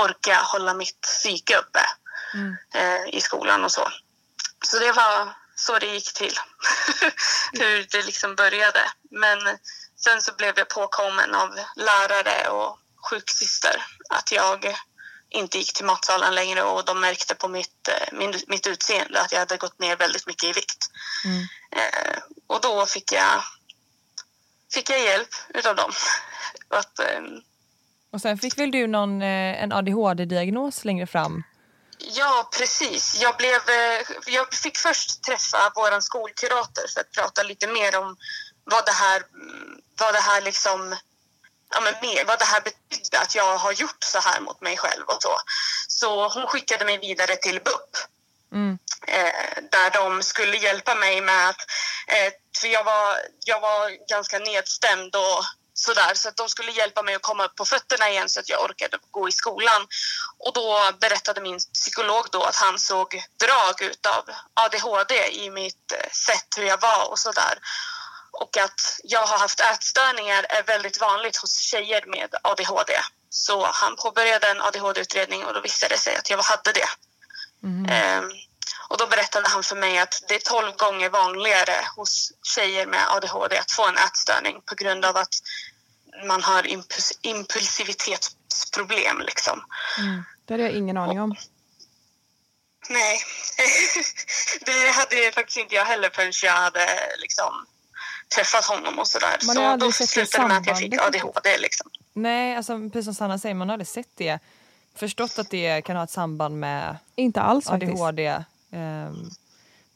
orka 0.00 0.40
hålla 0.42 0.74
mitt 0.74 1.00
psyke 1.00 1.56
uppe 1.56 1.80
eh, 2.74 3.14
i 3.14 3.20
skolan 3.20 3.64
och 3.64 3.72
så. 3.72 3.88
Så 4.64 4.78
det 4.78 4.92
var 4.92 5.34
så 5.54 5.78
det 5.78 5.86
gick 5.86 6.12
till. 6.14 6.34
Hur 7.52 7.86
det 7.90 8.06
liksom 8.06 8.34
började. 8.34 8.80
Men 9.10 9.38
sen 10.04 10.22
så 10.22 10.34
blev 10.34 10.58
jag 10.58 10.68
påkommen 10.68 11.34
av 11.34 11.58
lärare 11.76 12.48
och 12.48 12.78
sjuksyster 13.10 13.82
att 14.10 14.32
jag 14.32 14.76
inte 15.30 15.58
gick 15.58 15.72
till 15.72 15.84
matsalen 15.84 16.34
längre 16.34 16.62
och 16.62 16.84
de 16.84 17.00
märkte 17.00 17.34
på 17.34 17.48
mitt, 17.48 17.88
eh, 17.88 18.18
min, 18.18 18.34
mitt 18.46 18.66
utseende 18.66 19.20
att 19.20 19.32
jag 19.32 19.38
hade 19.38 19.56
gått 19.56 19.78
ner 19.78 19.96
väldigt 19.96 20.26
mycket 20.26 20.44
i 20.44 20.52
vikt. 20.52 20.90
Eh, 21.76 22.18
och 22.46 22.60
då 22.60 22.86
fick 22.86 23.12
jag, 23.12 23.42
fick 24.74 24.90
jag 24.90 25.00
hjälp 25.00 25.28
utav 25.48 25.76
dem. 25.76 25.92
att, 26.68 26.98
eh, 26.98 27.22
Och 28.12 28.20
sen 28.20 28.38
fick 28.38 28.58
väl 28.58 28.70
du 28.70 28.86
någon, 28.86 29.22
eh, 29.22 29.62
en 29.62 29.72
ADHD-diagnos 29.72 30.84
längre 30.84 31.06
fram? 31.06 31.42
Ja, 32.02 32.48
precis. 32.58 33.14
Jag, 33.20 33.36
blev, 33.36 33.68
eh, 33.68 34.06
jag 34.26 34.54
fick 34.54 34.78
först 34.78 35.22
träffa 35.22 35.72
vår 35.74 36.00
skolkurator 36.00 36.88
för 36.94 37.00
att 37.00 37.12
prata 37.12 37.42
lite 37.42 37.66
mer 37.66 37.96
om 37.96 38.16
vad 38.64 38.86
det 38.86 38.92
här, 38.92 39.22
vad 39.98 40.14
det 40.14 40.20
här 40.20 40.40
liksom 40.40 40.96
Ja, 41.74 41.80
men 41.80 41.94
mer, 42.02 42.24
vad 42.24 42.38
det 42.38 42.44
här 42.44 42.60
betydde, 42.60 43.20
att 43.20 43.34
jag 43.34 43.58
har 43.58 43.72
gjort 43.72 44.04
så 44.04 44.18
här 44.18 44.40
mot 44.40 44.60
mig 44.60 44.76
själv 44.76 45.04
och 45.06 45.22
så. 45.22 45.36
Så 45.88 46.28
hon 46.28 46.46
skickade 46.46 46.84
mig 46.84 46.98
vidare 46.98 47.36
till 47.36 47.60
BUP. 47.60 47.96
Mm. 48.52 48.78
Eh, 49.06 49.62
där 49.70 49.90
de 49.90 50.22
skulle 50.22 50.56
hjälpa 50.56 50.94
mig 50.94 51.20
med 51.20 51.48
att... 51.48 51.60
Eh, 52.08 52.32
för 52.60 52.68
jag 52.68 52.84
var, 52.84 53.16
jag 53.44 53.60
var 53.60 54.08
ganska 54.08 54.38
nedstämd 54.38 55.16
och 55.16 55.44
sådär. 55.80 56.14
Så 56.14 56.28
att 56.28 56.36
de 56.36 56.48
skulle 56.48 56.72
hjälpa 56.72 57.02
mig 57.02 57.14
att 57.14 57.22
komma 57.22 57.44
upp 57.44 57.56
på 57.56 57.64
fötterna 57.64 58.10
igen 58.10 58.28
så 58.28 58.40
att 58.40 58.48
jag 58.48 58.64
orkade 58.64 58.98
gå 59.10 59.28
i 59.28 59.32
skolan. 59.32 59.86
Och 60.38 60.52
då 60.52 60.90
berättade 61.00 61.40
min 61.40 61.58
psykolog 61.74 62.26
då 62.32 62.42
att 62.42 62.56
han 62.56 62.78
såg 62.78 63.22
drag 63.44 63.82
utav 63.82 64.24
ADHD 64.54 65.14
i 65.32 65.50
mitt 65.50 65.92
eh, 65.92 66.10
sätt 66.10 66.46
hur 66.56 66.64
jag 66.64 66.80
var 66.80 67.10
och 67.10 67.18
sådär. 67.18 67.58
Och 68.32 68.56
att 68.56 68.80
jag 69.04 69.26
har 69.26 69.38
haft 69.38 69.60
ätstörningar 69.60 70.46
är 70.48 70.62
väldigt 70.62 71.00
vanligt 71.00 71.36
hos 71.36 71.58
tjejer 71.58 72.04
med 72.06 72.34
ADHD. 72.42 72.92
Så 73.30 73.66
han 73.66 73.96
påbörjade 73.96 74.46
en 74.48 74.62
ADHD-utredning 74.62 75.44
och 75.44 75.54
då 75.54 75.60
visade 75.60 75.94
det 75.94 76.00
sig 76.00 76.16
att 76.16 76.30
jag 76.30 76.42
hade 76.42 76.72
det. 76.72 76.88
Ehm, 77.90 78.30
och 78.90 78.98
då 78.98 79.06
berättade 79.06 79.48
han 79.48 79.62
för 79.62 79.76
mig 79.76 79.98
att 79.98 80.22
det 80.28 80.34
är 80.34 80.38
12 80.38 80.76
gånger 80.76 81.08
vanligare 81.10 81.84
hos 81.96 82.32
tjejer 82.42 82.86
med 82.86 83.08
ADHD 83.08 83.58
att 83.58 83.72
få 83.72 83.86
en 83.88 83.96
ätstörning 83.96 84.60
på 84.66 84.74
grund 84.74 85.04
av 85.04 85.16
att 85.16 85.34
man 86.26 86.42
har 86.42 86.62
impuls- 86.62 87.18
impulsivitetsproblem. 87.22 89.20
Liksom. 89.20 89.64
Det 90.44 90.54
hade 90.54 90.62
jag 90.62 90.72
ingen 90.72 90.96
aning 90.96 91.20
om. 91.20 91.34
Nej, 92.90 93.18
det 94.66 94.90
hade 94.90 95.32
faktiskt 95.32 95.58
inte 95.58 95.74
jag 95.74 95.84
heller 95.84 96.10
förrän 96.10 96.32
jag 96.42 96.52
hade 96.52 96.86
liksom, 97.18 97.66
träffat 98.34 98.64
honom 98.64 98.98
och 98.98 99.08
sådär. 99.08 99.38
Man 99.46 99.56
har 99.56 99.64
Så 99.64 99.70
aldrig 99.70 99.88
då 99.88 99.92
slutade 100.06 100.44
det 100.44 100.48
med 100.48 100.56
att 100.58 100.66
jag 100.66 100.78
fick 100.78 101.00
ADHD. 101.00 101.58
Liksom. 101.58 101.90
Nej, 102.12 102.56
alltså, 102.56 102.78
precis 102.92 103.04
som 103.04 103.14
Sanna 103.14 103.38
säger, 103.38 103.54
man 103.54 103.68
har 103.68 103.74
aldrig 103.74 103.88
sett 103.88 104.16
det. 104.16 104.38
Förstått 104.94 105.38
att 105.38 105.50
det 105.50 105.82
kan 105.82 105.96
ha 105.96 106.04
ett 106.04 106.10
samband 106.10 106.60
med 106.60 106.98
Inte 107.14 107.40
alls 107.40 107.66
faktiskt. 107.66 107.92
ADHD. 107.92 108.44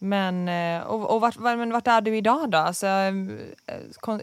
Men, 0.05 0.49
eh, 0.49 0.83
och, 0.87 1.11
och 1.15 1.21
vart, 1.21 1.37
var- 1.37 1.57
men 1.57 1.73
vart 1.73 1.87
är 1.87 2.01
du 2.01 2.17
idag 2.17 2.51
då? 2.51 2.59
Alltså, 2.59 2.87
eh, 2.87 3.15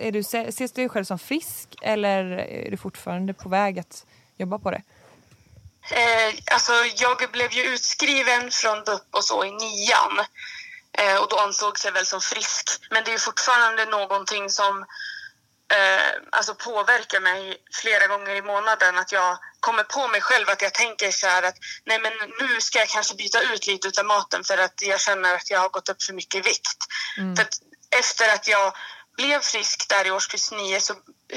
är 0.08 0.12
du, 0.12 0.20
ses 0.20 0.72
du 0.72 0.82
dig 0.82 0.90
själv 0.90 1.04
som 1.06 1.20
frisk 1.20 1.68
eller 1.82 2.24
är 2.38 2.72
du 2.72 2.78
fortfarande 2.78 3.34
på 3.34 3.50
väg 3.50 3.80
att 3.80 4.06
jobba 4.38 4.60
på 4.60 4.72
det? 4.72 4.82
Eh, 5.92 6.34
alltså, 6.54 6.72
jag 6.96 7.32
blev 7.32 7.52
ju 7.52 7.64
utskriven 7.64 8.52
från 8.52 8.84
BUP 8.86 9.16
och 9.16 9.24
så 9.24 9.46
i 9.46 9.52
nian. 9.52 10.26
Eh, 10.94 11.22
och 11.22 11.28
då 11.30 11.38
ansågs 11.38 11.86
jag 11.86 11.92
väl 11.92 12.06
som 12.06 12.22
frisk. 12.22 12.70
Men 12.92 13.04
det 13.04 13.10
är 13.10 13.14
ju 13.14 13.20
fortfarande 13.20 13.86
någonting 13.86 14.50
som 14.50 14.86
eh, 15.72 16.12
alltså 16.32 16.56
påverkar 16.56 17.20
mig 17.20 17.58
flera 17.74 18.08
gånger 18.08 18.36
i 18.36 18.42
månaden. 18.42 18.98
Att 18.98 19.12
jag 19.12 19.38
kommer 19.60 19.84
på 19.84 20.08
mig 20.08 20.22
själv 20.22 20.50
att 20.50 20.62
jag 20.62 20.74
tänker 20.74 21.12
så 21.12 21.28
här 21.28 21.44
att 21.44 21.56
nej 21.86 22.00
men 22.00 22.14
nu 22.40 22.62
ska 22.62 22.80
jag 22.80 22.88
kanske 22.88 23.16
byta 23.16 23.42
ut 23.42 23.68
lite 23.68 24.02
av 24.02 24.06
maten 24.06 24.44
för 24.44 24.58
att 24.58 24.82
jag 24.82 25.02
känner 25.02 25.36
att 25.36 25.50
jag 25.50 25.60
har 25.60 25.70
gått 25.70 25.90
upp 25.90 26.04
för 26.04 26.14
mycket 26.14 26.36
i 26.36 26.42
vikt. 26.42 26.78
För 27.36 27.44
att 27.44 27.56
efter 28.00 28.34
att 28.34 28.48
jag 28.48 28.74
blev 29.18 29.40
frisk 29.40 29.90
där 29.90 30.08
i 30.08 30.12
årskurs 30.12 30.52
nio 30.52 30.82
så 30.82 30.94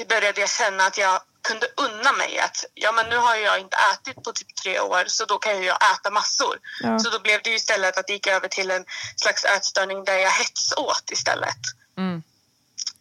började 0.08 0.40
jag 0.40 0.50
känna 0.50 0.86
att 0.86 0.98
jag 0.98 1.20
kunde 1.42 1.66
unna 1.76 2.12
mig 2.12 2.38
att 2.38 2.64
ja 2.74 2.92
men 2.92 3.06
nu 3.06 3.16
har 3.16 3.36
jag 3.36 3.60
inte 3.60 3.76
ätit 3.92 4.24
på 4.24 4.32
typ 4.32 4.54
tre 4.62 4.80
år 4.80 5.04
så 5.06 5.24
då 5.24 5.38
kan 5.38 5.62
jag 5.62 5.76
äta 5.76 6.10
massor. 6.10 6.58
Ja. 6.80 6.98
Så 6.98 7.10
då 7.10 7.18
blev 7.18 7.42
det 7.42 7.50
ju 7.50 7.56
istället 7.56 7.98
att 7.98 8.06
det 8.06 8.12
gick 8.12 8.26
över 8.26 8.48
till 8.48 8.70
en 8.70 8.84
slags 9.16 9.44
ätstörning 9.44 10.04
där 10.04 10.18
jag 10.18 10.30
hetsåt 10.30 11.10
istället. 11.10 11.58
Mm. 11.98 12.22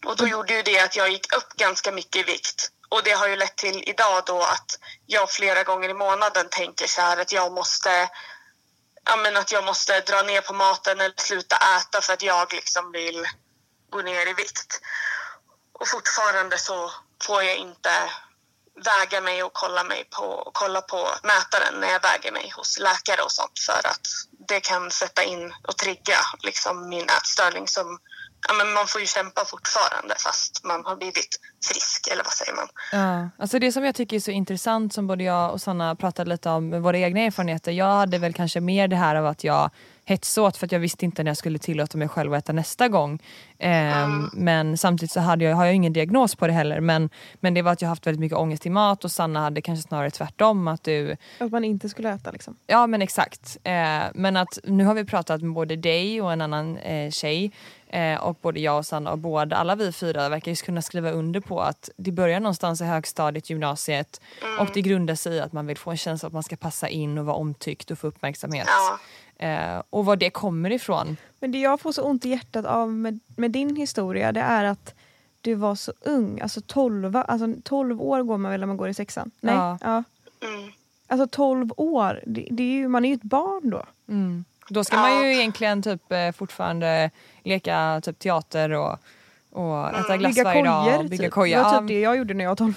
Och 0.06 0.18
då 0.18 0.28
gjorde 0.28 0.54
ju 0.54 0.62
det 0.62 0.80
att 0.80 0.95
jag 0.95 1.10
gick 1.10 1.34
upp 1.34 1.54
ganska 1.54 1.91
mycket 1.91 2.16
i 2.16 2.24
vikt 2.24 2.70
och 2.89 3.04
det 3.04 3.12
har 3.12 3.28
ju 3.28 3.36
lett 3.36 3.58
till 3.58 3.84
idag 3.89 4.24
då 4.26 4.41
att 4.41 4.80
jag 5.06 5.32
flera 5.32 5.64
gånger 5.64 5.89
i 5.89 5.93
månaden 5.93 6.47
tänker 6.49 6.88
så 6.88 7.01
här 7.01 7.18
att 7.18 7.32
jag 7.32 7.51
måste 7.51 8.10
ja, 9.06 9.16
men 9.16 9.38
att 9.38 9.51
jag 9.51 9.64
måste 9.64 9.99
dra 9.99 10.22
ner 10.22 10.41
på 10.41 10.54
maten 10.54 10.99
eller 10.99 11.16
sluta 11.18 11.56
äta 11.56 12.01
för 12.01 12.14
att 12.14 12.22
jag 12.22 12.54
liksom 12.54 12.91
vill 12.91 13.28
gå 13.89 14.01
ner 14.01 14.28
i 14.28 14.34
vikt. 14.34 14.82
Och 15.80 15.88
fortfarande 15.88 16.58
så 16.58 16.91
får 17.24 17.43
jag 17.43 17.56
inte 17.56 18.12
väga 18.86 19.22
mig 19.22 19.43
och 19.43 19.54
kolla, 19.54 19.84
mig 19.84 20.08
på, 20.10 20.51
kolla 20.54 20.82
på 20.82 21.10
mätaren 21.24 21.80
när 21.80 21.91
jag 21.91 22.01
väger 22.01 22.32
mig 22.32 22.54
hos 22.56 22.80
läkare 22.80 23.22
och 23.22 23.32
sånt 23.32 23.60
för 23.60 23.88
att 23.88 24.08
det 24.47 24.60
kan 24.60 24.91
sätta 24.91 25.24
in 25.24 25.54
och 25.68 25.78
trigga 25.78 26.18
liksom 26.39 26.89
min 26.89 27.10
ätstörning 27.10 27.68
som 27.68 27.99
ja, 28.48 28.54
men 28.54 28.74
man 28.74 28.88
får 28.88 29.02
ju 29.02 29.08
kämpa 29.08 29.46
fortfarande 29.46 30.16
fast 30.20 30.64
man 30.64 30.86
har 30.86 30.96
blivit 30.96 31.39
frisk 31.66 32.08
eller 32.12 32.24
vad 32.24 32.34
säger 32.34 32.54
man? 32.56 32.68
Ja, 32.91 33.30
alltså 33.38 33.60
det 33.60 33.72
som 33.72 33.86
jag 33.86 33.96
tycker 33.96 34.16
är 34.16 34.20
så 34.20 34.32
intressant 34.32 34.94
som 34.94 35.08
både 35.08 35.24
jag 35.24 35.52
och 35.52 35.62
Sanna 35.62 35.96
pratade 35.96 36.30
lite 36.30 36.50
om 36.50 36.82
våra 36.82 36.98
egna 36.98 37.20
erfarenheter. 37.20 37.72
Jag 37.72 37.86
hade 37.86 38.18
väl 38.18 38.34
kanske 38.34 38.60
mer 38.60 38.88
det 38.88 38.96
här 38.96 39.16
av 39.16 39.26
att 39.26 39.44
jag 39.44 39.70
hetsåt 40.06 40.58
för 40.58 40.66
att 40.66 40.72
jag 40.72 40.80
visste 40.80 41.06
inte 41.06 41.24
när 41.24 41.30
jag 41.30 41.38
skulle 41.38 41.60
tillåta 41.60 41.98
mig 41.98 42.08
själv 42.08 42.34
att 42.34 42.44
äta 42.44 42.54
nästa 42.54 42.88
gång. 42.88 43.20
Um, 43.64 44.30
Men 44.34 44.78
samtidigt 44.78 45.11
så 45.11 45.20
hade 45.20 45.45
jag, 45.45 45.55
har 45.55 45.66
jag 45.66 45.76
ingen 45.76 45.93
diagnos 45.93 46.36
på 46.36 46.47
det 46.47 46.53
heller 46.53 46.80
men, 46.80 47.09
men 47.39 47.53
det 47.53 47.61
var 47.61 47.72
att 47.72 47.82
jag 47.82 47.89
haft 47.89 48.07
väldigt 48.07 48.20
mycket 48.20 48.38
ångest 48.38 48.66
i 48.66 48.70
mat 48.70 49.03
och 49.03 49.11
Sanna 49.11 49.39
hade 49.39 49.61
kanske 49.61 49.88
snarare 49.88 50.11
tvärtom. 50.11 50.68
Att 50.68 50.84
du, 50.84 51.18
Att 51.39 51.51
man 51.51 51.64
inte 51.64 51.89
skulle 51.89 52.09
äta 52.09 52.32
liksom. 52.32 52.55
Ja 52.68 52.88
men 52.88 53.01
exakt. 53.01 53.57
Eh, 53.64 54.03
men 54.14 54.38
att 54.38 54.59
nu 54.64 54.86
har 54.86 54.93
vi 54.93 55.05
pratat 55.05 55.41
med 55.41 55.53
både 55.53 55.76
dig 55.76 56.22
och 56.22 56.34
en 56.34 56.41
annan 56.41 56.78
eh, 56.78 57.11
tjej 57.11 57.51
eh, 57.89 58.24
och 58.24 58.38
både 58.41 58.59
jag 58.59 58.78
och 58.78 58.86
Sanna 58.86 59.11
och 59.11 59.20
båda, 59.20 59.55
alla 59.55 59.76
vi 59.76 59.91
fyra 59.91 60.30
verkar 60.30 60.51
ju 60.51 60.55
kunna 60.55 60.82
skriva 60.82 61.11
under 61.11 61.39
på 61.39 61.61
att 61.61 61.89
det 61.97 62.11
börjar 62.11 62.39
någonstans 62.39 62.82
i 62.82 62.84
högstadiet, 62.84 63.49
gymnasiet 63.49 64.22
och 64.59 64.70
det 64.74 64.82
grundar 64.82 65.16
sig 65.16 65.34
i 65.34 65.39
att 65.39 65.53
man 65.53 65.68
vill 65.68 65.78
få 65.78 65.91
en 65.91 65.97
känsla 65.97 66.28
att 66.28 66.34
man 66.34 66.43
ska 66.43 66.55
passa 66.55 66.89
in 66.89 67.18
och 67.18 67.26
vara 67.26 67.36
omtyckt 67.38 67.91
och 67.91 67.99
få 67.99 68.07
uppmärksamhet. 68.07 68.68
Ja. 68.68 68.99
Eh, 69.38 69.82
och 69.90 70.06
var 70.06 70.16
det 70.16 70.30
kommer 70.30 70.72
ifrån. 70.72 71.18
Men 71.40 71.52
det 71.52 71.60
jag 71.60 71.80
får 71.80 71.92
så 71.92 72.02
ont 72.04 72.26
i 72.26 72.30
hjärtat 72.30 72.66
av 72.66 72.94
med, 72.94 73.20
med 73.36 73.52
din 73.52 73.76
historia 73.76 74.32
det 74.32 74.42
är 74.42 74.64
att 74.64 74.94
du 75.42 75.54
var 75.54 75.76
så 75.76 75.94
ung, 76.02 76.42
alltså 76.42 76.62
12, 76.62 77.16
alltså 77.18 77.54
12 77.64 78.02
år 78.02 78.24
går 78.24 78.38
man 78.38 78.52
väl 78.52 78.60
när 78.60 78.68
man 78.68 78.78
går 78.78 78.90
i 78.90 78.94
sexan? 78.94 79.32
Nej? 79.40 79.56
Ja. 79.56 79.78
Ja. 79.82 80.04
Mm. 80.48 80.72
Alltså 81.08 81.28
12 81.28 81.72
år, 81.78 82.22
det, 82.26 82.48
det 82.52 82.64
är 82.64 82.68
ju, 82.68 82.88
man 82.88 83.06
är 83.06 83.10
ju 83.10 83.16
ett 83.16 83.24
barn 83.24 83.70
då. 83.70 83.84
Mm. 84.10 84.46
Då 84.70 84.84
ska 84.84 84.98
man 84.98 85.22
ju 85.24 85.34
egentligen 85.34 85.82
typ 85.84 86.12
eh, 86.12 86.32
fortfarande 86.32 87.12
leka 87.44 88.02
typ 88.04 88.20
teater 88.20 88.72
och, 88.72 88.98
och 89.50 89.90
äta 89.90 90.18
glass 90.18 90.36
Bygga 90.36 90.44
varje 90.44 90.64
dag. 90.64 91.10
Bygga 91.10 91.24
typ. 91.24 91.34
kojor. 91.34 91.58
Det 91.58 91.64
var 91.64 91.74
Ja, 91.74 91.80
typ 91.80 91.88
det 91.88 92.00
jag 92.00 92.18
gjorde 92.18 92.34
när 92.34 92.44
jag 92.44 92.52
var 92.52 92.56
12. 92.56 92.74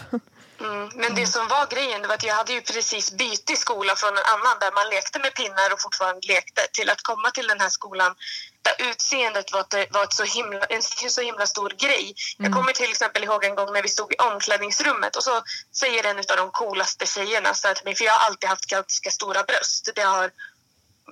Mm. 0.61 0.91
Men 0.95 1.15
det 1.15 1.27
som 1.27 1.49
var 1.49 1.67
grejen 1.67 2.03
det 2.03 2.09
var 2.09 2.15
att 2.15 2.23
jag 2.23 2.35
hade 2.35 2.53
ju 2.53 2.61
precis 2.61 3.13
bytt 3.13 3.59
skola 3.59 3.97
från 3.97 4.17
en 4.17 4.25
annan 4.35 4.59
där 4.61 4.73
man 4.73 4.89
lekte 4.89 5.19
med 5.19 5.35
pinnar 5.35 5.73
och 5.73 5.83
fortfarande 5.83 6.27
lekte 6.27 6.63
till 6.73 6.91
att 6.91 7.03
komma 7.03 7.31
till 7.31 7.47
den 7.47 7.61
här 7.61 7.69
skolan 7.69 8.15
där 8.63 8.91
utseendet 8.91 9.53
var, 9.53 9.61
ett, 9.61 9.95
var 9.95 10.05
ett 10.05 10.13
så 10.13 10.25
himla, 10.25 10.65
en 10.65 10.83
så 10.83 11.23
himla 11.23 11.47
stor 11.47 11.71
grej. 11.71 12.15
Jag 12.39 12.53
kommer 12.53 12.73
till 12.73 12.91
exempel 12.91 13.25
ihåg 13.25 13.45
en 13.45 13.55
gång 13.55 13.73
när 13.73 13.83
vi 13.83 13.89
stod 13.89 14.13
i 14.13 14.17
omklädningsrummet 14.17 15.17
och 15.17 15.23
så 15.23 15.43
säger 15.73 16.05
en 16.05 16.19
av 16.19 16.37
de 16.37 16.51
coolaste 16.51 17.07
tjejerna 17.07 17.55
så 17.55 17.67
här 17.69 17.75
till 17.75 17.85
mig, 17.85 17.95
för 17.95 18.05
jag 18.05 18.13
har 18.13 18.27
alltid 18.27 18.49
haft 18.49 18.67
ganska 18.67 19.11
stora 19.11 19.43
bröst. 19.43 19.91
Det 19.95 20.03
har, 20.03 20.31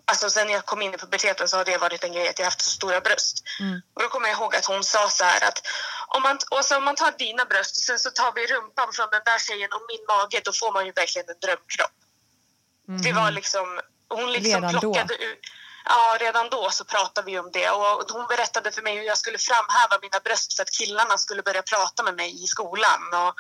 alltså 0.05 0.31
sen 0.31 0.51
jag 0.51 0.67
kom 0.67 0.83
in 0.83 0.95
i 0.95 0.99
puberteten 0.99 1.49
så 1.49 1.57
har 1.57 1.65
det 1.65 1.79
varit 1.79 2.05
en 2.05 2.13
grej 2.13 2.29
att 2.29 2.39
jag 2.39 2.47
haft 2.47 2.63
så 2.63 2.71
stora 2.71 3.01
bröst. 3.01 3.43
Och 3.95 4.03
då 4.03 4.09
kommer 4.09 4.29
jag 4.29 4.39
ihåg 4.39 4.57
att 4.57 4.67
hon 4.67 4.85
sa 4.85 5.09
så 5.11 5.25
här 5.25 5.49
att 5.49 5.59
om 6.07 6.23
man, 6.23 6.39
och 6.51 6.65
så 6.65 6.77
om 6.77 6.85
man 6.85 6.97
tar 6.97 7.13
dina 7.19 7.45
bröst 7.45 7.77
och 7.77 7.83
sen 7.83 7.99
så 7.99 8.11
tar 8.11 8.33
vi 8.35 8.47
rumpan 8.47 8.93
från 8.93 9.09
den 9.11 9.23
där 9.25 9.39
tjejen 9.39 9.73
och 9.73 9.83
min 9.89 10.05
mage 10.09 10.41
då 10.45 10.53
får 10.53 10.73
man 10.73 10.87
ju 10.87 10.93
verkligen 10.93 11.29
en 11.29 11.41
drömkropp. 11.41 11.97
Det 13.03 13.13
var 13.13 13.31
liksom, 13.31 13.81
hon 14.09 14.33
liksom 14.33 14.53
Redan 14.53 14.73
då? 14.73 14.81
plockade 14.81 15.15
ut 15.15 15.41
Ja, 15.85 16.17
redan 16.21 16.49
då 16.51 16.71
så 16.71 16.85
pratade 16.85 17.27
vi 17.27 17.39
om 17.39 17.51
det 17.53 17.71
och 17.71 18.11
hon 18.11 18.27
berättade 18.27 18.73
för 18.73 18.83
mig 18.83 18.97
hur 18.97 19.03
jag 19.03 19.19
skulle 19.19 19.39
framhäva 19.39 19.99
mina 20.03 20.21
bröst 20.25 20.57
för 20.57 20.63
att 20.63 20.71
killarna 20.71 21.19
skulle 21.19 21.43
börja 21.43 21.63
prata 21.63 22.03
med 22.03 22.15
mig 22.15 22.45
i 22.45 22.47
skolan 22.47 23.03
och 23.15 23.35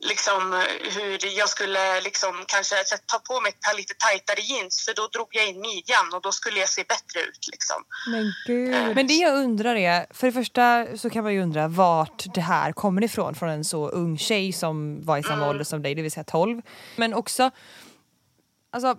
liksom 0.00 0.64
hur 0.94 1.38
jag 1.38 1.48
skulle 1.48 2.00
liksom 2.00 2.44
kanske 2.46 2.74
ta 3.06 3.18
på 3.18 3.40
mig 3.40 3.52
ett 3.52 3.60
par 3.60 3.76
lite 3.76 3.94
tajtare 3.94 4.40
jeans 4.40 4.84
för 4.84 4.94
då 4.94 5.06
drog 5.06 5.28
jag 5.30 5.48
in 5.48 5.60
midjan 5.60 6.14
och 6.14 6.22
då 6.22 6.32
skulle 6.32 6.60
jag 6.60 6.68
se 6.68 6.84
bättre 6.88 7.20
ut 7.20 7.48
liksom. 7.52 7.76
Men 8.10 8.32
gud. 8.46 8.96
Men 8.96 9.06
det 9.06 9.14
jag 9.14 9.34
undrar 9.34 9.74
är, 9.74 10.06
för 10.10 10.26
det 10.26 10.32
första 10.32 10.86
så 10.96 11.10
kan 11.10 11.24
man 11.24 11.34
ju 11.34 11.42
undra 11.42 11.68
vart 11.68 12.34
det 12.34 12.40
här 12.40 12.72
kommer 12.72 13.04
ifrån 13.04 13.34
från 13.34 13.48
en 13.48 13.64
så 13.64 13.88
ung 13.88 14.18
tjej 14.18 14.52
som 14.52 15.04
var 15.04 15.18
i 15.18 15.22
samma 15.22 15.48
ålder 15.48 15.64
som 15.64 15.82
dig, 15.82 15.94
det 15.94 16.02
vill 16.02 16.12
säga 16.12 16.24
12. 16.24 16.62
Men 16.96 17.14
också, 17.14 17.50
alltså 18.70 18.96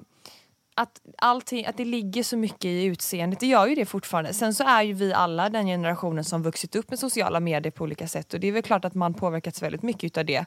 att, 0.77 1.01
allting, 1.17 1.65
att 1.65 1.77
det 1.77 1.85
ligger 1.85 2.23
så 2.23 2.37
mycket 2.37 2.65
i 2.65 2.83
utseendet, 2.83 3.39
det 3.39 3.47
gör 3.47 3.67
ju 3.67 3.75
det 3.75 3.85
fortfarande. 3.85 4.33
Sen 4.33 4.53
så 4.53 4.63
är 4.63 4.83
ju 4.83 4.93
vi 4.93 5.13
alla 5.13 5.49
den 5.49 5.65
generationen 5.65 6.23
som 6.23 6.43
vuxit 6.43 6.75
upp 6.75 6.89
med 6.89 6.99
sociala 6.99 7.39
medier 7.39 7.71
på 7.71 7.83
olika 7.83 8.07
sätt 8.07 8.33
och 8.33 8.39
det 8.39 8.47
är 8.47 8.51
väl 8.51 8.63
klart 8.63 8.85
att 8.85 8.93
man 8.93 9.13
påverkats 9.13 9.61
väldigt 9.61 9.83
mycket 9.83 10.03
utav 10.03 10.25
det. 10.25 10.45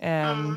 Ehm, 0.00 0.56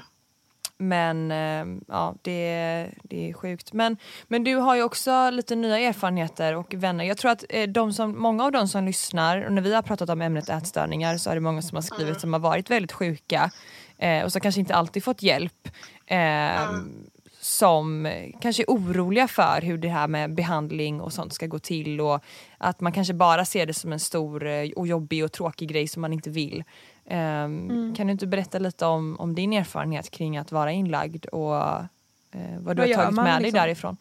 Men 0.78 1.32
ehm, 1.32 1.84
ja, 1.88 2.16
det, 2.22 2.90
det 3.04 3.30
är 3.30 3.34
sjukt. 3.34 3.74
Men, 3.74 3.98
men 4.28 4.44
du 4.44 4.56
har 4.56 4.76
ju 4.76 4.84
också 4.84 5.30
lite 5.30 5.56
nya 5.56 5.80
erfarenheter 5.80 6.56
och 6.56 6.74
vänner. 6.74 7.06
Jag 7.06 7.18
tror 7.18 7.32
att 7.32 7.44
eh, 7.50 7.70
de 7.70 7.94
som, 7.94 8.20
många 8.20 8.44
av 8.46 8.52
de 8.52 8.68
som 8.68 8.86
lyssnar, 8.86 9.46
och 9.46 9.54
när 9.54 9.62
vi 9.62 9.74
har 9.74 9.82
pratat 9.82 10.10
om 10.10 10.22
ämnet 10.22 10.50
ätstörningar 10.50 11.18
så 11.18 11.30
är 11.30 11.36
det 11.36 11.42
många 11.42 11.62
som 11.62 11.76
har 11.76 11.82
skrivit 11.82 12.22
som 12.22 12.34
har 12.34 12.40
varit 12.40 12.70
väldigt 12.70 12.92
sjuka 12.92 13.52
eh, 13.98 14.24
och 14.24 14.32
som 14.32 14.42
kanske 14.42 14.60
inte 14.60 14.76
alltid 14.76 15.04
fått 15.04 15.22
hjälp. 15.22 15.70
ehm, 16.08 17.06
som 17.40 18.12
kanske 18.42 18.64
är 18.64 18.68
oroliga 18.68 19.28
för 19.28 19.62
hur 19.62 19.78
det 19.78 19.90
här 19.90 20.08
med 20.08 20.36
behandling 20.36 21.02
och 21.02 21.14
sånt 21.14 21.34
ska 21.34 21.48
gå 21.48 21.60
till 21.60 22.02
och 22.02 22.24
att 22.58 22.82
man 22.82 22.92
kanske 22.92 23.14
bara 23.14 23.46
ser 23.46 23.66
det 23.66 23.74
som 23.74 23.94
en 23.94 24.00
stor 24.00 24.48
eh, 24.48 24.70
och 24.76 24.88
jobbig 24.88 25.24
och 25.24 25.32
tråkig 25.32 25.70
grej 25.70 25.88
som 25.88 26.02
man 26.02 26.14
inte 26.14 26.30
vill. 26.30 26.64
Ehm, 27.10 27.94
Kan 27.98 28.08
du 28.08 28.12
inte 28.12 28.28
berätta 28.28 28.60
lite 28.60 28.86
om, 28.86 29.20
om 29.20 29.36
din 29.36 29.54
erfarenhet 29.54 30.12
kring 30.12 30.38
att 30.38 30.52
vara 30.52 30.72
inlagd 30.72 31.26
och 31.26 31.56
eh, 31.56 32.58
vad 32.60 32.76
du 32.76 32.82
Vad 32.82 32.90
har 32.90 32.96
tagit 32.96 33.16
man 33.16 33.26
med 33.26 33.36
dig 33.36 33.44
liksom? 33.44 33.60
därifrån? 33.60 33.98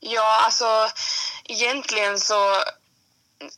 Ja, 0.00 0.42
alltså 0.44 0.88
egentligen 1.44 2.18
så... 2.18 2.62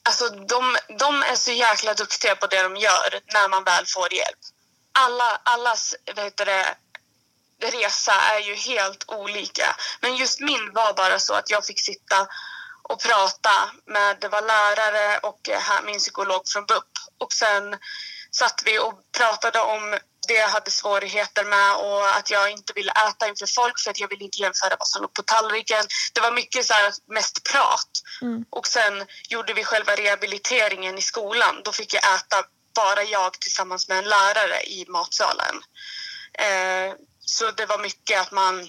Alltså 0.03 0.29
de, 0.29 0.77
de 0.99 1.23
är 1.23 1.35
så 1.37 1.53
jäkla 1.53 1.95
duktiga 1.95 2.37
på 2.37 2.47
det 2.47 2.63
de 2.63 2.77
gör 2.77 3.21
när 3.35 3.49
man 3.49 3.65
väl 3.65 3.85
får 3.87 4.13
hjälp. 4.15 4.39
Alla, 4.93 5.41
allas 5.43 5.95
vad 6.17 6.25
heter 6.25 6.47
det, 6.47 6.65
resa 7.61 8.13
är 8.13 8.41
ju 8.41 8.55
helt 8.55 9.05
olika. 9.09 9.77
Men 10.01 10.17
just 10.17 10.41
min 10.41 10.73
var 10.75 10.95
bara 10.95 11.19
så 11.19 11.35
att 11.35 11.51
jag 11.51 11.67
fick 11.67 11.81
sitta 11.81 12.27
och 12.83 13.03
prata 13.03 13.51
med 13.87 14.17
det 14.21 14.29
var 14.29 14.43
lärare 14.43 15.19
och 15.19 15.49
eh, 15.49 15.85
min 15.87 15.99
psykolog 15.99 16.43
från 16.49 16.65
BUP. 16.67 16.91
Och 17.19 17.33
sen 17.33 17.77
satt 18.39 18.63
vi 18.65 18.79
och 18.79 18.95
pratade 19.19 19.61
om 19.61 19.99
det 20.29 20.35
jag 20.35 20.49
hade 20.49 20.71
svårigheter 20.71 21.45
med 21.45 21.77
och 21.77 22.17
att 22.17 22.31
jag 22.31 22.51
inte 22.51 22.73
ville 22.73 22.93
äta 22.93 23.29
inför 23.29 23.47
folk 23.47 23.81
för 23.81 23.91
att 23.91 24.01
jag 24.01 24.09
ville 24.09 24.25
inte 24.25 24.43
jämföra 24.43 24.77
vad 24.79 24.89
som 24.89 25.03
låg 25.03 25.15
på 25.15 25.23
tallriken. 25.23 25.85
Det 26.15 26.21
var 26.21 26.33
mycket 26.33 26.67
så 26.67 26.75
här 26.75 26.93
mest 27.07 27.45
prat. 27.53 27.91
Och 28.51 28.67
sen 28.67 29.07
gjorde 29.29 29.55
vi 29.55 29.65
själva 29.65 29.95
rehabiliteringen 29.95 30.99
i 30.99 31.03
skolan. 31.03 31.61
Då 31.65 31.73
fick 31.73 31.95
jag 31.95 32.15
äta 32.15 32.45
bara 32.75 33.03
jag 33.03 33.41
tillsammans 33.41 33.89
med 33.89 33.99
en 33.99 34.05
lärare 34.05 34.63
i 34.63 34.87
matsalen. 34.89 35.63
Eh, 36.39 36.95
så 37.21 37.51
det 37.51 37.67
var 37.67 37.79
mycket 37.79 38.21
att 38.21 38.31
man... 38.31 38.61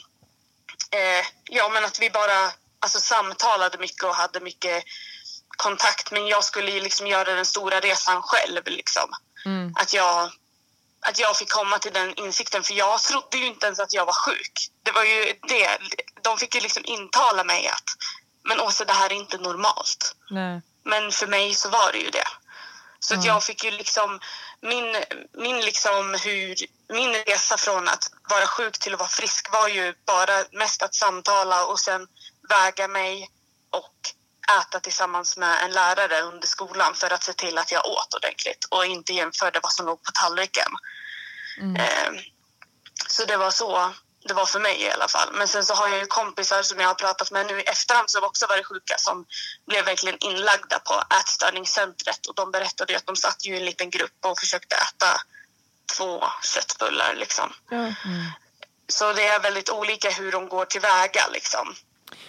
Eh, 0.92 1.26
ja, 1.44 1.70
men 1.70 1.86
att 1.86 2.00
vi 2.00 2.10
bara 2.10 2.52
alltså, 2.80 3.00
samtalade 3.00 3.78
mycket 3.78 4.04
och 4.04 4.16
hade 4.16 4.40
mycket 4.40 4.84
kontakt. 5.58 6.12
Men 6.12 6.28
jag 6.28 6.44
skulle 6.44 6.80
liksom 6.80 7.08
göra 7.08 7.34
den 7.36 7.46
stora 7.46 7.80
resan 7.80 8.22
själv. 8.22 8.62
Liksom. 8.66 9.10
Att, 9.76 9.94
jag, 9.94 10.32
att 11.02 11.20
jag 11.20 11.38
fick 11.38 11.52
komma 11.52 11.80
till 11.80 11.94
den 11.94 12.14
insikten. 12.16 12.64
För 12.64 12.74
jag 12.74 13.02
trodde 13.02 13.38
ju 13.38 13.46
inte 13.46 13.66
ens 13.66 13.80
att 13.80 13.94
jag 13.94 14.06
var 14.06 14.26
sjuk. 14.26 14.72
Det 14.84 14.92
var 14.92 15.04
ju 15.04 15.34
det. 15.48 15.78
De 16.22 16.38
fick 16.38 16.56
ju 16.56 16.62
liksom 16.62 16.86
intala 16.86 17.44
mig 17.44 17.68
att 17.68 17.90
men 18.48 18.60
Åsa, 18.60 18.86
det 18.86 18.94
här 18.94 19.10
är 19.10 19.16
inte 19.16 19.38
normalt. 19.38 20.16
Nej. 20.30 20.62
Men 20.84 21.12
för 21.12 21.28
mig 21.28 21.56
så 21.56 21.70
var 21.70 21.92
det 21.92 21.98
ju 21.98 22.10
det. 22.10 22.28
Så 23.00 23.14
att 23.16 23.26
jag 23.26 23.44
fick 23.44 23.64
ju 23.64 23.72
liksom 23.72 24.20
min, 24.62 24.96
min 25.34 25.60
liksom 25.60 26.18
hur 26.24 26.56
min 26.94 27.14
resa 27.14 27.58
från 27.58 27.88
att 27.88 28.12
vara 28.30 28.48
sjuk 28.48 28.80
till 28.80 28.94
att 28.94 29.00
vara 29.00 29.10
frisk 29.10 29.52
var 29.52 29.68
ju 29.68 29.94
bara 30.06 30.44
mest 30.52 30.82
att 30.82 30.96
samtala 30.96 31.66
och 31.66 31.80
sen 31.80 32.08
väga 32.50 32.88
mig 32.88 33.30
och 33.70 33.96
äta 34.62 34.80
tillsammans 34.80 35.38
med 35.38 35.64
en 35.64 35.72
lärare 35.72 36.22
under 36.22 36.48
skolan 36.48 36.94
för 36.94 37.14
att 37.14 37.24
se 37.24 37.34
till 37.34 37.58
att 37.58 37.72
jag 37.72 37.86
åt 37.86 38.14
ordentligt 38.14 38.66
och 38.70 38.86
inte 38.86 39.14
jämförde 39.14 39.60
vad 39.64 39.74
som 39.74 39.86
låg 39.86 40.04
på 40.04 40.12
tallriken. 40.12 40.72
Eh, 41.78 42.12
så 43.08 43.26
det 43.26 43.38
var 43.38 43.52
så 43.52 43.94
det 44.28 44.34
var 44.34 44.46
för 44.46 44.60
mig 44.60 44.82
i 44.82 44.92
alla 44.92 45.08
fall. 45.08 45.30
Men 45.34 45.48
sen 45.48 45.66
så 45.66 45.74
har 45.74 45.88
jag 45.88 46.00
ju 46.00 46.06
kompisar 46.06 46.62
som 46.62 46.80
jag 46.80 46.88
har 46.88 46.96
pratat 46.96 47.32
med 47.32 47.48
nu 47.48 47.60
i 47.60 47.64
efterhand 47.64 48.10
som 48.10 48.24
också 48.24 48.48
varit 48.48 48.66
sjuka 48.66 48.98
som 48.98 49.26
blev 49.68 49.86
verkligen 49.86 50.18
inlagda 50.20 50.80
på 50.80 51.04
ätstörningscentret 51.20 52.26
och 52.26 52.36
de 52.36 52.52
berättade 52.52 52.94
ju 52.94 52.98
att 52.98 53.06
de 53.06 53.16
satt 53.16 53.46
ju 53.46 53.56
i 53.56 53.58
en 53.58 53.66
liten 53.66 53.90
grupp 53.90 54.26
och 54.26 54.40
försökte 54.40 54.76
äta 54.76 55.22
två 55.98 56.24
köttbullar. 56.44 57.16
Liksom. 57.16 57.54
Ja. 57.70 57.94
Så 58.88 59.14
det 59.14 59.28
är 59.28 59.40
väldigt 59.40 59.70
olika 59.70 60.10
hur 60.10 60.32
de 60.32 60.50
går 60.50 60.66
tillväga. 60.66 61.28
Liksom. 61.32 61.76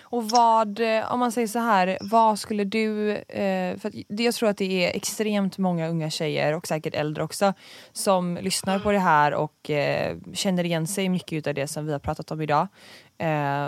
Och 0.01 0.31
vad, 0.31 0.81
eh, 0.81 1.13
om 1.13 1.21
man 1.21 1.33
säger 1.33 1.49
så 1.49 1.59
här, 1.59 1.99
vad 2.01 2.39
skulle 2.39 2.65
du... 2.65 3.13
Eh, 3.13 3.79
för 3.79 3.93
jag 4.23 4.35
tror 4.35 4.49
att 4.49 4.57
det 4.57 4.85
är 4.85 4.97
extremt 4.97 5.59
många 5.59 5.89
unga 5.89 6.11
tjejer 6.11 6.55
och 6.55 6.67
säkert 6.67 6.95
äldre 6.95 7.25
också 7.25 7.55
som 7.93 8.39
lyssnar 8.43 8.79
på 8.79 8.93
det 8.93 8.99
här 8.99 9.35
och 9.35 9.71
eh, 9.71 10.17
känner 10.35 10.65
igen 10.65 10.87
sig 10.87 11.09
mycket 11.09 11.47
av 11.47 11.55
det 11.55 11.67
som 11.67 11.87
vi 11.87 11.93
har 11.93 11.99
pratat 11.99 12.31
om 12.31 12.41
idag. 12.41 12.69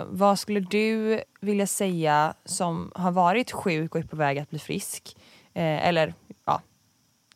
Vad 0.07 0.39
skulle 0.39 0.59
du 0.59 1.21
vilja 1.41 1.67
säga 1.67 2.33
som 2.45 2.91
har 2.95 3.11
varit 3.11 3.51
sjuk 3.51 3.95
och 3.95 4.01
är 4.01 4.05
på 4.05 4.15
väg 4.15 4.39
att 4.39 4.49
bli 4.49 4.59
frisk? 4.59 5.17
Eller 5.53 6.13
ja, 6.45 6.61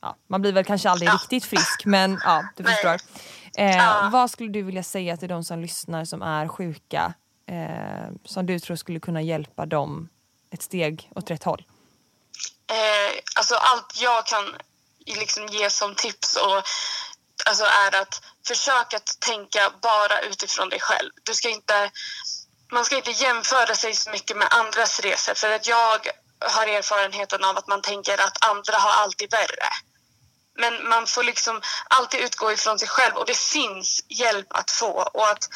ja, 0.01 0.15
man 0.27 0.41
blir 0.41 0.51
väl 0.53 0.63
kanske 0.63 0.89
aldrig 0.89 1.13
riktigt 1.13 1.45
frisk 1.45 1.85
men 1.85 2.17
ja, 2.23 2.43
du 2.55 2.63
förstår. 2.63 2.95
Ja. 3.57 4.09
Vad 4.11 4.31
skulle 4.31 4.49
du 4.49 4.61
vilja 4.61 4.83
säga 4.83 5.17
till 5.17 5.29
de 5.29 5.43
som 5.43 5.59
lyssnar 5.59 6.05
som 6.05 6.21
är 6.21 6.47
sjuka 6.47 7.13
eh, 7.47 8.09
som 8.25 8.45
du 8.45 8.59
tror 8.59 8.75
skulle 8.75 8.99
kunna 8.99 9.21
hjälpa 9.21 9.65
dem 9.65 10.09
ett 10.51 10.61
steg 10.61 11.11
åt 11.15 11.31
rätt 11.31 11.43
håll? 11.43 11.63
Eh, 12.71 13.19
alltså 13.35 13.55
allt 13.55 14.01
jag 14.01 14.25
kan 14.25 14.55
liksom 15.05 15.47
ge 15.47 15.69
som 15.69 15.95
tips 15.95 16.35
och, 16.35 16.63
alltså 17.45 17.63
är 17.63 18.01
att 18.01 18.21
försöka 18.47 18.97
att 18.97 19.19
tänka 19.19 19.71
bara 19.81 20.21
utifrån 20.21 20.69
dig 20.69 20.79
själv. 20.79 21.11
Du 21.23 21.33
ska 21.33 21.49
inte, 21.49 21.91
man 22.71 22.85
ska 22.85 22.97
inte 22.97 23.11
jämföra 23.11 23.75
sig 23.75 23.95
så 23.95 24.09
mycket 24.09 24.37
med 24.37 24.47
andras 24.51 24.99
resor 24.99 25.33
för 25.33 25.51
att 25.51 25.67
jag 25.67 25.99
har 26.39 26.67
erfarenheten 26.67 27.43
av 27.43 27.57
att 27.57 27.67
man 27.67 27.81
tänker 27.81 28.13
att 28.13 28.45
andra 28.45 28.77
har 28.77 29.03
alltid 29.03 29.31
värre. 29.31 29.69
Men 30.55 30.89
man 30.89 31.07
får 31.07 31.23
liksom 31.23 31.61
alltid 31.87 32.19
utgå 32.19 32.51
ifrån 32.51 32.79
sig 32.79 32.87
själv 32.87 33.15
och 33.15 33.25
det 33.25 33.37
finns 33.37 34.05
hjälp 34.09 34.47
att 34.49 34.71
få 34.71 35.09
och 35.13 35.27
att 35.29 35.49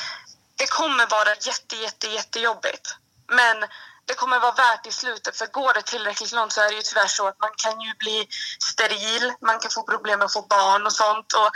det 0.58 0.68
kommer 0.68 1.08
vara 1.08 1.30
jätte, 1.42 1.76
jätte, 1.76 2.08
jättejobbigt. 2.08 2.96
Men 3.28 3.58
det 4.06 4.14
kommer 4.14 4.40
vara 4.40 4.52
värt 4.52 4.88
i 4.88 4.92
slutet 4.92 5.38
för 5.38 5.48
går 5.48 5.74
det 5.74 5.82
tillräckligt 5.82 6.32
långt 6.32 6.54
så 6.54 6.62
är 6.62 6.70
det 6.70 6.76
ju 6.76 6.82
tyvärr 6.82 7.08
så 7.08 7.28
att 7.28 7.40
man 7.40 7.50
kan 7.58 7.82
ju 7.82 7.94
bli 7.94 8.28
steril, 8.72 9.34
man 9.42 9.60
kan 9.60 9.72
få 9.72 9.84
problem 9.84 10.20
med 10.20 10.26
att 10.26 10.34
få 10.34 10.42
barn 10.42 10.86
och 10.86 10.94
sånt 10.94 11.34
och 11.34 11.50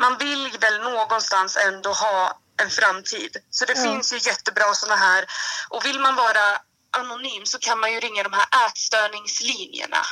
man 0.00 0.18
vill 0.18 0.56
väl 0.60 0.80
någonstans 0.80 1.56
ändå 1.56 1.92
ha 1.92 2.40
en 2.62 2.70
framtid. 2.70 3.36
Så 3.50 3.64
det 3.64 3.74
finns 3.74 4.12
ju 4.12 4.16
jättebra 4.16 4.74
såna 4.74 4.96
här 4.96 5.24
och 5.68 5.84
vill 5.84 6.00
man 6.00 6.16
vara 6.16 6.60
anonym 6.90 7.46
så 7.46 7.58
kan 7.58 7.80
man 7.80 7.92
ju 7.92 8.00
ringa 8.00 8.22
de 8.22 8.32
här 8.32 8.66
ätstörningslinjerna 8.66 10.02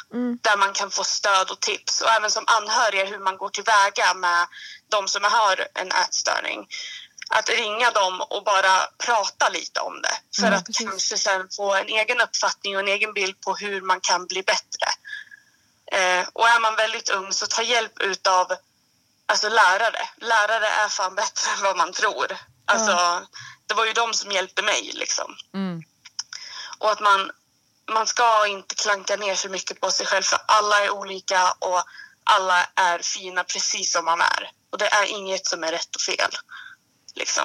där 0.41 0.57
man 0.57 0.73
kan 0.73 0.91
få 0.91 1.05
stöd 1.05 1.51
och 1.51 1.61
tips 1.61 2.01
och 2.01 2.11
även 2.11 2.31
som 2.31 2.45
anhöriga 2.47 3.05
hur 3.05 3.19
man 3.19 3.37
går 3.37 3.49
tillväga 3.49 4.15
med 4.15 4.47
de 4.89 5.09
som 5.09 5.25
har 5.25 5.69
en 5.75 5.93
ätstörning. 5.93 6.67
Att 7.39 7.49
ringa 7.49 7.91
dem 7.91 8.21
och 8.21 8.45
bara 8.45 8.87
prata 8.99 9.49
lite 9.49 9.81
om 9.81 10.03
det 10.03 10.17
för 10.41 10.53
att 10.53 10.67
kanske 10.79 11.19
sen 11.19 11.49
få 11.57 11.75
en 11.75 11.89
egen 11.89 12.21
uppfattning 12.21 12.75
och 12.75 12.81
en 12.81 12.89
egen 12.89 13.13
bild 13.13 13.41
på 13.41 13.55
hur 13.55 13.81
man 13.81 14.01
kan 14.01 14.27
bli 14.27 14.43
bättre. 14.43 14.89
Eh, 15.93 16.29
och 16.33 16.49
är 16.49 16.61
man 16.61 16.77
väldigt 16.77 17.09
ung 17.09 17.33
så 17.33 17.47
ta 17.47 17.63
hjälp 17.63 18.01
utav 18.01 18.53
alltså 19.27 19.49
lärare. 19.49 20.09
Lärare 20.17 20.67
är 20.67 20.89
fan 20.89 21.15
bättre 21.15 21.51
än 21.57 21.63
vad 21.63 21.77
man 21.77 21.93
tror. 21.93 22.37
Alltså, 22.67 23.27
Det 23.67 23.75
var 23.75 23.87
ju 23.87 23.93
de 23.93 24.15
som 24.15 24.33
hjälpte 24.33 24.63
mig 24.63 24.91
liksom. 24.95 25.37
Och 26.79 26.91
att 26.91 27.01
man, 27.01 27.31
man 27.93 28.07
ska 28.07 28.47
inte 28.47 28.75
klanka 28.75 29.17
ner 29.17 29.35
så 29.35 29.49
mycket 29.49 29.81
på 29.81 29.91
sig 29.91 30.07
själv 30.07 30.23
för 30.23 30.39
alla 30.47 30.85
är 30.85 30.91
olika 30.91 31.53
och 31.59 31.83
alla 32.25 32.67
är 32.75 32.99
fina 32.99 33.45
precis 33.45 33.93
som 33.93 34.05
man 34.05 34.21
är. 34.21 34.51
Och 34.71 34.79
det 34.79 34.89
är 34.89 35.05
inget 35.05 35.47
som 35.47 35.65
är 35.65 35.73
rätt 35.73 35.95
och 35.95 36.01
fel. 36.01 36.31
Liksom. 37.15 37.45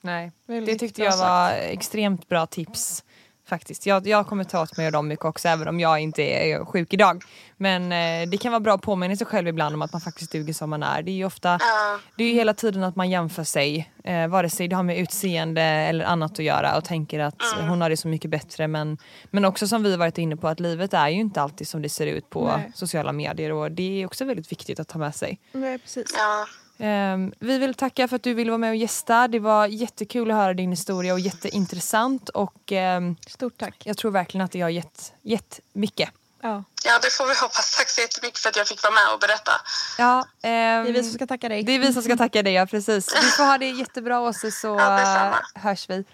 Nej, 0.00 0.32
det 0.46 0.74
tyckte 0.78 1.02
jag 1.02 1.16
var 1.16 1.50
extremt 1.50 2.28
bra 2.28 2.46
tips. 2.46 3.04
Faktiskt. 3.48 3.86
Jag, 3.86 4.06
jag 4.06 4.26
kommer 4.26 4.44
ta 4.44 4.62
åt 4.62 4.76
mig 4.76 4.86
av 4.86 4.92
dem 4.92 5.08
mycket 5.08 5.24
också 5.24 5.48
även 5.48 5.68
om 5.68 5.80
jag 5.80 6.00
inte 6.00 6.22
är 6.22 6.64
sjuk 6.64 6.92
idag. 6.94 7.22
Men 7.56 7.92
eh, 7.92 8.28
det 8.30 8.36
kan 8.38 8.52
vara 8.52 8.60
bra 8.60 8.74
att 8.74 8.82
påminna 8.82 9.16
sig 9.16 9.26
själv 9.26 9.48
ibland 9.48 9.74
om 9.74 9.82
att 9.82 9.92
man 9.92 10.00
faktiskt 10.00 10.32
duger 10.32 10.52
som 10.54 10.70
man 10.70 10.82
är. 10.82 11.02
Det 11.02 11.10
är 11.10 11.14
ju 11.14 11.24
ofta, 11.24 11.58
Ja. 11.60 11.98
det 12.16 12.24
är 12.24 12.28
ju 12.28 12.34
hela 12.34 12.54
tiden 12.54 12.84
att 12.84 12.96
man 12.96 13.10
jämför 13.10 13.44
sig. 13.44 13.92
Eh, 14.04 14.28
vare 14.28 14.50
sig 14.50 14.68
det 14.68 14.76
har 14.76 14.82
med 14.82 14.98
utseende 14.98 15.62
eller 15.62 16.04
annat 16.04 16.32
att 16.32 16.44
göra 16.44 16.76
och 16.76 16.84
tänker 16.84 17.20
att 17.20 17.42
hon 17.68 17.80
har 17.80 17.90
det 17.90 17.96
så 17.96 18.08
mycket 18.08 18.30
bättre. 18.30 18.68
Men, 18.68 18.98
men 19.30 19.44
också 19.44 19.68
som 19.68 19.82
vi 19.82 19.96
varit 19.96 20.18
inne 20.18 20.36
på 20.36 20.48
att 20.48 20.60
livet 20.60 20.94
är 20.94 21.08
ju 21.08 21.20
inte 21.20 21.42
alltid 21.42 21.68
som 21.68 21.82
det 21.82 21.88
ser 21.88 22.06
ut 22.06 22.30
på 22.30 22.46
Nej. 22.56 22.72
sociala 22.74 23.12
medier 23.12 23.52
och 23.52 23.72
det 23.72 24.02
är 24.02 24.06
också 24.06 24.24
väldigt 24.24 24.52
viktigt 24.52 24.80
att 24.80 24.88
ta 24.88 24.98
med 24.98 25.14
sig. 25.14 25.40
Nej, 25.52 25.78
precis. 25.78 26.14
Ja. 26.16 26.46
Ehm, 26.84 27.32
vi 27.38 27.58
vill 27.58 27.74
tacka 27.74 28.08
för 28.08 28.16
att 28.16 28.22
du 28.22 28.34
ville 28.34 28.50
vara 28.50 28.58
med 28.58 28.70
och 28.70 28.76
gästa. 28.76 29.28
Det 29.28 29.38
var 29.38 29.66
jättekul 29.66 30.30
att 30.30 30.36
höra 30.36 30.54
din 30.54 30.70
historia 30.70 31.12
och 31.12 31.20
jätteintressant. 31.20 32.28
Och 32.28 32.72
ehm, 32.72 33.16
Stort 33.26 33.58
tack. 33.58 33.82
jag 33.84 33.96
tror 33.98 34.10
verkligen 34.10 34.44
att 34.44 34.52
det 34.52 34.60
har 34.60 34.68
gett, 34.68 35.12
gett 35.22 35.60
mycket. 35.72 36.10
Ja. 36.42 36.64
ja, 36.84 36.98
det 37.02 37.10
får 37.12 37.26
vi 37.26 37.34
hoppas. 37.40 37.76
Tack 37.78 37.88
så 37.90 38.00
jättemycket 38.00 38.38
för 38.38 38.48
att 38.48 38.56
jag 38.56 38.68
fick 38.68 38.82
vara 38.82 38.94
med 38.94 39.14
och 39.14 39.20
berätta. 39.20 39.52
Ja, 39.98 40.26
Det 40.40 40.48
är 40.48 40.82
vi 40.82 41.02
som 41.02 41.12
ska... 41.12 41.26
tacka 41.26 41.48
dig. 41.48 41.62
det 41.62 41.72
är 41.72 41.78
vi 41.78 41.92
som 41.92 42.02
ska 42.02 42.16
tacka 42.16 42.42
dig, 42.42 42.52
ja 42.52 42.66
precis. 42.66 43.06
Du 43.06 43.28
får 43.28 43.44
ha 43.44 43.58
det 43.58 43.70
jättebra 43.70 44.20
Åse 44.20 44.50
så 44.50 44.68
Ja, 44.78 45.28
eh, 45.28 45.62
hörs 45.62 45.90
vi. 45.90 46.04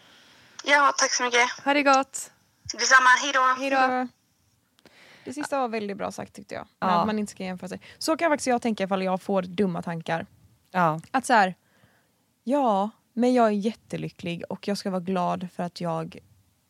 Ja, 0.65 0.93
tack 0.99 1.13
så 1.13 1.23
mycket. 1.23 1.51
Ha 1.65 1.75
det 1.75 1.83
gott! 1.83 2.31
Detsamma. 2.73 3.09
Hej 3.23 3.33
då. 3.33 3.41
Hej 3.59 3.71
då! 3.71 3.77
Hejdå. 3.77 4.09
Det 5.25 5.33
sista 5.33 5.59
var 5.61 5.69
väldigt 5.69 5.97
bra 5.97 6.13
sagt 6.13 6.35
tyckte 6.35 6.55
jag. 6.55 6.67
Men 6.81 6.89
Ja. 6.91 7.01
Att 7.01 7.07
man 7.07 7.19
inte 7.19 7.33
ska 7.33 7.45
jämföra 7.45 7.69
sig. 7.69 7.81
Så 7.99 8.17
kan 8.17 8.31
faktiskt 8.31 8.47
jag 8.47 8.63
tänka 8.63 8.85
ifall 8.85 9.03
jag 9.03 9.23
får 9.23 9.43
dumma 9.43 9.83
tankar. 9.83 10.27
Ja, 10.71 11.01
Att 11.11 11.27
så 11.27 11.33
här, 11.33 11.55
ja, 12.45 12.91
men 13.13 13.35
jag 13.35 13.47
är 13.47 13.51
jättelycklig 13.51 14.43
och 14.49 14.69
jag 14.69 14.79
ska 14.79 14.91
vara 14.91 15.01
glad 15.01 15.49
för 15.55 15.63
att 15.63 15.81
jag 15.81 16.19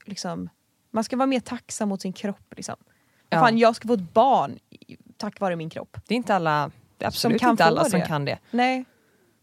liksom, 0.05 0.49
man 0.91 1.05
ska 1.05 1.17
vara 1.17 1.27
mer 1.27 1.41
tacksam 1.41 1.89
mot 1.89 2.03
sin 2.03 2.13
kropp 2.13 2.55
liksom. 2.57 2.77
Ja. 3.29 3.41
Fan, 3.41 3.59
jag 3.59 3.77
ska 3.77 3.89
få 3.89 3.95
ett 3.95 4.15
barn 4.15 4.59
tack 5.17 5.41
vare 5.41 5.57
min 5.57 5.71
kropp. 5.71 5.97
det 6.07 6.15
är 6.15 6.17
inte 6.17 6.35
alla, 6.35 6.71
absolut 6.99 7.43
inte 7.43 7.65
alla 7.65 7.85
som 7.85 8.01
det. 8.01 8.07
kan 8.07 8.25
det. 8.25 8.39
Nej. 8.51 8.85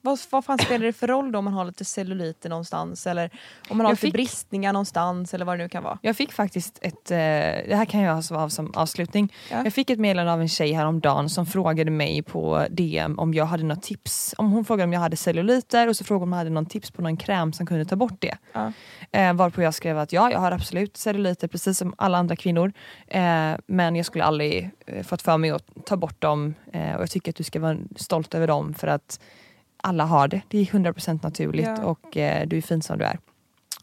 Vad, 0.06 0.20
vad 0.30 0.46
fan 0.46 0.58
spelar 0.58 0.86
det 0.86 0.94
för 0.94 1.08
roll 1.08 1.32
då 1.32 1.40
om 1.40 1.46
man 1.46 1.54
har 1.54 1.66
lite 1.66 1.86
celluliter 1.86 2.50
någonstans 2.50 3.08
eller 3.08 3.30
om 3.70 3.78
man 3.78 3.86
har 3.86 3.92
Jag 3.92 3.94
lite 3.96 4.02
fick- 4.02 4.14
bristningar 4.14 4.74
någonstans 4.74 5.34
eller 5.34 5.46
vad 5.46 5.58
det 5.58 5.64
nu 5.64 5.70
kan 5.70 5.84
vara. 5.84 6.00
Jag 6.02 6.16
fick 6.16 6.32
faktiskt 6.32 6.80
ett, 6.82 7.12
eh, 7.12 7.18
det 7.18 7.76
här 7.76 7.86
kan 7.86 8.02
jag 8.02 8.16
ha 8.16 8.38
av 8.44 8.50
som 8.50 8.72
avslutning. 8.76 9.34
Ja. 9.52 9.64
Jag 9.64 9.74
fick 9.74 9.90
ett 9.90 10.00
meddelande 10.00 10.34
av 10.34 10.42
en 10.42 10.50
tjej 10.50 10.72
häromdagen 10.74 11.30
som 11.30 11.46
frågade 11.46 11.92
mig 11.92 12.22
på 12.22 12.66
DM 12.70 13.20
om 13.20 13.34
jag 13.34 13.46
hade 13.46 13.64
något 13.64 13.82
tips. 13.84 14.36
Om 14.38 14.52
hon 14.52 14.66
frågade 14.66 14.84
om 14.84 14.94
jag 14.94 15.00
hade 15.00 15.16
celluliter 15.18 15.88
och 15.88 15.96
så 15.96 16.04
frågade 16.04 16.24
om 16.24 16.32
jag 16.32 16.38
hade 16.38 16.50
någon 16.50 16.66
tips 16.66 16.92
på 16.92 17.02
någon 17.02 17.18
kräm 17.18 17.54
som 17.54 17.66
kunde 17.66 17.86
ta 17.86 17.96
bort 17.96 18.22
det. 18.22 18.38
Ja. 18.54 18.72
Eh, 19.12 19.34
varpå 19.34 19.62
jag 19.62 19.74
skrev 19.74 19.98
att 20.00 20.12
ja, 20.14 20.32
jag 20.32 20.40
har 20.40 20.52
absolut 20.52 20.98
celluliter 20.98 21.48
precis 21.48 21.78
som 21.78 21.94
alla 21.98 22.18
andra 22.18 22.36
kvinnor. 22.36 22.74
Eh, 23.08 23.52
men 23.68 23.96
jag 23.96 24.06
skulle 24.06 24.24
aldrig 24.24 24.70
eh, 24.86 25.04
fått 25.04 25.22
för 25.22 25.38
mig 25.38 25.52
att 25.52 25.66
ta 25.86 25.98
bort 25.98 26.22
dem 26.22 26.54
eh, 26.74 26.96
och 26.96 27.02
jag 27.02 27.10
tycker 27.12 27.32
att 27.32 27.36
du 27.36 27.44
ska 27.44 27.60
vara 27.60 27.78
stolt 27.96 28.34
över 28.34 28.48
dem 28.48 28.74
för 28.74 28.88
att 28.88 29.20
alla 29.78 30.06
har 30.06 30.28
det. 30.28 30.42
Det 30.48 30.58
är 30.60 30.66
100% 30.66 31.20
naturligt 31.24 31.68
Ja. 31.68 31.84
och 31.86 32.18
eh, 32.18 32.48
du 32.48 32.58
är 32.58 32.62
fin 32.62 32.82
som 32.82 32.98
du 32.98 33.06
är. 33.06 33.20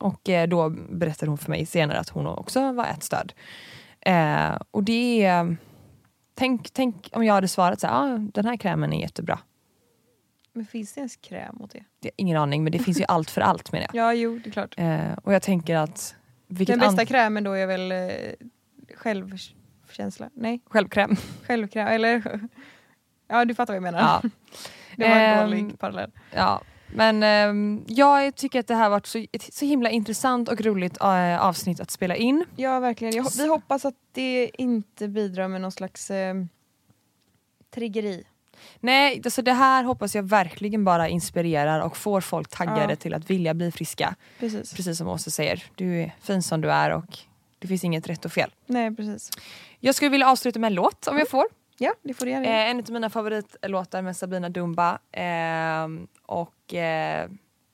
Och 0.01 0.29
eh, 0.29 0.49
då 0.49 0.71
berättade 0.71 1.31
hon 1.31 1.39
för 1.39 1.51
mig 1.51 1.67
senare 1.67 1.99
att 1.99 2.09
hon 2.09 2.27
också 2.27 2.73
var 2.73 2.85
ätstörd. 2.87 3.33
Eh, 4.01 4.59
och 4.71 4.83
det 4.85 5.25
är... 5.25 5.57
Tänk, 6.35 6.71
tänk 6.71 7.09
om 7.13 7.25
jag 7.25 7.35
hade 7.35 7.49
svarat 7.49 7.81
så 7.81 7.87
här, 7.87 8.15
ah, 8.15 8.19
den 8.19 8.45
här 8.47 8.57
krämen 8.57 8.93
är 8.93 9.01
jättebra. 9.01 9.39
Men 10.53 10.67
finns 10.67 10.93
det 10.93 10.99
ens 10.99 11.17
kräm 11.17 11.57
mot 11.57 11.71
det? 11.71 11.85
Det 12.01 12.11
ingen 12.17 12.37
aning, 12.37 12.63
men 12.65 12.73
det 12.73 12.79
finns 12.79 13.01
ju 13.01 13.05
allt 13.09 13.31
för 13.31 13.41
allt 13.41 13.73
menar 13.73 13.87
jag. 13.93 14.05
Ja, 14.07 14.15
jo, 14.15 14.41
det 14.45 14.51
är 14.51 14.53
klart. 14.53 14.75
Eh, 14.79 15.13
och 15.25 15.35
jag 15.35 15.43
tänker 15.43 15.77
att... 15.77 16.15
Den 16.49 16.79
bästa 16.79 17.05
krämen 17.07 17.45
då 17.45 17.53
är 17.53 17.67
väl 17.67 17.93
eh, 17.93 18.09
självkänsla? 18.97 20.31
Nej, 20.35 20.61
Självkräm. 20.67 21.17
självkräm. 21.47 21.89
Eller 21.89 22.41
ja, 23.29 23.45
du 23.45 23.55
fattar 23.55 23.73
vad 23.73 23.77
jag 23.77 23.83
menar. 23.83 24.01
Ja. 24.23 24.23
Det 24.97 25.09
var 25.09 25.17
en 25.17 25.39
Ehm, 25.39 25.51
dålig 25.51 25.79
parallell. 25.79 26.11
Ja, 26.35 26.63
men 26.95 27.23
ehm, 27.23 27.85
jag 27.89 28.35
tycker 28.37 28.61
att 28.61 28.67
det 28.67 28.75
här 28.75 28.89
varit 28.89 29.07
så, 29.07 29.19
ett 29.33 29.55
så 29.55 29.65
himla 29.65 29.91
intressant 29.91 30.49
och 30.49 30.61
roligt 30.61 31.01
eh, 31.01 31.45
avsnitt 31.47 31.81
att 31.81 31.91
spela 31.91 32.17
in. 32.17 32.45
Ja, 32.57 32.81
verkligen. 32.81 33.15
Jag, 33.17 33.27
vi 33.37 33.49
hoppas 33.49 33.85
att 33.85 33.95
det 34.13 34.51
inte 34.55 35.09
bidrar 35.09 35.49
med 35.49 35.61
någon 35.61 35.73
slags 35.73 36.11
eh, 36.11 36.35
triggeri. 37.75 38.25
Nej, 38.81 39.21
alltså 39.25 39.43
det 39.43 39.53
här 39.53 39.85
hoppas 39.85 40.15
jag 40.15 40.23
verkligen 40.23 40.85
bara 40.85 41.09
inspirerar 41.09 41.81
och 41.81 41.97
får 41.97 42.21
folk 42.21 42.49
taggade 42.49 42.93
Ja. 42.93 42.97
till 42.97 43.15
att 43.15 43.31
vilja 43.31 43.55
bli 43.55 43.73
friska. 43.73 44.15
Precis. 44.39 44.75
Precis 44.75 44.99
som 44.99 45.09
Åsa 45.09 45.31
säger, 45.31 45.65
du 45.75 46.01
är 46.03 46.15
fin 46.21 46.43
som 46.43 46.61
du 46.61 46.71
är 46.71 46.91
och 46.91 47.19
det 47.59 47.69
finns 47.69 47.85
inget 47.85 48.09
rätt 48.09 48.25
och 48.25 48.33
fel. 48.33 48.51
Nej, 48.67 48.97
precis. 48.97 49.31
Jag 49.81 49.95
skulle 49.95 50.11
vilja 50.11 50.31
avsluta 50.31 50.59
med 50.59 50.69
en 50.69 50.75
låt 50.75 51.07
om 51.07 51.19
jag 51.19 51.29
får. 51.29 51.45
Ja, 51.83 51.95
det 52.03 52.15
får 52.15 52.25
du 52.27 52.31
gärna 52.33 52.47
Eh, 52.47 52.53
göra. 52.53 52.65
en 52.65 52.79
av 52.79 52.91
mina 52.91 53.11
favoritlåtar 53.11 54.03
med 54.03 54.17
Sabina 54.17 54.49
Dumba. 54.49 54.99
Ehm, 55.13 56.07
och 56.27 56.75
eh, 56.75 57.29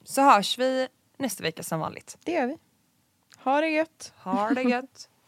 så 0.04 0.22
hörs 0.22 0.58
vi 0.58 0.88
nästa 1.18 1.42
vecka 1.42 1.62
som 1.62 1.80
vanligt. 1.80 2.18
Det 2.24 2.32
gör 2.32 2.46
vi. 2.46 2.56
Ha 3.44 3.60
det 3.60 3.68
gött. 3.68 4.12
Ha 4.22 4.50
det 4.50 4.62
gött! 4.62 5.08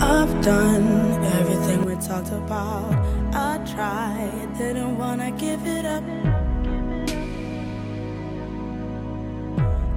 I've 0.00 0.42
done 0.42 1.24
everything 1.40 1.86
we 1.86 1.94
talked 1.94 2.32
about. 2.32 2.92
I 3.34 3.58
tried, 3.74 4.48
didn't 4.58 4.98
wanna 4.98 5.30
give 5.38 5.66
it 5.78 5.84
up. 5.84 6.04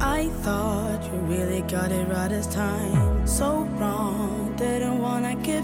I 0.01 0.29
thought 0.43 1.03
you 1.11 1.19
really 1.37 1.61
got 1.61 1.91
it 1.91 2.07
right 2.07 2.29
this 2.29 2.47
time. 2.47 3.27
So 3.27 3.67
wrong, 3.79 4.53
didn't 4.57 4.99
wanna 5.01 5.35
give 5.43 5.54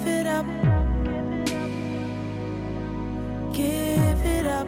Give 3.53 4.25
it 4.25 4.45
up. 4.45 4.67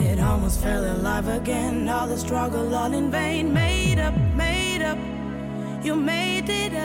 It 0.00 0.18
almost 0.18 0.60
felt 0.60 0.84
alive 0.84 1.28
again. 1.28 1.88
All 1.88 2.08
the 2.08 2.18
struggle, 2.18 2.74
all 2.74 2.92
in 2.92 3.10
vain. 3.12 3.52
Made 3.52 4.00
up, 4.00 4.14
made 4.34 4.82
up. 4.82 4.98
You 5.84 5.94
made 5.94 6.48
it 6.48 6.74
up. 6.74 6.82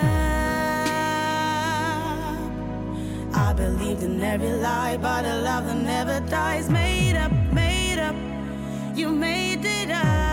I 3.33 3.53
believed 3.55 4.03
in 4.03 4.21
every 4.21 4.51
lie, 4.51 4.97
but 4.97 5.25
a 5.25 5.41
love 5.41 5.65
that 5.65 5.77
never 5.77 6.19
dies. 6.29 6.69
Made 6.69 7.15
up, 7.15 7.31
made 7.51 7.99
up. 7.99 8.15
You 8.95 9.09
made 9.09 9.65
it 9.65 9.89
up. 9.89 10.26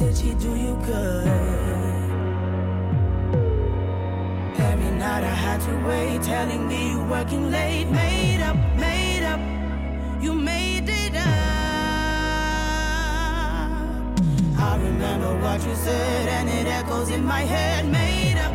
Did 0.00 0.16
she 0.16 0.32
do 0.32 0.56
you 0.56 0.76
good? 0.86 1.26
Every 4.58 4.92
night 4.96 5.24
I 5.24 5.36
had 5.44 5.60
to 5.60 5.72
wait, 5.86 6.22
telling 6.22 6.66
me 6.66 6.92
you 6.92 7.04
working 7.04 7.50
late. 7.50 7.84
Made 7.90 8.40
up, 8.40 8.56
made 8.78 9.22
up, 9.22 9.38
you 10.22 10.32
made 10.32 10.88
it 10.88 11.14
up. 11.14 11.22
I 14.58 14.78
remember 14.82 15.38
what 15.42 15.62
you 15.66 15.74
said, 15.74 16.28
and 16.30 16.48
it 16.48 16.66
echoes 16.66 17.10
in 17.10 17.22
my 17.22 17.40
head. 17.42 17.84
Made 17.86 18.38
up, 18.38 18.54